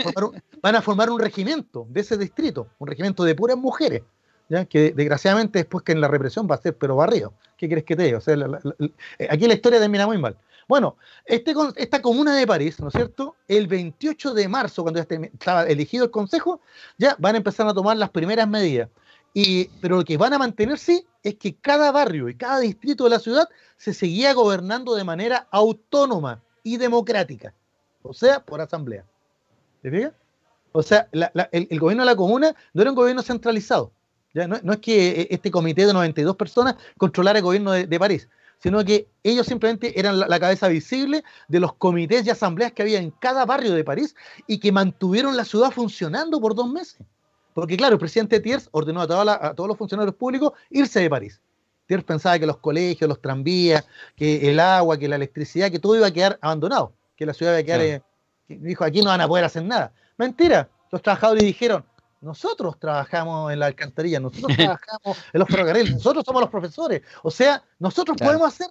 van 0.60 0.76
a, 0.76 0.82
formar 0.82 1.10
un, 1.10 1.20
regimiento 1.20 1.86
de 1.88 2.00
ese 2.00 2.16
distrito, 2.16 2.68
un 2.78 2.88
regimiento 2.88 3.24
de 3.24 3.34
puras 3.34 3.56
mujeres, 3.56 4.02
que 4.68 4.93
desgraciadamente 4.93 5.61
después 5.61 5.84
que 5.84 5.93
en 5.93 6.01
la 6.01 6.09
represión 6.09 6.47
va 6.51 6.57
a 6.57 6.59
ser 6.59 6.76
pero 6.76 6.97
barrio. 6.97 7.32
¿Qué 7.57 7.66
quieres 7.66 7.84
que 7.84 7.97
te 7.97 8.05
diga? 8.05 8.18
O 8.18 8.20
sea, 8.20 8.34
eh, 8.38 9.28
aquí 9.30 9.47
la 9.47 9.55
historia 9.55 9.80
termina 9.80 10.07
muy 10.07 10.18
mal. 10.18 10.36
Bueno, 10.68 10.97
este, 11.24 11.55
esta 11.76 12.01
comuna 12.01 12.34
de 12.34 12.47
París, 12.47 12.80
¿no 12.80 12.88
es 12.88 12.95
cierto? 12.95 13.36
El 13.49 13.66
28 13.66 14.34
de 14.34 14.49
marzo, 14.49 14.82
cuando 14.82 15.03
ya 15.03 15.16
estaba 15.26 15.64
elegido 15.64 16.05
el 16.05 16.11
consejo, 16.11 16.61
ya 16.99 17.16
van 17.18 17.34
a 17.34 17.38
empezar 17.38 17.66
a 17.66 17.74
tomar 17.74 17.97
las 17.97 18.11
primeras 18.11 18.49
medidas. 18.49 18.88
Y, 19.34 19.66
pero 19.80 19.97
lo 19.97 20.05
que 20.05 20.16
van 20.16 20.32
a 20.32 20.38
mantener, 20.38 20.78
sí, 20.78 21.07
es 21.22 21.36
que 21.36 21.55
cada 21.57 21.90
barrio 21.90 22.28
y 22.28 22.36
cada 22.36 22.61
distrito 22.61 23.05
de 23.05 23.11
la 23.11 23.18
ciudad 23.18 23.49
se 23.76 23.95
seguía 23.95 24.34
gobernando 24.34 24.95
de 24.95 25.05
manera 25.05 25.47
autónoma 25.51 26.43
y 26.62 26.76
democrática, 26.76 27.55
o 28.03 28.12
sea, 28.12 28.40
por 28.40 28.61
asamblea. 28.61 29.05
¿Te 29.82 29.90
fijas? 29.90 30.12
O 30.72 30.82
sea, 30.82 31.09
el, 31.53 31.78
gobierno 31.78 32.03
de 32.03 32.11
la 32.11 32.16
comuna 32.16 32.55
no 32.72 32.82
era 32.82 32.90
un 32.90 32.97
gobierno 32.97 33.22
centralizado. 33.22 33.93
¿Ya? 34.35 34.49
No, 34.49 34.72
es 34.72 34.78
que 34.78 35.22
eh, 35.22 35.28
este 35.30 35.51
comité 35.51 35.87
de 35.87 35.93
92 35.93 36.37
personas 36.37 36.76
controlara 36.97 37.39
el 37.39 37.45
gobierno 37.45 37.72
de, 37.72 37.99
París, 37.99 38.28
sino 38.59 38.85
que 38.85 39.09
ellos 39.22 39.47
simplemente 39.47 39.99
eran 39.99 40.18
la, 40.18 40.41
cabeza 40.41 40.68
visible 40.68 41.24
de 41.49 41.61
los 41.61 41.74
comités 41.74 42.26
y 42.26 42.30
asambleas 42.30 42.72
que 42.72 42.83
había 42.83 42.99
en 42.99 43.11
cada 43.11 43.45
barrio 43.45 43.74
de 43.74 43.85
París 43.85 44.14
y 44.47 44.59
que 44.59 44.72
mantuvieron 44.72 45.37
la 45.37 45.45
ciudad 45.45 45.70
funcionando 45.70 46.41
por 46.41 46.55
dos 46.55 46.70
meses. 46.70 46.99
Porque 47.55 47.76
claro, 47.76 47.95
el 47.95 47.99
presidente 47.99 48.41
Thiers 48.41 48.68
ordenó 48.72 49.03
a, 49.03 49.55
todos 49.55 49.68
los 49.68 49.76
funcionarios 49.76 50.14
públicos 50.14 50.53
irse 50.70 51.01
de 51.01 51.11
París. 51.11 51.41
Thiers 51.87 52.05
pensaba 52.05 52.39
que 52.39 52.47
los 52.47 52.57
colegios, 52.59 53.09
los 53.09 53.20
tranvías, 53.20 53.87
que 54.16 54.49
el 54.49 54.59
agua, 54.61 54.99
que 54.99 55.09
la 55.09 55.16
electricidad, 55.16 55.70
que 55.70 55.78
todo 55.78 55.97
iba 55.97 56.07
a 56.07 56.12
quedar 56.12 56.39
abandonado, 56.41 56.95
que 57.16 57.26
la 57.26 57.35
ciudad 57.35 57.53
iba 57.53 57.61
a 57.61 57.64
quedar... 57.64 57.80
Eh, 57.80 58.03
dijo, 58.49 58.85
aquí 58.85 59.01
no 59.01 59.11
van 59.11 59.20
a 59.20 59.28
poder 59.28 59.45
hacer 59.45 59.64
nada. 59.64 59.93
Mentira, 60.16 60.68
los 60.91 61.03
trabajadores 61.03 61.43
dijeron, 61.45 61.85
nosotros 62.22 62.78
trabajamos 62.78 63.52
en 63.52 63.58
la 63.58 63.66
alcantarilla, 63.66 64.20
nosotros 64.20 64.56
trabajamos 64.56 65.18
en 65.32 65.40
los 65.40 65.48
ferrocarriles, 65.48 65.92
nosotros 65.94 66.24
somos 66.24 66.40
los 66.40 66.50
profesores. 66.50 67.02
O 67.22 67.30
sea, 67.30 67.62
nosotros 67.78 68.16
podemos 68.16 68.48
hacer 68.48 68.68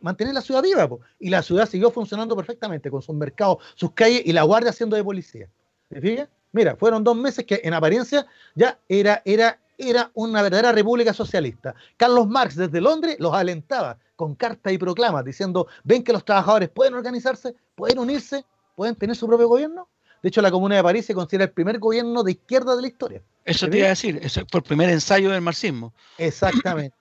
mantener 0.00 0.34
la 0.34 0.40
ciudad 0.40 0.62
viva. 0.62 0.88
Y 1.18 1.30
la 1.30 1.42
ciudad 1.42 1.68
siguió 1.68 1.90
funcionando 1.90 2.36
perfectamente 2.36 2.90
con 2.90 3.02
sus 3.02 3.14
mercados, 3.14 3.58
sus 3.74 3.92
calles 3.92 4.22
y 4.24 4.32
la 4.32 4.42
guardia 4.42 4.70
haciendo 4.70 4.96
de 4.96 5.04
policía. 5.04 5.48
¿Se 5.90 6.00
fija? 6.00 6.28
Mira, 6.52 6.76
fueron 6.76 7.02
dos 7.02 7.16
meses 7.16 7.44
que 7.44 7.60
en 7.64 7.74
apariencia 7.74 8.26
ya 8.54 8.78
era, 8.88 9.22
era, 9.24 9.58
era 9.76 10.10
una 10.14 10.40
verdadera 10.42 10.72
república 10.72 11.12
socialista. 11.12 11.74
Carlos 11.96 12.28
Marx 12.28 12.56
desde 12.56 12.80
Londres 12.80 13.16
los 13.18 13.34
alentaba 13.34 13.98
con 14.16 14.36
cartas 14.36 14.72
y 14.72 14.78
proclamas 14.78 15.24
diciendo, 15.24 15.66
ven 15.82 16.04
que 16.04 16.12
los 16.12 16.24
trabajadores 16.24 16.68
pueden 16.68 16.94
organizarse, 16.94 17.56
pueden 17.74 17.98
unirse, 17.98 18.44
pueden 18.76 18.94
tener 18.94 19.16
su 19.16 19.26
propio 19.26 19.48
gobierno. 19.48 19.88
De 20.24 20.28
hecho, 20.28 20.40
la 20.40 20.50
Comuna 20.50 20.76
de 20.76 20.82
París 20.82 21.04
se 21.04 21.14
considera 21.14 21.44
el 21.44 21.50
primer 21.50 21.78
gobierno 21.78 22.22
de 22.22 22.32
izquierda 22.32 22.74
de 22.74 22.80
la 22.80 22.88
historia. 22.88 23.20
Eso 23.44 23.68
te 23.68 23.76
iba 23.76 23.88
a 23.88 23.90
decir, 23.90 24.18
eso 24.22 24.40
fue 24.50 24.60
el 24.60 24.64
primer 24.64 24.88
ensayo 24.88 25.28
del 25.28 25.42
marxismo. 25.42 25.92
Exactamente. 26.16 26.96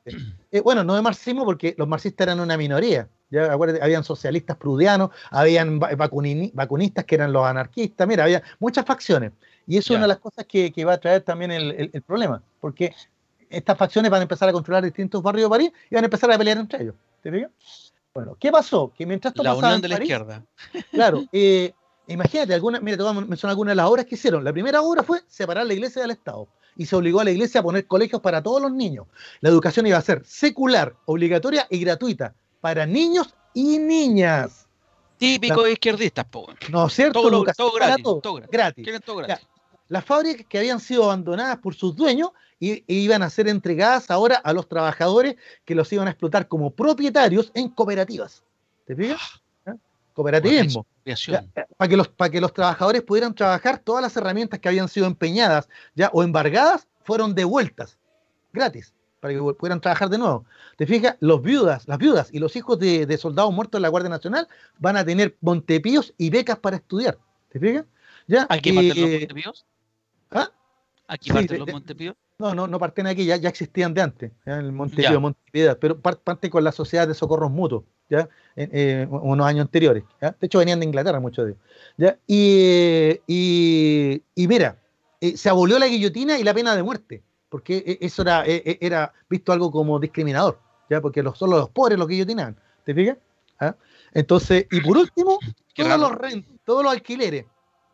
Eh, 0.51 0.59
bueno, 0.59 0.83
no 0.83 0.93
de 0.93 1.01
marxismo 1.01 1.45
porque 1.45 1.73
los 1.77 1.87
marxistas 1.87 2.27
eran 2.27 2.41
una 2.41 2.57
minoría. 2.57 3.07
Ya, 3.29 3.53
habían 3.53 4.03
socialistas 4.03 4.57
prudianos, 4.57 5.11
habían 5.31 5.79
vacunistas 5.79 7.05
que 7.05 7.15
eran 7.15 7.31
los 7.31 7.45
anarquistas, 7.45 8.05
mira, 8.05 8.25
había 8.25 8.43
muchas 8.59 8.85
facciones. 8.85 9.31
Y 9.65 9.77
eso 9.77 9.93
es 9.93 9.97
una 9.99 10.01
de 10.01 10.09
las 10.09 10.19
cosas 10.19 10.45
que, 10.45 10.83
va 10.83 10.91
a 10.91 10.97
traer 10.97 11.21
también 11.21 11.51
el, 11.51 12.03
problema, 12.05 12.43
porque 12.59 12.93
estas 13.49 13.77
facciones 13.77 14.11
van 14.11 14.19
a 14.19 14.23
empezar 14.23 14.49
a 14.49 14.51
controlar 14.51 14.83
distintos 14.83 15.23
barrios 15.23 15.45
de 15.45 15.49
París 15.49 15.71
y 15.89 15.95
van 15.95 16.03
a 16.03 16.07
empezar 16.07 16.29
a 16.29 16.37
pelear 16.37 16.57
entre 16.57 16.83
ellos. 16.83 16.95
¿Te 17.21 17.31
fijas? 17.31 17.51
Bueno, 18.13 18.35
¿qué 18.37 18.51
pasó? 18.51 18.91
Que 18.93 19.05
mientras 19.05 19.31
esto 19.31 19.43
la 19.43 19.55
unión 19.55 19.79
de 19.79 19.87
la 19.87 19.95
izquierda. 19.95 20.43
Claro, 20.91 21.23
eh, 21.31 21.73
imagínate, 22.07 22.53
alguna, 22.53 22.79
mira, 22.79 22.97
te 22.97 23.03
voy 23.03 23.11
a 23.11 23.21
mencionar 23.21 23.51
algunas 23.51 23.71
de 23.71 23.75
las 23.75 23.87
obras 23.87 24.05
que 24.05 24.15
hicieron. 24.15 24.43
La 24.43 24.53
primera 24.53 24.81
obra 24.81 25.03
fue 25.03 25.21
separar 25.27 25.65
la 25.65 25.73
iglesia 25.73 26.01
del 26.01 26.11
Estado 26.11 26.47
y 26.75 26.85
se 26.85 26.95
obligó 26.95 27.19
a 27.19 27.23
la 27.23 27.31
iglesia 27.31 27.59
a 27.59 27.63
poner 27.63 27.85
colegios 27.87 28.21
para 28.21 28.41
todos 28.41 28.61
los 28.61 28.71
niños. 28.71 29.07
La 29.41 29.49
educación 29.49 29.87
iba 29.87 29.97
a 29.97 30.01
ser 30.01 30.23
secular, 30.25 30.95
obligatoria 31.05 31.67
y 31.69 31.79
gratuita 31.79 32.35
para 32.61 32.85
niños 32.85 33.35
y 33.53 33.77
niñas. 33.79 34.67
Típico 35.17 35.63
de 35.63 35.73
izquierdistas. 35.73 36.25
No 36.69 36.87
es 36.87 36.93
cierto, 36.93 37.21
todo, 37.21 37.43
todo, 37.55 37.71
gratis, 37.73 38.03
todo, 38.03 38.41
gratis. 38.49 39.47
las 39.87 40.03
fábricas 40.03 40.45
que 40.47 40.57
habían 40.57 40.79
sido 40.79 41.05
abandonadas 41.05 41.57
por 41.59 41.75
sus 41.75 41.95
dueños 41.95 42.31
y, 42.59 42.83
iban 42.87 43.21
a 43.23 43.29
ser 43.29 43.47
entregadas 43.47 44.09
ahora 44.09 44.35
a 44.37 44.53
los 44.53 44.67
trabajadores 44.67 45.35
que 45.65 45.75
los 45.75 45.91
iban 45.93 46.07
a 46.07 46.11
explotar 46.11 46.47
como 46.47 46.71
propietarios 46.71 47.51
en 47.53 47.69
cooperativas. 47.69 48.43
¿Te 48.85 48.95
fijas? 48.95 49.42
Ah, 50.13 50.15
¿Eh? 50.15 50.41
Cooperativismo. 50.41 50.85
para, 51.77 51.89
que 51.89 51.97
los, 51.97 52.07
para 52.07 52.29
que 52.29 52.41
los 52.41 52.53
trabajadores 52.53 53.01
pudieran 53.01 53.33
trabajar, 53.33 53.79
todas 53.79 54.01
las 54.01 54.15
herramientas 54.15 54.59
que 54.59 54.69
habían 54.69 54.87
sido 54.87 55.07
empeñadas 55.07 55.67
ya 55.95 56.09
o 56.13 56.23
embargadas 56.23 56.87
fueron 57.03 57.33
devueltas 57.33 57.97
gratis 58.51 58.93
para 59.19 59.33
que 59.33 59.39
pudieran 59.39 59.79
trabajar 59.79 60.09
de 60.09 60.17
nuevo. 60.17 60.45
¿Te 60.77 60.85
fijas? 60.85 61.15
Los 61.19 61.41
viudas, 61.41 61.87
las 61.87 61.97
viudas 61.97 62.29
y 62.31 62.39
los 62.39 62.55
hijos 62.55 62.77
de, 62.77 63.17
soldados 63.17 63.53
muertos 63.53 63.79
en 63.79 63.83
la 63.83 63.89
Guardia 63.89 64.09
Nacional 64.09 64.47
van 64.79 64.97
a 64.97 65.05
tener 65.05 65.37
montepíos 65.41 66.13
y 66.17 66.29
becas 66.29 66.59
para 66.59 66.75
estudiar. 66.75 67.17
¿Te 67.49 67.59
fijas? 67.59 67.85
¿Ya? 68.27 68.45
¿Aquí 68.49 68.71
parten 68.71 68.89
los 68.89 69.09
montepíos? 69.09 69.65
¿Ah? 70.29 70.51
¿Aquí 71.07 71.31
parten 71.31 71.59
los 71.59 71.71
montepíos? 71.71 72.15
No, 72.43 72.53
no, 72.53 72.67
no 72.67 72.77
parten 72.77 73.07
aquí, 73.07 73.25
ya, 73.25 73.37
ya 73.37 73.47
existían 73.47 73.93
de 73.93 74.01
antes, 74.01 74.31
el 74.45 74.73
Montepío, 74.73 75.21
Montepiedad, 75.21 75.77
pero 75.79 75.97
parte 75.99 76.49
con 76.49 76.61
la 76.61 76.73
Sociedad 76.73 77.07
de 77.07 77.13
Socorros 77.13 77.49
Mutuos, 77.49 77.85
¿ya? 78.09 78.27
En, 78.57 78.69
eh, 78.73 79.07
unos 79.09 79.47
años 79.47 79.61
anteriores. 79.61 80.03
De 80.19 80.35
hecho, 80.41 80.59
venían 80.59 80.81
de 80.81 80.85
Inglaterra 80.85 81.21
muchos 81.21 81.45
de 81.45 81.51
ellos. 81.51 81.63
¿ya? 81.95 82.17
Y, 82.27 84.21
y, 84.35 84.47
mira, 84.47 84.77
eh, 85.21 85.37
se 85.37 85.47
abolió 85.47 85.79
la 85.79 85.87
guillotina 85.87 86.37
y 86.37 86.43
la 86.43 86.53
pena 86.53 86.75
de 86.75 86.83
muerte 86.83 87.23
porque 87.53 87.83
e, 87.85 88.05
eso 88.05 88.23
era, 88.23 88.43
e, 88.47 88.63
e, 88.65 88.77
era 88.81 89.13
visto 89.29 89.53
algo 89.53 89.69
como 89.69 89.99
discriminador, 89.99 90.59
¿ya? 90.89 90.99
porque 90.99 91.21
los, 91.21 91.37
solo 91.37 91.59
los 91.59 91.69
pobres 91.69 91.99
los 91.99 92.07
tenían, 92.07 92.57
¿te 92.83 92.95
fijas? 92.95 93.17
¿Ah? 93.59 93.75
Entonces, 94.11 94.65
y 94.71 94.81
por 94.81 94.97
último, 94.97 95.37
todos 95.75 95.99
los, 95.99 96.11
todos 96.65 96.83
los 96.83 96.91
alquileres, 96.91 97.45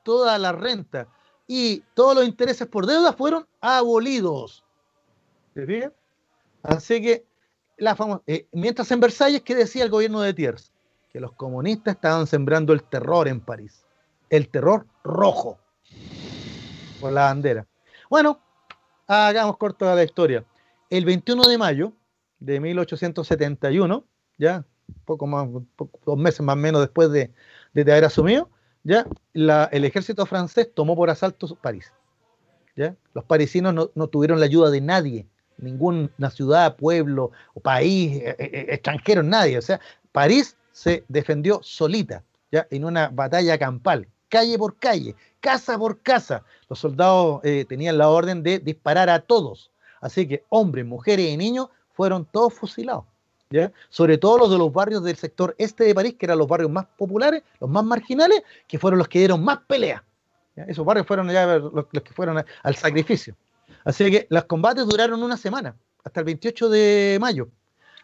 toda 0.02 0.38
la 0.38 0.54
renta 0.54 1.10
y 1.46 1.84
todos 1.94 2.16
los 2.16 2.26
intereses 2.26 2.68
por 2.68 2.86
deuda 2.86 3.12
fueron 3.12 3.46
abolidos. 3.62 4.64
¿Te 5.54 5.66
fijas? 5.66 5.92
Así 6.64 7.02
que, 7.02 7.26
la 7.78 7.96
eh, 8.28 8.48
mientras 8.52 8.92
en 8.92 9.00
Versalles, 9.00 9.42
¿qué 9.42 9.56
decía 9.56 9.84
el 9.84 9.90
gobierno 9.90 10.22
de 10.22 10.34
Thiers? 10.34 10.72
que 11.10 11.20
los 11.20 11.34
comunistas 11.34 11.96
estaban 11.96 12.28
sembrando 12.28 12.74
el 12.74 12.84
terror 12.84 13.28
en 13.28 13.42
París. 13.42 13.84
El 14.30 14.50
terror 14.50 14.86
rojo. 15.04 15.58
Por 17.02 17.12
la 17.12 17.24
bandera. 17.24 17.66
Bueno, 18.10 18.40
hagamos 19.08 19.58
corta 19.58 19.96
la 19.96 20.04
historia. 20.04 20.46
El 20.90 21.06
21 21.06 21.48
de 21.48 21.58
mayo 21.58 21.94
de 22.40 22.60
1871, 22.60 24.04
ya 24.38 24.66
poco 25.06 25.28
más, 25.28 25.48
dos 26.06 26.18
meses 26.18 26.42
más 26.42 26.54
o 26.54 26.58
menos 26.58 26.82
después 26.82 27.12
de, 27.12 27.32
de 27.74 27.92
haber 27.92 28.06
asumido, 28.06 28.50
ya 28.84 29.06
el 29.34 29.86
ejército 29.86 30.26
francés 30.26 30.70
tomó 30.74 30.96
por 30.96 31.10
asalto 31.10 31.56
París. 31.56 31.92
Los 33.14 33.26
parisinos 33.26 33.74
no, 33.74 33.92
no 33.96 34.08
tuvieron 34.08 34.40
la 34.40 34.46
ayuda 34.46 34.70
de 34.70 34.82
nadie, 34.82 35.26
ninguna 35.62 36.30
ciudad, 36.30 36.76
pueblo 36.76 37.32
o 37.54 37.60
país 37.60 38.18
eh, 38.18 38.36
eh, 38.40 38.50
eh, 38.54 38.66
extranjero, 38.70 39.24
nadie. 39.24 39.58
O 39.58 39.62
sea, 39.62 39.80
París 40.12 40.56
se 40.72 41.04
defendió 41.08 41.60
solita, 41.62 42.24
ya 42.52 42.68
en 42.70 42.86
una 42.86 43.10
batalla 43.10 43.58
campal, 43.58 44.08
calle 44.30 44.58
por 44.58 44.78
calle, 44.78 45.16
casa 45.40 45.78
por 45.78 46.02
casa. 46.02 46.44
Los 46.70 46.80
soldados 46.80 47.42
tenían 47.68 47.98
la 47.98 48.10
orden 48.10 48.44
de 48.44 48.60
disparar 48.60 49.10
a 49.10 49.20
todos. 49.20 49.72
Así 50.02 50.28
que 50.28 50.46
hombres, 50.50 50.86
mujeres 50.86 51.30
y 51.30 51.38
niños 51.38 51.68
fueron 51.94 52.26
todos 52.26 52.54
fusilados. 52.54 53.06
¿Ya? 53.52 53.72
Sobre 53.90 54.20
todo 54.20 54.38
los 54.38 54.52
de 54.52 54.60
los 54.60 54.72
barrios 54.72 55.04
del 55.04 55.16
sector 55.16 55.56
este 55.58 55.84
de 55.84 55.96
París, 55.96 56.16
que 56.20 56.28
eran 56.28 56.38
los 56.38 56.48
barrios 56.48 56.70
más 56.70 56.86
populares, 56.96 57.42
los 57.60 57.68
más 57.68 57.84
marginales, 57.84 58.44
que 58.68 58.78
fueron 58.78 59.00
los 59.00 59.08
que 59.08 59.18
dieron 59.18 59.44
más 59.44 59.58
Esos 60.68 60.86
barrios 60.86 61.08
fueron 61.08 61.30
ya 61.30 61.58
los, 61.58 61.86
que 61.88 62.14
fueron 62.14 62.44
al 62.64 62.76
sacrificio. 62.76 63.36
Así 63.84 64.10
que 64.12 64.28
los 64.30 64.46
combates 64.46 64.86
duraron 64.86 65.24
una 65.24 65.38
semana, 65.38 65.76
hasta 66.04 66.20
el 66.20 66.26
28 66.26 66.70
de 66.70 67.18
mayo. 67.22 67.50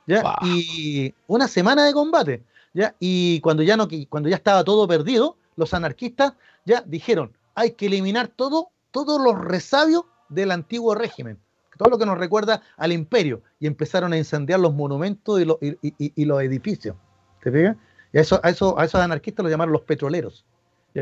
¿ya? 0.07 0.35
Y 0.43 1.13
una 1.27 1.47
semana 1.47 1.85
de 1.85 1.93
combate. 1.93 2.43
¿ya? 2.73 2.95
Y 2.99 3.39
cuando 3.41 3.63
ya, 3.63 3.77
no, 3.77 3.87
cuando 4.09 4.29
ya 4.29 4.35
estaba 4.35 4.63
todo 4.63 4.87
perdido, 4.87 5.37
los 5.55 5.73
anarquistas 5.73 6.33
ya 6.65 6.81
dijeron, 6.85 7.33
hay 7.55 7.71
que 7.71 7.87
eliminar 7.87 8.27
todo, 8.27 8.69
todos 8.91 9.21
los 9.21 9.39
resabios 9.39 10.03
del 10.29 10.51
antiguo 10.51 10.95
régimen, 10.95 11.39
todo 11.77 11.89
lo 11.89 11.97
que 11.97 12.05
nos 12.05 12.17
recuerda 12.17 12.61
al 12.77 12.91
imperio, 12.91 13.41
y 13.59 13.67
empezaron 13.67 14.13
a 14.13 14.17
incendiar 14.17 14.59
los 14.59 14.73
monumentos 14.73 15.39
y, 15.39 15.45
los, 15.45 15.57
y, 15.61 16.25
los 16.25 16.41
edificios. 16.41 16.95
¿Te 17.41 17.51
fijas? 17.51 17.77
Y 18.11 18.17
a, 18.17 18.21
eso, 18.21 18.39
a, 18.43 18.49
eso, 18.49 18.79
a 18.79 18.85
esos 18.85 19.01
anarquistas 19.01 19.43
los 19.43 19.51
llamaron 19.51 19.73
los 19.73 19.81
petroleros, 19.83 20.45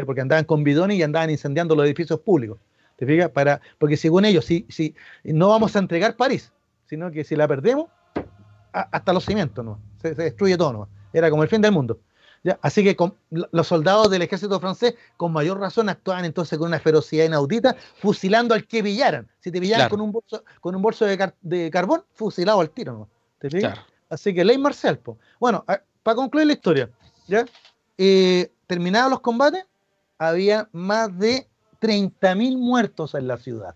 porque 0.05 0.21
andaban 0.21 0.45
con 0.45 0.63
bidones 0.63 0.97
y 0.97 1.03
andaban 1.03 1.29
incendiando 1.29 1.75
los 1.75 1.85
edificios 1.85 2.19
públicos. 2.19 2.57
¿Te 2.95 3.05
fijas? 3.05 3.29
Para, 3.29 3.61
porque 3.77 3.97
según 3.97 4.25
ellos, 4.25 4.45
si, 4.45 4.65
si 4.69 4.95
no 5.23 5.49
vamos 5.49 5.75
a 5.75 5.79
entregar 5.79 6.15
París, 6.15 6.51
sino 6.85 7.11
que 7.11 7.23
si 7.23 7.35
la 7.35 7.47
perdemos, 7.47 7.87
hasta 8.73 9.13
los 9.13 9.25
cimientos, 9.25 9.63
¿no? 9.63 9.79
Se, 10.01 10.15
destruye 10.15 10.57
todo, 10.57 10.73
¿no? 10.73 10.89
Era 11.13 11.29
como 11.29 11.43
el 11.43 11.49
fin 11.49 11.61
del 11.61 11.71
mundo. 11.71 11.99
¿ya? 12.43 12.59
Así 12.61 12.83
que 12.83 12.97
los 13.29 13.67
soldados 13.67 14.09
del 14.09 14.23
ejército 14.23 14.59
francés, 14.59 14.95
con 15.15 15.31
mayor 15.31 15.59
razón, 15.59 15.89
actuaban 15.89 16.25
entonces 16.25 16.57
con 16.57 16.67
una 16.67 16.79
ferocidad 16.79 17.25
inaudita, 17.25 17.75
fusilando 17.97 18.53
al 18.55 18.67
que 18.67 18.83
pillaran. 18.83 19.29
Si 19.39 19.51
te 19.51 19.61
pillaran 19.61 19.89
con 19.89 20.01
un 20.01 20.11
bolso, 20.11 20.43
con 20.59 20.75
un 20.75 20.81
bolso 20.81 21.05
de, 21.05 21.69
carbón, 21.71 22.03
fusilado 22.13 22.61
al 22.61 22.71
tiro, 22.71 22.93
¿no? 22.93 23.09
¿Te 23.39 23.49
fijas? 23.49 23.79
Así 24.09 24.33
que 24.33 24.43
ley 24.43 24.57
marcial, 24.57 24.97
po. 24.99 25.17
Bueno, 25.39 25.63
para 26.01 26.15
concluir 26.15 26.47
la 26.47 26.53
historia, 26.53 26.89
¿ya? 27.27 27.45
Eh, 27.97 28.51
terminados 28.67 29.11
los 29.11 29.21
combates, 29.21 29.65
había 30.27 30.69
más 30.71 31.17
de 31.17 31.47
30.000 31.81 32.57
muertos 32.57 33.15
en 33.15 33.27
la 33.27 33.37
ciudad. 33.37 33.75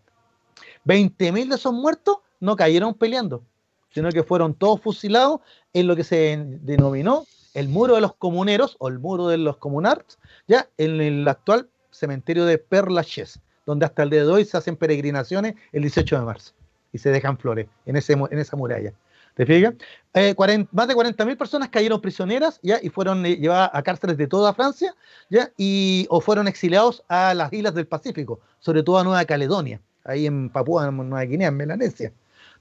20.000 0.86 1.50
de 1.50 1.56
esos 1.56 1.74
muertos 1.74 2.18
no 2.40 2.56
cayeron 2.56 2.94
peleando, 2.94 3.44
sino 3.90 4.10
que 4.10 4.24
fueron 4.24 4.54
todos 4.54 4.82
fusilados 4.82 5.42
en 5.74 5.88
lo 5.88 5.96
que 5.96 6.04
se 6.04 6.38
denominó 6.62 7.26
el 7.54 7.70
muro 7.70 7.96
de 7.96 8.02
los 8.02 8.16
comuneros 8.16 8.76
o 8.80 8.88
el 8.88 9.00
muro 9.00 9.28
de 9.28 9.38
los 9.38 9.58
comunards, 9.58 10.20
ya 10.48 10.70
en 10.78 11.02
el 11.02 11.28
actual 11.28 11.70
cementerio 11.90 12.46
de 12.46 12.64
Père 12.64 13.42
donde 13.66 13.86
hasta 13.86 14.04
el 14.04 14.12
día 14.12 14.24
de 14.24 14.32
hoy 14.32 14.46
se 14.46 14.58
hacen 14.58 14.78
peregrinaciones 14.78 15.56
el 15.72 15.82
18 15.82 16.20
de 16.20 16.26
marzo 16.26 16.54
y 16.94 17.00
se 17.00 17.10
dejan 17.10 17.38
flores 17.38 17.68
en, 17.86 17.96
ese, 17.96 18.14
en 18.14 18.40
esa 18.40 18.56
muralla. 18.56 18.94
¿Te 19.38 19.46
fijas? 19.46 19.76
Eh, 20.16 20.34
más 20.72 20.88
de 20.88 20.96
40.000 20.96 21.38
personas 21.38 21.70
cayeron 21.70 22.02
prisioneras 22.02 22.60
¿ya? 22.64 22.80
y 22.82 22.90
fueron 22.90 23.24
eh, 23.24 23.38
llevadas 23.38 23.70
a 23.72 23.84
cárceles 23.84 24.18
de 24.18 24.26
toda 24.26 24.52
Francia 24.52 24.96
¿ya? 25.30 25.52
Y, 25.58 26.08
o 26.10 26.22
fueron 26.22 26.48
exiliados 26.48 27.04
a 27.08 27.36
las 27.36 27.54
islas 27.54 27.76
del 27.76 27.86
Pacífico, 27.86 28.40
sobre 28.58 28.82
todo 28.82 28.98
a 28.98 29.04
Nueva 29.04 29.24
Caledonia, 29.26 29.80
ahí 30.04 30.26
en 30.26 30.50
Papúa 30.50 30.90
Nueva 30.90 31.22
Guinea, 31.22 31.50
en 31.50 31.58
Melanesia. 31.58 32.12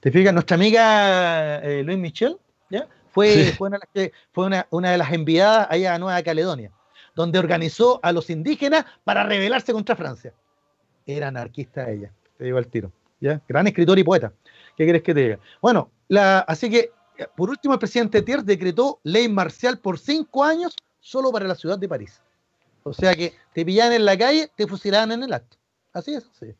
¿Te 0.01 0.11
fijas? 0.11 0.31
Nuestra 0.31 0.53
amiga 0.53 1.63
eh, 1.63 1.81
Luis 1.81 1.97
Michel 1.97 2.37
¿ya? 2.69 2.87
fue, 3.09 3.55
fue, 3.57 3.69
una, 3.69 3.79
fue 4.31 4.45
una, 4.45 4.67
una, 4.69 4.91
de 4.91 4.99
las 4.99 5.11
enviadas 5.11 5.65
allá 5.71 5.95
a 5.95 5.97
Nueva 5.97 6.21
Caledonia, 6.21 6.69
donde 7.15 7.39
organizó 7.39 7.99
a 8.03 8.11
los 8.11 8.29
indígenas 8.29 8.85
para 9.03 9.23
rebelarse 9.23 9.73
contra 9.73 9.95
Francia. 9.95 10.31
Era 11.07 11.29
anarquista 11.29 11.89
ella, 11.89 12.11
te 12.37 12.43
digo 12.43 12.59
al 12.59 12.67
tiro. 12.67 12.91
¿ya? 13.19 13.41
Gran 13.47 13.65
escritor 13.65 13.97
y 13.97 14.03
poeta. 14.03 14.31
¿Qué 14.75 14.83
quieres 14.83 15.01
que 15.01 15.15
te 15.15 15.21
diga? 15.21 15.39
Bueno, 15.59 15.89
así 16.47 16.69
que, 16.69 16.91
por 17.35 17.49
último, 17.49 17.73
el 17.73 17.79
presidente 17.79 18.21
Thiers 18.21 18.45
decretó 18.45 18.99
ley 19.03 19.27
marcial 19.27 19.79
por 19.79 19.99
cinco 19.99 20.43
años 20.43 20.75
solo 20.99 21.31
para 21.31 21.47
la 21.47 21.55
ciudad 21.55 21.77
de 21.77 21.87
París. 21.87 22.21
O 22.83 22.93
sea 22.93 23.13
que 23.15 23.33
te 23.53 23.65
pillaban 23.65 23.93
en 23.93 24.05
la 24.05 24.17
calle, 24.17 24.49
te 24.55 24.67
fusilaban 24.67 25.11
en 25.11 25.23
el 25.23 25.33
acto. 25.33 25.57
Así 25.93 26.13
es, 26.13 26.25
así. 26.25 26.53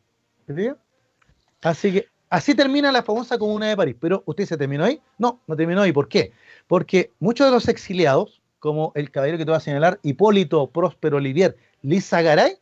Así 1.62 1.92
que 1.92 2.08
así 2.30 2.56
termina 2.56 2.92
la 2.92 3.04
famosa 3.04 3.38
comuna 3.38 3.68
de 3.68 3.78
París. 3.78 3.96
Pero 4.00 4.24
¿usted 4.26 4.46
se 4.46 4.58
terminó 4.58 4.84
ahí? 4.84 5.02
No, 5.18 5.42
no 5.48 5.56
terminó 5.56 5.82
ahí. 5.82 5.92
¿Por 5.92 6.08
qué? 6.08 6.34
Porque 6.68 7.12
muchos 7.20 7.48
de 7.48 7.52
los 7.52 7.68
exiliados, 7.68 8.42
como 8.60 8.92
el 8.96 9.12
caballero 9.12 9.38
que 9.38 9.46
te 9.46 9.52
voy 9.52 9.58
a 9.58 9.62
señalar, 9.62 10.00
Hipólito 10.04 10.70
Próspero 10.72 11.18
Olivier 11.18 11.56
Lisa 11.82 12.22
Garay, 12.22 12.58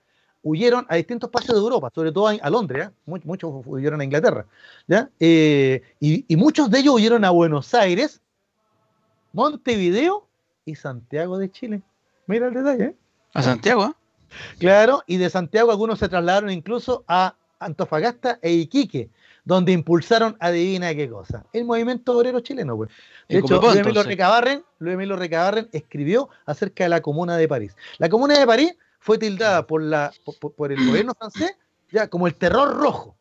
huyeron 0.46 0.86
a 0.90 0.96
distintos 0.96 1.32
países 1.32 1.56
de 1.56 1.60
Europa, 1.60 1.92
sobre 1.94 2.12
todo 2.12 2.28
a, 2.28 2.50
Londres, 2.52 2.90
muchos, 3.06 3.52
huyeron 3.66 4.00
a 4.00 4.04
Inglaterra, 4.04 4.46
¿ya? 4.88 5.10
Eh, 5.20 5.82
y, 6.00 6.36
muchos 6.36 6.70
de 6.70 6.80
ellos 6.80 6.94
huyeron 6.94 7.26
a 7.26 7.32
Buenos 7.32 7.74
Aires, 7.74 8.22
Montevideo 9.34 10.28
y 10.64 10.76
Santiago 10.76 11.40
de 11.40 11.50
Chile. 11.50 11.82
Mira 12.28 12.48
el 12.48 12.54
detalle. 12.54 12.84
¿eh? 12.84 12.96
A 13.34 13.42
Santiago. 13.42 13.96
Claro, 14.60 15.02
y 15.08 15.18
de 15.18 15.32
Santiago 15.32 15.72
algunos 15.72 15.98
se 15.98 16.10
trasladaron 16.10 16.52
incluso 16.52 17.04
a 17.08 17.36
Antofagasta 17.58 18.38
e 18.44 18.52
Iquique, 18.52 19.10
donde 19.46 19.72
impulsaron, 19.72 20.38
adivina 20.40 20.94
qué 20.94 21.10
cosa, 21.10 21.44
el 21.54 21.66
movimiento 21.66 22.16
obrero 22.16 22.40
chileno. 22.42 22.78
Pues. 22.78 22.92
De 23.28 23.40
hecho, 23.40 23.60
Luis 23.60 23.78
Emilio, 23.78 24.04
Recabarren, 24.04 24.64
Luis 24.78 24.94
Emilio 24.94 25.16
Recabarren 25.16 25.70
escribió 25.72 26.30
acerca 26.46 26.84
de 26.84 26.92
la 26.92 27.02
Comuna 27.02 27.36
de 27.36 27.48
París. 27.48 27.76
La 27.98 28.10
Comuna 28.10 28.38
de 28.38 28.46
París 28.46 28.76
fue 29.06 29.20
tildada 29.20 29.68
por, 29.68 29.84
la, 29.84 30.12
por, 30.58 30.72
el 30.72 30.84
gobierno 30.84 31.14
francés 31.14 31.56
ya 31.92 32.08
como 32.08 32.26
el 32.26 32.34
terror 32.34 32.76
rojo. 32.76 33.16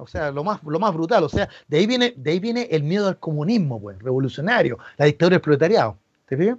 O 0.00 0.06
sea, 0.06 0.30
lo 0.30 0.44
más, 0.44 0.62
lo 0.64 0.78
más 0.78 0.92
brutal. 0.92 1.24
O 1.24 1.30
sea, 1.30 1.48
de 1.66 1.78
ahí 1.78 1.86
viene, 1.86 2.12
de 2.14 2.32
ahí 2.32 2.40
viene 2.40 2.68
el 2.70 2.82
miedo 2.82 3.08
al 3.08 3.18
comunismo, 3.18 3.80
pues, 3.80 3.98
revolucionario, 4.00 4.78
la 4.98 5.06
dictadura 5.06 5.36
del 5.36 5.40
proletariado. 5.40 5.96
¿Te 6.26 6.36
fijas? 6.36 6.58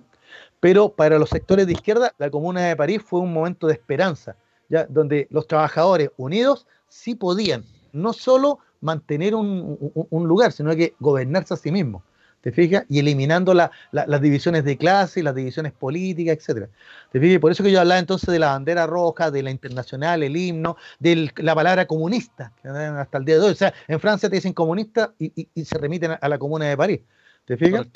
Pero 0.59 0.89
para 0.89 1.19
los 1.19 1.29
sectores 1.29 1.67
de 1.67 1.73
izquierda, 1.73 2.11
la 2.17 2.31
Comuna 2.31 2.61
de 2.61 2.75
París 2.75 3.03
fue 3.05 3.19
un 3.19 3.31
momento 3.31 3.67
de 3.67 3.73
esperanza, 3.73 4.35
¿ya? 4.67 4.87
donde 4.89 5.27
los 5.29 5.45
trabajadores 5.45 6.09
unidos 6.17 6.65
sí 6.87 7.13
podían 7.13 7.63
no 7.91 8.13
solo 8.13 8.57
mantener 8.81 9.35
un, 9.35 9.77
un 10.09 10.27
lugar, 10.27 10.53
sino 10.53 10.75
que 10.75 10.95
gobernarse 10.99 11.53
a 11.53 11.57
sí 11.57 11.71
mismos. 11.71 12.01
¿Te 12.41 12.51
fijas? 12.51 12.85
Y 12.89 12.99
eliminando 12.99 13.53
las 13.53 14.21
divisiones 14.21 14.63
de 14.63 14.77
clase, 14.77 15.21
las 15.23 15.35
divisiones 15.35 15.73
políticas, 15.73 16.37
etcétera. 16.37 16.69
¿Te 17.11 17.19
fijas? 17.19 17.39
Por 17.39 17.51
eso 17.51 17.63
que 17.63 17.71
yo 17.71 17.79
hablaba 17.79 17.99
entonces 17.99 18.29
de 18.29 18.39
la 18.39 18.51
bandera 18.51 18.87
roja, 18.87 19.31
de 19.31 19.43
la 19.43 19.51
internacional, 19.51 20.23
el 20.23 20.35
himno, 20.35 20.77
de 20.99 21.31
la 21.37 21.55
palabra 21.55 21.85
comunista, 21.85 22.53
hasta 22.63 23.17
el 23.17 23.25
día 23.25 23.35
de 23.35 23.41
hoy. 23.41 23.51
O 23.51 23.55
sea, 23.55 23.73
en 23.87 23.99
Francia 23.99 24.29
te 24.29 24.35
dicen 24.35 24.53
comunista 24.53 25.13
y, 25.19 25.47
se 25.63 25.77
remiten 25.77 26.17
a 26.19 26.29
la 26.29 26.37
Comuna 26.37 26.65
de 26.65 26.77
París. 26.77 27.01
¿Te 27.45 27.57
fijas? 27.57 27.87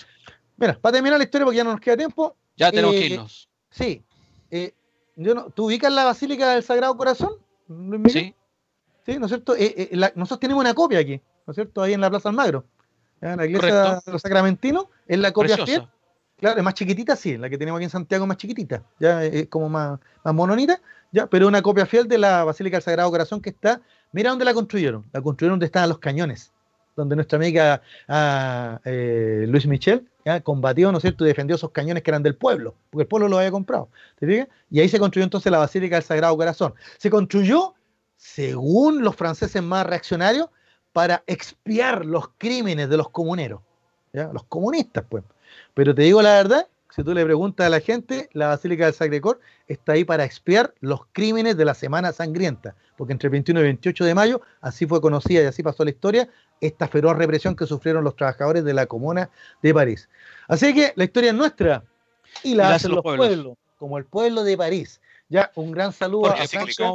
Mira, 0.58 0.78
para 0.80 0.94
terminar 0.94 1.18
la 1.18 1.24
historia, 1.24 1.46
porque 1.46 1.58
ya 1.58 1.64
no 1.64 1.72
nos 1.72 1.82
queda 1.82 1.98
tiempo. 1.98 2.36
Ya 2.58 2.72
tenemos 2.72 2.92
que 2.92 3.06
eh, 3.06 3.14
irnos. 3.14 3.50
Sí. 3.70 4.04
Eh, 4.52 4.74
yo 5.16 5.34
no, 5.34 5.50
¿Tú 5.50 5.66
ubicas 5.66 5.92
la 5.92 6.06
Basílica 6.06 6.54
del 6.54 6.64
Sagrado 6.64 6.96
Corazón? 6.98 7.34
Sí. 8.08 8.36
Sí, 9.06 9.20
¿no 9.20 9.26
es 9.26 9.32
cierto? 9.32 9.56
Eh, 9.58 9.90
nosotros 10.16 10.40
tenemos 10.40 10.62
una 10.62 10.74
copia 10.74 11.00
aquí, 11.00 11.20
¿no 11.46 11.52
es 11.52 11.56
cierto? 11.56 11.82
Ahí 11.82 11.94
en 11.94 12.02
la 12.02 12.10
Plaza 12.10 12.30
Almagro. 12.30 12.66
La 13.24 13.46
iglesia 13.46 14.02
de 14.06 14.12
los 14.12 14.22
sacramentinos 14.22 14.88
es 15.08 15.18
la 15.18 15.32
copia 15.32 15.58
fiel. 15.66 15.88
Claro, 16.38 16.58
es 16.58 16.64
más 16.64 16.74
chiquitita, 16.74 17.16
sí, 17.16 17.38
la 17.38 17.50
que 17.50 17.58
tenemos 17.58 17.78
aquí 17.78 17.86
en 17.86 17.90
Santiago 17.90 18.26
es 18.26 18.28
más 18.28 18.36
chiquitita, 18.36 18.84
ya 19.00 19.24
es 19.24 19.48
como 19.48 19.70
más, 19.70 19.98
más 20.26 20.34
mononita, 20.34 20.82
ya, 21.10 21.28
pero 21.28 21.48
una 21.48 21.62
copia 21.62 21.86
fiel 21.86 22.06
de 22.06 22.18
la 22.18 22.44
Basílica 22.44 22.76
del 22.76 22.84
Sagrado 22.84 23.10
Corazón 23.12 23.40
que 23.40 23.52
está, 23.52 23.80
mira 24.12 24.32
dónde 24.32 24.44
la 24.44 24.54
construyeron, 24.54 25.06
la 25.14 25.22
construyeron 25.22 25.54
donde 25.54 25.68
estaban 25.68 25.88
los 25.88 26.00
cañones, 26.00 26.52
donde 26.98 27.16
nuestra 27.16 27.38
amiga 27.38 27.82
ah, 28.10 28.82
eh, 28.84 29.46
Luis 29.48 29.66
Michel 29.68 30.10
¿ya? 30.26 30.42
combatió, 30.42 30.92
¿no 30.92 30.98
es 30.98 31.04
cierto?, 31.04 31.24
y 31.24 31.30
defendió 31.30 31.56
esos 31.56 31.72
cañones 31.72 32.04
que 32.04 32.12
eran 32.12 32.24
del 32.24 32.36
pueblo, 32.36 32.76
porque 32.90 33.04
el 33.04 33.08
pueblo 33.08 33.30
lo 33.30 33.38
había 33.38 33.52
comprado, 33.52 33.88
¿te 34.20 34.28
fijas? 34.28 34.50
Y 34.70 34.82
ahí 34.82 34.90
se 34.90 35.00
construyó 35.00 35.24
entonces 35.24 35.50
la 35.50 35.60
Basílica 35.60 35.96
del 35.96 36.04
Sagrado 36.04 36.36
Corazón. 36.36 36.74
Se 36.98 37.10
construyó, 37.10 37.74
según 38.18 39.02
los 39.02 39.16
franceses 39.16 39.64
más 39.64 39.86
reaccionarios, 39.86 40.50
para 40.94 41.24
expiar 41.28 42.06
los 42.06 42.30
crímenes 42.38 42.88
de 42.88 42.98
los 42.98 43.10
comuneros, 43.10 43.62
¿ya? 44.14 44.30
los 44.32 44.44
comunistas, 44.46 45.04
pues. 45.10 45.24
Pero 45.74 45.94
te 45.94 46.04
digo 46.04 46.22
la 46.22 46.36
verdad, 46.36 46.68
si 46.96 47.04
tú 47.04 47.14
le 47.16 47.26
preguntas 47.26 47.66
a 47.66 47.70
la 47.70 47.80
gente, 47.80 48.30
la 48.34 48.50
Basílica 48.50 48.86
del 48.86 48.94
Sacre 48.94 49.20
está 49.68 49.94
ahí 49.94 50.06
para 50.06 50.24
expiar 50.24 50.76
los 50.80 51.02
crímenes 51.12 51.58
de 51.58 51.66
la 51.66 51.74
Semana 51.74 52.14
Sangrienta, 52.14 52.76
porque 52.96 53.14
entre 53.14 53.28
el 53.28 53.32
21 53.32 53.60
y 53.60 53.64
28 53.64 54.06
de 54.06 54.14
mayo, 54.14 54.42
así 54.62 54.86
fue 54.86 55.02
conocida 55.02 55.42
y 55.42 55.46
así 55.46 55.64
pasó 55.64 55.84
la 55.84 55.90
historia, 55.90 56.30
esta 56.62 56.88
feroz 56.88 57.18
represión 57.18 57.56
que 57.56 57.66
sufrieron 57.66 58.04
los 58.04 58.16
trabajadores 58.16 58.64
de 58.64 58.74
la 58.74 58.86
Comuna 58.86 59.32
de 59.64 59.74
París. 59.74 60.08
Así 60.48 60.72
que 60.76 60.94
la 60.96 61.06
historia 61.06 61.32
es 61.32 61.36
nuestra 61.36 61.84
y 62.44 62.54
la, 62.54 62.76
hacen 62.76 62.92
los 62.92 63.02
pueblos. 63.02 63.58
como 63.78 63.98
el 63.98 64.06
pueblo 64.06 64.44
de 64.44 64.56
París. 64.56 65.02
Ya, 65.30 65.52
un 65.56 65.72
gran 65.72 65.94
saludo 65.94 66.28
a 66.28 66.36
Francia. 66.36 66.92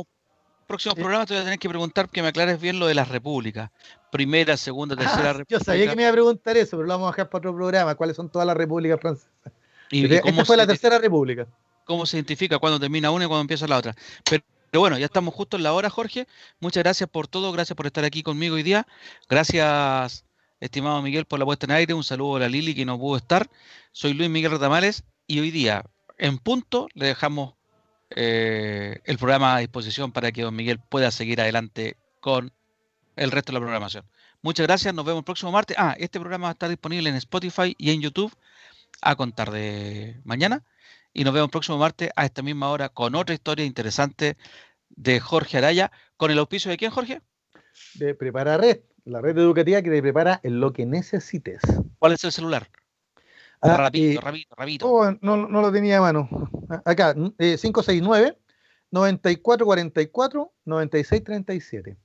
Próximo 0.69 0.95
programa 0.95 1.25
te 1.25 1.33
voy 1.33 1.41
a 1.41 1.45
tener 1.45 1.59
que 1.59 1.69
preguntar 1.71 2.11
que 2.11 2.21
me 2.21 2.29
aclares 2.29 2.61
bien 2.61 2.79
lo 2.79 2.87
de 2.87 2.95
las 2.95 3.09
repúblicas. 3.09 3.71
Primera, 4.13 4.55
segunda, 4.59 4.95
ah, 4.97 4.99
tercera 4.99 5.33
república. 5.33 5.59
Yo 5.59 5.61
sabía 5.65 5.89
que 5.89 5.97
me 5.97 6.03
iba 6.03 6.11
a 6.11 6.13
preguntar 6.13 6.59
eso, 6.59 6.77
pero 6.77 6.83
lo 6.83 6.93
vamos 6.93 7.09
a 7.09 7.13
dejar 7.13 7.31
para 7.31 7.39
otro 7.39 7.57
programa. 7.57 7.95
¿Cuáles 7.95 8.15
son 8.15 8.29
todas 8.29 8.47
las 8.47 8.55
repúblicas 8.55 9.01
francesas? 9.01 9.31
¿Y, 9.91 10.13
Esta 10.13 10.45
fue 10.45 10.59
la 10.59 10.67
tercera 10.67 10.99
república. 10.99 11.47
¿Cómo 11.87 12.05
se 12.05 12.19
identifica 12.19 12.59
cuándo 12.59 12.79
termina 12.79 13.11
una 13.11 13.25
y 13.25 13.29
cuándo 13.29 13.41
empieza 13.41 13.67
la 13.67 13.79
otra? 13.79 13.95
Pero, 14.29 14.43
bueno, 14.75 14.99
ya 14.99 15.07
estamos 15.07 15.33
justo 15.33 15.57
en 15.57 15.63
la 15.63 15.73
hora, 15.73 15.89
Jorge. 15.89 16.27
Muchas 16.61 16.83
gracias 16.83 17.09
por 17.09 17.29
todo, 17.29 17.51
gracias 17.51 17.75
por 17.75 17.87
estar 17.87 18.05
aquí 18.05 18.23
conmigo 18.23 18.57
hoy 18.57 18.63
día. 18.63 18.87
Gracias, 19.27 20.27
estimado 20.61 21.01
Miguel, 21.01 21.25
por 21.25 21.39
la 21.39 21.47
puesta 21.47 21.65
en 21.65 21.73
aire. 21.73 21.95
Un 21.95 22.05
saludo 22.05 22.37
a 22.37 22.41
la 22.41 22.49
Lili 22.51 22.75
que 22.75 22.85
no 22.85 22.99
pudo 22.99 23.17
estar. 23.17 23.49
Soy 23.93 24.13
Luis 24.13 24.29
Miguel 24.29 24.51
Retamales 24.51 25.05
y 25.27 25.41
hoy 25.41 25.51
día, 25.51 25.87
en 26.19 26.37
punto, 26.37 26.89
le 26.93 27.07
dejamos 27.07 27.55
eh, 28.11 29.01
el 29.05 29.19
programa 29.19 29.57
a 29.57 29.59
disposición 29.59 30.13
para 30.13 30.33
que 30.33 30.43
don 30.43 30.55
Miguel 30.55 30.79
pueda 30.79 31.11
seguir 31.11 31.41
adelante 31.41 31.97
con 32.21 32.53
el 33.17 33.31
resto 33.31 33.53
de 33.53 33.55
la 33.55 33.61
programación. 33.61 34.05
Muchas 34.43 34.67
gracias, 34.67 34.95
nos 34.95 35.05
vemos 35.05 35.21
el 35.21 35.25
próximo 35.25 35.53
martes. 35.53 35.77
Ah, 35.79 35.97
este 35.99 36.21
programa 36.21 36.45
va 36.45 36.51
a 36.51 36.53
estar 36.53 36.69
disponible 36.69 37.11
en 37.11 37.17
Spotify 37.17 37.75
y 37.77 37.91
en 37.91 38.01
YouTube 38.01 38.33
a 39.03 39.17
contar 39.17 39.51
de 39.51 40.21
mañana. 40.25 40.65
Y 41.13 41.25
nos 41.25 41.35
vemos 41.35 41.49
el 41.49 41.51
próximo 41.51 41.79
martes 41.79 42.11
a 42.15 42.25
esta 42.25 42.43
misma 42.43 42.71
hora 42.71 42.89
con 42.89 43.15
otra 43.15 43.35
historia 43.35 43.65
interesante 43.65 44.37
de 44.91 45.21
Jorge 45.21 45.59
Araya. 45.59 45.91
¿Con 46.17 46.31
el 46.31 46.39
auspicio 46.39 46.71
de 46.71 46.77
quién, 46.77 46.91
Jorge? 46.91 47.21
De 47.95 48.15
Prepara 48.15 48.57
Red, 48.57 48.81
la 49.05 49.21
red 49.21 49.37
educativa 49.39 49.83
que 49.83 49.91
te 49.91 50.03
prepara 50.03 50.41
en 50.43 50.61
lo 50.61 50.73
que 50.73 50.87
necesites. 50.87 51.61
¿Cuál 51.99 52.13
es 52.13 52.25
el 52.25 52.33
celular? 52.33 52.71
Ah, 53.61 53.77
rapidito, 53.77 54.21
rapidito, 54.21 54.89
oh, 54.89 55.11
no, 55.21 55.37
no, 55.37 55.61
lo 55.61 55.73
tenía 55.73 55.99
a 55.99 56.01
mano. 56.01 56.29
Acá, 56.85 57.15
569 57.15 58.39
9444 58.91 60.53
9637. 60.65 61.97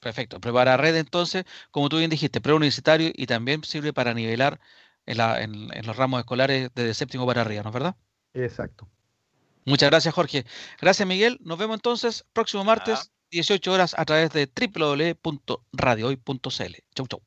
Perfecto. 0.00 0.40
Prepara 0.40 0.76
red 0.76 0.96
entonces, 0.96 1.44
como 1.70 1.88
tú 1.88 1.98
bien 1.98 2.10
dijiste, 2.10 2.40
preuniversitario 2.40 3.12
y 3.14 3.26
también 3.26 3.62
sirve 3.64 3.92
para 3.92 4.14
nivelar 4.14 4.58
en, 5.06 5.86
los 5.86 5.96
ramos 5.96 6.18
escolares 6.20 6.70
desde 6.74 6.94
séptimo 6.94 7.26
para 7.26 7.42
arriba, 7.42 7.62
¿no 7.62 7.68
es 7.70 7.74
verdad? 7.74 7.94
Exacto. 8.34 8.88
Muchas 9.64 9.90
gracias, 9.90 10.14
Jorge. 10.14 10.44
Gracias, 10.80 11.06
Miguel. 11.06 11.38
Nos 11.42 11.58
vemos 11.58 11.76
entonces 11.76 12.24
próximo 12.32 12.64
martes, 12.64 13.12
18 13.30 13.72
horas, 13.72 13.94
a 13.96 14.04
través 14.04 14.30
de 14.30 14.46
www.radiohoy.cl. 14.46 16.76
Chau, 16.94 17.06
chau. 17.06 17.22